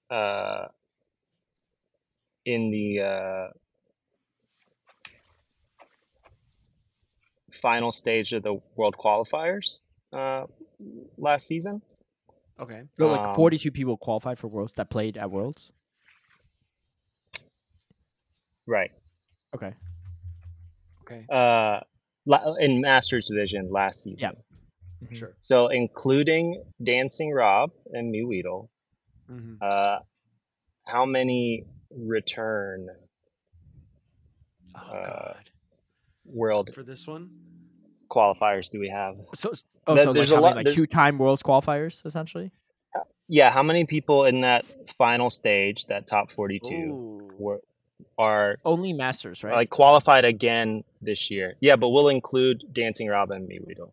uh 0.10 0.68
in 2.46 2.70
the 2.72 3.00
uh 3.02 3.48
final 7.52 7.92
stage 7.92 8.34
of 8.34 8.44
the 8.44 8.60
world 8.76 8.96
qualifiers 8.98 9.82
uh 10.14 10.46
last 11.18 11.48
season. 11.48 11.82
Okay. 12.60 12.84
So 13.00 13.08
like 13.08 13.28
Um, 13.28 13.36
42 13.36 13.72
people 13.72 13.98
qualified 13.98 14.38
for 14.38 14.48
Worlds 14.48 14.74
that 14.74 14.90
played 14.90 15.18
at 15.18 15.32
Worlds. 15.32 15.72
Right. 18.66 18.92
Okay. 19.56 19.74
Okay. 21.04 21.26
Uh 21.30 21.80
la- 22.26 22.54
in 22.56 22.82
Masters 22.82 23.28
division 23.28 23.70
last 23.70 24.04
season. 24.04 24.36
Mhm. 25.04 25.16
Sure. 25.16 25.36
So 25.42 25.68
including 25.68 26.64
Dancing 26.84 27.32
Rob 27.32 27.72
and 27.92 28.10
Mew 28.12 28.28
Weedle, 28.28 28.70
hmm 29.28 29.56
uh 29.62 30.00
how 30.86 31.06
many 31.06 31.66
return 31.92 32.88
Oh 34.76 34.92
Uh, 34.94 35.06
God. 35.34 35.50
world 36.26 36.74
For 36.74 36.84
this 36.84 37.08
one, 37.08 37.30
qualifiers 38.10 38.70
do 38.70 38.80
we 38.80 38.90
have? 38.90 39.16
So, 39.36 39.54
oh, 39.88 39.96
so 39.98 40.14
there's 40.14 40.32
like, 40.32 40.38
a 40.38 40.42
many, 40.42 40.56
lot- 40.56 40.66
like 40.66 40.74
two-time 40.76 41.18
Worlds 41.18 41.42
qualifiers, 41.44 42.06
essentially. 42.06 42.52
Yeah, 43.30 43.50
how 43.52 43.64
many 43.64 43.86
people 43.86 44.24
in 44.24 44.42
that 44.42 44.66
final 44.98 45.30
stage, 45.30 45.86
that 45.88 46.08
top 46.08 46.32
42, 46.32 46.74
Ooh. 46.76 47.30
were 47.38 47.60
are 48.18 48.58
Only 48.64 48.94
Masters, 48.94 49.44
right? 49.44 49.54
like 49.54 49.70
qualified 49.70 50.24
again 50.24 50.84
this 51.02 51.30
year. 51.30 51.56
Yeah, 51.60 51.76
but 51.76 51.90
we'll 51.90 52.08
include 52.08 52.64
Dancing 52.72 53.08
Robin 53.10 53.38
and 53.38 53.50
MeWeedle. 53.50 53.92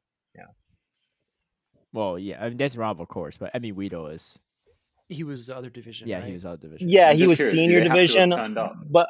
Well, 1.95 2.19
yeah, 2.19 2.45
I 2.45 2.49
mean, 2.49 2.59
that's 2.59 2.77
Rob, 2.77 3.01
of 3.01 3.09
course, 3.09 3.37
but 3.39 3.55
Emmy 3.55 3.73
Weedle 3.73 4.09
is. 4.09 4.39
He 5.09 5.23
was 5.25 5.47
the 5.47 5.57
other 5.57 5.71
division. 5.71 6.09
Yeah, 6.09 6.19
right? 6.19 6.27
he 6.29 6.33
was 6.35 6.45
out 6.45 6.55
of 6.55 6.61
division. 6.61 6.89
Yeah, 6.91 7.09
I'm 7.11 7.17
he 7.19 7.27
was 7.27 7.39
curious, 7.39 7.53
senior 7.55 7.81
they 7.81 7.89
have 7.89 7.95
to 7.95 8.19
have 8.19 8.29
division, 8.31 8.91
but 8.91 9.09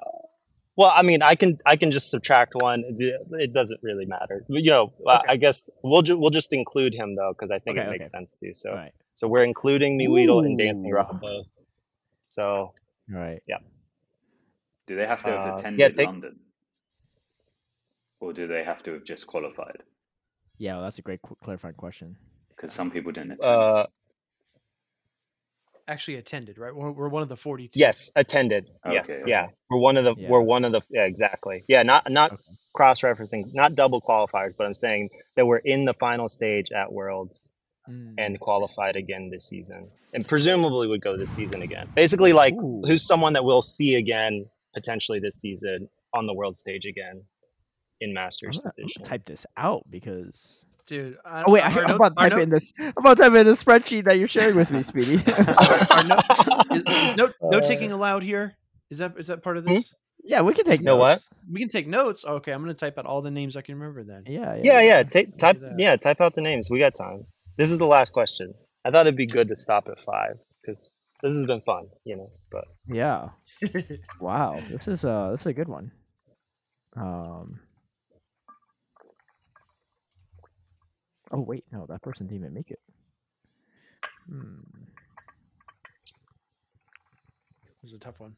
well, 0.76 0.92
I 0.94 1.02
mean, 1.02 1.22
I 1.22 1.34
can 1.36 1.58
I 1.64 1.76
can 1.76 1.90
just 1.92 2.10
subtract 2.10 2.52
one. 2.56 2.82
It 2.98 3.14
it 3.46 3.52
doesn't 3.52 3.80
really 3.82 4.06
matter. 4.06 4.44
But, 4.48 4.62
you 4.62 4.70
know, 4.70 4.92
I- 5.06 5.18
Okay. 5.18 5.22
I 5.30 5.36
guess 5.36 5.70
we'll 5.84 6.02
ju- 6.02 6.18
we'll 6.18 6.30
just 6.30 6.52
include 6.52 6.94
him 6.94 7.14
though 7.14 7.32
because 7.32 7.50
I 7.52 7.60
think 7.60 7.78
Okay, 7.78 7.86
it 7.86 7.90
makes 7.90 8.08
okay. 8.12 8.18
sense 8.18 8.36
to. 8.42 8.54
So 8.54 8.70
All 8.70 8.76
right. 8.76 8.92
so 9.16 9.28
we're 9.28 9.44
including 9.44 9.96
Me 9.96 10.08
Weedle 10.08 10.40
and 10.40 10.58
Dancing 10.58 10.90
Ooh. 10.90 10.96
Rob 10.96 11.20
both. 11.20 11.46
So 12.32 12.42
All 12.42 12.74
right. 13.10 13.40
Do 14.86 14.96
they 14.96 15.06
have 15.06 15.22
to 15.22 15.30
have 15.30 15.38
Uh, 15.40 15.44
yeah, 15.46 15.54
attended 15.56 15.96
take- 15.96 16.06
London? 16.06 16.40
Or 18.20 18.32
do 18.32 18.46
they 18.48 18.64
have 18.64 18.82
to 18.84 18.94
have 18.94 19.04
just 19.04 19.26
qualified? 19.28 19.82
Yeah, 20.58 20.74
well, 20.74 20.82
that's 20.84 20.98
a 20.98 21.02
great 21.02 21.22
qu- 21.22 21.36
clarifying 21.42 21.74
question. 21.76 22.16
Because 22.56 22.72
some 22.72 22.90
people 22.90 23.12
didn't 23.12 23.32
attend. 23.32 23.44
uh, 23.54 23.86
actually 25.86 26.16
attended. 26.16 26.58
Right, 26.58 26.74
we're, 26.74 26.90
we're 26.92 27.08
one 27.08 27.22
of 27.22 27.28
the 27.28 27.36
forty-two. 27.36 27.78
yes, 27.78 28.10
attended. 28.16 28.70
Yes, 28.86 29.04
Okay, 29.04 29.22
yeah, 29.26 29.48
we're 29.70 29.78
one 29.78 29.96
of 29.96 30.04
the 30.04 30.14
Yeah. 30.16 30.30
we're 30.30 30.40
one 30.40 30.64
of 30.64 30.72
the 30.72 30.80
yeah 30.90 31.04
exactly. 31.04 31.60
Yeah, 31.68 31.82
not 31.82 32.10
not 32.10 32.32
Okay. 32.32 32.40
cross 32.74 33.00
referencing, 33.00 33.54
not 33.54 33.74
double 33.74 34.00
qualifiers, 34.00 34.56
but 34.56 34.66
I'm 34.66 34.74
saying 34.74 35.10
that 35.36 35.46
we're 35.46 35.58
in 35.58 35.84
the 35.84 35.94
final 35.94 36.28
stage 36.28 36.68
at 36.74 36.92
Worlds 36.92 37.50
Mm. 37.86 38.14
and 38.16 38.40
qualified 38.40 38.96
again 38.96 39.28
this 39.28 39.44
season, 39.44 39.90
and 40.14 40.26
presumably 40.26 40.88
would 40.88 41.02
go 41.02 41.18
this 41.18 41.28
season 41.34 41.60
again. 41.60 41.86
Basically, 41.94 42.32
like 42.32 42.54
Ooh. 42.54 42.82
who's 42.86 43.06
someone 43.06 43.34
that 43.34 43.44
we'll 43.44 43.60
see 43.60 43.96
again 43.96 44.46
potentially 44.72 45.18
this 45.20 45.34
season 45.36 45.90
on 46.14 46.26
the 46.26 46.32
world 46.32 46.56
stage 46.56 46.86
again 46.86 47.24
in 48.00 48.08
I'm 48.08 48.14
Masters 48.14 48.58
gonna, 48.58 48.72
I'm 48.78 48.88
gonna 48.96 49.06
type 49.06 49.26
this 49.26 49.44
out 49.58 49.82
because. 49.90 50.64
Dude. 50.86 51.16
I, 51.24 51.44
Oh 51.46 51.52
wait, 51.52 51.62
I, 51.62 51.72
our 51.72 51.82
I'm 51.84 51.86
notes- 51.88 51.96
about 51.96 52.08
to 52.08 52.14
type 52.16 52.32
note- 52.32 52.42
in 52.42 52.50
this. 52.50 52.72
I'm 52.78 52.92
about 52.98 53.16
to 53.16 53.22
type 53.24 53.32
in 53.34 53.46
the 53.46 53.52
spreadsheet 53.52 54.04
that 54.04 54.18
you're 54.18 54.28
sharing 54.28 54.56
with 54.56 54.70
me, 54.70 54.82
Speedy. 54.90 55.16
our 55.26 56.04
note- 56.04 56.24
is, 56.72 56.82
is 57.10 57.16
note 57.16 57.34
Uh, 57.42 57.48
note 57.50 57.64
taking 57.64 57.92
allowed 57.92 58.22
here? 58.22 58.54
Is 58.90 58.98
that 58.98 59.14
is 59.18 59.26
that 59.28 59.42
part 59.42 59.56
of 59.56 59.64
Hmm? 59.64 59.74
this? 59.74 59.92
yeah, 60.22 60.40
we 60.42 60.54
can 60.54 60.64
take 60.64 60.80
know 60.82 60.96
what? 60.96 61.12
notes. 61.12 61.28
We 61.52 61.60
can 61.60 61.68
take 61.68 61.86
notes. 61.86 62.24
Okay, 62.24 62.52
I'm 62.52 62.60
gonna 62.62 62.74
type 62.74 62.98
out 62.98 63.06
all 63.06 63.22
the 63.22 63.30
names 63.30 63.56
I 63.56 63.62
can 63.62 63.74
remember 63.78 64.04
then. 64.04 64.24
Yeah, 64.26 64.54
yeah, 64.56 64.62
yeah, 64.62 64.80
yeah. 64.80 65.02
do 65.02 65.08
Type, 65.08 65.36
type, 65.38 65.62
yeah. 65.78 65.96
Type 65.96 66.20
out 66.20 66.34
the 66.34 66.40
names. 66.40 66.70
We 66.70 66.78
got 66.78 66.94
time. 66.94 67.26
This 67.56 67.70
is 67.70 67.78
the 67.78 67.86
last 67.86 68.12
question. 68.12 68.54
I 68.84 68.90
thought 68.90 69.06
it'd 69.06 69.16
be 69.16 69.26
good 69.26 69.48
to 69.48 69.56
stop 69.56 69.88
at 69.88 69.98
five 70.04 70.38
because 70.62 70.90
this 71.22 71.34
has 71.34 71.44
been 71.46 71.60
fun, 71.62 71.86
you 72.04 72.16
know. 72.16 72.30
But 72.50 72.64
yeah. 72.88 73.28
Wow, 74.20 74.60
this 74.70 74.88
is 74.88 75.04
uh 75.04 75.30
this 75.32 75.42
is 75.42 75.46
a 75.46 75.52
good 75.52 75.68
one. 75.68 75.92
Um. 76.96 77.60
Oh 81.34 81.40
wait, 81.40 81.64
no, 81.72 81.84
that 81.88 82.00
person 82.00 82.28
didn't 82.28 82.42
even 82.42 82.54
make 82.54 82.70
it. 82.70 82.78
Hmm. 84.30 84.60
This 87.82 87.90
is 87.90 87.96
a 87.96 87.98
tough 87.98 88.20
one. 88.20 88.36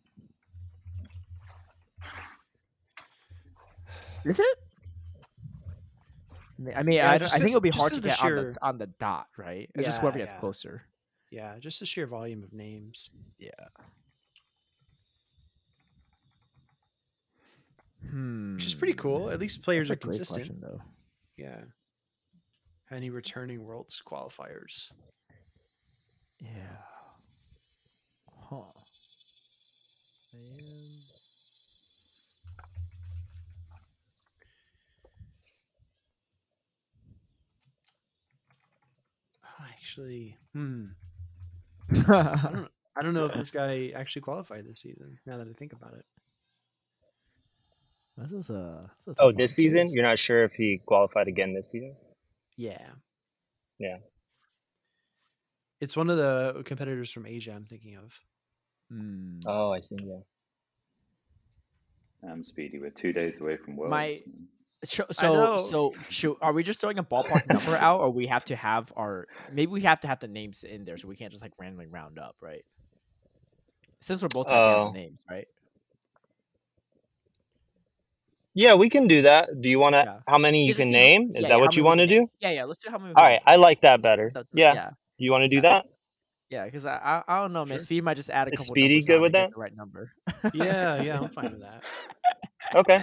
Is 4.24 4.40
it? 4.40 4.46
I 6.74 6.82
mean- 6.82 6.98
I 6.98 7.02
Yeah, 7.02 7.10
I, 7.10 7.18
just 7.18 7.34
I 7.34 7.36
think 7.36 7.50
it'll 7.50 7.60
be 7.60 7.68
hard 7.68 7.92
to 7.92 8.00
get 8.00 8.24
on 8.24 8.34
the 8.34 8.56
on 8.62 8.78
the 8.78 8.86
dot, 8.86 9.26
right? 9.36 9.70
It's 9.74 9.84
just 9.84 10.00
whoever 10.00 10.16
gets 10.18 10.32
yeah. 10.32 10.40
closer. 10.40 10.82
Yeah, 11.30 11.58
just 11.58 11.80
the 11.80 11.86
sheer 11.86 12.06
volume 12.06 12.42
of 12.42 12.54
names. 12.54 13.10
Yeah. 13.38 13.50
Hmm. 18.08 18.54
Which 18.54 18.64
is 18.64 18.74
pretty 18.74 18.94
cool. 18.94 19.28
At 19.28 19.38
least 19.38 19.60
players 19.60 19.88
That's 19.88 19.98
are 19.98 20.00
consistent. 20.00 20.38
question, 20.38 20.60
though. 20.62 20.80
Yeah. 21.36 21.60
Any 22.90 23.10
returning 23.10 23.64
worlds 23.64 24.00
qualifiers? 24.06 24.92
Yeah. 26.40 26.50
Huh. 28.48 28.62
Man. 30.32 31.06
Actually, 39.86 40.36
hmm. 40.52 40.84
I 41.90 42.50
don't. 42.52 42.68
I 42.98 43.02
don't 43.02 43.12
know 43.12 43.26
if 43.26 43.34
this 43.34 43.50
guy 43.50 43.92
actually 43.94 44.22
qualified 44.22 44.64
this 44.66 44.80
season. 44.80 45.18
Now 45.26 45.36
that 45.36 45.46
I 45.48 45.52
think 45.52 45.72
about 45.74 45.94
it. 45.94 46.04
is 48.32 48.48
a. 48.50 48.90
This 49.06 49.12
is 49.12 49.18
a 49.18 49.22
oh, 49.22 49.30
tough 49.30 49.34
one 49.34 49.36
this 49.36 49.54
season, 49.54 49.86
choose. 49.86 49.94
you're 49.94 50.04
not 50.04 50.18
sure 50.18 50.44
if 50.44 50.52
he 50.52 50.80
qualified 50.84 51.28
again 51.28 51.52
this 51.52 51.70
season. 51.70 51.94
Yeah. 52.56 52.88
Yeah. 53.78 53.98
It's 55.80 55.96
one 55.96 56.08
of 56.10 56.16
the 56.16 56.62
competitors 56.64 57.10
from 57.10 57.26
Asia. 57.26 57.52
I'm 57.52 57.64
thinking 57.66 57.96
of. 57.96 58.12
Hmm. 58.90 59.40
Oh, 59.46 59.72
I 59.72 59.80
see. 59.80 59.96
Yeah. 60.00 60.20
I'm 62.30 62.42
Speedy, 62.42 62.78
we're 62.78 62.90
two 62.90 63.12
days 63.12 63.40
away 63.40 63.56
from 63.56 63.76
Worlds. 63.76 63.90
My- 63.90 64.22
Sh- 64.84 65.00
I 65.08 65.12
So, 65.12 65.66
so 65.68 65.94
should, 66.10 66.36
are 66.42 66.52
we 66.52 66.62
just 66.62 66.80
throwing 66.80 66.98
a 66.98 67.04
ballpark 67.04 67.46
number 67.52 67.76
out, 67.80 68.00
or 68.00 68.10
we 68.10 68.26
have 68.26 68.44
to 68.46 68.56
have 68.56 68.92
our? 68.96 69.26
Maybe 69.50 69.72
we 69.72 69.80
have 69.82 70.00
to 70.00 70.08
have 70.08 70.20
the 70.20 70.28
names 70.28 70.64
in 70.64 70.84
there, 70.84 70.96
so 70.98 71.08
we 71.08 71.16
can't 71.16 71.32
just 71.32 71.42
like 71.42 71.52
randomly 71.58 71.86
round 71.86 72.18
up, 72.18 72.36
right? 72.40 72.62
Since 74.02 74.22
we're 74.22 74.28
both 74.28 74.46
typing 74.48 74.58
out 74.58 74.88
Oh. 74.88 74.92
names, 74.92 75.18
right? 75.30 75.46
Yeah, 78.56 78.74
we 78.74 78.88
can 78.88 79.06
do 79.06 79.22
that. 79.28 79.50
Do 79.60 79.68
you 79.68 79.78
want 79.78 79.94
to? 79.96 80.02
Yeah. 80.06 80.18
How 80.26 80.38
many 80.38 80.64
you 80.66 80.74
can 80.74 80.90
name? 80.90 81.22
Is 81.36 81.42
yeah, 81.42 81.48
that 81.48 81.48
yeah, 81.48 81.60
what 81.60 81.76
you 81.76 81.84
want 81.84 82.00
to 82.00 82.06
do? 82.06 82.26
Yeah, 82.40 82.50
yeah. 82.56 82.64
Let's 82.64 82.78
do 82.82 82.90
how 82.90 82.96
many. 82.98 83.10
we 83.10 83.14
All 83.14 83.22
can 83.22 83.30
right, 83.32 83.42
name. 83.44 83.52
I 83.54 83.56
like 83.56 83.80
that 83.82 84.00
better. 84.00 84.30
That- 84.34 84.46
Yeah. 84.54 84.74
yeah, 84.74 84.90
Do 85.18 85.24
you 85.26 85.30
want 85.30 85.42
to 85.44 85.48
do 85.48 85.56
Yeah. 85.56 85.68
that? 85.68 85.84
yeah. 86.48 86.64
Because 86.64 86.86
I, 86.86 86.96
I, 86.96 87.14
I 87.28 87.40
don't 87.42 87.52
know, 87.52 87.64
man. 87.66 87.76
Sure. 87.76 87.84
Speedy 87.84 88.00
might 88.00 88.16
just 88.16 88.30
add 88.30 88.48
a 88.48 88.52
Is 88.52 88.60
couple. 88.60 88.72
Speedy 88.74 89.02
good 89.02 89.20
with 89.20 89.32
that? 89.32 89.50
The 89.52 89.60
right 89.60 89.76
number. 89.76 90.12
Yeah, 90.54 91.02
yeah, 91.02 91.20
I'm 91.20 91.28
fine 91.28 91.52
with 91.52 91.60
that. 91.68 91.84
Okay. 92.74 93.00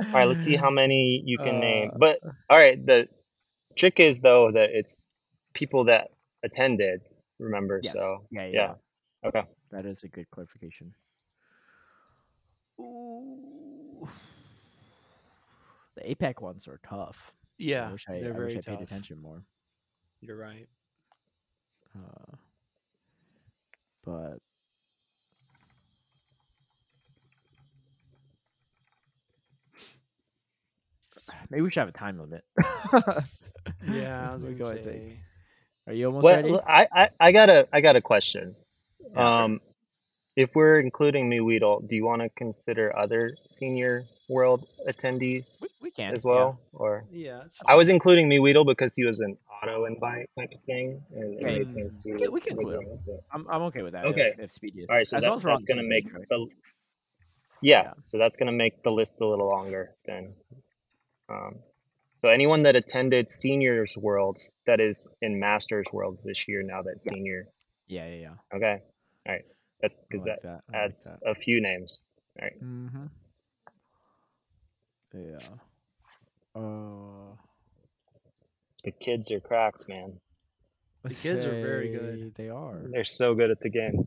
All 0.00 0.12
right, 0.12 0.28
let's 0.28 0.44
see 0.44 0.54
how 0.54 0.70
many 0.70 1.22
you 1.24 1.36
can 1.38 1.58
name. 1.60 1.90
Uh, 1.94 1.98
But 1.98 2.20
all 2.48 2.58
right, 2.58 2.78
the 2.90 3.08
trick 3.76 3.98
is 4.00 4.20
though 4.20 4.52
that 4.52 4.70
it's 4.72 5.04
people 5.52 5.84
that 5.90 6.12
attended. 6.44 7.00
Remember, 7.40 7.80
Yes. 7.82 7.92
so 7.92 8.26
yeah, 8.30 8.46
yeah, 8.46 8.52
yeah. 9.24 9.28
Okay. 9.28 9.42
That 9.72 9.84
is 9.86 10.04
a 10.04 10.08
good 10.08 10.30
clarification. 10.30 10.94
Ooh. 12.78 13.69
The 16.00 16.14
APAC 16.14 16.40
ones 16.40 16.66
are 16.68 16.80
tough. 16.88 17.32
Yeah, 17.58 17.88
I 17.88 17.92
wish 17.92 18.06
I, 18.08 18.12
they're 18.22 18.32
I, 18.32 18.36
very 18.36 18.44
wish 18.44 18.56
I 18.56 18.60
tough. 18.60 18.78
paid 18.78 18.84
attention 18.84 19.20
more. 19.20 19.42
You're 20.20 20.36
right. 20.36 20.66
Uh, 21.94 22.36
but 24.04 24.38
maybe 31.50 31.62
we 31.62 31.70
should 31.70 31.80
have 31.80 31.88
a 31.88 31.92
time 31.92 32.18
limit. 32.18 32.44
Yeah, 33.82 34.30
I 34.30 34.34
was 34.34 34.42
Let 34.42 34.52
me 34.52 34.58
gonna 34.58 34.58
go, 34.58 34.68
I 34.68 34.76
think. 34.76 34.86
say. 34.86 35.18
Are 35.86 35.92
you 35.92 36.06
almost 36.06 36.24
Well, 36.24 36.36
ready? 36.36 36.58
I, 36.66 36.86
I 36.92 37.08
I 37.20 37.32
got 37.32 37.48
a 37.50 37.68
I 37.72 37.80
got 37.80 37.96
a 37.96 38.00
question. 38.00 38.54
Yeah, 39.14 39.30
sure. 39.30 39.44
Um, 39.44 39.60
if 40.40 40.54
we're 40.54 40.80
including 40.80 41.28
me 41.28 41.40
Weedle, 41.40 41.80
do 41.88 41.94
you 41.94 42.04
want 42.04 42.22
to 42.22 42.28
consider 42.30 42.96
other 42.96 43.32
senior 43.34 44.02
world 44.28 44.64
attendees 44.88 45.60
we, 45.60 45.68
we 45.82 45.90
can 45.90 46.14
as 46.14 46.24
yeah. 46.24 46.30
well, 46.30 46.60
or? 46.72 47.04
Yeah, 47.10 47.42
it's 47.46 47.58
I 47.66 47.76
was 47.76 47.88
including 47.88 48.28
me 48.28 48.38
Weedle 48.38 48.64
because 48.64 48.94
he 48.94 49.04
was 49.04 49.20
an 49.20 49.36
auto 49.62 49.84
invite 49.84 50.28
type 50.38 50.50
of 50.54 50.60
thing, 50.64 51.02
and 51.14 51.34
it 51.34 51.40
Yeah, 51.40 51.46
made 51.46 51.66
yeah. 51.68 51.72
sense 51.72 52.02
to. 52.02 52.12
We 52.12 52.18
can- 52.18 52.32
we 52.32 52.40
can 52.40 52.52
include 52.58 52.74
include 52.80 52.92
him, 52.92 52.98
but- 53.06 53.24
I'm, 53.32 53.46
I'm 53.50 53.62
okay 53.68 53.82
with 53.82 53.92
that. 53.92 54.06
Okay. 54.06 54.32
If, 54.38 54.40
if 54.40 54.52
Speedy 54.52 54.80
is. 54.80 54.86
All 54.90 54.96
right, 54.96 55.06
so 55.06 55.16
as 55.18 55.22
that, 55.22 55.28
long 55.28 55.38
as 55.38 55.44
we're 55.44 55.50
on 55.50 55.54
that's 55.56 55.66
the 55.66 55.72
gonna 55.74 55.82
same 55.82 55.88
make 55.88 56.04
page, 56.06 56.14
right? 56.14 56.28
the 56.28 56.46
yeah, 57.62 57.82
Yeah. 57.82 57.92
so 58.06 58.18
that's 58.18 58.36
gonna 58.36 58.52
make 58.52 58.82
the 58.82 58.90
list 58.90 59.20
a 59.20 59.26
little 59.26 59.48
longer 59.48 59.94
then. 60.06 60.34
Um, 61.28 61.56
so 62.22 62.28
anyone 62.28 62.62
that 62.64 62.76
attended 62.76 63.30
seniors 63.30 63.96
worlds 63.96 64.50
that 64.66 64.80
is 64.80 65.06
in 65.22 65.38
masters 65.40 65.86
worlds 65.92 66.24
this 66.24 66.48
year 66.48 66.62
now 66.62 66.82
that 66.82 66.96
Yeah. 67.04 67.12
senior 67.12 67.48
Yeah, 67.86 68.06
yeah, 68.08 68.16
yeah. 68.26 68.34
okay 68.56 68.82
all 69.26 69.32
right 69.34 69.44
that 69.82 69.92
because 70.08 70.26
like 70.26 70.42
that 70.42 70.62
that. 70.68 70.74
I 70.74 70.76
like 70.76 70.86
adds 70.90 71.04
that. 71.04 71.30
a 71.30 71.34
few 71.34 71.60
names 71.60 72.00
all 72.40 72.46
right 72.46 72.62
Mm-hmm. 72.62 73.06
Yeah. 75.12 75.38
Uh, 76.54 77.34
the 78.84 78.92
kids 78.92 79.30
are 79.30 79.40
cracked 79.40 79.88
man 79.88 80.20
The 81.02 81.14
kids 81.14 81.44
are 81.44 81.50
very 81.50 81.88
good. 81.90 82.34
They 82.36 82.48
are. 82.48 82.80
they're 82.90 83.04
so 83.04 83.34
good 83.34 83.50
at 83.50 83.60
the 83.60 83.70
game 83.70 84.06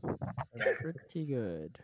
They're 0.54 0.76
pretty 0.76 1.26
good. 1.26 1.78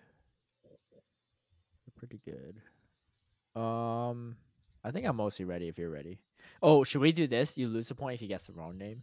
They're 1.84 1.96
pretty 1.96 2.20
good. 2.24 3.60
Um, 3.60 4.36
I 4.84 4.90
think 4.90 5.06
I'm 5.06 5.16
mostly 5.16 5.44
ready. 5.44 5.68
If 5.68 5.78
you're 5.78 5.90
ready. 5.90 6.20
Oh, 6.62 6.84
should 6.84 7.00
we 7.00 7.12
do 7.12 7.26
this? 7.26 7.58
You 7.58 7.68
lose 7.68 7.90
a 7.90 7.94
point 7.94 8.14
if 8.14 8.22
you 8.22 8.28
guess 8.28 8.46
the 8.46 8.52
wrong 8.52 8.78
name. 8.78 9.02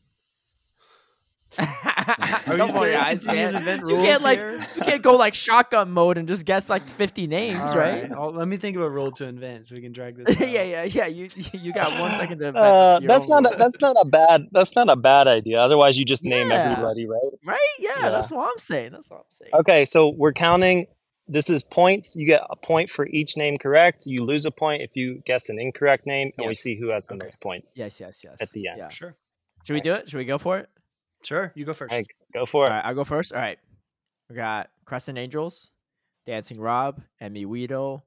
Are 1.57 1.65
Come 2.43 2.57
you 2.57 2.63
on, 2.63 2.91
guys, 2.91 3.23
continuing 3.25 3.53
man. 3.53 3.61
event 3.61 3.87
You 3.87 3.95
can't 3.97 4.21
like 4.21 4.37
here? 4.39 4.59
you 4.75 4.81
can't 4.81 5.01
go 5.01 5.15
like 5.15 5.33
shotgun 5.33 5.91
mode 5.91 6.17
and 6.17 6.27
just 6.27 6.45
guess 6.45 6.69
like 6.69 6.87
50 6.87 7.27
names, 7.27 7.57
All 7.59 7.77
right? 7.77 8.09
Well, 8.09 8.33
let 8.33 8.47
me 8.47 8.57
think 8.57 8.75
of 8.75 8.83
a 8.83 8.89
rule 8.89 9.11
to 9.13 9.25
invent 9.25 9.67
so 9.67 9.75
we 9.75 9.81
can 9.81 9.93
drag 9.93 10.17
this. 10.17 10.37
yeah, 10.39 10.61
yeah, 10.63 10.83
yeah. 10.83 11.05
You 11.07 11.27
you 11.53 11.73
got 11.73 11.99
one 11.99 12.11
second 12.11 12.39
to 12.39 12.47
invent 12.47 12.57
Uh, 12.65 12.99
that's 13.03 13.27
not 13.27 13.45
a, 13.51 13.55
that's 13.57 13.79
not 13.79 13.95
a 13.99 14.05
bad 14.05 14.47
that's 14.51 14.75
not 14.75 14.89
a 14.89 14.95
bad 14.95 15.27
idea. 15.27 15.59
Otherwise, 15.59 15.97
you 15.97 16.05
just 16.05 16.23
name 16.23 16.49
Yeah. 16.49 16.71
everybody, 16.71 17.07
right? 17.07 17.21
right. 17.45 17.59
Yeah, 17.79 17.91
Yeah. 18.01 18.09
that's 18.09 18.31
what 18.31 18.49
I'm 18.49 18.59
saying. 18.59 18.91
That's 18.91 19.09
what 19.09 19.17
I'm 19.19 19.25
saying. 19.29 19.51
Okay, 19.53 19.85
so 19.85 20.09
we're 20.09 20.33
counting. 20.33 20.87
This 21.29 21.49
is 21.49 21.61
points. 21.63 22.15
You 22.15 22.25
get 22.25 22.41
a 22.49 22.55
point 22.55 22.89
for 22.89 23.05
each 23.05 23.35
name 23.35 23.57
correct. 23.57 24.05
You 24.05 24.23
lose 24.23 24.45
a 24.45 24.51
point 24.51 24.81
if 24.81 24.91
you 24.95 25.21
guess 25.25 25.49
an 25.49 25.59
incorrect 25.59 26.05
name, 26.05 26.31
and 26.37 26.47
we 26.47 26.53
see 26.53 26.75
who 26.79 26.87
has 26.89 27.05
the 27.05 27.15
Okay. 27.15 27.25
most 27.25 27.41
points. 27.41 27.77
Yes, 27.77 27.99
yes, 27.99 28.21
yes. 28.23 28.37
At 28.39 28.49
the 28.51 28.67
end. 28.69 28.77
Yeah. 28.77 28.87
Sure. 28.89 29.13
Should 29.65 29.73
we 29.73 29.81
do 29.81 29.93
it? 29.93 30.09
Should 30.09 30.17
we 30.19 30.23
go 30.25 30.37
for 30.37 30.57
it? 30.59 30.69
Sure. 31.27 31.51
You 31.55 31.65
go 31.65 31.73
first. 31.73 31.93
Hey, 31.93 32.05
go 32.33 32.45
for 32.45 32.67
it. 32.67 32.69
right, 32.69 32.85
I'll 32.85 32.95
go 32.95 33.03
first. 33.03 33.33
All 33.33 33.39
right. 33.39 33.59
We 34.29 34.35
got 34.37 34.69
Crescent 34.85 35.17
Angels, 35.17 35.71
Dancing 36.25 36.57
Rob, 36.57 37.01
Emmy 37.19 37.45
Weedle, 37.45 38.05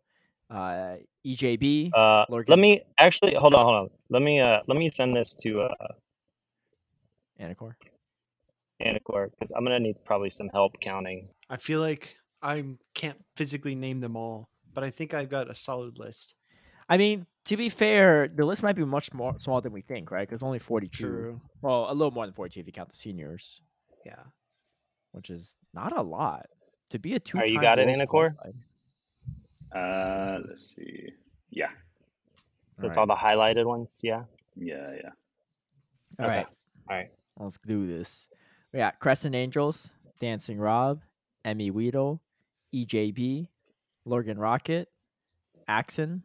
uh, 0.49 0.97
EJB. 1.27 1.91
Uh, 1.95 2.25
Lord 2.31 2.49
let 2.49 2.57
Gim- 2.57 2.63
me 2.63 2.81
actually 2.99 3.35
hold 3.35 3.53
on, 3.53 3.63
hold 3.63 3.77
on. 3.77 3.91
Let 4.09 4.23
me 4.23 4.41
uh 4.41 4.61
let 4.69 4.79
me 4.79 4.91
send 4.91 5.15
this 5.15 5.35
to 5.43 5.61
uh 5.61 5.69
Anicor. 7.39 7.75
Anicor 8.83 9.31
because 9.33 9.51
I'm 9.55 9.65
gonna 9.65 9.81
need 9.81 9.97
probably 10.07 10.31
some 10.31 10.49
help 10.55 10.73
counting. 10.81 11.29
I 11.51 11.59
feel 11.59 11.81
like 11.81 12.17
I 12.43 12.65
can't 12.95 13.23
physically 13.37 13.75
name 13.75 14.01
them 14.01 14.17
all, 14.17 14.49
but 14.73 14.83
I 14.83 14.89
think 14.91 15.13
I've 15.13 15.29
got 15.29 15.51
a 15.51 15.55
solid 15.55 15.99
list. 15.99 16.33
I 16.91 16.99
mean, 16.99 17.27
to 17.47 17.57
be 17.57 17.69
fair, 17.71 18.29
the 18.29 18.45
list 18.45 18.63
might 18.63 18.75
be 18.77 18.85
much 18.85 19.15
more 19.15 19.39
smaller 19.39 19.61
than 19.63 19.73
we 19.73 19.81
think, 19.81 20.11
right? 20.11 20.29
Because 20.29 20.43
only 20.43 20.59
42. 20.59 21.05
True. 21.05 21.41
Well, 21.63 21.87
a 21.89 21.95
little 21.95 22.11
more 22.11 22.27
than 22.27 22.35
42 22.35 22.61
if 22.61 22.67
you 22.67 22.73
count 22.73 22.91
the 22.91 22.97
seniors, 22.97 23.63
Yeah. 24.05 24.23
which 25.13 25.31
is 25.31 25.57
not 25.73 25.97
a 25.97 26.03
lot. 26.03 26.47
To 26.91 26.99
be 26.99 27.15
a 27.15 27.21
two 27.21 27.39
Alright, 27.39 27.51
you 27.53 27.61
got 27.61 27.79
it, 27.79 27.87
Anicor? 27.89 28.35
Uh, 29.75 30.41
let's 30.49 30.75
see. 30.75 31.11
Yeah, 31.51 31.71
So 32.81 32.87
it's 32.89 32.97
all 32.97 33.07
the 33.07 33.15
highlighted 33.15 33.65
ones. 33.65 33.99
Yeah. 34.03 34.25
yeah, 34.57 34.95
yeah. 35.03 35.11
All 36.19 36.27
Okay. 36.27 36.37
right. 36.39 36.47
All 36.89 36.97
right. 36.97 37.11
Let's 37.39 37.59
do 37.65 37.87
this. 37.87 38.29
We 38.73 38.79
got 38.79 38.99
Crescent 38.99 39.35
Angels, 39.35 39.91
Dancing 40.21 40.59
Rob, 40.59 41.01
Emmy 41.45 41.71
Weedle, 41.71 42.21
EJB, 42.75 43.49
Lorgan 44.05 44.39
Rocket, 44.39 44.89
Axon, 45.69 46.23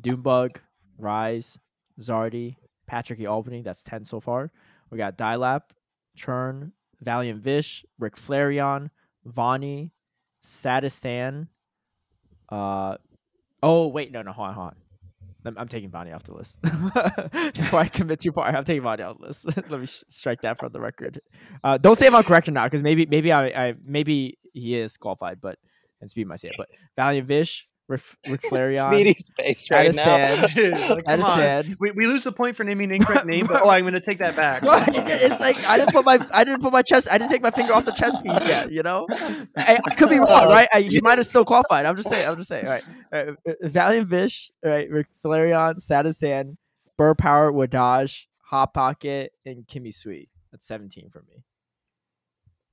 Doombug, 0.00 0.56
Rise, 0.98 1.58
Zardy, 2.00 2.56
Patrick 2.86 3.20
E. 3.20 3.26
Albany. 3.26 3.62
That's 3.62 3.82
10 3.82 4.04
so 4.04 4.20
far. 4.20 4.50
We 4.90 4.98
got 4.98 5.18
Dilap, 5.18 5.62
Churn, 6.16 6.72
Valiant 7.00 7.42
Vish, 7.42 7.84
Rick 7.98 8.16
Flareon, 8.16 8.90
Vonnie, 9.24 9.92
Sadistan. 10.44 11.48
Uh, 12.48 12.96
oh, 13.62 13.88
wait. 13.88 14.12
No, 14.12 14.22
no. 14.22 14.32
Hold 14.32 14.48
on, 14.48 14.54
hold 14.54 14.66
on. 14.68 14.76
I'm, 15.44 15.58
I'm 15.58 15.68
taking 15.68 15.90
Vonnie 15.90 16.12
off 16.12 16.24
the 16.24 16.34
list. 16.34 16.60
Before 17.54 17.80
I 17.80 17.88
commit 17.88 18.20
too 18.20 18.32
far, 18.32 18.46
I'm 18.46 18.64
taking 18.64 18.82
Vonnie 18.82 19.02
off 19.02 19.18
the 19.18 19.26
list. 19.26 19.44
Let 19.68 19.80
me 19.80 19.86
sh- 19.86 20.04
strike 20.08 20.42
that 20.42 20.58
from 20.58 20.72
the 20.72 20.80
record. 20.80 21.20
Uh, 21.62 21.78
don't 21.78 21.98
say 21.98 22.06
I'm 22.06 22.22
correct 22.22 22.48
or 22.48 22.52
not, 22.52 22.64
because 22.70 22.82
maybe 22.82 23.06
maybe 23.06 23.32
I, 23.32 23.46
I 23.46 23.74
maybe 23.84 24.38
he 24.52 24.74
is 24.74 24.96
qualified, 24.96 25.40
but 25.40 25.58
and 26.00 26.10
Speed 26.10 26.26
might 26.26 26.40
say 26.40 26.48
it. 26.48 26.54
But 26.56 26.68
Valiant 26.96 27.26
Vish, 27.26 27.68
Rick, 27.88 28.02
Rick 28.28 28.42
Flareon, 28.50 28.92
Speedy's 28.92 29.32
face 29.40 29.70
right 29.70 29.94
now. 29.94 30.04
Sadistan, 30.04 30.54
Dude, 30.54 30.72
like, 30.90 31.04
come 31.06 31.22
on. 31.22 31.38
Sadistan. 31.38 31.76
We, 31.80 31.90
we 31.92 32.06
lose 32.06 32.24
the 32.24 32.32
point 32.32 32.54
for 32.54 32.64
naming 32.64 32.90
an 32.90 32.96
incorrect 32.96 33.26
name, 33.26 33.46
but 33.46 33.62
oh, 33.64 33.70
I'm 33.70 33.80
going 33.82 33.94
to 33.94 34.00
take 34.00 34.18
that 34.18 34.36
back. 34.36 34.62
Well, 34.62 34.84
it's 34.86 35.40
like 35.40 35.56
I 35.66 35.78
didn't 35.78 35.92
put 35.92 36.04
my 36.04 36.18
I 36.32 36.44
didn't 36.44 36.60
put 36.60 36.72
my 36.72 36.82
chest 36.82 37.08
I 37.10 37.16
didn't 37.16 37.30
take 37.30 37.42
my 37.42 37.50
finger 37.50 37.72
off 37.72 37.86
the 37.86 37.92
chest 37.92 38.22
piece 38.22 38.48
yet. 38.48 38.70
You 38.70 38.82
know, 38.82 39.06
I, 39.56 39.78
I 39.84 39.94
could 39.94 40.10
be 40.10 40.18
wrong, 40.18 40.48
right? 40.48 40.68
I, 40.72 40.82
he 40.82 41.00
might 41.02 41.18
have 41.18 41.26
still 41.26 41.44
qualified. 41.44 41.86
I'm 41.86 41.96
just 41.96 42.10
saying. 42.10 42.28
I'm 42.28 42.36
just 42.36 42.48
saying. 42.48 42.66
All 42.66 42.72
right, 42.72 42.84
all 43.12 43.24
right. 43.24 43.36
uh, 43.48 43.52
Valiant 43.62 44.08
Vish, 44.08 44.50
right? 44.62 44.88
Rick 44.90 45.06
Flareon, 45.24 45.76
Sadistan, 45.76 46.56
Burr 46.98 47.14
Power, 47.14 47.50
Wadaj, 47.52 48.26
Hot 48.44 48.74
Pocket, 48.74 49.32
and 49.46 49.66
Kimmy 49.66 49.94
Sweet. 49.94 50.28
That's 50.52 50.66
17 50.66 51.10
for 51.10 51.22
me. 51.28 51.42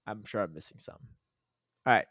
I'm 0.08 0.24
sure 0.26 0.42
I'm 0.42 0.54
missing 0.54 0.78
some. 0.80 0.98
All 1.86 1.94
right, 1.94 2.06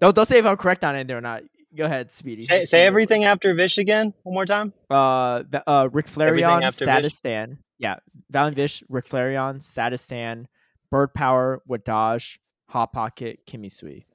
don't 0.00 0.14
don't 0.14 0.26
say 0.26 0.38
if 0.38 0.46
I'm 0.46 0.56
correct 0.56 0.84
on 0.84 0.96
it 0.96 1.10
or 1.10 1.20
not. 1.20 1.42
Go 1.76 1.84
ahead, 1.84 2.10
Speedy. 2.10 2.44
Say, 2.44 2.64
say 2.64 2.86
everything 2.86 3.24
after 3.24 3.54
Vish 3.54 3.78
again, 3.78 4.14
one 4.22 4.34
more 4.34 4.46
time. 4.46 4.72
uh, 4.90 5.42
uh, 5.66 5.88
Rick 5.92 6.06
Flareon, 6.06 6.62
after 6.62 6.84
Vish? 6.84 6.94
Statistan. 6.94 7.58
Yeah, 7.78 7.96
Valiant 8.30 8.56
Vish, 8.56 8.82
Rick 8.88 9.06
Flareon, 9.06 9.60
Statistan, 9.60 10.46
Bird 10.90 11.12
Power, 11.12 11.62
Wadaj, 11.68 12.38
Hot 12.68 12.92
Pocket, 12.92 13.40
Kimmy 13.46 13.70
Sui. 13.70 14.06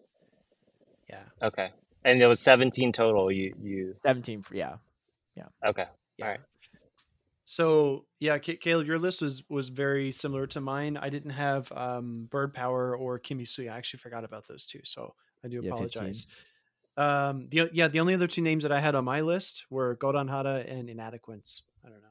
Yeah. 1.10 1.24
Okay. 1.42 1.70
And 2.04 2.22
it 2.22 2.28
was 2.28 2.40
17 2.40 2.94
total. 2.94 3.32
You 3.32 3.54
you 3.62 3.96
17 4.04 4.42
for, 4.42 4.56
yeah. 4.56 4.76
okay. 5.66 5.86
Yeah. 6.18 6.26
All 6.26 6.32
right. 6.32 6.40
So 7.46 8.06
yeah, 8.20 8.38
Ca- 8.38 8.58
Caleb, 8.58 8.88
your 8.88 8.98
list 8.98 9.22
was 9.22 9.44
was 9.50 9.70
very 9.70 10.12
similar 10.12 10.48
to 10.48 10.62
mine. 10.62 10.98
I 10.98 11.10
didn't 11.10 11.32
have 11.32 11.72
um, 11.74 12.28
Bird 12.32 12.54
Power 12.54 12.96
or 12.96 13.20
Kimi 13.20 13.46
Sui. 13.46 13.70
I 13.70 13.78
actually 13.78 14.00
forgot 14.00 14.24
about 14.24 14.48
those 14.48 14.66
two, 14.66 14.80
so 14.84 15.14
I 15.44 15.50
do 15.50 15.62
Yeah, 15.64 15.76
15. 15.76 16.14
Apologize. 17.02 17.30
Um, 17.32 17.48
the 17.50 17.70
yeah, 17.74 17.88
the 17.88 18.00
only 18.00 18.14
other 18.14 18.28
two 18.28 18.42
names 18.42 18.64
that 18.64 18.72
I 18.72 18.80
had 18.80 18.96
on 18.96 19.06
my 19.06 19.22
list 19.22 19.66
were 19.70 19.96
Godon 19.98 20.30
Hada 20.30 20.70
and 20.72 20.90
Inadequates. 20.90 21.64
I 21.86 21.90
don't 21.90 22.02
know. 22.02 22.08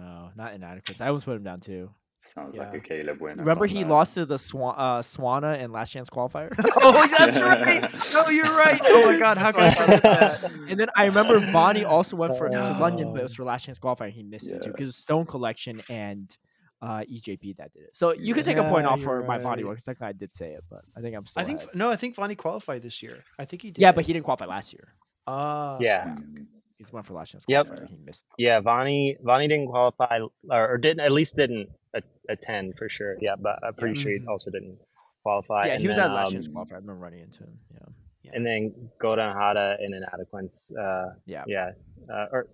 No, 0.00 0.30
not 0.36 0.54
inadequate. 0.54 1.00
I 1.00 1.08
almost 1.08 1.26
put 1.26 1.36
him 1.36 1.42
down 1.44 1.60
too. 1.60 1.90
Sounds 2.22 2.56
like 2.56 2.74
a 2.74 2.80
Caleb 2.80 3.20
win. 3.20 3.38
Remember 3.38 3.66
he 3.66 3.84
that. 3.84 3.88
lost 3.88 4.14
to 4.14 4.26
the 4.26 4.36
Swan, 4.36 4.74
uh, 4.76 4.98
Swanna 5.00 5.60
in 5.60 5.70
last 5.70 5.92
chance 5.92 6.10
qualifier? 6.10 6.52
oh, 6.82 7.06
that's 7.16 7.40
right. 7.40 7.88
No, 8.12 8.28
you're 8.30 8.56
right. 8.56 8.80
Oh 8.82 9.06
my 9.06 9.18
God, 9.18 9.38
how 9.38 9.52
could 9.52 9.62
I 9.62 9.70
forget 9.74 10.02
that? 10.02 10.44
and 10.68 10.80
then 10.80 10.88
I 10.96 11.04
remember 11.04 11.38
Bonnie 11.52 11.84
also 11.84 12.16
went 12.16 12.36
for 12.36 12.48
to 12.48 12.78
London, 12.80 13.12
but 13.12 13.20
it 13.20 13.22
was 13.24 13.34
for 13.34 13.44
last 13.44 13.66
chance 13.66 13.78
qualifier. 13.78 14.10
He 14.10 14.24
missed 14.24 14.50
it 14.50 14.62
too 14.62 14.70
Yeah. 14.70 14.72
because 14.76 14.96
Stone 14.96 15.26
Collection 15.26 15.80
and 15.88 16.36
uh, 16.82 17.00
EJP 17.10 17.56
that 17.56 17.72
did 17.72 17.82
it. 17.84 17.96
So 17.96 18.12
you 18.12 18.34
could 18.34 18.44
take 18.44 18.56
a 18.58 18.64
point 18.64 18.86
off 18.86 19.00
for 19.00 19.18
you're 19.18 19.26
my 19.26 19.38
body 19.38 19.62
right. 19.62 19.68
work 19.68 19.76
because 19.76 19.84
technically 19.84 20.08
I 20.08 20.12
did 20.12 20.34
say 20.34 20.52
it, 20.52 20.64
but 20.70 20.82
I 20.96 21.00
think 21.00 21.16
I'm 21.16 21.26
still. 21.26 21.42
I 21.42 21.46
think 21.46 21.60
ahead. 21.60 21.74
no, 21.74 21.90
I 21.90 21.96
think 21.96 22.14
Vonnie 22.16 22.34
qualified 22.34 22.82
this 22.82 23.02
year. 23.02 23.24
I 23.38 23.44
think 23.44 23.62
he 23.62 23.70
did. 23.70 23.80
yeah, 23.80 23.92
but 23.92 24.04
he 24.04 24.12
didn't 24.12 24.24
qualify 24.24 24.46
last 24.46 24.72
year. 24.72 24.94
Ah, 25.26 25.78
Yeah. 25.80 26.04
Mm, 26.06 26.46
He 26.78 26.84
just 26.84 26.92
for 27.06 27.14
last 27.14 27.30
chance 27.32 27.44
Yep. 27.48 27.66
qualifier. 27.66 27.88
He 27.88 27.96
missed. 28.04 28.26
Yeah, 28.38 28.60
Vonnie 28.60 29.16
Vonnie 29.22 29.48
didn't 29.48 29.68
qualify 29.68 30.20
or, 30.50 30.68
or 30.74 30.78
didn't 30.78 31.00
at 31.00 31.12
least 31.12 31.34
didn't 31.36 31.68
a- 31.94 32.02
attend 32.28 32.74
for 32.78 32.88
sure. 32.88 33.16
Yeah, 33.20 33.36
but 33.40 33.58
I'm 33.64 33.74
pretty 33.74 33.98
sure 34.00 34.12
he 34.12 34.18
Mhm. 34.18 34.28
also 34.28 34.50
didn't 34.50 34.78
qualify. 35.22 35.66
Yeah, 35.66 35.72
and 35.74 35.80
he 35.80 35.88
was 35.88 35.96
then, 35.96 36.10
at 36.10 36.14
last 36.14 36.26
um, 36.28 36.32
chance 36.34 36.48
qualifier. 36.48 36.72
I 36.72 36.76
remember 36.76 37.02
running 37.02 37.20
into 37.20 37.40
him. 37.44 37.58
Yeah. 37.72 38.32
And 38.34 38.44
then 38.44 38.90
Godan 39.00 39.34
Hada 39.34 39.76
and 39.82 39.94
Inadequance, 39.94 40.70
uh, 40.72 41.14
Yeah. 41.26 41.44
yeah, 41.46 41.70
uh, 42.12 42.26
or 42.32 42.48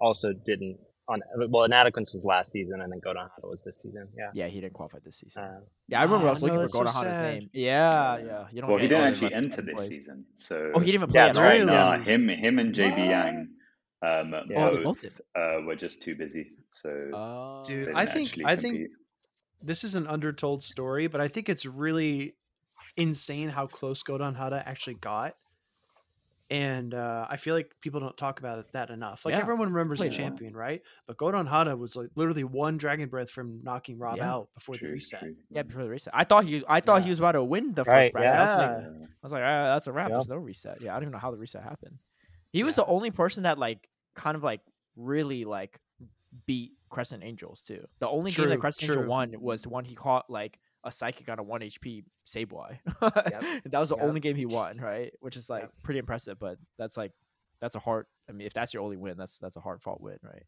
also 0.00 0.32
didn't 0.32 0.78
on 1.08 1.20
well 1.48 1.64
Inadequance 1.64 2.12
was 2.14 2.24
last 2.24 2.50
season 2.52 2.80
and 2.80 2.90
then 2.92 3.00
Godan 3.00 3.28
Hada 3.30 3.48
was 3.50 3.62
this 3.64 3.80
season. 3.80 4.08
Yeah. 4.16 4.30
Yeah, 4.34 4.46
he 4.48 4.60
didn't 4.60 4.72
qualify 4.74 4.98
this 5.04 5.18
season. 5.18 5.42
Uh, 5.42 5.60
yeah, 5.88 6.00
I 6.00 6.02
remember 6.04 6.26
I 6.26 6.30
Ah, 6.30 6.32
was 6.32 6.42
looking 6.42 6.56
no, 6.56 6.66
for 6.68 6.84
that's 6.84 6.94
so 6.94 7.00
Golden 7.02 7.12
Hada's 7.12 7.40
name. 7.42 7.50
Yeah, 7.52 8.18
yeah. 8.18 8.44
You 8.52 8.60
don't 8.60 8.70
Well, 8.70 8.78
he 8.80 8.88
didn't 8.88 9.04
actually 9.04 9.34
enter 9.34 9.62
this 9.62 9.74
place. 9.74 9.88
season, 9.88 10.24
so 10.34 10.72
Oh, 10.74 10.80
he 10.80 10.86
didn't 10.86 10.94
even 11.02 11.10
play. 11.10 11.20
That's 11.20 11.38
at 11.38 11.42
right, 11.42 11.60
all. 11.60 11.66
Nah, 11.66 11.98
him, 12.02 12.28
him, 12.28 12.58
and 12.58 12.74
JB 12.74 12.90
What? 12.98 13.06
Yang, 13.08 13.48
um, 14.02 14.34
Yeah. 14.50 14.68
Oh, 14.68 14.82
both 14.82 15.02
both 15.02 15.20
uh, 15.36 15.60
were 15.64 15.76
just 15.76 16.02
too 16.02 16.16
busy, 16.16 16.50
so 16.70 16.90
Oh. 17.14 17.62
Dude, 17.64 17.92
I 17.94 18.04
think- 18.06 18.28
actually 18.28 18.44
I 18.46 18.56
think- 18.56 18.90
this 19.62 19.84
is 19.84 19.94
an 19.94 20.06
undertold 20.08 20.62
story, 20.62 21.06
but 21.06 21.20
I 21.20 21.28
think 21.28 21.48
it's 21.48 21.64
really 21.64 22.34
insane 22.96 23.48
how 23.48 23.66
close 23.66 24.02
Godon 24.02 24.36
Hada 24.36 24.62
actually 24.66 24.94
got. 24.94 25.34
And 26.48 26.94
uh, 26.94 27.26
I 27.28 27.38
feel 27.38 27.54
like 27.56 27.74
people 27.80 27.98
don't 27.98 28.16
talk 28.16 28.38
about 28.38 28.60
it 28.60 28.66
that 28.72 28.90
enough. 28.90 29.24
Like 29.24 29.34
Yeah, 29.34 29.40
everyone 29.40 29.72
remembers 29.72 29.98
the 29.98 30.04
played 30.08 30.12
well. 30.20 30.28
champion, 30.30 30.54
right? 30.54 30.80
But 31.08 31.16
Godon 31.16 31.48
Hada 31.48 31.76
was 31.76 31.96
like 31.96 32.08
literally 32.14 32.44
one 32.44 32.76
dragon 32.76 33.08
breath 33.08 33.30
from 33.30 33.60
knocking 33.64 33.98
Rob 33.98 34.18
Yeah. 34.18 34.32
out 34.32 34.48
before 34.54 34.76
the 34.76 34.86
reset. 34.86 35.18
true. 35.20 35.34
Yeah, 35.50 35.62
before 35.64 35.82
the 35.82 35.90
reset. 35.90 36.14
I 36.14 36.22
thought 36.22 36.44
he. 36.44 36.62
I 36.68 36.80
thought 36.80 37.02
he 37.02 37.10
was 37.10 37.18
about 37.18 37.32
to 37.32 37.42
win 37.42 37.74
the 37.74 37.84
first 37.84 37.88
Right, 37.88 38.12
bracket. 38.12 38.38
I 38.38 38.42
was 38.42 38.50
like, 38.50 38.70
yeah. 38.70 38.76
Uh, 38.76 39.06
I 39.06 39.26
was 39.26 39.32
like, 39.32 39.42
ah, 39.42 39.74
that's 39.74 39.86
a 39.88 39.92
wrap. 39.92 40.08
Yeah. 40.08 40.14
There's 40.16 40.28
no 40.28 40.36
reset. 40.36 40.80
Yeah, 40.80 40.92
I 40.92 40.94
don't 40.94 41.04
even 41.04 41.12
know 41.12 41.18
how 41.18 41.32
the 41.32 41.36
reset 41.36 41.64
happened. 41.64 41.98
He 42.52 42.62
was 42.62 42.76
Yeah. 42.78 42.84
the 42.84 42.90
only 42.90 43.10
person 43.10 43.42
that 43.42 43.58
like 43.58 43.88
kind 44.14 44.36
of 44.36 44.44
like 44.44 44.60
really 44.94 45.44
like 45.44 45.80
beat 46.46 46.72
Crescent 46.90 47.24
Angels 47.24 47.62
too. 47.62 47.84
The 47.98 48.08
only 48.08 48.30
game 48.30 48.48
that 48.48 48.54
True, 48.54 48.60
Crescent 48.60 48.90
Angel 48.90 49.04
won 49.08 49.34
was 49.40 49.62
the 49.62 49.68
one 49.68 49.84
he 49.84 49.96
caught 49.96 50.30
like 50.30 50.60
a 50.86 50.90
psychic 50.90 51.28
on 51.28 51.38
a 51.38 51.42
one 51.42 51.60
HP 51.60 52.04
Sableye. 52.26 52.78
And 53.02 53.60
that 53.72 53.78
was 53.78 53.90
the 53.90 53.96
Yep. 53.96 54.04
only 54.06 54.20
game 54.20 54.36
he 54.36 54.46
won, 54.46 54.78
right? 54.78 55.12
Which 55.20 55.36
is 55.36 55.50
like 55.50 55.62
Yep. 55.64 55.72
pretty 55.82 55.98
impressive. 55.98 56.38
But 56.38 56.56
that's 56.78 56.96
like 56.96 57.12
that's 57.60 57.74
a 57.74 57.78
hard. 57.80 58.06
I 58.28 58.32
mean, 58.32 58.46
if 58.46 58.52
that's 58.54 58.72
your 58.72 58.82
only 58.82 58.96
win, 58.96 59.16
that's 59.18 59.36
that's 59.38 59.56
a 59.56 59.60
hard 59.60 59.82
fought 59.82 60.00
win, 60.00 60.18
right? 60.22 60.46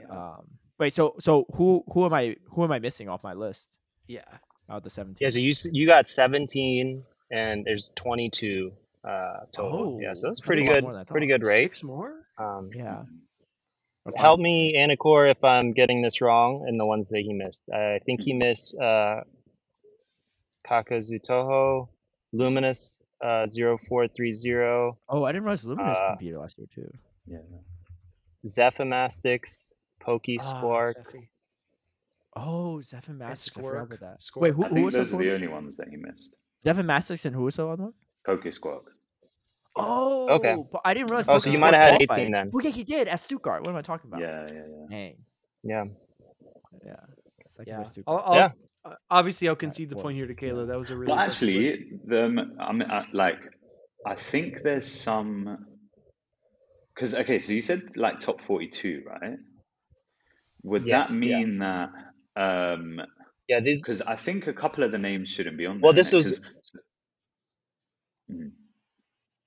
Yeah. 0.00 0.06
Um, 0.08 0.46
wait, 0.80 0.92
so 0.92 1.14
so 1.20 1.46
who 1.54 1.84
who 1.92 2.04
am 2.06 2.12
I 2.14 2.36
who 2.52 2.64
am 2.64 2.72
I 2.72 2.78
missing 2.78 3.08
off 3.08 3.22
my 3.22 3.34
list 3.34 3.78
Yeah. 4.08 4.22
out 4.70 4.78
of 4.78 4.82
the 4.82 4.90
seventeen? 4.90 5.24
yeah, 5.26 5.28
so 5.30 5.38
you 5.38 5.52
you 5.72 5.86
got 5.86 6.08
17 6.08 7.04
and 7.30 7.64
there's 7.64 7.92
22 7.96 8.72
uh, 9.04 9.40
total. 9.52 9.98
yeah, 10.00 10.14
so 10.14 10.28
Oh, 10.28 10.30
that's 10.30 10.40
that's 10.40 10.40
pretty 10.40 10.62
a 10.62 10.66
lot 10.70 10.74
good. 10.74 10.84
more 10.84 11.04
Pretty 11.04 11.26
good 11.26 11.44
rate. 11.44 11.60
Six 11.62 11.82
more? 11.82 12.14
Um, 12.38 12.70
yeah. 12.74 13.02
Or 14.04 14.12
five. 14.12 14.20
help 14.20 14.40
me, 14.40 14.74
Anicor, 14.76 15.28
if 15.30 15.42
I'm 15.44 15.72
getting 15.72 16.00
this 16.00 16.20
wrong 16.20 16.66
in 16.68 16.78
the 16.78 16.86
ones 16.86 17.08
that 17.10 17.20
he 17.20 17.32
missed. 17.32 17.60
I 17.72 17.98
think 18.06 18.22
he 18.22 18.32
missed 18.32 18.78
uh, 18.78 19.22
Kakazutoho, 20.66 21.88
Luminous 22.32 23.00
uh, 23.22 23.46
0430, 23.46 24.96
Oh, 25.08 25.24
I 25.24 25.32
didn't 25.32 25.44
realize 25.44 25.64
Luminous 25.64 25.98
Uh, 25.98 26.10
competed 26.10 26.38
last 26.38 26.58
year 26.58 26.66
too. 26.74 26.90
Yeah. 27.26 27.38
Zephymastix, 28.46 29.72
Pokey 30.00 30.38
Spark. 30.38 30.96
Zephy. 30.96 31.28
Oh, 32.36 32.80
Zephyr 32.82 33.12
Mastix. 33.12 33.58
I 33.58 33.62
forgot 33.62 33.82
about 33.84 34.00
that. 34.00 34.22
Squirk. 34.22 34.42
Wait, 34.42 34.52
who, 34.54 34.64
I 34.64 34.68
who 34.68 34.74
think 34.74 34.84
was 34.84 34.94
those 34.94 35.10
the 35.10 35.16
are 35.16 35.22
the 35.22 35.34
only 35.34 35.48
ones 35.48 35.78
that 35.78 35.88
he 35.88 35.96
missed. 35.96 36.34
Zephyr 36.62 36.82
and 36.82 37.34
who 37.34 37.42
was 37.44 37.56
the 37.56 37.66
other 37.66 37.84
one? 37.84 37.92
Poke 38.26 38.52
Squawk. 38.52 38.90
Oh, 39.74 40.38
but 40.70 40.80
I 40.84 40.94
didn't 40.94 41.08
realize. 41.10 41.26
Oh, 41.28 41.38
so 41.38 41.44
Pokey 41.44 41.56
you 41.56 41.60
might 41.60 41.74
have 41.74 41.92
had 41.92 42.02
18 42.02 42.30
then. 42.30 42.50
Well, 42.52 42.64
yeah, 42.64 42.70
he 42.70 42.84
did 42.84 43.08
at 43.08 43.20
Stuttgart. 43.20 43.60
What 43.62 43.70
am 43.70 43.76
I 43.76 43.82
talking 43.82 44.08
about? 44.10 44.20
Yeah, 44.20 44.46
yeah, 44.48 44.54
yeah. 44.54 44.86
Dang. 44.90 45.16
Yeah. 45.62 45.84
Yeah. 46.84 46.96
Second 47.48 47.70
Yeah. 47.70 47.76
place 47.76 47.92
Stuttgart. 47.92 48.04
I'll, 48.26 48.32
I'll, 48.32 48.34
Yeah. 48.38 48.50
Uh, 48.86 48.94
obviously, 49.10 49.48
I'll 49.48 49.56
concede 49.56 49.90
the 49.90 49.96
point 49.96 50.16
here 50.16 50.26
to 50.26 50.34
Kayla. 50.34 50.66
That 50.68 50.78
was 50.78 50.90
a 50.90 50.96
really. 50.96 51.10
Well, 51.12 51.20
actually, 51.20 51.98
the 52.04 52.20
I 52.58 52.72
mean, 52.72 52.90
I, 52.90 53.04
like, 53.12 53.40
I 54.06 54.14
think 54.14 54.62
there's 54.62 54.90
some. 54.90 55.66
Because 56.94 57.14
okay, 57.14 57.40
so 57.40 57.52
you 57.52 57.62
said 57.62 57.96
like 57.96 58.20
top 58.20 58.40
forty-two, 58.40 59.02
right? 59.06 59.36
Would 60.62 60.86
Yes, 60.86 61.10
that 61.10 61.22
yeah. 61.22 61.38
mean 61.38 61.58
that? 61.58 61.90
Um, 62.36 63.00
Yeah, 63.48 63.60
these 63.60 63.82
because 63.82 64.00
I 64.02 64.16
think 64.16 64.46
a 64.46 64.52
couple 64.52 64.82
of 64.84 64.90
the 64.92 64.98
names 64.98 65.28
shouldn't 65.28 65.56
be 65.58 65.66
on 65.66 65.76
there. 65.76 65.82
Well, 65.84 65.92
this 65.92 66.12
innit? 66.12 66.16
was- 66.16 66.38
'Cause- 66.40 66.82
Mhm. 68.32 68.52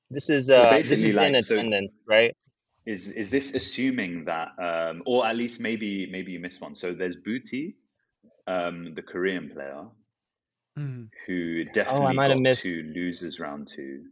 this 0.10 0.30
is 0.30 0.50
Well, 0.50 0.68
uh 0.74 0.78
this 0.78 0.90
basically, 0.90 1.10
is 1.10 1.18
in 1.18 1.34
like, 1.34 1.44
so- 1.44 1.56
attendance, 1.56 1.94
right? 2.08 2.36
Is 2.86 3.12
is 3.12 3.30
this 3.30 3.54
assuming 3.56 4.26
that, 4.26 4.48
um, 4.58 5.04
or 5.06 5.28
at 5.28 5.36
least 5.36 5.60
maybe 5.60 6.06
maybe 6.10 6.32
you 6.32 6.40
missed 6.40 6.62
one? 6.62 6.76
So 6.76 6.94
there's 6.94 7.18
Booty, 7.18 7.76
um, 8.54 8.94
the 8.96 9.02
Korean 9.12 9.50
player, 9.54 9.82
Mhm. 10.78 11.10
who 11.26 11.64
definitely 11.66 12.08
i 12.08 12.14
might 12.14 12.30
have 12.32 12.40
missed- 12.40 12.64
to 12.64 12.84
losers 13.00 13.40
round 13.40 13.68
two. 13.68 14.06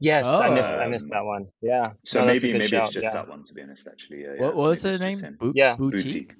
Yes, 0.00 0.26
I 0.26 0.48
missed 0.52 0.74
I 0.74 0.86
Oh. 0.86 0.90
missed 0.90 1.08
that 1.10 1.24
one. 1.24 1.44
Yeah. 1.60 1.92
So 2.04 2.20
No, 2.20 2.26
maybe 2.26 2.52
maybe 2.52 2.66
shout, 2.66 2.84
it's 2.86 2.92
just 2.94 3.04
yeah. 3.04 3.12
that 3.12 3.28
one 3.28 3.42
to 3.44 3.54
be 3.54 3.62
honest. 3.62 3.86
Actually, 3.86 4.22
yeah. 4.22 4.34
yeah. 4.34 4.40
What, 4.42 4.56
what 4.56 4.68
was 4.70 4.82
Maybe 4.84 4.96
the 4.98 5.04
name? 5.04 5.18
him. 5.18 5.36
Boot, 5.36 5.54
Yeah. 5.56 5.76
Boutique. 5.76 6.34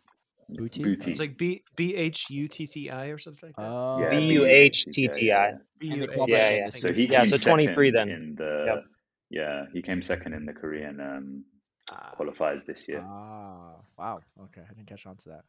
Boutique. 0.49 0.82
Boutique. 0.84 1.09
It's 1.12 1.20
like 1.20 1.36
B 1.38 1.62
B 1.76 1.95
H 1.95 2.28
U 2.30 2.49
T 2.49 2.66
T 2.66 2.90
I 2.90 3.07
or 3.14 3.18
something 3.18 3.49
like 3.51 3.57
that. 3.57 3.62
Oh, 3.64 4.01
Yeah, 4.01 4.11
B 4.11 4.32
U 4.38 4.45
H 4.45 4.84
T 4.86 5.07
T 5.09 5.26
yeah, 5.26 5.49
yeah. 5.51 5.59
B 5.78 5.90
and 5.90 6.01
U 6.01 6.07
they 6.07 6.12
H. 6.12 6.16
qualified 6.16 6.38
Yeah, 6.38 6.51
in 6.51 6.57
yeah. 6.59 6.70
the 6.70 6.78
So 6.78 6.88
he 6.88 6.95
group. 7.07 7.11
Yeah, 7.12 7.24
so 7.24 7.36
twenty 7.36 7.66
three 7.74 7.90
then. 7.93 8.09
in 8.11 8.34
the 8.34 8.53
Yep. 8.66 8.84
yeah 9.30 9.66
he 9.72 9.80
came 9.80 10.03
second 10.03 10.32
in 10.34 10.45
the 10.45 10.53
Korean 10.53 11.01
um, 11.01 11.45
Ah. 11.93 12.14
qualifiers 12.18 12.64
this 12.66 12.88
year. 12.88 13.03
Ah, 13.07 13.76
wow. 13.99 14.20
Okay, 14.47 14.62
I 14.68 14.72
didn't 14.74 14.86
catch 14.88 15.07
on 15.07 15.16
to 15.18 15.28
that. 15.30 15.45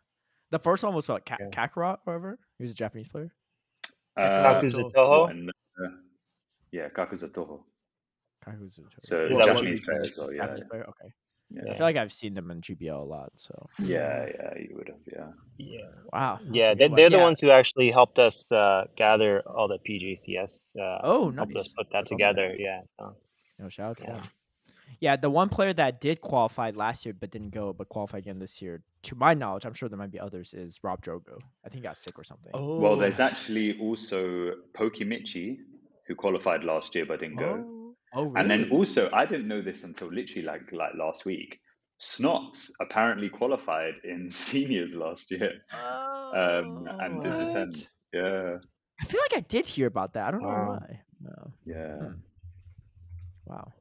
The 0.53 0.59
first 0.59 0.83
one 0.83 0.93
was 0.93 1.09
what? 1.09 1.25
Ka- 1.25 1.37
Yeah. 1.39 1.49
Kakarot, 1.49 1.97
or 2.05 2.13
whatever. 2.13 2.39
He 2.59 2.63
was 2.65 2.71
a 2.71 2.75
Japanese 2.75 3.09
player. 3.09 3.33
Uh, 4.15 4.21
Kakuzutoho. 4.21 5.31
and, 5.31 5.49
uh, 5.49 5.87
yeah, 6.71 6.89
Kakuzutoho. 6.89 7.63
Kakuzu. 8.45 8.85
So 9.01 9.25
Is 9.25 9.29
that 9.29 9.35
what 9.37 9.45
Japanese 9.47 9.79
player 9.81 10.01
as 10.01 10.15
well. 10.17 10.31
Yeah, 10.31 10.45
Japanese 10.45 10.65
player. 10.69 10.83
Okay. 10.91 11.09
yeah, 11.49 11.71
I 11.71 11.75
feel 11.77 11.85
like 11.87 11.95
I've 11.97 12.13
seen 12.13 12.33
them 12.35 12.51
in 12.51 12.61
GBL 12.61 13.01
a 13.01 13.09
lot. 13.15 13.31
So 13.35 13.53
yeah, 13.79 14.27
yeah. 14.35 14.53
You 14.59 14.75
would 14.77 14.89
have, 14.89 14.99
yeah. 15.11 15.31
Yeah. 15.57 15.89
wow. 16.11 16.39
Yeah, 16.51 16.75
they, 16.75 16.87
they're 16.87 16.89
one. 16.89 17.11
the 17.13 17.17
Yeah. 17.17 17.23
ones 17.29 17.39
who 17.41 17.49
actually 17.49 17.89
helped 17.89 18.19
us 18.19 18.51
uh, 18.51 18.85
gather 18.95 19.41
all 19.47 19.67
the 19.67 19.79
PGCS. 19.79 20.53
Uh, 20.77 20.99
Oh, 21.03 21.31
helped 21.31 21.53
nice. 21.53 21.61
us 21.61 21.67
put 21.69 21.87
that 21.89 21.93
That's 21.93 22.07
awesome. 22.11 22.17
together. 22.19 22.47
Yeah. 22.57 22.81
So 22.99 23.15
You 23.57 23.63
know, 23.65 23.69
shout 23.69 23.89
out 23.91 23.97
to 23.97 24.03
Yeah. 24.03 24.15
them. 24.17 24.23
Yeah, 25.03 25.17
the 25.17 25.29
one 25.29 25.49
player 25.49 25.73
that 25.73 25.99
did 25.99 26.21
qualify 26.21 26.71
last 26.73 27.05
year 27.05 27.13
but 27.13 27.29
didn't 27.29 27.49
go, 27.49 27.73
but 27.73 27.89
qualified 27.89 28.19
again 28.19 28.39
this 28.39 28.61
year, 28.61 28.81
to 29.01 29.15
my 29.15 29.33
knowledge, 29.33 29.65
I'm 29.65 29.73
sure 29.73 29.89
there 29.89 29.97
might 29.97 30.11
be 30.11 30.19
others, 30.27 30.53
is 30.53 30.79
Rob 30.81 31.01
Drogo. 31.01 31.41
I 31.65 31.67
think 31.67 31.79
he 31.79 31.81
got 31.81 31.97
sick 31.97 32.17
or 32.17 32.23
something. 32.23 32.51
Oh. 32.53 32.79
Well, 32.79 32.95
there's 32.95 33.19
actually 33.19 33.77
also 33.81 34.51
Pokimichi, 34.73 35.57
who 36.07 36.15
qualified 36.15 36.63
last 36.63 36.95
year 36.95 37.05
but 37.05 37.19
didn't 37.19 37.35
go. 37.35 37.65
Oh, 37.67 37.95
oh 38.13 38.23
really? 38.23 38.39
And 38.39 38.49
then 38.49 38.69
also, 38.71 39.09
I 39.11 39.25
didn't 39.25 39.49
know 39.49 39.61
this 39.61 39.83
until 39.83 40.07
literally 40.07 40.43
like 40.43 40.71
like 40.71 40.93
last 40.97 41.25
week. 41.25 41.59
Snots 41.99 42.71
apparently 42.79 43.27
qualified 43.27 43.95
in 44.05 44.29
seniors 44.45 44.95
last 44.95 45.31
year, 45.31 45.51
um, 46.33 46.87
and 47.01 47.21
didn't 47.21 47.41
Oh, 47.41 47.49
attend. 47.49 47.73
What? 47.73 48.23
Yeah, 48.23 48.57
I 49.01 49.03
feel 49.03 49.19
like 49.19 49.35
I 49.35 49.41
did 49.41 49.67
hear 49.67 49.87
about 49.87 50.13
that. 50.13 50.29
I 50.29 50.31
don't 50.31 50.43
know 50.43 50.47
Wow. 50.47 50.79
why. 50.79 51.01
No. 51.21 51.51
yeah. 51.65 51.97
Hmm. 51.97 52.13
Wow. 53.45 53.73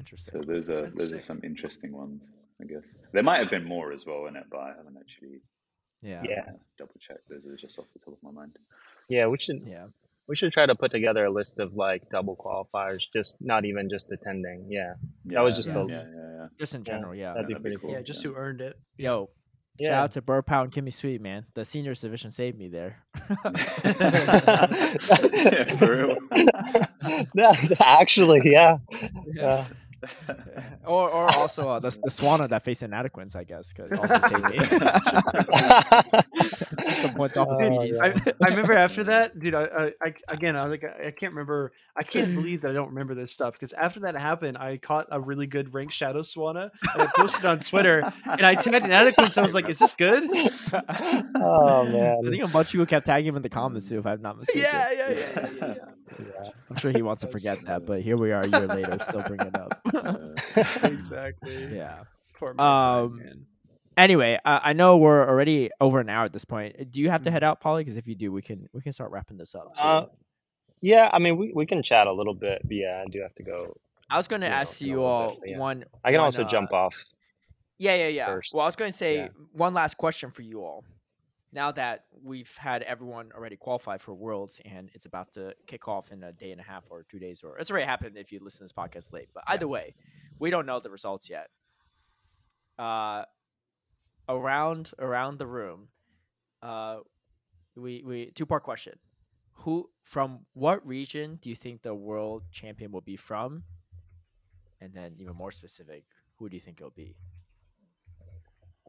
Interesting. 0.00 0.42
So 0.42 0.46
those 0.52 0.68
are 0.68 0.82
That's 0.82 0.98
those 0.98 1.12
are 1.12 1.20
some 1.20 1.40
interesting 1.44 1.92
ones, 1.92 2.30
I 2.60 2.64
guess. 2.64 2.96
There 3.12 3.22
might 3.22 3.38
have 3.38 3.50
been 3.50 3.64
more 3.64 3.92
as 3.92 4.04
well 4.06 4.26
in 4.26 4.34
it, 4.36 4.44
but 4.50 4.58
I 4.60 4.68
haven't 4.76 4.96
actually 4.98 5.40
yeah. 6.02 6.22
yeah, 6.26 6.40
uh, 6.48 6.52
double 6.78 6.94
checked. 7.06 7.28
Those 7.28 7.46
are 7.46 7.56
just 7.56 7.78
off 7.78 7.84
the 7.92 7.98
top 8.00 8.14
of 8.14 8.22
my 8.22 8.30
mind. 8.32 8.56
yeah, 9.08 9.26
we 9.28 9.36
should 9.38 9.62
Yeah. 9.66 9.86
we 10.28 10.34
should 10.36 10.52
try 10.52 10.64
to 10.66 10.74
put 10.74 10.90
together 10.90 11.24
a 11.26 11.30
list 11.30 11.58
of 11.60 11.74
like 11.74 12.08
double 12.10 12.36
qualifiers, 12.36 13.04
just 13.12 13.36
not 13.40 13.64
even 13.66 13.88
just 13.90 14.10
attending. 14.10 14.66
Yeah. 14.70 14.94
That 15.26 15.40
was 15.42 15.54
Yeah, 15.54 15.56
just 15.58 15.68
a- 15.70 15.86
yeah, 15.88 16.04
yeah, 16.14 16.46
Just 16.58 16.74
in 16.74 16.82
general, 16.84 17.14
yeah. 17.14 17.34
that'd 17.34 17.46
be 17.46 17.52
that'd 17.54 17.62
be 17.64 17.68
pretty 17.70 17.80
cool. 17.82 17.92
Yeah, 17.92 18.02
just 18.02 18.22
who 18.22 18.34
earned 18.34 18.60
it. 18.62 18.78
Yo, 18.96 19.28
shout 19.80 19.90
Yeah. 19.90 20.02
out 20.02 20.12
to 20.12 20.22
Burr 20.22 20.40
Pound 20.42 20.74
and 20.74 20.86
Kimmy 20.86 20.92
Sweet, 20.92 21.20
man. 21.20 21.44
The 21.54 21.64
seniors 21.66 22.00
division 22.00 22.30
saved 22.30 22.56
me 22.56 22.68
there. 22.68 22.96
yeah. 23.30 23.36
yeah, 25.34 25.64
for 25.76 25.96
real. 25.96 26.16
Yeah, 27.34 27.52
Actually, 27.80 28.40
yeah. 28.44 28.76
yeah. 29.34 29.66
or 30.86 31.10
or 31.10 31.34
also 31.36 31.70
uh, 31.70 31.78
the, 31.78 31.90
the 31.90 32.10
Swanna 32.10 32.48
that 32.48 32.64
faced 32.64 32.82
inadequates, 32.82 33.34
I 33.34 33.44
guess, 33.44 33.72
could 33.72 33.98
also 33.98 34.20
save 34.28 34.44
me. 34.44 34.58
Some 37.00 37.14
points 37.14 37.36
off 37.36 37.48
the 37.48 37.70
Oh, 37.70 37.82
yeah. 37.82 38.02
I, 38.02 38.46
I 38.46 38.48
remember 38.48 38.72
after 38.72 39.04
that, 39.04 39.38
dude. 39.38 39.54
I, 39.54 39.64
I, 39.64 39.92
I 40.02 40.14
again, 40.28 40.56
I 40.56 40.64
like, 40.64 40.84
I 40.84 41.08
I 41.08 41.10
can't 41.12 41.32
remember. 41.32 41.72
I 41.96 42.02
can't 42.02 42.34
believe 42.36 42.62
that 42.62 42.70
I 42.70 42.74
don't 42.74 42.88
remember 42.88 43.14
this 43.14 43.32
stuff 43.32 43.54
because 43.54 43.72
after 43.72 44.00
that 44.00 44.16
happened, 44.16 44.56
I 44.58 44.76
caught 44.78 45.06
a 45.10 45.20
really 45.20 45.46
good 45.46 45.74
rank 45.74 45.92
Shadow 45.92 46.20
Swanna 46.20 46.70
and 46.94 47.02
I 47.02 47.06
posted 47.16 47.44
on 47.44 47.60
Twitter 47.60 48.10
and 48.24 48.42
I 48.42 48.54
tagged 48.54 48.84
inadequates. 48.84 49.36
I 49.38 49.42
was 49.42 49.54
like, 49.54 49.68
is 49.68 49.78
this 49.78 49.92
good? 49.92 50.24
oh 51.36 51.84
man! 51.84 52.18
I 52.26 52.30
think 52.30 52.44
a 52.44 52.48
bunch 52.48 52.68
of 52.68 52.72
people 52.72 52.86
kept 52.86 53.06
tagging 53.06 53.28
him 53.28 53.36
in 53.36 53.42
the 53.42 53.48
comments 53.48 53.88
too, 53.88 53.98
if 53.98 54.06
I'm 54.06 54.22
not 54.22 54.38
mistaken. 54.38 54.62
Yeah, 54.62 54.90
yeah, 54.92 55.10
yeah, 55.10 55.18
yeah, 55.18 55.48
yeah. 55.60 55.74
yeah. 55.78 55.84
Yeah. 56.18 56.50
I'm 56.68 56.76
sure 56.76 56.90
he 56.92 57.02
wants 57.02 57.20
to 57.22 57.28
forget 57.28 57.58
so 57.60 57.66
that, 57.66 57.86
but 57.86 58.02
here 58.02 58.16
we 58.16 58.32
are 58.32 58.40
a 58.40 58.48
year 58.48 58.66
later, 58.66 58.98
still 59.00 59.22
bringing 59.22 59.46
it 59.46 59.56
up. 59.56 59.80
exactly. 60.82 61.76
yeah. 61.76 62.04
Poor 62.38 62.58
Um. 62.60 63.46
Anyway, 63.96 64.38
uh, 64.44 64.60
I 64.62 64.72
know 64.72 64.96
we're 64.96 65.28
already 65.28 65.70
over 65.80 66.00
an 66.00 66.08
hour 66.08 66.24
at 66.24 66.32
this 66.32 66.44
point. 66.44 66.90
Do 66.90 67.00
you 67.00 67.10
have 67.10 67.22
to 67.24 67.30
head 67.30 67.42
out, 67.42 67.60
Polly? 67.60 67.84
Because 67.84 67.98
if 67.98 68.06
you 68.06 68.14
do, 68.14 68.32
we 68.32 68.40
can 68.40 68.68
we 68.72 68.80
can 68.80 68.92
start 68.92 69.10
wrapping 69.10 69.36
this 69.36 69.54
up. 69.54 69.72
Uh, 69.76 70.06
yeah, 70.80 71.10
I 71.12 71.18
mean, 71.18 71.36
we, 71.36 71.52
we 71.54 71.66
can 71.66 71.82
chat 71.82 72.06
a 72.06 72.12
little 72.12 72.34
bit, 72.34 72.62
but 72.64 72.74
yeah, 72.74 73.04
I 73.06 73.10
do 73.10 73.20
have 73.20 73.34
to 73.34 73.42
go. 73.42 73.74
I 74.08 74.16
was 74.16 74.26
going 74.26 74.40
to 74.40 74.48
ask 74.48 74.80
you 74.80 75.00
little 75.00 75.02
bit, 75.02 75.06
all 75.06 75.38
yeah. 75.44 75.58
one. 75.58 75.84
I 76.04 76.10
can 76.10 76.18
one, 76.18 76.24
also 76.24 76.44
uh, 76.44 76.48
jump 76.48 76.72
off. 76.72 77.04
Yeah, 77.78 77.94
yeah, 77.94 78.08
yeah. 78.08 78.26
first. 78.26 78.54
Well, 78.54 78.62
I 78.62 78.66
was 78.66 78.76
going 78.76 78.90
to 78.90 78.96
say 78.96 79.16
Yeah. 79.16 79.28
one 79.52 79.74
last 79.74 79.96
question 79.96 80.30
for 80.30 80.42
you 80.42 80.64
all. 80.64 80.84
Now 81.52 81.72
that 81.72 82.04
we've 82.22 82.54
had 82.56 82.82
everyone 82.82 83.32
already 83.34 83.56
qualified 83.56 84.00
for 84.00 84.14
Worlds 84.14 84.60
and 84.64 84.88
it's 84.94 85.06
about 85.06 85.32
to 85.34 85.54
kick 85.66 85.88
off 85.88 86.12
in 86.12 86.22
a 86.22 86.32
day 86.32 86.52
and 86.52 86.60
a 86.60 86.64
half 86.64 86.84
or 86.90 87.04
two 87.10 87.18
days, 87.18 87.42
or 87.42 87.58
it's 87.58 87.70
already 87.70 87.86
happened 87.86 88.16
if 88.16 88.30
you 88.30 88.38
listen 88.40 88.58
to 88.58 88.64
this 88.64 88.72
podcast 88.72 89.12
late. 89.12 89.28
But 89.34 89.44
either 89.48 89.66
way, 89.66 89.94
we 90.38 90.50
don't 90.50 90.66
know 90.66 90.78
the 90.78 90.90
results 90.90 91.28
yet. 91.28 91.48
Uh, 92.78 93.24
around 94.28 94.92
around 94.98 95.38
the 95.38 95.46
room, 95.46 95.88
uh, 96.62 96.98
we 97.76 98.02
we 98.06 98.30
two 98.30 98.46
part 98.46 98.62
question: 98.62 98.98
Who 99.64 99.90
from 100.04 100.46
what 100.54 100.86
region 100.86 101.38
do 101.42 101.50
you 101.50 101.56
think 101.56 101.82
the 101.82 101.94
world 101.94 102.44
champion 102.52 102.92
will 102.92 103.00
be 103.00 103.16
from? 103.16 103.64
And 104.80 104.94
then 104.94 105.14
even 105.18 105.36
more 105.36 105.50
specific, 105.50 106.04
who 106.38 106.48
do 106.48 106.56
you 106.56 106.60
think 106.60 106.80
it'll 106.80 106.90
be? 106.90 107.16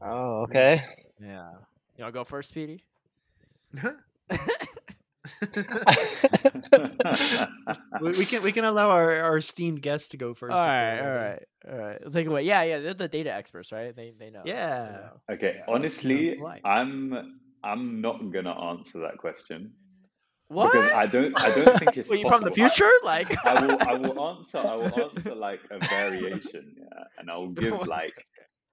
Oh, 0.02 0.44
okay. 0.44 0.82
Yeah. 1.20 1.52
You 2.02 2.06
want 2.06 2.16
to 2.16 2.20
go 2.20 2.24
first, 2.24 2.50
Speedy? 2.50 2.84
we, 8.02 8.10
we 8.10 8.26
can 8.26 8.42
we 8.44 8.52
can 8.52 8.64
allow 8.66 8.90
our, 8.90 9.22
our 9.22 9.38
esteemed 9.38 9.84
guests 9.84 10.08
to 10.10 10.18
go 10.18 10.34
first. 10.34 10.54
all 10.54 10.60
if 10.64 10.66
right, 10.68 10.96
they're 10.96 11.14
all 11.14 11.20
ready. 11.20 11.46
right, 11.68 11.80
all 11.80 11.86
right. 11.88 12.12
Take 12.12 12.26
away. 12.28 12.42
Yeah, 12.44 12.64
yeah. 12.64 12.80
They're 12.80 12.96
the 12.96 13.08
data 13.08 13.32
experts, 13.32 13.72
right? 13.72 13.96
They 13.96 14.14
they 14.18 14.32
know. 14.32 14.42
They 14.44 14.50
Yeah. 14.52 15.10
know. 15.30 15.36
okay, 15.36 15.56
Yeah, 15.58 15.66
honestly. 15.74 16.40
I'm 16.66 17.38
I'm 17.64 18.02
not 18.02 18.32
gonna 18.32 18.60
answer 18.72 19.00
that 19.02 19.20
question 19.20 19.74
What? 20.48 20.72
because 20.72 20.92
I 20.92 21.06
don't 21.06 21.40
I 21.40 21.54
don't 21.54 21.78
think 21.78 21.98
it's 21.98 22.10
Were 22.10 22.16
you 22.16 22.28
from 22.28 22.42
the 22.42 22.50
possible. 22.50 22.66
I- 22.66 22.70
future? 22.70 22.92
Like 23.04 23.46
I 23.46 23.62
will 23.64 23.78
I 23.80 23.94
will 23.94 24.28
answer 24.38 24.58
I 24.58 24.76
will 24.76 25.10
answer 25.12 25.36
like 25.36 25.60
a 25.70 25.78
variation, 25.86 26.74
yeah, 26.80 27.04
and 27.20 27.30
I 27.30 27.38
will 27.38 27.50
give 27.52 27.86
like 27.86 28.26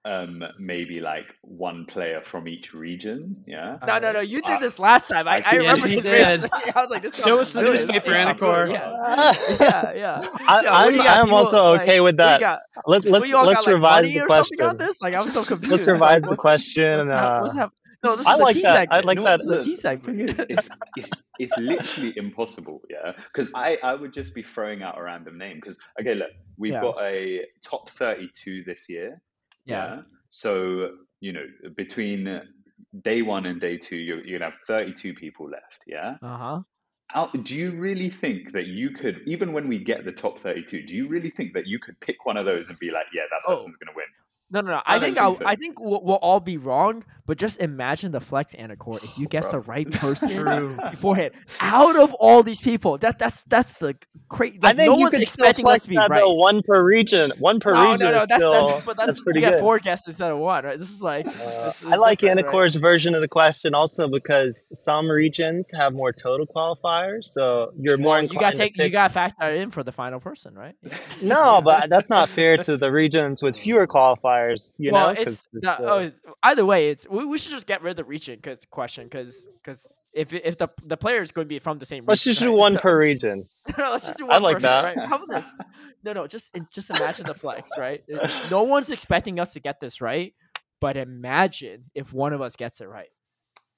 um 0.05 0.41
maybe 0.57 1.01
like 1.01 1.25
one 1.41 1.85
player 1.85 2.21
from 2.23 2.47
each 2.47 2.73
region, 2.73 3.43
yeah. 3.45 3.77
No, 3.85 3.99
no, 3.99 4.13
no. 4.13 4.19
You 4.21 4.41
did 4.41 4.57
I- 4.57 4.59
this 4.61 4.79
last 4.79 5.07
time. 5.09 5.27
I, 5.27 5.39
I 5.39 5.43
I 5.45 5.55
remember 5.55 5.87
you 5.87 5.95
his 5.95 6.03
did. 6.05 6.43
I 6.53 6.71
was 6.81 6.89
like, 6.89 7.01
this 7.01 7.15
Show 7.15 7.23
sounds 7.23 7.39
us 7.41 7.53
the 7.53 7.61
good. 7.63 7.71
newspaper, 7.73 8.09
This 8.11 8.19
sounds 8.21 8.39
Anicor. 8.39 8.65
good. 8.67 8.73
Yeah, 8.73 9.57
yeah, 9.59 9.93
yeah. 9.93 10.29
I, 10.47 10.61
Yeah, 10.61 10.71
what 10.85 10.89
do 10.89 10.95
you 10.95 11.01
I'm, 11.01 11.05
got? 11.05 11.17
I'm 11.17 11.25
People, 11.25 11.37
also 11.37 11.65
like, 11.67 11.81
okay 11.81 11.99
with 11.99 12.17
What 12.19 12.25
do 12.25 12.31
you 12.33 12.39
that. 12.39 12.39
got? 12.39 12.59
Let's 12.87 13.07
let's 13.07 13.27
you 13.27 13.35
all 13.37 13.45
let's 13.45 13.65
got, 13.65 13.67
like, 13.67 13.75
revise 13.75 13.95
money 14.03 14.13
the 14.13 14.19
or 14.19 14.21
on 14.23 14.27
question. 14.27 14.77
this? 14.77 15.01
Like, 15.01 15.13
I'm 15.15 15.29
so 15.29 15.43
confused. 15.43 15.71
Let's 15.71 15.87
revise 15.87 16.13
like, 16.13 16.21
the 16.23 16.29
what's- 16.29 16.39
question. 16.41 17.07
What's, 17.09 17.09
hap- 17.19 17.21
Uh, 17.21 17.39
what's 17.41 17.55
hap- 17.55 17.73
No, 18.03 18.15
this 18.15 18.25
I 18.25 18.31
is 18.31 18.37
the 18.37 18.43
like 18.45 18.55
T 18.55 18.61
that. 18.61 18.75
I 18.91 19.01
segment. 19.01 19.05
like 19.05 19.17
No, 19.17 19.23
that. 19.25 19.37
This 19.39 19.47
is 19.49 19.49
the 19.49 19.57
The 19.57 19.63
T-segment. 19.65 20.29
is, 20.29 20.39
it's, 20.49 20.69
it's, 20.95 21.11
it's 21.39 21.57
literally 21.57 22.13
impossible, 22.15 22.81
yeah? 22.89 23.11
Because 23.33 23.51
I, 23.53 23.77
I 23.83 23.93
would 23.95 24.13
just 24.13 24.33
be 24.33 24.43
throwing 24.43 24.81
out 24.81 24.97
a 24.97 25.03
random 25.03 25.37
name. 25.37 25.57
Because, 25.57 25.77
okay, 25.99 26.15
look, 26.15 26.29
we've 26.57 26.71
Yeah. 26.71 26.81
got 26.81 26.95
a 27.03 27.41
top 27.61 27.89
32 27.89 28.63
this 28.65 28.87
year, 28.87 29.21
yeah. 29.65 30.01
So, 30.29 30.91
you 31.19 31.33
know, 31.33 31.45
between 31.75 32.41
day 33.03 33.21
one 33.21 33.45
and 33.45 33.59
day 33.59 33.77
two, 33.77 33.97
you're, 33.97 34.25
you're 34.25 34.39
going 34.39 34.51
to 34.51 34.57
have 34.57 34.65
32 34.67 35.13
people 35.13 35.49
left, 35.49 35.83
yeah? 35.87 36.17
Uh 36.21 36.37
huh. 36.37 36.63
Out, 37.15 37.43
do 37.43 37.55
you 37.55 37.71
really 37.71 38.09
think 38.09 38.53
that 38.53 38.67
you 38.67 38.91
could, 38.91 39.21
even 39.27 39.53
when 39.53 39.67
we 39.67 39.83
get 39.83 40.05
the 40.05 40.11
top 40.11 40.39
32, 40.41 40.83
do 40.83 40.93
you 40.93 41.07
really 41.07 41.31
think 41.31 41.53
that 41.53 41.67
you 41.67 41.79
could 41.79 41.99
pick 42.01 42.25
one 42.25 42.37
of 42.37 42.45
those 42.45 42.69
and 42.69 42.77
be 42.79 42.91
like, 42.91 43.07
yeah, 43.13 43.23
that 43.31 43.41
Oh. 43.45 43.47
person's 43.47 43.75
going 43.77 43.93
to 43.93 43.95
win? 43.95 44.05
No, 44.51 44.61
no, 44.61 44.71
no. 44.71 44.81
I 44.85 44.95
I, 44.95 44.99
think 44.99 45.15
think 45.15 45.17
I'll, 45.19 45.35
so. 45.35 45.45
I 45.45 45.55
think 45.55 45.79
we'll, 45.79 46.03
we'll 46.03 46.15
all 46.17 46.39
be 46.39 46.57
wrong, 46.57 47.03
but 47.27 47.37
just 47.37 47.59
imagine 47.59 48.11
the 48.11 48.19
flex 48.19 48.55
Anicor 48.55 49.03
if 49.03 49.17
you 49.17 49.27
guess 49.27 49.47
the 49.49 49.59
right 49.59 49.89
person 50.01 50.79
beforehand. 50.89 51.33
Out 51.59 51.95
of 51.95 52.13
all 52.15 52.41
these 52.41 52.59
people, 52.59 52.97
that 52.97 53.19
that's 53.19 53.43
that's 53.43 53.73
the 53.73 53.95
crazy. 54.27 54.57
I 54.63 54.73
think 54.73 54.87
no 54.87 54.95
you 54.95 55.01
one's 55.01 55.11
could 55.11 55.21
expecting 55.21 55.67
us 55.67 55.83
to 55.83 55.89
be 55.89 55.97
right. 55.97 56.09
though, 56.21 56.33
one 56.33 56.61
per 56.63 56.83
region. 56.83 57.31
One 57.37 57.59
per 57.59 57.71
no, 57.71 57.91
region. 57.91 58.07
no, 58.07 58.11
no. 58.11 58.21
is 58.21 58.27
That's 58.27 58.41
still, 58.41 58.67
that's 58.67 58.85
but 58.85 58.97
that's, 58.97 59.19
pretty 59.21 59.39
you 59.39 59.45
get 59.45 59.53
good. 59.53 59.59
four 59.59 59.77
guesses 59.77 60.07
instead 60.07 60.31
of 60.31 60.39
one, 60.39 60.65
right? 60.65 60.79
This 60.79 60.89
is 60.89 61.01
like 61.01 61.27
Uh, 61.27 61.29
this 61.31 61.83
is 61.83 61.87
I 61.87 61.95
like 61.95 62.19
different, 62.19 62.47
right? 62.47 62.73
Version 62.79 63.13
of 63.13 63.21
the 63.21 63.27
question 63.27 63.75
also 63.75 64.07
because 64.07 64.65
some 64.73 65.09
regions 65.09 65.69
have 65.75 65.93
more 65.93 66.11
total 66.11 66.47
qualifiers, 66.47 67.25
so 67.25 67.71
you're 67.77 67.97
more 67.97 68.13
Well, 68.15 68.23
you 68.23 68.39
gotta 68.39 68.55
to 68.55 68.57
take 68.57 68.77
you 68.77 68.89
gotta 68.89 69.13
factor 69.13 69.35
that 69.39 69.55
in 69.55 69.71
for 69.71 69.83
the 69.83 69.91
final 69.91 70.19
person, 70.19 70.55
right? 70.55 70.75
Yeah. 70.81 70.97
No, 71.21 71.61
but 71.61 71.89
that's 71.89 72.09
not 72.09 72.29
fair 72.29 72.57
to 72.57 72.77
the 72.77 72.91
regions 72.91 73.43
with 73.43 73.55
fewer 73.57 73.85
qualifiers. 73.85 74.38
You 74.79 74.91
well, 74.91 75.13
know, 75.13 75.23
'cause 75.23 75.45
it's, 75.53 75.63
the, 75.65 75.71
uh, 75.71 76.11
oh, 76.25 76.33
either 76.43 76.65
way. 76.65 76.89
It's 76.89 77.07
we, 77.09 77.25
we 77.25 77.37
should 77.37 77.51
just 77.51 77.67
get 77.67 77.81
rid 77.81 77.91
of 77.91 77.97
the 77.97 78.03
region 78.03 78.35
because 78.35 78.59
question 78.69 79.05
because 79.05 79.47
because 79.63 79.85
if 80.13 80.33
if 80.33 80.57
the 80.57 80.69
the 80.85 80.97
player 80.97 81.21
is 81.21 81.31
going 81.31 81.45
to 81.45 81.49
be 81.49 81.59
from 81.59 81.77
the 81.79 81.85
same 81.85 82.03
let's 82.07 82.25
region, 82.25 82.31
just 82.33 82.43
do 82.43 82.49
right? 82.49 82.57
one 82.57 82.73
So- 82.73 82.79
per 82.79 82.97
region. 82.99 83.47
no, 83.77 83.91
let's 83.91 84.05
just 84.05 84.17
do 84.17 84.25
one. 84.27 84.35
I 84.35 84.39
like 84.39 84.55
person, 84.55 84.69
that. 84.69 84.83
right? 84.83 84.97
How 85.07 85.15
about 85.17 85.29
this? 85.29 85.53
No, 86.03 86.13
no, 86.13 86.27
just 86.27 86.49
just 86.71 86.89
imagine 86.91 87.25
the 87.25 87.33
flex, 87.33 87.71
right? 87.77 88.01
No 88.49 88.63
one's 88.63 88.89
expecting 88.89 89.37
us 89.37 89.51
to 89.53 89.59
get 89.59 89.81
this 89.81 89.99
right, 89.99 90.33
but 90.79 90.95
imagine 90.95 91.91
if 91.93 92.13
one 92.13 92.31
of 92.31 92.39
us 92.39 92.55
gets 92.55 92.79
it 92.79 92.87
right. 92.87 93.09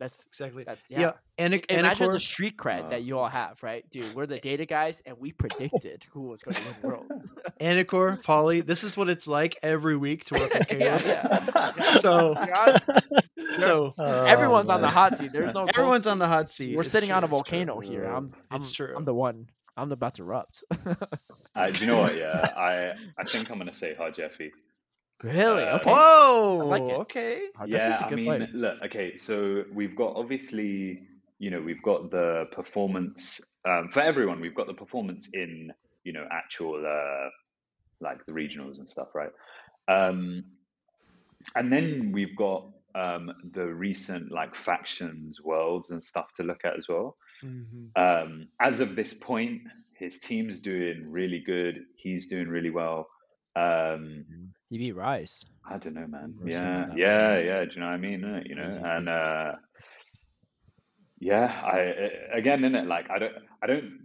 That's 0.01 0.25
Exactly. 0.25 0.63
that's 0.63 0.89
Yeah. 0.89 0.99
yeah. 0.99 1.11
And 1.37 1.53
Imagine 1.69 2.11
the 2.11 2.19
street 2.19 2.57
cred 2.57 2.89
that 2.89 3.03
you 3.03 3.19
all 3.19 3.29
have, 3.29 3.61
right, 3.61 3.87
dude? 3.91 4.13
We're 4.15 4.25
the 4.25 4.39
data 4.39 4.65
guys, 4.65 5.01
and 5.05 5.15
we 5.19 5.31
predicted 5.31 6.03
who 6.11 6.23
was 6.23 6.41
going 6.41 6.55
to 6.55 6.63
win 6.65 6.75
the 6.81 6.87
world. 6.87 7.05
Anicor, 7.61 8.21
Polly. 8.23 8.61
This 8.61 8.83
is 8.83 8.97
what 8.97 9.09
it's 9.09 9.27
like 9.27 9.57
every 9.61 9.95
week 9.95 10.25
to 10.25 10.33
work 10.39 10.53
with 10.53 10.71
Yeah, 10.71 10.97
Caleb. 10.97 11.51
yeah. 11.77 11.93
So, 11.97 12.35
You're 13.37 13.61
so 13.61 13.93
Oh, 13.97 14.25
everyone's 14.25 14.69
on 14.71 14.81
the 14.81 14.89
hot 14.89 15.17
seat. 15.19 15.31
There's 15.31 15.53
no 15.53 15.65
everyone's 15.65 16.05
seat. 16.05 16.09
on 16.11 16.17
the 16.19 16.27
hot 16.27 16.49
seat. 16.49 16.75
We're 16.75 16.81
It's 16.81 16.91
sitting 16.91 17.11
on 17.11 17.23
a 17.23 17.27
true, 17.27 17.37
true. 17.37 17.37
volcano 17.37 17.79
here. 17.79 18.05
I'm, 18.05 18.33
I'm, 18.49 18.57
It's 18.57 18.71
true. 18.71 18.93
I'm 18.97 19.05
the 19.05 19.13
one. 19.13 19.49
I'm 19.77 19.91
about 19.91 20.15
to 20.15 20.23
erupt. 20.23 20.63
Uh, 21.53 21.69
do 21.69 21.81
you 21.81 21.85
know 21.87 21.97
what? 21.99 22.15
Yeah, 22.15 22.29
I, 22.55 22.93
I 23.17 23.25
think 23.29 23.49
I'm 23.51 23.57
going 23.57 23.67
to 23.67 23.73
say 23.73 23.93
hi, 23.93 24.09
Jeffy. 24.09 24.53
Really? 25.23 25.63
Uh, 25.63 25.77
Okay. 25.77 25.91
Whoa. 25.91 26.65
like 26.67 26.81
it. 26.83 26.99
okay. 27.01 27.41
Oh, 27.59 27.65
Yeah, 27.65 27.89
Jeffrey's 27.89 28.01
a 28.01 28.05
I 28.05 28.09
good 28.09 28.15
mean, 28.17 28.25
player. 28.25 28.49
look, 28.53 28.81
okay, 28.85 29.17
so 29.17 29.63
we've 29.73 29.95
got 29.95 30.15
obviously, 30.15 31.07
you 31.39 31.49
know, 31.51 31.61
we've 31.61 31.81
got 31.83 32.11
the 32.11 32.45
performance 32.51 33.39
um, 33.65 33.89
for 33.91 33.99
everyone. 34.01 34.39
We've 34.41 34.55
got 34.55 34.67
the 34.67 34.73
performance 34.73 35.29
in, 35.33 35.71
you 36.03 36.13
know, 36.13 36.27
actual 36.31 36.75
uh, 36.85 37.29
like 37.99 38.25
the 38.25 38.31
regionals 38.31 38.79
and 38.79 38.89
stuff, 38.89 39.09
right? 39.13 39.31
Um, 39.87 40.43
and 41.55 41.71
then 41.71 42.11
we've 42.11 42.35
got 42.35 42.69
um, 42.95 43.31
the 43.53 43.65
recent 43.65 44.31
like 44.31 44.55
factions, 44.55 45.41
worlds, 45.41 45.91
and 45.91 46.03
stuff 46.03 46.31
to 46.33 46.43
look 46.43 46.65
at 46.65 46.77
as 46.77 46.87
well. 46.87 47.17
Mhm. 47.43 47.89
Um, 47.95 48.47
as 48.61 48.79
of 48.79 48.95
this 48.95 49.13
point, 49.13 49.61
his 49.97 50.19
team's 50.19 50.59
doing 50.59 51.11
really 51.11 51.39
good. 51.39 51.85
He's 51.95 52.27
doing 52.27 52.47
really 52.47 52.69
well. 52.69 53.07
Um, 53.55 54.25
He 54.71 54.77
beat 54.77 54.93
Rice. 54.95 55.45
I 55.69 55.77
don't 55.77 55.95
know, 55.95 56.07
man. 56.07 56.33
We're 56.39 56.49
Yeah, 56.49 56.87
that 56.87 56.97
yeah, 56.97 57.37
one. 57.37 57.45
yeah. 57.45 57.65
Do 57.65 57.71
you 57.75 57.79
know 57.81 57.87
what 57.87 57.93
I 57.93 57.97
mean? 57.97 58.23
Uh, 58.23 58.41
You 58.45 58.55
know, 58.55 58.63
Crazy 58.63 58.81
and 58.85 59.09
uh, 59.09 59.51
yeah, 61.19 61.61
I 61.63 61.79
uh, 61.81 62.37
again 62.37 62.63
in 62.63 62.73
it, 62.75 62.87
like 62.87 63.09
I 63.11 63.19
don't, 63.19 63.33
I 63.61 63.67
don't, 63.67 63.99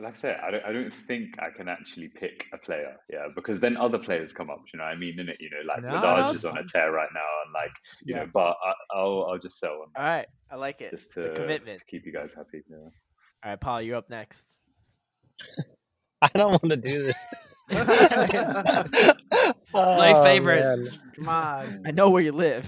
like 0.00 0.14
I 0.14 0.16
said, 0.16 0.38
I 0.46 0.52
don't, 0.52 0.64
I 0.64 0.72
don't 0.72 0.94
think 0.94 1.34
I 1.40 1.50
can 1.50 1.68
actually 1.68 2.08
pick 2.08 2.44
a 2.54 2.58
player, 2.58 2.96
yeah, 3.10 3.26
because 3.34 3.58
then 3.58 3.76
other 3.76 3.98
players 3.98 4.32
come 4.32 4.48
up. 4.48 4.62
You 4.72 4.78
know 4.78 4.84
what 4.84 4.92
I 4.92 4.96
mean? 4.96 5.18
In 5.18 5.28
it, 5.28 5.40
you 5.40 5.50
know, 5.50 5.62
like 5.66 5.82
No, 5.82 5.90
Wadaj 6.00 6.32
is 6.34 6.44
on 6.44 6.56
a 6.58 6.64
tear 6.64 6.92
right 6.92 7.10
now, 7.12 7.28
and 7.44 7.52
like 7.52 7.72
you 8.06 8.14
Yeah. 8.14 8.20
know, 8.22 8.30
but 8.32 8.56
I, 8.64 8.74
I'll, 8.94 9.26
I'll 9.32 9.38
just 9.38 9.58
sell 9.58 9.80
one 9.80 9.88
All 9.96 10.04
right. 10.04 10.26
I 10.52 10.56
like 10.56 10.80
it. 10.80 10.92
just 10.92 11.14
the 11.14 11.24
to, 11.24 11.34
commitment. 11.34 11.80
to 11.80 11.84
keep 11.86 12.06
you 12.06 12.12
guys 12.12 12.32
happy. 12.32 12.62
Yeah. 12.70 12.76
All 12.78 13.50
right, 13.50 13.60
Paul, 13.60 13.82
you're 13.82 13.96
up 13.96 14.08
next. 14.08 14.44
I 16.22 16.28
don't 16.34 16.52
want 16.52 16.70
to 16.70 16.76
do 16.76 17.06
this. 17.06 17.16
Play 19.92 20.14
Oh, 20.14 20.22
favorites. 20.22 20.98
Come 21.16 21.28
on. 21.28 21.80
I 21.84 21.90
know 21.92 22.10
where 22.10 22.22
you 22.22 22.32
live 22.32 22.66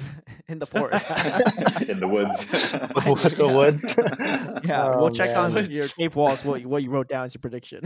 in 0.48 0.58
the 0.58 0.66
forest. 0.66 1.10
in 1.88 2.00
the 2.00 2.08
woods. 2.08 2.46
The 2.46 3.34
the 3.38 3.48
woods. 3.48 3.94
yeah, 4.62 4.88
Oh, 4.88 4.90
we'll 4.94 5.10
check 5.10 5.36
on 5.36 5.70
your 5.70 5.88
cave 5.88 6.14
walls. 6.16 6.44
What 6.44 6.60
you, 6.60 6.68
what 6.68 6.82
you 6.82 6.90
wrote 6.90 7.08
down 7.08 7.24
as 7.24 7.34
your 7.34 7.40
prediction. 7.40 7.82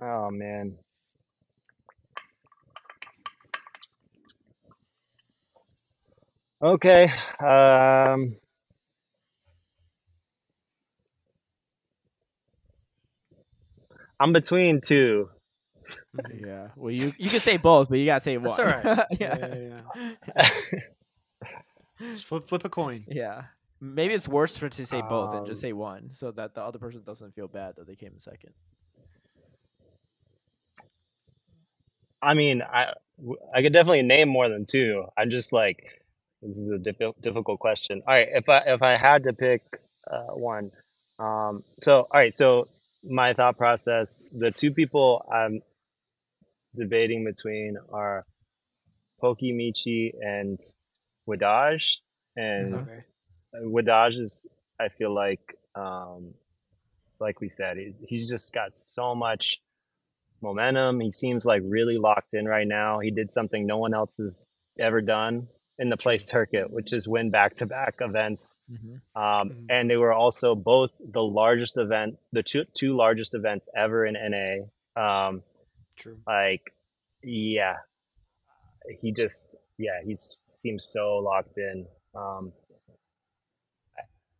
Oh 0.00 0.30
man. 0.30 0.78
Okay. 6.62 7.12
Um 7.40 8.36
I'm 14.20 14.32
between 14.32 14.80
two. 14.80 15.28
yeah. 16.34 16.68
Well, 16.76 16.90
you 16.92 17.12
you 17.18 17.30
can 17.30 17.40
say 17.40 17.56
both, 17.56 17.88
but 17.88 17.98
you 17.98 18.06
gotta 18.06 18.20
say 18.20 18.36
one. 18.36 18.44
That's 18.44 18.58
all 18.58 18.66
right. 18.66 19.06
yeah. 19.20 19.36
Yeah, 19.38 19.54
yeah, 19.54 19.80
yeah. 20.00 20.80
Just 22.12 22.26
flip, 22.26 22.48
flip 22.48 22.64
a 22.64 22.68
coin. 22.68 23.04
Yeah. 23.08 23.44
Maybe 23.80 24.14
it's 24.14 24.28
worse 24.28 24.56
for 24.56 24.68
to 24.68 24.86
say 24.86 25.02
both 25.02 25.34
and 25.34 25.46
just 25.46 25.58
Um, 25.58 25.68
say 25.68 25.72
one, 25.72 26.10
so 26.12 26.30
that 26.32 26.54
the 26.54 26.62
other 26.62 26.78
person 26.78 27.02
doesn't 27.04 27.34
feel 27.34 27.48
bad 27.48 27.76
that 27.76 27.86
they 27.86 27.94
came 27.96 28.12
in 28.12 28.20
second. 28.20 28.52
I 32.22 32.34
mean, 32.34 32.62
I 32.62 32.92
I 33.54 33.62
could 33.62 33.72
definitely 33.72 34.02
name 34.02 34.28
more 34.28 34.48
than 34.48 34.64
two. 34.64 35.04
I'm 35.16 35.30
just 35.30 35.52
like 35.52 35.84
this 36.42 36.58
is 36.58 36.70
a 36.70 36.78
diffi- 36.78 37.20
difficult 37.20 37.60
question. 37.60 38.02
All 38.06 38.14
right, 38.14 38.28
if 38.32 38.48
I 38.48 38.58
if 38.66 38.82
I 38.82 38.96
had 38.96 39.24
to 39.24 39.32
pick 39.32 39.62
uh, 40.10 40.34
one, 40.34 40.70
um, 41.18 41.62
so 41.80 42.00
all 42.00 42.08
right, 42.12 42.36
so 42.36 42.68
my 43.04 43.34
thought 43.34 43.56
process, 43.58 44.22
the 44.32 44.50
two 44.50 44.72
people 44.72 45.24
I'm 45.32 45.62
debating 46.76 47.24
between 47.24 47.76
are 47.92 48.26
Pokimichi 49.22 50.12
and 50.20 50.58
Wadaj, 51.28 51.96
and 52.36 52.74
Okay. 52.74 53.04
Wadaj 53.54 54.14
is 54.14 54.46
I 54.80 54.88
feel 54.88 55.14
like 55.14 55.40
um, 55.74 56.34
like 57.20 57.40
we 57.40 57.50
said, 57.50 57.76
he, 57.78 57.94
he's 58.08 58.30
just 58.30 58.52
got 58.52 58.74
so 58.74 59.14
much 59.14 59.60
momentum. 60.42 61.00
He 61.00 61.10
seems 61.10 61.44
like 61.44 61.62
really 61.64 61.98
locked 61.98 62.34
in 62.34 62.46
right 62.46 62.66
now. 62.66 63.00
He 63.00 63.10
did 63.10 63.32
something 63.32 63.66
no 63.66 63.78
one 63.78 63.94
else 63.94 64.16
has 64.18 64.38
ever 64.78 65.00
done 65.00 65.48
in 65.78 65.90
the 65.90 65.96
play 65.96 66.18
circuit, 66.18 66.70
which 66.70 66.92
is 66.92 67.08
win 67.08 67.30
back 67.30 67.56
to 67.56 67.66
back 67.66 67.96
events. 68.00 68.48
Mm-hmm. 68.70 69.20
Um, 69.20 69.50
Mhm. 69.50 69.66
and 69.70 69.90
they 69.90 69.96
were 69.96 70.12
also 70.12 70.54
both 70.54 70.90
the 71.00 71.22
largest 71.22 71.76
event, 71.78 72.18
the 72.32 72.42
two, 72.42 72.64
two 72.74 72.94
largest 72.96 73.34
events 73.34 73.68
ever 73.76 74.04
in 74.06 74.14
NA. 74.14 74.66
Um, 74.96 75.42
True. 75.96 76.18
like, 76.26 76.72
yeah, 77.22 77.76
he 79.00 79.12
just, 79.12 79.56
yeah, 79.78 80.00
he 80.04 80.14
seems 80.14 80.84
so 80.86 81.18
locked 81.18 81.56
in. 81.58 81.86
Um, 82.14 82.52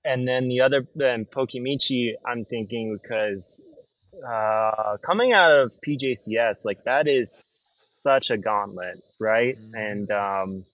and 0.04 0.26
then 0.26 0.48
the 0.48 0.60
other, 0.60 0.86
then 0.94 1.24
Pokimichi, 1.24 2.12
I'm 2.26 2.44
thinking 2.44 2.98
because 3.02 3.60
uh, 4.26 4.96
coming 5.04 5.32
out 5.32 5.50
of 5.50 5.72
PJCS, 5.86 6.64
like 6.64 6.84
that 6.84 7.06
is 7.08 7.30
such 8.02 8.30
a 8.30 8.36
gauntlet, 8.38 8.94
right? 9.20 9.56
Mhm. 9.56 9.74
And 9.90 10.10
um, 10.10 10.64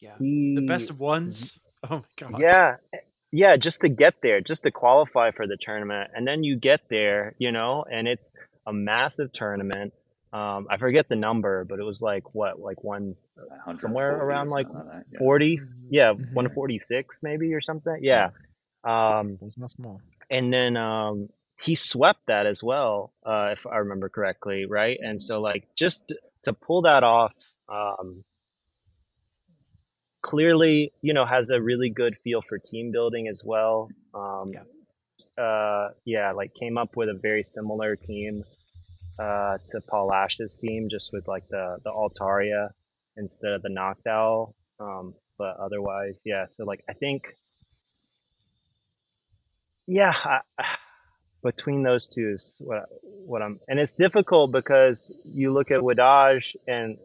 Yeah. 0.00 0.16
he, 0.18 0.54
The 0.54 0.66
best 0.66 0.90
of 0.90 1.00
ones. 1.00 1.58
Oh 1.90 1.96
my 1.96 2.28
god. 2.30 2.40
yeah, 2.40 2.76
yeah, 3.32 3.56
just 3.56 3.80
to 3.82 3.88
get 3.88 4.14
there, 4.22 4.40
just 4.40 4.62
to 4.64 4.70
qualify 4.70 5.30
for 5.32 5.46
the 5.46 5.56
tournament, 5.60 6.10
and 6.14 6.26
then 6.26 6.42
you 6.44 6.56
get 6.56 6.80
there, 6.88 7.34
you 7.38 7.52
know, 7.52 7.84
and 7.90 8.06
it's 8.08 8.32
a 8.66 8.72
massive 8.72 9.32
tournament. 9.32 9.92
Um, 10.32 10.66
I 10.70 10.78
forget 10.78 11.08
the 11.08 11.16
number, 11.16 11.64
but 11.64 11.78
it 11.78 11.84
was 11.84 12.00
like 12.00 12.34
what, 12.34 12.58
like 12.58 12.82
one 12.82 13.14
Somewhere 13.80 14.16
around, 14.16 14.50
like, 14.50 14.66
something 14.66 14.86
that, 14.88 15.04
yeah. 15.12 15.18
40, 15.18 15.58
Mhm. 15.58 15.66
yeah, 15.90 16.12
Mhm. 16.12 16.32
146 16.34 17.18
maybe 17.22 17.52
or 17.54 17.60
something. 17.60 17.98
Yeah. 18.02 18.30
Um, 18.84 19.38
It's 19.42 19.56
not 19.58 19.70
small. 19.70 20.00
and 20.30 20.52
then 20.52 20.76
um, 20.76 21.28
he 21.62 21.74
swept 21.74 22.20
that 22.26 22.46
as 22.46 22.62
well, 22.62 23.12
uh, 23.24 23.50
if 23.52 23.66
I 23.66 23.76
remember 23.78 24.08
correctly, 24.08 24.66
right? 24.66 24.98
And 25.00 25.20
so 25.20 25.40
like 25.40 25.68
just 25.76 26.12
to 26.42 26.52
pull 26.52 26.82
that 26.82 27.02
off, 27.04 27.32
um, 27.68 28.24
clearly, 30.24 30.92
you 31.02 31.14
know, 31.14 31.26
has 31.26 31.50
a 31.50 31.60
really 31.62 31.90
good 31.90 32.16
feel 32.24 32.42
for 32.48 32.58
team 32.58 32.92
building 32.92 33.28
as 33.28 33.42
well. 33.44 33.90
Um, 34.14 34.54
Yeah. 34.54 34.64
uh, 35.44 35.90
yeah, 36.06 36.32
like 36.32 36.52
came 36.54 36.78
up 36.78 36.96
with 36.96 37.08
a 37.10 37.14
very 37.14 37.44
similar 37.44 37.96
team 37.96 38.44
uh, 39.18 39.58
to 39.70 39.80
Paul 39.90 40.12
Ash's 40.12 40.56
team, 40.58 40.88
just 40.90 41.10
with 41.12 41.28
like 41.28 41.44
the 41.48 41.78
the 41.84 41.90
Altaria 41.92 42.70
instead 43.16 43.52
of 43.52 43.62
the 43.62 43.70
Noctowl. 43.70 44.54
Um, 44.80 45.14
but 45.38 45.56
otherwise, 45.58 46.20
yeah. 46.24 46.46
So 46.48 46.64
like, 46.64 46.84
I 46.90 46.94
think, 46.94 47.24
yeah, 49.86 50.12
I, 50.14 50.40
between 51.42 51.82
those 51.82 52.08
two 52.08 52.30
is 52.34 52.56
what 52.60 52.84
what 53.26 53.42
I'm, 53.42 53.58
and 53.68 53.78
it's 53.80 53.94
difficult 53.94 54.52
because 54.52 55.12
you 55.26 55.52
look 55.52 55.70
at 55.70 55.80
Wadaj 55.80 56.56
and 56.68 56.98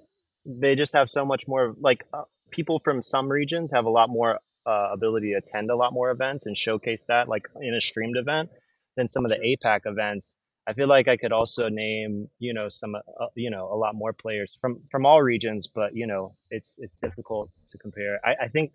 they 0.45 0.75
just 0.75 0.93
have 0.95 1.09
so 1.09 1.25
much 1.25 1.47
more 1.47 1.75
like 1.79 2.05
uh, 2.13 2.23
people 2.51 2.79
from 2.83 3.03
some 3.03 3.29
regions 3.29 3.71
have 3.73 3.85
a 3.85 3.89
lot 3.89 4.09
more 4.09 4.39
uh, 4.65 4.89
ability 4.93 5.31
to 5.31 5.37
attend 5.37 5.71
a 5.71 5.75
lot 5.75 5.93
more 5.93 6.11
events 6.11 6.45
and 6.45 6.55
showcase 6.55 7.05
that 7.07 7.27
like 7.27 7.47
in 7.61 7.73
a 7.73 7.81
streamed 7.81 8.17
event 8.17 8.49
than 8.95 9.07
some 9.07 9.25
of 9.25 9.31
the 9.31 9.37
APAC 9.37 9.81
events. 9.85 10.35
I 10.67 10.73
feel 10.73 10.87
like 10.87 11.07
I 11.07 11.17
could 11.17 11.31
also 11.31 11.67
name, 11.69 12.29
you 12.37 12.53
know, 12.53 12.69
some, 12.69 12.93
uh, 12.95 13.25
you 13.35 13.49
know, 13.49 13.71
a 13.71 13.75
lot 13.75 13.95
more 13.95 14.13
players 14.13 14.55
from 14.61 14.81
from 14.91 15.05
all 15.05 15.21
regions, 15.21 15.65
but 15.67 15.95
you 15.95 16.05
know, 16.05 16.35
it's 16.51 16.75
it's 16.79 16.99
difficult 16.99 17.49
to 17.71 17.77
compare. 17.79 18.19
I, 18.23 18.45
I 18.45 18.47
think, 18.49 18.73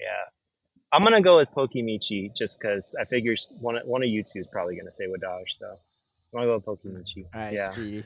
yeah, 0.00 0.06
I'm 0.92 1.02
gonna 1.02 1.20
go 1.20 1.36
with 1.38 1.50
Pokimichi 1.50 2.34
just 2.34 2.58
because 2.58 2.96
I 2.98 3.04
figure 3.04 3.36
one 3.60 3.76
one 3.84 4.02
of 4.02 4.08
you 4.08 4.22
two 4.22 4.40
is 4.40 4.46
probably 4.46 4.76
gonna 4.76 4.92
say 4.92 5.04
Wadaj, 5.06 5.44
so 5.58 5.66
I'm 5.68 5.76
gonna 6.32 6.46
go 6.46 6.54
with 6.54 6.64
Pokimichi. 6.64 7.26
All 7.34 7.40
right, 7.40 7.52
yeah, 7.52 7.72
Speedy. 7.72 8.04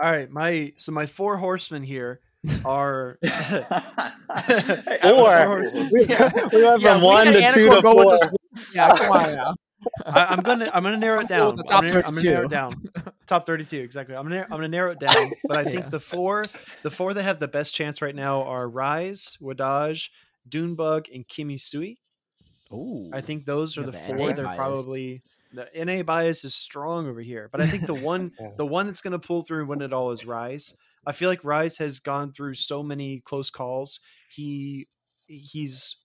All 0.00 0.10
right, 0.10 0.28
my 0.28 0.72
so 0.76 0.90
my 0.90 1.06
four 1.06 1.36
horsemen 1.36 1.84
here 1.84 2.20
are 2.64 3.18
Hey, 3.22 3.64
Four. 5.02 5.62
We, 5.92 6.06
Yeah. 6.06 6.30
we 6.52 6.62
went 6.64 6.82
Yeah, 6.82 6.92
from 6.94 7.00
we 7.00 7.06
one 7.06 7.26
had 7.26 7.50
to 7.50 7.54
two 7.54 7.70
to 7.70 7.80
four. 7.82 8.04
the 8.04 8.36
Yeah, 8.74 8.96
come 8.96 9.10
on 9.10 9.34
now. 9.34 9.54
I, 10.06 10.24
I'm 10.30 10.42
gonna 10.42 10.70
I'm 10.72 10.82
gonna 10.82 10.96
narrow 10.96 11.20
it 11.20 11.28
down. 11.28 11.56
with 11.56 11.66
I'm 11.70 11.82
top 11.82 11.84
gonna, 11.84 11.96
I'm 12.06 12.14
gonna 12.14 12.22
narrow 12.22 12.42
32. 12.42 12.46
it 12.46 12.50
down. 12.50 12.82
Top 13.26 13.46
32 13.46 13.76
exactly. 13.80 14.16
I'm 14.16 14.24
gonna 14.24 14.42
I'm 14.42 14.50
gonna 14.50 14.68
narrow 14.68 14.92
it 14.92 14.98
down. 15.00 15.14
But 15.46 15.56
I 15.58 15.64
think 15.64 15.84
Yeah. 15.84 15.88
the 15.90 16.00
four 16.00 16.46
the 16.82 16.90
four 16.90 17.12
that 17.14 17.22
have 17.22 17.38
the 17.40 17.48
best 17.48 17.74
chance 17.74 18.00
right 18.02 18.14
now 18.14 18.42
are 18.42 18.68
Rise, 18.68 19.36
Wadaj, 19.42 20.08
Dunebug, 20.48 21.06
and 21.14 21.26
Kimisui. 21.28 21.96
Ooh. 22.72 23.10
I 23.12 23.20
think 23.20 23.44
those 23.44 23.76
are 23.76 23.82
Yeah, 23.82 23.86
the 23.86 23.92
the 23.92 23.98
four. 23.98 24.16
NA 24.16 24.32
They're 24.34 24.44
bias. 24.46 24.56
probably 24.56 25.22
the 25.52 25.68
NA 25.84 26.02
bias 26.02 26.44
is 26.44 26.54
strong 26.54 27.06
over 27.06 27.20
here. 27.20 27.48
But 27.52 27.60
I 27.60 27.66
think 27.68 27.86
the 27.86 27.94
one 27.94 28.32
Yeah. 28.40 28.50
the 28.56 28.66
one 28.66 28.86
that's 28.86 29.02
gonna 29.02 29.18
pull 29.18 29.42
through 29.42 29.60
and 29.60 29.68
win 29.68 29.82
it 29.82 29.92
all 29.92 30.12
is 30.12 30.24
Rise. 30.24 30.72
I 31.06 31.12
feel 31.12 31.28
like 31.28 31.44
Rise 31.44 31.78
has 31.78 32.00
gone 32.00 32.32
through 32.32 32.54
so 32.54 32.82
many 32.82 33.20
close 33.20 33.50
calls. 33.50 34.00
He 34.30 34.86
he's 35.26 35.96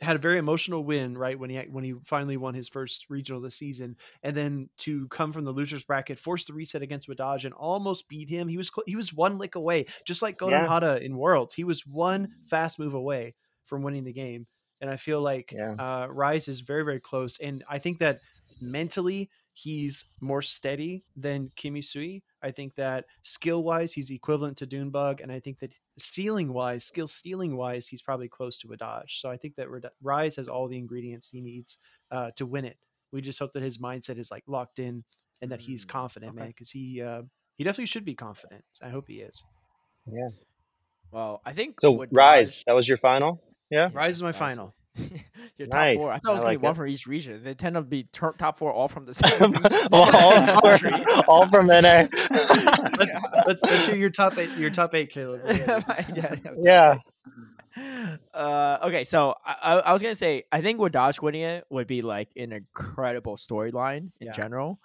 had 0.00 0.16
a 0.16 0.18
very 0.18 0.38
emotional 0.38 0.84
win 0.84 1.16
right 1.16 1.38
when 1.38 1.50
he 1.50 1.56
when 1.70 1.84
he 1.84 1.94
finally 2.04 2.36
won 2.36 2.54
his 2.54 2.68
first 2.68 3.06
regional 3.08 3.40
this 3.40 3.56
season, 3.56 3.96
and 4.22 4.36
then 4.36 4.68
to 4.78 5.06
come 5.08 5.32
from 5.32 5.44
the 5.44 5.52
losers 5.52 5.84
bracket, 5.84 6.18
force 6.18 6.44
the 6.44 6.52
reset 6.52 6.82
against 6.82 7.08
Wadaj, 7.08 7.44
and 7.44 7.54
almost 7.54 8.08
beat 8.08 8.28
him. 8.28 8.48
He 8.48 8.56
was 8.56 8.68
cl- 8.74 8.84
he 8.86 8.96
was 8.96 9.12
one 9.14 9.38
lick 9.38 9.54
away, 9.54 9.86
just 10.04 10.20
like 10.20 10.36
Godon 10.38 10.64
Yeah. 10.64 10.66
Hada 10.66 11.00
in 11.00 11.16
Worlds. 11.16 11.54
He 11.54 11.64
was 11.64 11.86
one 11.86 12.34
fast 12.46 12.78
move 12.78 12.94
away 12.94 13.34
from 13.66 13.82
winning 13.82 14.04
the 14.04 14.12
game, 14.12 14.46
and 14.80 14.90
I 14.90 14.96
feel 14.96 15.20
like 15.22 15.52
Yeah. 15.52 15.74
uh, 15.78 16.08
Rise 16.10 16.48
is 16.48 16.60
very 16.60 16.84
very 16.84 17.00
close, 17.00 17.38
and 17.38 17.62
I 17.68 17.78
think 17.78 17.98
that 18.00 18.20
mentally 18.60 19.30
he's 19.52 20.04
more 20.20 20.42
steady 20.42 21.04
than 21.16 21.50
Kimisui. 21.56 22.22
I 22.44 22.52
think 22.52 22.74
that 22.76 23.06
skill 23.22 23.64
wise 23.64 23.92
he's 23.92 24.10
equivalent 24.10 24.58
to 24.58 24.66
Dunebug, 24.66 25.22
and 25.22 25.32
I 25.32 25.40
think 25.40 25.58
that 25.60 25.74
ceiling 25.98 26.52
wise, 26.52 26.84
skill 26.84 27.06
ceiling 27.08 27.56
wise, 27.56 27.86
he's 27.88 28.02
probably 28.02 28.28
close 28.28 28.58
to 28.58 28.68
Wadaj. 28.68 29.04
So 29.08 29.30
I 29.30 29.36
think 29.38 29.56
that 29.56 29.68
Rise 30.02 30.36
has 30.36 30.48
all 30.48 30.68
the 30.68 30.78
ingredients 30.78 31.28
he 31.28 31.40
needs 31.40 31.78
uh, 32.12 32.30
to 32.36 32.46
win 32.46 32.66
it. 32.66 32.78
We 33.12 33.22
just 33.22 33.38
hope 33.38 33.52
that 33.54 33.62
his 33.62 33.78
mindset 33.78 34.18
is 34.18 34.30
like 34.30 34.44
locked 34.46 34.78
in 34.78 35.04
and 35.42 35.50
that 35.52 35.60
he's 35.60 35.84
Mm, 35.84 35.88
confident, 35.88 36.34
man, 36.34 36.48
because 36.48 36.70
he 36.70 37.02
uh, 37.02 37.22
he 37.56 37.64
definitely 37.64 37.86
should 37.86 38.04
be 38.04 38.14
confident. 38.14 38.64
I 38.82 38.90
hope 38.90 39.08
he 39.08 39.20
is. 39.20 39.42
Yeah. 40.06 40.28
Well, 41.10 41.40
I 41.44 41.52
think 41.54 41.80
So 41.80 41.90
what 41.92 42.10
Rise, 42.12 42.62
that 42.66 42.72
was 42.74 42.88
your 42.88 42.98
final. 42.98 43.42
Yeah. 43.70 43.90
Rise 43.92 44.16
is 44.16 44.22
my 44.22 44.32
Rise. 44.32 44.38
final. 44.38 44.74
Your 45.58 45.68
top 45.68 45.94
four. 45.98 46.12
I 46.12 46.18
thought 46.18 46.30
it 46.30 46.34
was 46.34 46.42
I 46.42 46.44
gonna 46.44 46.50
be 46.52 46.56
like 46.56 46.62
one 46.62 46.74
from 46.74 46.88
each 46.88 47.06
region. 47.06 47.42
They 47.44 47.54
tend 47.54 47.74
to 47.76 47.82
be 47.82 48.04
tur 48.12 48.32
top 48.32 48.58
four 48.58 48.72
all 48.72 48.88
from 48.88 49.06
the 49.06 49.14
same 49.14 49.52
region. 49.52 49.88
all, 49.92 50.16
all, 50.16 50.78
for- 50.78 51.30
all 51.30 51.48
from 51.48 51.66
NA. 51.66 52.06
Let's, 52.98 53.14
let's 53.46 53.62
let's 53.62 53.86
hear 53.86 53.96
your 53.96 54.10
top 54.10 54.36
eight. 54.38 54.50
Your 54.56 54.70
top 54.70 54.94
eight, 54.94 55.10
Caleb. 55.10 55.42
Yeah, 55.46 56.36
yeah. 56.58 56.98
Uh, 58.32 58.78
okay, 58.84 59.04
so 59.04 59.34
I, 59.44 59.52
I, 59.62 59.72
I 59.80 59.92
was 59.92 60.00
gonna 60.02 60.14
say 60.14 60.44
I 60.52 60.60
think 60.60 60.78
Wadaj 60.80 61.20
winning 61.20 61.42
it 61.42 61.64
would 61.70 61.86
be 61.88 62.02
like 62.02 62.28
an 62.36 62.52
incredible 62.52 63.36
storyline 63.36 64.10
in 64.20 64.26
Yeah. 64.28 64.32
general. 64.32 64.78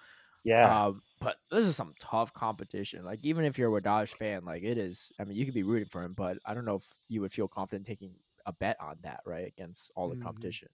Yeah. 0.44 0.86
Um, 0.88 1.02
but 1.20 1.36
this 1.52 1.66
is 1.66 1.76
some 1.76 1.94
tough 2.00 2.34
competition. 2.34 3.04
Like 3.04 3.20
even 3.24 3.44
if 3.46 3.58
you're 3.58 3.76
a 3.76 3.82
Wadaj 3.82 4.10
fan, 4.16 4.46
like 4.46 4.64
it 4.64 4.78
is. 4.78 5.12
I 5.20 5.26
mean, 5.26 5.38
you 5.38 5.46
could 5.46 5.54
be 5.54 5.64
rooting 5.64 5.90
for 5.90 6.02
him, 6.02 6.14
but 6.14 6.38
I 6.46 6.54
don't 6.54 6.66
know 6.66 6.76
if 6.78 6.84
you 7.10 7.22
would 7.22 7.34
feel 7.34 7.48
confident 7.48 7.86
taking 7.86 8.14
a 8.50 8.54
bet 8.54 8.78
on 8.82 8.98
that, 9.04 9.22
right, 9.26 9.48
against 9.48 9.92
all 9.96 10.10
the 10.10 10.16
Mhm. 10.16 10.22
competition. 10.24 10.70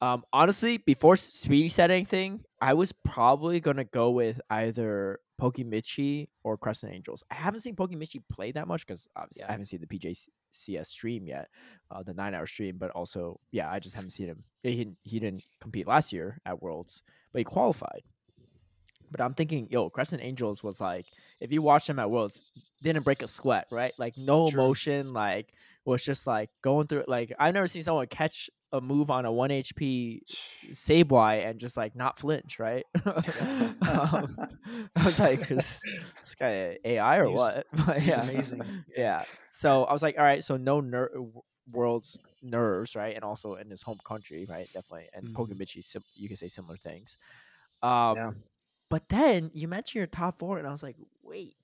Um, 0.00 0.24
honestly, 0.32 0.78
before 0.78 1.16
Speedy 1.16 1.68
said 1.68 1.90
anything, 1.90 2.44
I 2.60 2.74
was 2.74 2.92
probably 2.92 3.60
gonna 3.60 3.84
go 3.84 4.10
with 4.10 4.40
either 4.50 5.20
Pokimichi 5.40 6.28
or 6.42 6.56
Crescent 6.56 6.92
Angels. 6.92 7.22
I 7.30 7.34
haven't 7.34 7.60
seen 7.60 7.76
Pokimichi 7.76 8.20
play 8.28 8.52
that 8.52 8.66
much 8.66 8.86
because 8.86 9.06
obviously 9.14 9.42
Yeah. 9.42 9.48
I 9.48 9.52
haven't 9.52 9.66
seen 9.66 9.80
the 9.80 9.86
PJCS 9.86 10.88
stream 10.88 11.26
yet, 11.26 11.48
uh, 11.90 12.02
the 12.02 12.14
nine-hour 12.14 12.46
stream. 12.46 12.78
But 12.78 12.90
also, 12.92 13.38
yeah, 13.52 13.70
I 13.70 13.78
just 13.78 13.94
haven't 13.94 14.10
seen 14.10 14.26
him. 14.26 14.44
He 14.62 14.76
didn't- 14.76 14.98
he 15.02 15.20
didn't 15.20 15.46
compete 15.60 15.86
last 15.86 16.12
year 16.12 16.40
at 16.44 16.60
Worlds, 16.62 17.02
but 17.32 17.38
he 17.40 17.44
qualified. 17.44 18.02
But 19.10 19.20
I'm 19.20 19.34
thinking, 19.34 19.68
yo, 19.70 19.90
Crescent 19.90 20.22
Angels 20.22 20.62
was 20.62 20.80
like, 20.80 21.06
if 21.40 21.52
you 21.52 21.60
watch 21.62 21.88
him 21.88 21.98
at 21.98 22.10
Worlds, 22.10 22.50
didn't 22.82 23.02
break 23.02 23.22
a 23.22 23.28
sweat, 23.28 23.68
right? 23.70 23.92
Like 23.98 24.16
no 24.16 24.48
emotion, 24.48 25.12
like 25.12 25.52
was 25.84 26.02
just 26.02 26.26
like 26.26 26.50
going 26.62 26.86
through 26.86 27.00
it. 27.00 27.08
Like 27.08 27.32
I've 27.38 27.54
never 27.54 27.66
seen 27.66 27.82
someone 27.82 28.06
catch 28.06 28.48
a 28.72 28.80
move 28.80 29.10
on 29.10 29.24
a 29.26 29.32
one 29.32 29.50
HP 29.50 30.20
Sableye 30.70 31.46
and 31.46 31.58
just 31.60 31.76
like 31.76 31.94
not 31.94 32.18
flinch, 32.18 32.58
right? 32.58 32.84
um, 33.04 34.36
I 34.96 35.04
was 35.04 35.18
like, 35.20 35.50
is 35.50 35.80
this 36.22 36.34
guy 36.38 36.78
AI 36.84 37.16
or 37.18 37.26
He's- 37.26 37.38
what? 37.38 37.66
But 37.86 37.98
He's 37.98 38.08
yeah. 38.08 38.22
amazing. 38.22 38.62
Yeah. 38.96 39.24
So 39.50 39.84
I 39.84 39.92
was 39.92 40.02
like, 40.02 40.16
all 40.18 40.24
right, 40.24 40.42
so 40.42 40.56
no 40.56 40.80
ner- 40.80 41.10
world's 41.70 42.18
nerves, 42.42 42.96
right? 42.96 43.14
And 43.14 43.24
also 43.24 43.54
in 43.56 43.68
his 43.70 43.82
home 43.82 43.98
country, 44.06 44.46
right? 44.48 44.68
Definitely. 44.72 45.08
And 45.14 45.26
Mhm. 45.28 45.34
Pokemichi, 45.34 45.82
sim- 45.84 46.02
you 46.14 46.28
can 46.28 46.36
say 46.36 46.48
similar 46.48 46.76
things. 46.76 47.16
Um, 47.82 48.16
Yeah. 48.16 48.30
But 48.88 49.08
then 49.08 49.50
you 49.54 49.68
mentioned 49.68 50.00
your 50.00 50.06
top 50.06 50.38
four, 50.38 50.58
and 50.58 50.66
I 50.66 50.70
was 50.70 50.82
like, 50.82 50.96
wait, 51.22 51.56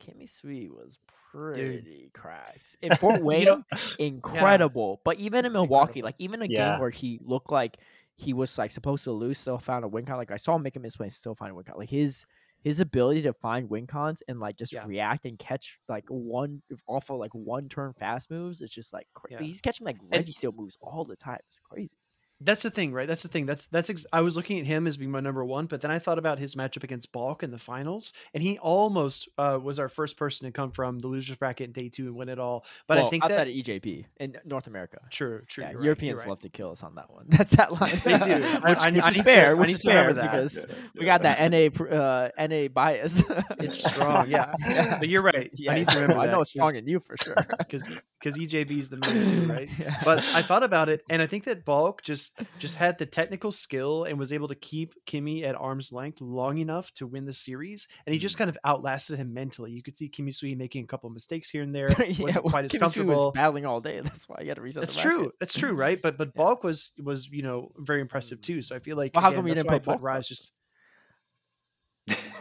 Kimmy 0.00 0.28
Sweet 0.28 0.72
was 0.72 0.98
pretty 1.34 2.10
cracked 2.14 2.76
in 2.82 2.94
Fort 2.96 3.18
You 3.18 3.24
Wayne. 3.24 3.44
know- 3.46 3.62
incredible. 3.98 5.00
But 5.04 5.18
even 5.18 5.44
in 5.44 5.52
Milwaukee, 5.52 6.00
Incredible. 6.00 6.06
like 6.06 6.14
even 6.18 6.42
a 6.42 6.46
Yeah. 6.46 6.72
game 6.72 6.80
where 6.80 6.90
he 6.90 7.18
looked 7.22 7.50
like 7.50 7.78
he 8.16 8.32
was 8.32 8.56
like 8.58 8.70
supposed 8.70 9.04
to 9.04 9.12
lose, 9.12 9.38
still 9.38 9.58
found 9.58 9.84
a 9.84 9.88
win 9.88 10.04
con. 10.04 10.16
Like 10.16 10.30
I 10.30 10.36
saw 10.36 10.56
him 10.56 10.62
make 10.62 10.76
a 10.76 10.80
misplay, 10.80 11.06
and 11.06 11.12
still 11.12 11.34
find 11.34 11.50
a 11.52 11.54
win 11.54 11.64
con. 11.64 11.76
Like 11.76 11.90
his 11.90 12.24
his 12.62 12.80
ability 12.80 13.20
to 13.22 13.32
find 13.34 13.68
win 13.68 13.86
cons 13.86 14.22
and 14.26 14.40
like 14.40 14.56
just 14.56 14.72
Yeah. 14.72 14.86
react 14.86 15.26
and 15.26 15.38
catch 15.38 15.78
like 15.88 16.04
one 16.08 16.62
off 16.86 17.10
of 17.10 17.18
like 17.18 17.34
one 17.34 17.68
turn 17.68 17.92
fast 17.92 18.30
moves. 18.30 18.62
It's 18.62 18.72
just 18.74 18.92
like 18.92 19.06
crazy. 19.14 19.34
Yeah. 19.40 19.46
he's 19.46 19.60
catching 19.60 19.84
like 19.84 19.98
Registeel 20.08 20.54
moves 20.56 20.78
all 20.80 21.04
the 21.04 21.16
time. 21.16 21.40
It's 21.48 21.58
crazy. 21.62 21.96
That's 22.40 22.62
the 22.62 22.70
thing, 22.70 22.92
right? 22.92 23.06
That's 23.06 23.22
the 23.22 23.28
thing. 23.28 23.46
That's 23.46 23.66
that's. 23.66 23.88
Ex- 23.90 24.06
I 24.12 24.20
was 24.20 24.36
looking 24.36 24.58
at 24.58 24.66
him 24.66 24.86
as 24.86 24.96
being 24.96 25.10
my 25.10 25.20
number 25.20 25.44
one, 25.44 25.66
but 25.66 25.80
then 25.80 25.90
I 25.90 25.98
thought 25.98 26.18
about 26.18 26.38
his 26.38 26.56
matchup 26.56 26.82
against 26.84 27.12
Balk 27.12 27.42
in 27.42 27.50
the 27.50 27.58
finals, 27.58 28.12
and 28.34 28.42
he 28.42 28.58
almost 28.58 29.28
uh, 29.38 29.58
was 29.62 29.78
our 29.78 29.88
first 29.88 30.16
person 30.16 30.46
to 30.46 30.52
come 30.52 30.70
from 30.72 30.98
the 30.98 31.06
losers 31.06 31.36
bracket 31.36 31.66
in 31.68 31.72
day 31.72 31.88
two 31.88 32.06
and 32.08 32.16
win 32.16 32.28
it 32.28 32.38
all. 32.40 32.64
But 32.88 32.98
Well, 32.98 33.06
I 33.06 33.10
think 33.10 33.24
outside 33.24 33.36
that 33.36 33.46
of 33.48 33.54
EJP 33.54 34.04
in 34.18 34.36
North 34.44 34.66
America. 34.66 34.98
true, 35.10 35.42
true. 35.46 35.64
Yeah, 35.64 35.72
right, 35.74 35.84
Europeans 35.84 36.18
right. 36.20 36.28
love 36.28 36.40
to 36.40 36.48
kill 36.48 36.70
us 36.72 36.82
on 36.82 36.96
that 36.96 37.08
one. 37.10 37.26
That's 37.28 37.52
that 37.52 37.72
line. 37.80 38.00
They 38.04 38.18
do. 38.18 38.34
which, 38.42 38.78
I- 38.78 38.88
I- 38.88 38.90
which 38.90 39.04
I 39.04 39.10
is 39.10 39.16
need 39.16 39.22
to- 39.22 39.22
fair. 39.22 39.50
I 39.50 39.54
which 39.54 39.72
is 39.72 39.82
fair 39.82 40.12
that. 40.12 40.22
because 40.22 40.56
Yeah, 40.68 40.74
we 40.96 41.06
yeah. 41.06 41.18
got 41.18 41.22
that 41.22 41.50
NA 41.50 41.96
uh, 41.96 42.28
NA 42.48 42.68
bias. 42.68 43.22
It's 43.60 43.78
strong, 43.82 44.28
yeah. 44.28 44.52
Yeah. 44.60 44.98
But 44.98 45.08
you're 45.08 45.22
right. 45.22 45.50
Yeah, 45.54 45.72
I 45.72 45.74
need 45.76 45.88
to 45.88 45.94
remember 45.98 46.20
I 46.20 46.26
know 46.26 46.40
it's 46.40 46.50
strong 46.50 46.74
in 46.76 46.86
you 46.86 46.98
for 47.00 47.16
sure. 47.22 47.36
because 47.58 47.88
because 48.20 48.36
EJB 48.38 48.78
is 48.78 48.88
the 48.90 48.96
main 48.96 49.24
two, 49.26 49.46
right? 49.52 49.68
Yeah. 49.78 49.96
But 50.04 50.22
I 50.34 50.42
thought 50.42 50.62
about 50.62 50.88
it, 50.88 51.02
and 51.10 51.22
I 51.22 51.26
think 51.26 51.44
that 51.44 51.64
Bulk 51.64 52.02
just 52.02 52.23
just 52.30 52.48
just 52.58 52.76
had 52.76 52.98
the 52.98 53.06
technical 53.06 53.50
skill 53.50 54.04
and 54.04 54.18
was 54.18 54.32
able 54.32 54.48
to 54.48 54.54
keep 54.54 54.94
Kimmy 55.06 55.44
at 55.44 55.54
arm's 55.54 55.92
length 55.92 56.20
long 56.20 56.58
enough 56.58 56.92
to 56.94 57.06
win 57.06 57.24
the 57.24 57.32
series, 57.32 57.86
and 58.06 58.12
he 58.12 58.18
just 58.18 58.36
Mm. 58.36 58.38
kind 58.38 58.50
of 58.50 58.58
outlasted 58.64 59.18
him 59.18 59.32
mentally. 59.34 59.70
You 59.72 59.82
could 59.82 59.96
see 59.96 60.08
Kimmy 60.08 60.34
Sui 60.34 60.54
making 60.54 60.84
a 60.84 60.86
couple 60.86 61.08
of 61.08 61.14
mistakes 61.14 61.50
here 61.50 61.62
and 61.62 61.74
there, 61.74 61.88
yeah, 62.00 62.22
wasn't 62.22 62.44
well, 62.44 62.50
quite 62.52 62.64
as 62.64 62.70
Kim 62.72 62.78
Soo 62.80 62.84
comfortable. 62.84 63.24
was 63.26 63.32
battling 63.34 63.66
all 63.66 63.80
day. 63.80 64.00
That's 64.04 64.28
why 64.28 64.38
you 64.42 64.48
had 64.48 64.56
to 64.56 64.62
reset. 64.62 64.82
That's 64.82 64.94
the 64.96 65.02
true. 65.02 65.18
bracket. 65.18 65.34
That's 65.40 65.58
true, 65.58 65.72
right? 65.84 66.00
But 66.00 66.16
but 66.18 66.28
Yeah. 66.28 66.42
Balk 66.42 66.64
was 66.64 66.92
was 67.02 67.28
you 67.30 67.42
know 67.42 67.72
very 67.78 68.00
impressive 68.00 68.40
too. 68.40 68.62
So 68.62 68.74
I 68.76 68.78
feel 68.78 68.96
like 68.96 69.12
Well, 69.14 69.22
how 69.22 69.28
again, 69.28 69.38
come 69.40 69.46
you 69.48 69.54
that's 69.54 69.62
didn't 69.64 69.72
why 69.72 69.78
put 69.78 69.84
put 69.84 69.92
Balk? 69.94 70.02
Rise 70.02 70.28
just. 70.28 70.52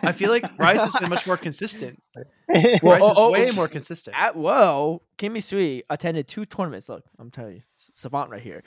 I 0.06 0.12
feel 0.12 0.30
like 0.30 0.44
Rise 0.60 0.82
has 0.82 0.94
been 0.98 1.10
much 1.10 1.26
more 1.26 1.38
consistent. 1.38 1.98
Well, 2.16 2.26
Rise 2.84 3.02
oh, 3.04 3.12
is 3.12 3.18
oh, 3.18 3.32
way 3.32 3.50
oh, 3.50 3.54
more 3.54 3.70
consistent. 3.70 4.18
At 4.20 4.36
well, 4.36 5.02
Kimmy 5.18 5.42
Sui 5.42 5.82
attended 5.90 6.28
two 6.28 6.44
tournaments. 6.44 6.90
Look, 6.90 7.06
I'm 7.18 7.32
telling 7.32 7.54
you, 7.56 7.62
s- 7.66 7.83
savant 7.94 8.30
right 8.30 8.42
here. 8.42 8.64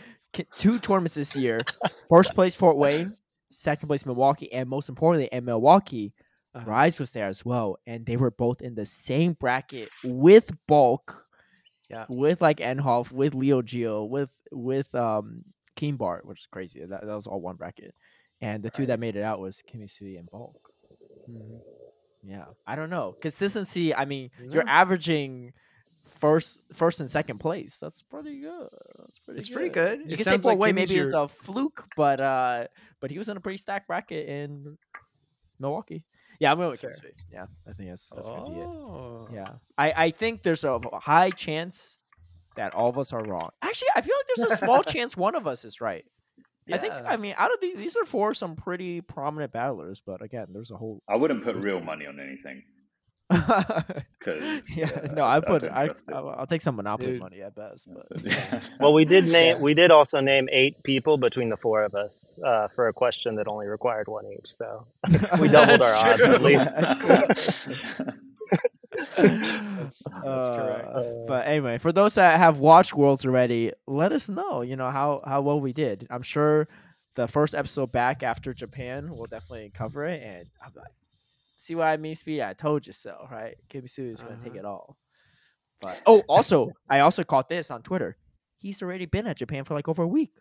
Two 0.59 0.78
tournaments 0.78 1.15
this 1.15 1.35
year. 1.36 1.61
First 2.09 2.35
place 2.35 2.55
Fort 2.55 2.77
Wayne, 2.77 3.16
second 3.51 3.86
place 3.89 4.05
Milwaukee, 4.07 4.53
and 4.53 4.69
most 4.69 4.89
importantly, 4.89 5.28
in 5.32 5.44
Milwaukee, 5.44 6.12
Uh-huh. 6.55 6.65
Rise 6.70 6.98
was 6.98 7.11
there 7.12 7.27
as 7.27 7.44
well, 7.44 7.77
and 7.86 8.07
they 8.07 8.16
were 8.16 8.31
both 8.31 8.62
in 8.62 8.74
the 8.74 8.86
same 8.86 9.35
bracket 9.35 9.90
with 10.03 10.51
Bulk, 10.66 11.27
Yeah. 11.90 12.07
with 12.09 12.40
like 12.40 12.59
Enhoff, 12.59 13.12
with 13.12 13.35
Leo 13.35 13.61
Geo, 13.62 14.05
with 14.05 14.31
with 14.53 14.94
um 14.94 15.44
Keen 15.74 15.97
Bart, 15.97 16.24
which 16.24 16.40
is 16.40 16.47
crazy. 16.47 16.81
That, 16.85 17.05
that 17.05 17.15
was 17.15 17.27
all 17.27 17.40
one 17.43 17.57
bracket, 17.57 17.94
and 18.40 18.62
the 18.62 18.70
two 18.70 18.86
that 18.86 19.01
made 19.01 19.16
it 19.16 19.23
out 19.23 19.39
was 19.40 19.62
Kimmy 19.69 19.90
Sui 19.90 20.16
and 20.16 20.28
Bulk. 20.31 20.55
Mhm. 21.28 21.61
Yeah, 22.23 22.47
I 22.66 22.74
don't 22.77 22.90
know 22.90 23.15
consistency. 23.20 23.94
I 23.94 24.05
mean, 24.07 24.31
you're 24.51 24.66
averaging 24.66 25.53
first, 26.20 26.62
first 26.72 27.01
and 27.01 27.10
second 27.10 27.38
place. 27.38 27.78
That's 27.80 28.02
pretty 28.02 28.40
good. 28.40 28.68
That's 28.98 29.18
pretty. 29.18 29.38
It's 29.38 29.48
good. 29.48 29.55
pretty 29.55 29.70
good. 29.70 29.98
You 30.01 30.05
It 30.06 30.09
can 30.09 30.18
say 30.18 30.30
sounds 30.32 30.43
Fort 30.44 30.52
like 30.55 30.59
Wayne 30.60 30.74
Kimmy's 30.76 30.90
maybe 30.90 31.01
it's 31.01 31.12
a 31.12 31.28
fluke, 31.28 31.86
but 31.97 32.20
uh, 32.20 32.66
but 33.01 33.10
he 33.10 33.18
was 33.18 33.28
in 33.28 33.36
a 33.36 33.40
pretty 33.40 33.59
stacked 33.59 33.86
bracket 33.88 34.28
in 34.28 34.76
Milwaukee. 35.59 36.05
Yeah, 36.38 36.52
I'm 36.52 36.59
going 36.59 36.70
with 36.70 36.80
Fair. 36.80 36.90
Kim 36.90 37.01
Sui. 37.01 37.12
Yeah, 37.32 37.43
I 37.68 37.72
think 37.72 37.90
that's 37.90 38.10
that's 38.14 38.28
gonna 38.28 38.51
be 38.55 38.60
it. 38.60 38.66
Oh. 38.66 39.28
Yeah, 39.32 39.52
I 39.78 39.93
I 40.06 40.10
think 40.10 40.43
there's 40.43 40.64
a 40.64 40.78
high 40.93 41.30
chance 41.30 41.98
that 42.56 42.74
all 42.74 42.88
of 42.88 42.98
us 42.98 43.12
are 43.12 43.22
wrong. 43.24 43.51
Actually, 43.62 43.88
I 43.97 44.01
feel 44.02 44.14
like 44.16 44.26
there's 44.36 44.52
a 44.52 44.56
small 44.64 44.82
chance 44.84 45.16
one 45.16 45.34
of 45.34 45.47
us 45.47 45.64
is 45.64 45.80
right. 45.80 46.05
I 46.72 46.78
think. 46.78 46.93
I 46.93 47.16
mean, 47.16 47.34
out 47.38 47.52
of 47.55 47.60
these, 47.60 47.76
these 47.76 47.97
are 47.97 48.05
four 48.05 48.34
some 48.34 48.56
pretty 48.56 49.01
prominent 49.01 49.52
battlers, 49.52 50.02
but 50.05 50.20
again, 50.20 50.48
there's 50.51 50.70
a 50.72 50.76
whole. 50.76 51.01
I 51.09 51.14
wouldn't 51.16 51.44
put 51.44 51.56
real 51.56 51.80
money 51.80 52.06
on 52.06 52.18
anything 52.18 52.62
yeah, 53.31 53.93
because 54.24 55.11
no, 55.12 55.24
I 55.24 55.40
put 55.40 55.65
I, 55.65 55.86
trust 55.86 56.09
it. 56.09 56.15
I'll, 56.15 56.28
I'll 56.28 56.47
take 56.47 56.61
some 56.61 56.77
monopoly 56.77 57.12
Dude. 57.12 57.20
money 57.20 57.43
at 57.43 57.57
best, 57.57 57.89
but 57.93 58.07
Well, 58.81 58.93
we 58.93 59.05
did 59.05 59.24
name. 59.24 59.57
Yeah. 59.57 59.62
We 59.62 59.74
did 59.74 59.90
also 59.90 60.20
name 60.20 60.48
eight 60.53 60.81
people 60.85 61.16
between 61.16 61.48
the 61.48 61.57
four 61.57 61.82
of 61.82 61.94
us 61.97 62.24
uh, 62.44 62.69
for 62.69 62.86
a 62.86 62.93
question 62.93 63.35
that 63.36 63.48
only 63.48 63.66
required 63.66 64.07
one 64.07 64.27
each. 64.27 64.55
So 64.55 64.86
we 65.40 65.48
doubled 65.48 65.81
That's 65.81 65.93
our 65.93 66.11
odds 66.11 66.20
at 66.20 66.43
least. 66.43 66.73
That's, 66.77 67.69
that's 69.16 70.48
correct. 70.48 70.89
Uh, 70.94 71.11
but 71.27 71.47
anyway, 71.47 71.78
for 71.78 71.90
those 71.93 72.15
that 72.15 72.39
have 72.39 72.61
watched 72.61 72.94
Worlds 72.94 73.24
already, 73.24 73.73
let 73.89 74.12
us 74.12 74.28
know. 74.28 74.62
You 74.62 74.77
know 74.77 74.90
how 74.90 75.23
how 75.27 75.43
well 75.43 75.61
we 75.61 75.73
did. 75.73 76.07
I'm 76.11 76.23
sure 76.23 76.69
the 77.16 77.27
first 77.27 77.55
episode 77.55 77.90
back 77.90 78.23
after 78.23 78.55
Japan 78.55 79.11
will 79.11 79.27
definitely 79.27 79.73
cover 79.74 80.05
it, 80.07 80.23
and 80.23 80.47
I'm 80.65 80.73
like, 80.77 80.93
see 81.57 81.74
what 81.74 81.87
I 81.89 81.97
mean, 81.97 82.15
Speedy? 82.15 82.43
I 82.43 82.53
told 82.53 82.87
you 82.87 82.93
so, 82.93 83.27
right? 83.31 83.57
Kimisu 83.70 84.12
is 84.12 84.23
gonna 84.23 84.37
take 84.43 84.53
Uh-huh. 84.53 84.59
it 84.61 84.65
all. 84.65 84.97
But 85.83 86.01
oh, 86.07 86.23
also, 86.28 86.70
I 86.89 87.01
also 87.01 87.23
caught 87.24 87.49
this 87.49 87.70
on 87.70 87.83
Twitter. 87.83 88.16
He's 88.59 88.83
already 88.83 89.07
been 89.07 89.27
at 89.27 89.37
Japan 89.37 89.65
for 89.65 89.74
like 89.74 89.89
over 89.89 90.03
a 90.03 90.07
week. 90.09 90.33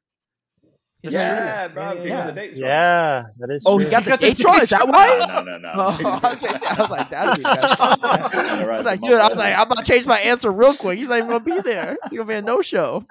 He's- 1.02 1.14
yeah, 1.14 1.68
bro. 1.68 1.94
Yeah, 1.94 2.04
yeah. 2.04 2.26
the 2.28 2.32
dates 2.32 2.60
right. 2.60 2.68
Yeah, 2.68 3.24
that 3.38 3.50
is. 3.52 3.64
Oh, 3.66 3.78
he 3.78 3.84
true. 3.86 3.92
got 3.92 4.04
the 4.06 4.10
got 4.12 4.20
the 4.22 4.28
dates 4.28 4.44
wrong. 4.46 4.60
Is 4.62 4.70
that 4.72 4.82
dates 4.82 4.92
why? 4.92 5.26
No, 5.28 5.42
no, 5.44 5.58
no, 5.58 5.74
no. 5.74 5.88
Oh, 6.00 6.20
I 6.24 6.30
was 6.32 6.40
gonna 6.40 6.58
say, 6.58 6.66
I 6.66 6.82
was 6.82 6.90
like, 6.90 7.10
that'd 7.12 7.38
be. 7.38 7.46
I 7.50 8.70
I 8.74 8.78
was 8.78 8.86
like, 8.86 9.02
dude, 9.02 9.14
I 9.14 9.28
was 9.28 9.38
like, 9.38 9.56
I'm 9.58 9.68
gonna 9.68 9.84
change 9.84 10.06
my 10.08 10.20
answer 10.20 10.52
real 10.52 10.74
quick. 10.74 10.98
He's 10.98 11.08
not 11.10 11.18
even 11.18 11.30
gonna 11.30 11.44
be 11.44 11.60
there. 11.62 11.98
He's 12.10 12.18
gonna 12.18 12.28
be 12.28 12.34
a 12.36 12.42
no 12.42 12.62
show. 12.62 13.06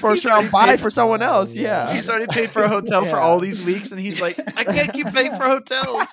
First 0.00 0.24
round 0.24 0.50
already 0.52 0.72
bye 0.72 0.76
for 0.76 0.90
someone 0.90 1.22
Oh, 1.22 1.26
else. 1.40 1.54
yeah. 1.54 1.86
Yeah. 1.86 1.94
He's 1.94 2.08
already 2.08 2.26
paid 2.26 2.50
for 2.50 2.64
a 2.64 2.68
hotel 2.68 3.04
for 3.04 3.18
all 3.18 3.38
these 3.38 3.64
weeks, 3.64 3.92
and 3.92 4.00
he's 4.00 4.20
like, 4.20 4.36
I 4.56 4.64
can't 4.64 4.92
keep 4.92 5.06
paying 5.12 5.36
for 5.36 5.44
hotels. 5.44 6.08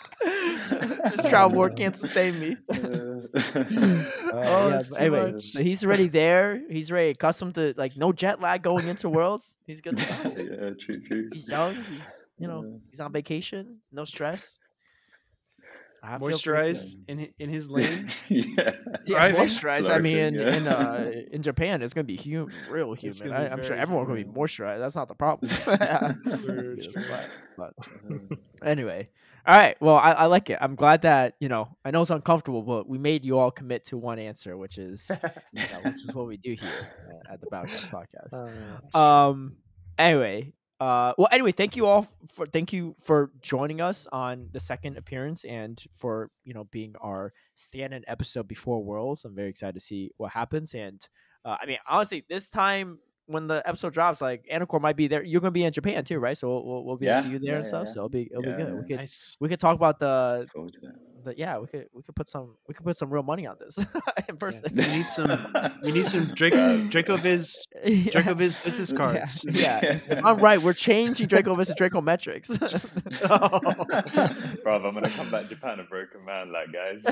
this 0.24 1.20
travel 1.30 1.50
board 1.54 1.76
can't 1.76 1.96
sustain 1.96 2.38
me. 2.40 2.56
Oh, 3.34 4.68
yeah, 4.68 4.78
it's 4.78 4.90
too 4.90 4.96
anyway, 4.96 5.32
much. 5.32 5.42
so 5.42 5.62
he's 5.62 5.84
already 5.84 6.08
there. 6.08 6.60
He's 6.70 6.90
already 6.90 7.10
accustomed 7.10 7.54
to 7.54 7.72
like 7.76 7.96
no 7.96 8.12
jet 8.12 8.40
lag 8.40 8.62
going 8.62 8.86
into 8.88 9.08
worlds. 9.08 9.56
He's 9.66 9.80
good 9.80 9.96
to 9.96 10.06
go. 10.06 10.14
yeah, 10.42 10.70
true, 10.80 11.00
true. 11.06 11.28
He's 11.32 11.48
young. 11.48 11.74
He's 11.74 12.26
you 12.38 12.48
know 12.48 12.62
Yeah. 12.64 12.76
he's 12.90 13.00
on 13.00 13.12
vacation. 13.12 13.78
No 13.90 14.04
stress. 14.04 14.50
I 16.04 16.18
Moisturized 16.18 16.96
in 17.08 17.28
in 17.38 17.48
his 17.48 17.70
lane. 17.70 18.08
yeah. 18.28 18.72
Yeah, 19.06 19.32
moisturized. 19.32 19.88
I 19.88 19.98
mean, 19.98 20.34
Flourishing, 20.34 20.62
in 20.62 20.68
uh, 20.68 21.12
in 21.30 21.42
Japan, 21.42 21.80
it's 21.80 21.92
gonna 21.94 22.04
be 22.04 22.16
hum- 22.16 22.50
real 22.70 22.92
It's 22.94 23.02
humid. 23.20 23.32
I, 23.32 23.46
I'm 23.46 23.60
sure 23.60 23.68
very 23.70 23.80
everyone's 23.80 24.08
gonna 24.08 24.24
be 24.24 24.30
moisturized. 24.30 24.80
That's 24.80 24.96
not 24.96 25.06
the 25.08 25.14
problem. 25.14 25.48
True, 25.50 26.76
Yes, 26.80 26.92
true. 26.92 27.04
but- 27.56 27.74
but 27.78 28.38
anyway, 28.66 29.08
all 29.46 29.58
right. 29.58 29.76
Well, 29.80 29.96
I, 29.96 30.12
I 30.12 30.26
like 30.26 30.50
it. 30.50 30.58
I'm 30.60 30.74
glad 30.74 31.02
that 31.02 31.34
you 31.40 31.48
know. 31.48 31.68
I 31.84 31.90
know 31.90 32.02
it's 32.02 32.10
uncomfortable, 32.10 32.62
but 32.62 32.88
we 32.88 32.98
made 32.98 33.24
you 33.24 33.38
all 33.38 33.50
commit 33.50 33.84
to 33.86 33.98
one 33.98 34.18
answer, 34.18 34.56
which 34.56 34.78
is 34.78 35.10
you 35.52 35.62
know, 35.72 35.80
which 35.84 36.04
is 36.04 36.14
what 36.14 36.26
we 36.26 36.36
do 36.36 36.52
here 36.52 36.88
at 37.30 37.40
the 37.40 37.46
Battle 37.48 37.70
Catz 37.70 37.88
podcast. 37.88 38.94
Uh, 38.94 38.98
Um. 38.98 39.56
Anyway. 39.98 40.52
Uh. 40.80 41.12
Well. 41.18 41.28
Anyway. 41.32 41.52
Thank 41.52 41.76
you 41.76 41.86
all 41.86 42.08
for 42.32 42.46
thank 42.46 42.72
you 42.72 42.94
for 43.02 43.32
joining 43.40 43.80
us 43.80 44.06
on 44.12 44.48
the 44.52 44.60
second 44.60 44.96
appearance 44.96 45.44
and 45.44 45.82
for 45.96 46.30
you 46.44 46.54
know 46.54 46.64
being 46.64 46.94
our 47.00 47.32
stand-in 47.54 48.04
episode 48.06 48.46
before 48.46 48.82
Worlds. 48.82 49.24
I'm 49.24 49.34
very 49.34 49.50
excited 49.50 49.74
to 49.74 49.80
see 49.80 50.10
what 50.18 50.30
happens. 50.32 50.74
And 50.74 51.00
uh, 51.44 51.56
I 51.60 51.66
mean, 51.66 51.78
honestly, 51.88 52.24
this 52.28 52.48
time 52.48 52.98
when 53.26 53.46
the 53.46 53.62
episode 53.66 53.92
drops, 53.94 54.20
like 54.20 54.46
Anicor 54.52 54.80
might 54.80 54.96
be 54.96 55.08
there. 55.08 55.22
You're 55.22 55.40
gonna 55.40 55.50
be 55.52 55.64
in 55.64 55.72
Japan 55.72 56.04
too, 56.04 56.18
right? 56.18 56.36
So 56.36 56.48
we'll 56.48 56.64
we'll, 56.66 56.84
we'll 56.84 56.96
be 56.98 57.06
able 57.06 57.14
to 57.14 57.18
Yeah, 57.18 57.20
see 57.20 57.28
you 57.28 57.38
there 57.40 57.56
yeah, 57.56 57.58
and 57.58 57.66
stuff. 57.66 57.88
yeah. 57.88 57.92
So 57.92 58.00
it'll 58.00 58.08
be 58.10 58.28
it'll 58.30 58.42
Yeah, 58.42 58.44
be 58.44 58.54
good. 58.54 58.72
yeah. 58.72 58.74
We 58.74 58.84
could 58.84 59.00
Nice. 59.00 59.36
we 59.40 59.48
could 59.48 59.60
talk 59.60 59.76
about 59.76 59.98
the 60.00 60.48
Forward 60.52 60.72
to 60.74 60.80
that. 61.24 61.38
yeah 61.38 61.58
we 61.58 61.66
could 61.66 61.86
we 61.92 62.02
could 62.02 62.14
put 62.14 62.28
some 62.28 62.54
we 62.68 62.74
could 62.74 62.84
put 62.84 62.96
some 62.96 63.10
real 63.10 63.22
money 63.22 63.46
on 63.46 63.56
this 63.60 63.78
in 64.28 64.36
person. 64.36 64.64
We 64.74 64.86
need 64.86 65.08
some. 65.08 65.54
We 65.82 65.92
need 65.92 66.04
some 66.04 66.26
Drake, 66.34 66.54
Dracoviz 66.54 67.56
Yeah. 67.84 68.10
Dracoviz 68.12 68.62
business 68.64 68.92
cards. 68.92 69.44
Yeah. 69.50 69.80
yeah. 69.82 69.98
If 70.08 70.24
I'm 70.24 70.38
right. 70.38 70.60
We're 70.62 70.72
changing 70.72 71.26
Draco 71.28 71.54
versus 71.54 71.74
Draco 71.76 72.00
metrics. 72.00 72.56
Bro, 72.58 72.68
I'm 74.66 74.94
gonna 74.94 75.10
come 75.10 75.30
back 75.30 75.42
to 75.42 75.48
Japan 75.48 75.80
a 75.80 75.84
broken 75.84 76.24
man, 76.24 76.52
like 76.52 76.72
guys. 76.72 77.02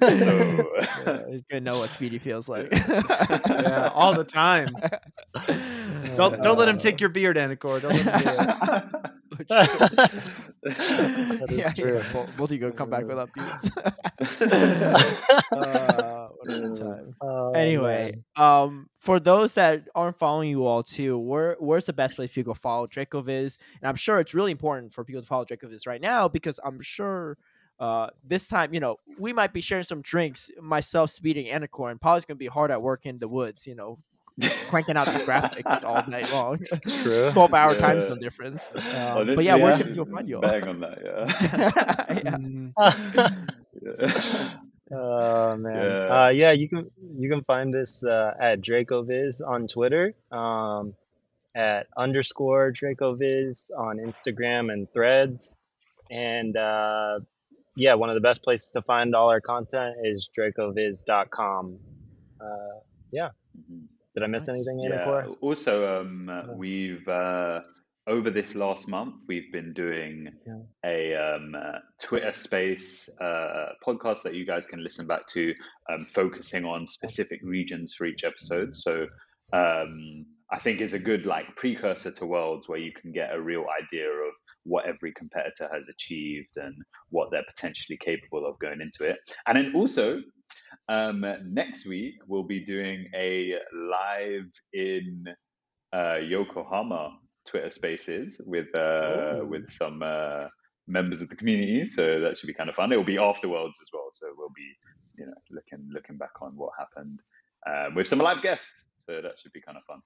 Yeah, 0.00 1.24
he's 1.30 1.44
gonna 1.44 1.60
know 1.60 1.78
what 1.80 1.90
Speedy 1.90 2.18
feels 2.18 2.48
like. 2.48 2.72
yeah, 2.72 3.90
all 3.94 4.14
the 4.14 4.24
time. 4.24 4.74
Don't 6.16 6.40
don't 6.42 6.58
let 6.58 6.68
him 6.68 6.76
uh. 6.76 6.80
take 6.80 7.00
your 7.00 7.10
beard, 7.10 7.36
Anicor. 7.36 7.80
Don't 7.80 7.92
let 7.94 8.04
him 8.04 8.20
do 8.22 8.92
it. 9.04 9.12
that 9.48 10.10
is 11.50 11.56
yeah, 11.56 11.72
true. 11.72 11.96
yeah. 11.96 12.02
Both, 12.02 12.50
you 12.52 12.58
gonna 12.58 12.72
come 12.72 12.90
back 12.90 13.06
without 13.06 13.32
beards. 13.32 13.70
uh, 15.54 16.28
what 16.36 16.50
a 16.50 16.56
good 16.58 16.74
time. 16.74 17.14
Oh, 17.20 17.52
Anyway, 17.54 18.12
man. 18.12 18.24
um, 18.36 18.88
for 18.98 19.18
those 19.20 19.54
that 19.54 19.84
aren't 19.94 20.18
following 20.18 20.50
you 20.50 20.66
all 20.66 20.82
too, 20.82 21.18
where 21.18 21.56
where's 21.58 21.86
the 21.86 21.92
best 21.92 22.16
place 22.16 22.30
for 22.30 22.40
you 22.40 22.44
to 22.44 22.48
go 22.48 22.54
follow 22.54 22.86
Dracoviz? 22.86 23.56
And 23.80 23.88
I'm 23.88 23.96
sure 23.96 24.18
it's 24.20 24.34
really 24.34 24.52
important 24.52 24.92
for 24.94 25.04
people 25.04 25.22
to 25.22 25.26
follow 25.28 25.44
Dracoviz 25.44 25.86
right 25.86 26.00
now 26.00 26.28
because 26.28 26.58
I'm 26.64 26.80
sure 26.80 27.38
uh 27.80 28.08
this 28.24 28.48
time, 28.48 28.74
you 28.74 28.80
know, 28.80 28.96
we 29.18 29.32
might 29.32 29.52
be 29.52 29.60
sharing 29.60 29.84
some 29.84 30.02
drinks, 30.02 30.50
myself 30.60 31.10
speeding 31.10 31.48
and 31.48 32.00
Polly's 32.00 32.24
gonna 32.24 32.36
be 32.36 32.46
hard 32.46 32.70
at 32.70 32.82
work 32.82 33.06
in 33.06 33.18
the 33.18 33.28
woods, 33.28 33.66
you 33.66 33.74
know, 33.74 33.96
cranking 34.68 34.96
out 34.96 35.06
these 35.06 35.22
graphics 35.22 35.82
all 35.84 36.04
night 36.08 36.30
long. 36.32 36.58
True. 37.02 37.30
12 37.32 37.54
hour 37.54 37.74
time 37.74 37.98
Yeah. 37.98 38.04
zone 38.06 38.18
difference. 38.20 38.72
Um, 38.74 38.82
Honestly, 39.18 39.36
but 39.36 39.44
yeah, 39.44 39.54
where 39.56 39.72
I'm 39.74 39.78
can 39.80 39.88
people 39.88 40.06
find 40.06 40.28
you? 40.28 40.40
Bang 40.40 40.64
on 40.64 40.80
that, 40.80 40.98
yeah. 41.04 42.70
yeah. 43.82 44.50
Oh 44.90 45.56
man. 45.56 45.76
Yeah. 45.76 46.24
Uh, 46.24 46.28
yeah, 46.30 46.52
you 46.52 46.68
can 46.68 46.90
you 47.18 47.28
can 47.28 47.42
find 47.44 47.74
us 47.74 48.02
uh, 48.04 48.32
at 48.40 48.60
DracoViz 48.62 49.40
on 49.46 49.66
Twitter, 49.66 50.14
um, 50.32 50.94
at 51.54 51.86
underscore 51.96 52.72
DracoViz 52.72 53.70
on 53.76 53.98
Instagram 53.98 54.72
and 54.72 54.90
Threads, 54.92 55.56
and 56.10 56.56
uh, 56.56 57.20
yeah, 57.76 57.94
one 57.94 58.08
of 58.08 58.14
the 58.14 58.20
best 58.20 58.42
places 58.42 58.70
to 58.72 58.82
find 58.82 59.14
all 59.14 59.28
our 59.30 59.40
content 59.40 59.96
is 60.04 60.30
DracoViz.com. 60.36 61.78
Uh, 62.40 62.44
Mhm. 63.14 63.88
Did 64.18 64.24
I 64.24 64.26
miss 64.26 64.48
Nice. 64.48 64.56
anything, 64.56 64.80
Yeah. 64.82 65.04
Anicor? 65.06 65.36
Also, 65.40 66.00
um, 66.00 66.26
Yeah. 66.28 66.52
we've 66.54 67.06
uh, 67.06 67.60
over 68.08 68.30
this 68.30 68.54
last 68.56 68.88
month 68.88 69.14
we've 69.28 69.52
been 69.52 69.72
doing 69.74 70.28
Yeah. 70.46 70.62
a 70.84 71.14
um, 71.14 71.54
uh, 71.54 71.78
Twitter 72.00 72.32
Space 72.32 73.08
uh, 73.20 73.74
podcast 73.86 74.22
that 74.24 74.34
you 74.34 74.44
guys 74.44 74.66
can 74.66 74.82
listen 74.82 75.06
back 75.06 75.26
to, 75.28 75.54
um, 75.88 76.06
focusing 76.06 76.64
on 76.64 76.88
specific 76.88 77.38
regions 77.44 77.94
for 77.94 78.06
each 78.06 78.24
episode. 78.24 78.74
So 78.74 79.06
um, 79.52 80.26
I 80.50 80.58
think 80.58 80.80
is 80.80 80.94
a 80.94 80.98
good 80.98 81.26
like 81.26 81.54
precursor 81.54 82.10
to 82.10 82.26
Worlds 82.26 82.68
where 82.68 82.78
you 82.80 82.92
can 83.00 83.12
get 83.12 83.32
a 83.34 83.40
real 83.40 83.66
idea 83.80 84.08
of 84.10 84.32
what 84.64 84.86
every 84.86 85.12
competitor 85.12 85.68
has 85.72 85.88
achieved 85.88 86.56
and 86.56 86.74
what 87.10 87.30
they're 87.30 87.44
potentially 87.46 87.98
capable 87.98 88.44
of 88.46 88.58
going 88.58 88.80
into 88.80 89.04
it. 89.04 89.18
And 89.46 89.56
then 89.58 89.74
also 89.76 90.20
um, 90.88 91.24
next 91.44 91.86
week 91.86 92.14
we'll 92.26 92.42
be 92.44 92.64
doing 92.64 93.06
a 93.14 93.54
live 93.74 94.50
in 94.72 95.24
uh, 95.92 96.16
Yokohama 96.16 97.18
Twitter 97.46 97.70
Spaces 97.70 98.40
with 98.46 98.68
uh, 98.78 99.40
with 99.42 99.68
some 99.70 100.02
uh, 100.02 100.46
members 100.86 101.22
of 101.22 101.28
the 101.28 101.36
community. 101.36 101.86
So 101.86 102.20
that 102.20 102.36
should 102.38 102.46
be 102.46 102.54
kind 102.54 102.70
of 102.70 102.76
fun. 102.76 102.92
It 102.92 102.96
will 102.96 103.04
be 103.04 103.18
afterwards 103.18 103.78
as 103.82 103.88
well. 103.92 104.08
So 104.12 104.26
we'll 104.36 104.52
be 104.54 104.70
you 105.18 105.26
know 105.26 105.34
looking 105.50 105.88
looking 105.92 106.16
back 106.18 106.40
on 106.42 106.52
what 106.56 106.72
happened 106.78 107.20
um, 107.66 107.94
with 107.94 108.06
some 108.06 108.18
live 108.18 108.42
guests. 108.42 108.86
So 108.98 109.20
that 109.22 109.38
should 109.40 109.52
be 109.52 109.60
kind 109.60 109.78
of 109.78 109.84
fun. 109.84 110.00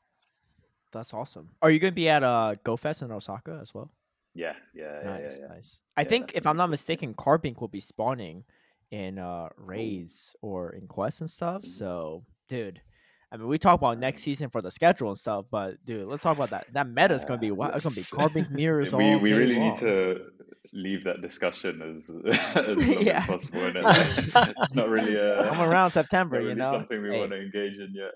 That's 0.92 1.14
awesome. 1.14 1.50
Are 1.62 1.70
you 1.70 1.78
going 1.78 1.92
to 1.92 1.96
be 1.96 2.08
at 2.08 2.22
uh 2.22 2.56
GoFest 2.64 3.02
in 3.02 3.12
Osaka 3.12 3.58
as 3.60 3.74
well? 3.74 3.90
Yeah, 4.34 4.54
yeah, 4.74 5.00
yeah, 5.02 5.04
nice, 5.04 5.20
yeah, 5.22 5.36
yeah. 5.40 5.46
nice. 5.48 5.80
I 5.96 6.02
Yeah, 6.02 6.08
think 6.08 6.32
if 6.34 6.46
I'm 6.46 6.56
not 6.56 6.70
mistaken, 6.70 7.14
Carbink 7.14 7.60
will 7.60 7.68
be 7.68 7.80
spawning 7.80 8.44
in 8.92 9.18
uh 9.18 9.48
raids 9.56 10.36
or 10.42 10.70
in 10.74 10.86
quests 10.86 11.20
and 11.22 11.30
stuff. 11.30 11.62
Mhm. 11.62 11.66
So, 11.68 12.24
dude, 12.48 12.80
I 13.32 13.38
mean, 13.38 13.48
we 13.48 13.56
talk 13.58 13.80
about 13.80 13.98
next 13.98 14.22
season 14.22 14.50
for 14.50 14.60
the 14.62 14.70
schedule 14.70 15.08
and 15.08 15.16
stuff, 15.18 15.46
but 15.50 15.82
dude, 15.84 16.06
let's 16.06 16.22
talk 16.22 16.36
about 16.36 16.50
that. 16.50 16.66
That 16.74 16.86
meta 16.88 17.14
is 17.14 17.24
gonna 17.24 17.40
be 17.40 17.50
Uh, 17.50 17.54
wild. 17.54 17.74
It's 17.74 17.84
gonna 18.12 18.30
be 18.34 18.40
yes. 18.40 18.50
Mirrors 18.50 18.92
we 18.94 19.04
all 19.14 19.18
we 19.18 19.32
really 19.32 19.56
long. 19.56 19.70
need 19.70 19.78
to 19.78 20.20
leave 20.74 21.02
that 21.04 21.20
discussion 21.22 21.80
as 21.82 22.10
as 22.54 22.86
Yeah. 23.00 23.20
as 23.22 23.26
possible. 23.26 23.64
And 23.64 23.78
it's 23.78 24.74
not 24.74 24.88
really 24.90 25.16
a 25.16 25.50
Come 25.52 25.68
around 25.68 25.90
September, 25.92 26.40
not 26.40 26.48
you 26.48 26.54
know. 26.54 26.70
something 26.72 27.02
we 27.02 27.08
Hey, 27.08 27.18
want 27.20 27.30
to 27.32 27.40
engage 27.40 27.78
in 27.78 27.94
yet. 27.94 28.12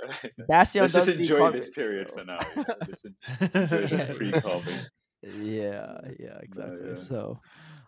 Bastion 0.47 0.83
Let's 0.83 0.93
does 0.93 1.07
just 1.07 1.19
enjoy 1.19 1.51
this 1.53 1.71
period 1.71 2.09
so- 2.09 2.17
for 2.19 2.25
now. 2.25 2.39
You 2.55 2.65
know? 2.65 3.63
Enjoy 3.63 3.87
this 3.97 4.17
pre-carving. 4.17 4.79
Yeah, 5.23 5.97
yeah, 6.21 6.39
exactly. 6.43 6.89
yeah. 6.91 6.95
So 6.97 7.41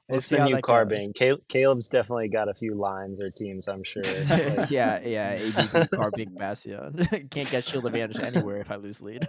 we'll 0.09 0.19
It's 0.19 0.29
the 0.29 0.45
new 0.45 0.61
carbine. 0.61 1.13
Caleb's 1.13 1.89
definitely 1.89 2.29
got 2.29 2.49
a 2.49 2.55
few 2.55 2.75
lines 2.75 3.21
or 3.21 3.31
teams, 3.31 3.69
I'm 3.69 3.85
sure. 3.85 4.03
Like, 4.29 4.71
yeah, 4.71 5.01
yeah, 5.05 5.33
ABB 5.33 5.89
Carbink 5.91 6.37
Bastion. 6.37 7.07
Can't 7.31 7.51
get 7.51 7.65
shield 7.65 7.87
advantage 7.87 8.19
anywhere 8.21 8.59
if 8.59 8.71
I 8.71 8.77
lose 8.77 9.01
lead. 9.01 9.29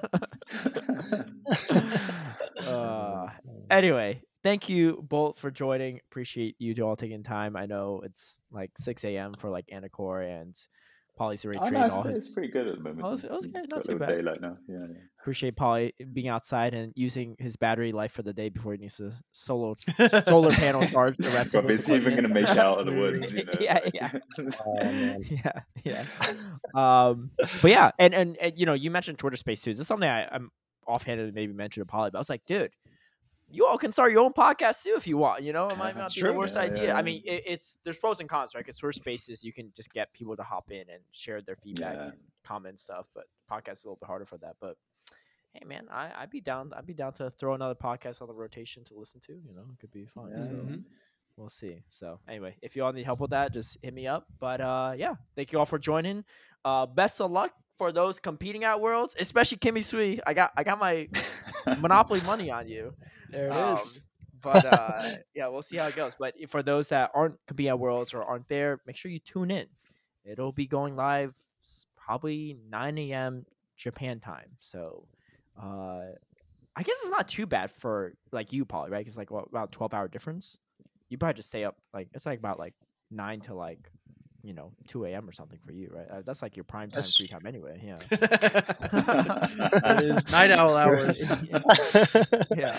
uh, 2.65 3.27
anyway, 3.69 4.21
thank 4.43 4.69
you 4.69 5.05
both 5.07 5.37
for 5.37 5.51
joining. 5.51 5.99
Appreciate 6.09 6.55
you 6.59 6.75
all 6.85 6.95
taking 6.95 7.23
time. 7.23 7.55
I 7.55 7.65
know 7.65 8.01
it's 8.03 8.39
like 8.51 8.71
6 8.77 9.03
a.m. 9.03 9.33
for 9.37 9.49
like 9.49 9.67
Anicor 9.67 10.41
and 10.41 10.55
Polly's 11.19 11.43
already 11.43 11.59
oh, 11.59 11.69
trained 11.69 11.81
no, 11.81 11.85
it's, 11.85 11.95
all 11.95 12.07
it's 12.07 12.17
his. 12.27 12.33
pretty 12.33 12.47
good 12.47 12.65
at 12.65 12.77
the 12.77 12.81
moment. 12.81 13.01
Oh, 13.03 13.11
it's- 13.11 13.29
okay, 13.29 13.51
not 13.51 13.69
got 13.69 13.83
too 13.83 13.99
bad. 13.99 14.07
Daylight 14.07 14.39
now. 14.39 14.57
Yeah, 14.69 14.77
yeah. 14.89 14.95
Appreciate 15.19 15.57
Polly 15.57 15.93
being 16.13 16.29
outside 16.29 16.73
and 16.73 16.93
using 16.95 17.35
his 17.39 17.57
battery 17.57 17.91
life 17.91 18.13
for 18.13 18.21
the 18.23 18.31
day 18.31 18.47
before 18.47 18.71
he 18.71 18.77
needs 18.77 18.95
to 18.97 19.11
solo 19.33 19.75
solar 20.25 20.51
panel 20.51 20.81
charge 20.87 21.17
the 21.17 21.29
rest 21.31 21.55
of 21.55 21.65
his 21.65 21.79
it's 21.79 21.89
even 21.89 22.13
going 22.13 22.23
to 22.23 22.29
make 22.29 22.47
it 22.47 22.57
out 22.57 22.79
of 22.79 22.85
the 22.85 22.93
woods, 22.93 23.33
you 23.33 23.43
know. 23.45 23.51
Yeah, 23.59 23.81
yeah. 23.93 24.11
oh, 24.65 24.75
man. 24.75 25.25
yeah, 25.29 25.61
yeah. 25.83 26.05
Um, 26.73 27.31
but 27.61 27.69
yeah, 27.69 27.91
and, 27.99 28.13
and 28.13 28.37
and 28.37 28.57
you 28.57 28.65
know, 28.65 28.73
you 28.73 28.89
mentioned 28.89 29.17
Twitter 29.17 29.35
Space 29.35 29.61
too. 29.61 29.73
This 29.73 29.81
is 29.81 29.87
something 29.87 30.09
I, 30.09 30.25
I'm 30.33 30.51
offhanded 30.87 31.35
maybe 31.35 31.51
mentioned 31.51 31.85
to 31.85 31.91
Polly, 31.91 32.11
but 32.11 32.17
I 32.17 32.21
was 32.21 32.29
like, 32.29 32.45
dude, 32.45 32.71
you 33.51 33.65
all 33.65 33.77
can 33.77 33.91
start 33.91 34.11
your 34.11 34.21
own 34.23 34.33
podcast 34.33 34.83
too 34.83 34.93
if 34.95 35.07
you 35.07 35.17
want. 35.17 35.43
You 35.43 35.53
know, 35.53 35.67
it 35.69 35.77
might 35.77 35.95
not 35.95 36.03
That's 36.05 36.15
be 36.15 36.21
the 36.21 36.33
worst 36.33 36.55
Yeah, 36.55 36.61
idea. 36.63 36.83
yeah, 36.87 36.97
I 36.97 37.01
mean, 37.01 37.21
it, 37.25 37.43
it's 37.45 37.77
there's 37.83 37.97
pros 37.97 38.19
and 38.19 38.29
cons, 38.29 38.53
right? 38.53 38.61
Because 38.63 38.77
Twitter 38.77 38.93
Spaces, 38.93 39.43
you 39.43 39.51
can 39.53 39.71
just 39.75 39.91
get 39.91 40.11
people 40.13 40.35
to 40.35 40.43
hop 40.43 40.71
in 40.71 40.81
and 40.81 41.01
share 41.11 41.41
their 41.41 41.55
feedback 41.55 41.95
Yeah. 41.95 42.03
and 42.09 42.13
comment 42.43 42.79
stuff, 42.79 43.07
but 43.13 43.25
podcast 43.51 43.73
is 43.73 43.83
a 43.83 43.87
little 43.87 43.97
bit 43.99 44.07
harder 44.07 44.25
for 44.25 44.37
that. 44.39 44.55
But 44.61 44.77
hey, 45.53 45.65
man, 45.65 45.87
I 45.91 46.11
I'd 46.15 46.29
be 46.29 46.41
down. 46.41 46.71
I'd 46.75 46.85
be 46.85 46.93
down 46.93 47.13
to 47.13 47.31
throw 47.31 47.53
another 47.55 47.75
podcast 47.75 48.21
on 48.21 48.27
the 48.27 48.35
rotation 48.35 48.83
to 48.85 48.93
listen 48.93 49.19
to. 49.21 49.33
You 49.33 49.53
know, 49.55 49.65
it 49.73 49.79
could 49.79 49.91
be 49.91 50.05
fun. 50.05 50.31
So 50.39 50.47
Mhm. 50.47 50.83
we'll 51.37 51.49
see. 51.49 51.81
So 51.89 52.19
anyway, 52.27 52.55
if 52.61 52.75
you 52.75 52.83
all 52.83 52.93
need 52.93 53.05
help 53.05 53.19
with 53.19 53.31
that, 53.31 53.53
just 53.53 53.77
hit 53.81 53.93
me 53.93 54.05
up. 54.07 54.27
But 54.39 54.61
uh 54.61 54.93
yeah, 54.97 55.15
thank 55.35 55.51
you 55.51 55.59
all 55.59 55.65
for 55.65 55.79
joining. 55.79 56.23
Uh 56.63 56.85
best 56.85 57.19
of 57.21 57.31
luck 57.31 57.53
for 57.79 57.91
those 57.91 58.19
competing 58.19 58.65
at 58.65 58.79
Worlds, 58.79 59.15
especially 59.19 59.57
Kimmy 59.57 59.83
Sui. 59.83 60.19
I 60.27 60.35
got 60.35 60.51
I 60.55 60.63
got 60.63 60.79
my 60.79 61.09
Monopoly 61.79 62.21
money 62.21 62.51
on 62.51 62.67
you. 62.67 62.93
There 63.31 63.47
it 63.47 63.55
Um, 63.55 63.75
is. 63.75 64.01
But 64.43 64.65
uh 64.65 65.15
yeah, 65.35 65.47
we'll 65.47 65.63
see 65.63 65.77
how 65.77 65.87
it 65.87 65.95
goes. 65.95 66.15
But 66.19 66.35
for 66.49 66.61
those 66.61 66.89
that 66.89 67.09
aren't 67.15 67.35
competing 67.47 67.69
at 67.69 67.79
Worlds 67.79 68.13
or 68.13 68.23
aren't 68.23 68.47
there, 68.49 68.81
make 68.85 68.97
sure 68.97 69.09
you 69.09 69.19
tune 69.19 69.49
in. 69.49 69.65
It'll 70.25 70.51
be 70.51 70.67
going 70.67 70.95
live 70.95 71.33
probably 71.95 72.57
9 72.69 72.97
a.m. 72.99 73.45
Japan 73.77 74.19
time. 74.19 74.49
So 74.59 75.07
uh 75.59 76.01
I 76.75 76.83
guess 76.83 76.97
it's 77.01 77.09
not 77.11 77.27
too 77.27 77.45
bad 77.45 77.71
for 77.71 78.13
like 78.31 78.53
you, 78.53 78.63
Polly, 78.65 78.91
right? 78.91 78.99
Because 78.99 79.17
like 79.17 79.31
what, 79.31 79.47
about 79.49 79.71
twelve 79.71 79.93
hour 79.93 80.07
difference. 80.07 80.57
You 81.09 81.17
probably 81.17 81.35
just 81.35 81.49
stay 81.49 81.63
up 81.63 81.77
like 81.93 82.09
it's 82.13 82.25
like 82.25 82.39
about 82.39 82.59
like 82.59 82.75
nine 83.09 83.39
to 83.41 83.53
like 83.55 83.89
you 84.43 84.53
know 84.53 84.71
two 84.87 85.05
a.m. 85.05 85.27
or 85.27 85.31
something 85.31 85.59
for 85.65 85.71
you, 85.71 85.89
right? 85.93 86.07
Uh, 86.09 86.21
that's 86.25 86.41
like 86.41 86.55
your 86.55 86.63
prime 86.63 86.87
time 86.89 86.97
That's 86.97 87.15
free 87.17 87.27
time 87.27 87.45
anyway. 87.45 87.81
Yeah. 87.85 87.97
that 88.09 89.99
is 90.01 90.29
night 90.31 90.51
owl 90.51 90.75
hours. 90.77 91.31
Yeah. 92.55 92.77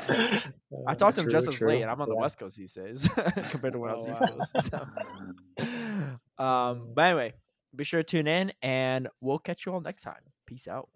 I 0.87 0.93
Uh, 0.93 0.95
talked 0.95 1.17
to 1.17 1.23
him 1.23 1.29
just 1.31 1.49
as 1.49 1.55
true. 1.57 1.69
late, 1.69 1.83
and 1.83 1.91
I'm 1.91 2.01
on 2.01 2.09
the 2.09 2.15
West 2.17 2.39
Coast 2.39 2.57
these 2.57 2.73
days 2.73 3.09
compared 3.51 3.73
to 3.75 3.79
when 3.79 3.91
I 3.91 3.95
was 3.95 4.07
Oh, 4.07 4.11
East. 4.11 4.53
Coast. 4.55 4.71
So. 4.71 6.43
um, 6.45 6.89
but 6.95 7.03
anyway, 7.03 7.35
be 7.75 7.85
sure 7.85 8.03
to 8.03 8.05
tune 8.05 8.27
in, 8.27 8.53
and 8.63 9.09
we'll 9.21 9.39
catch 9.39 9.67
you 9.67 9.73
all 9.73 9.81
next 9.81 10.03
time. 10.03 10.23
Peace 10.47 10.67
out. 10.69 10.89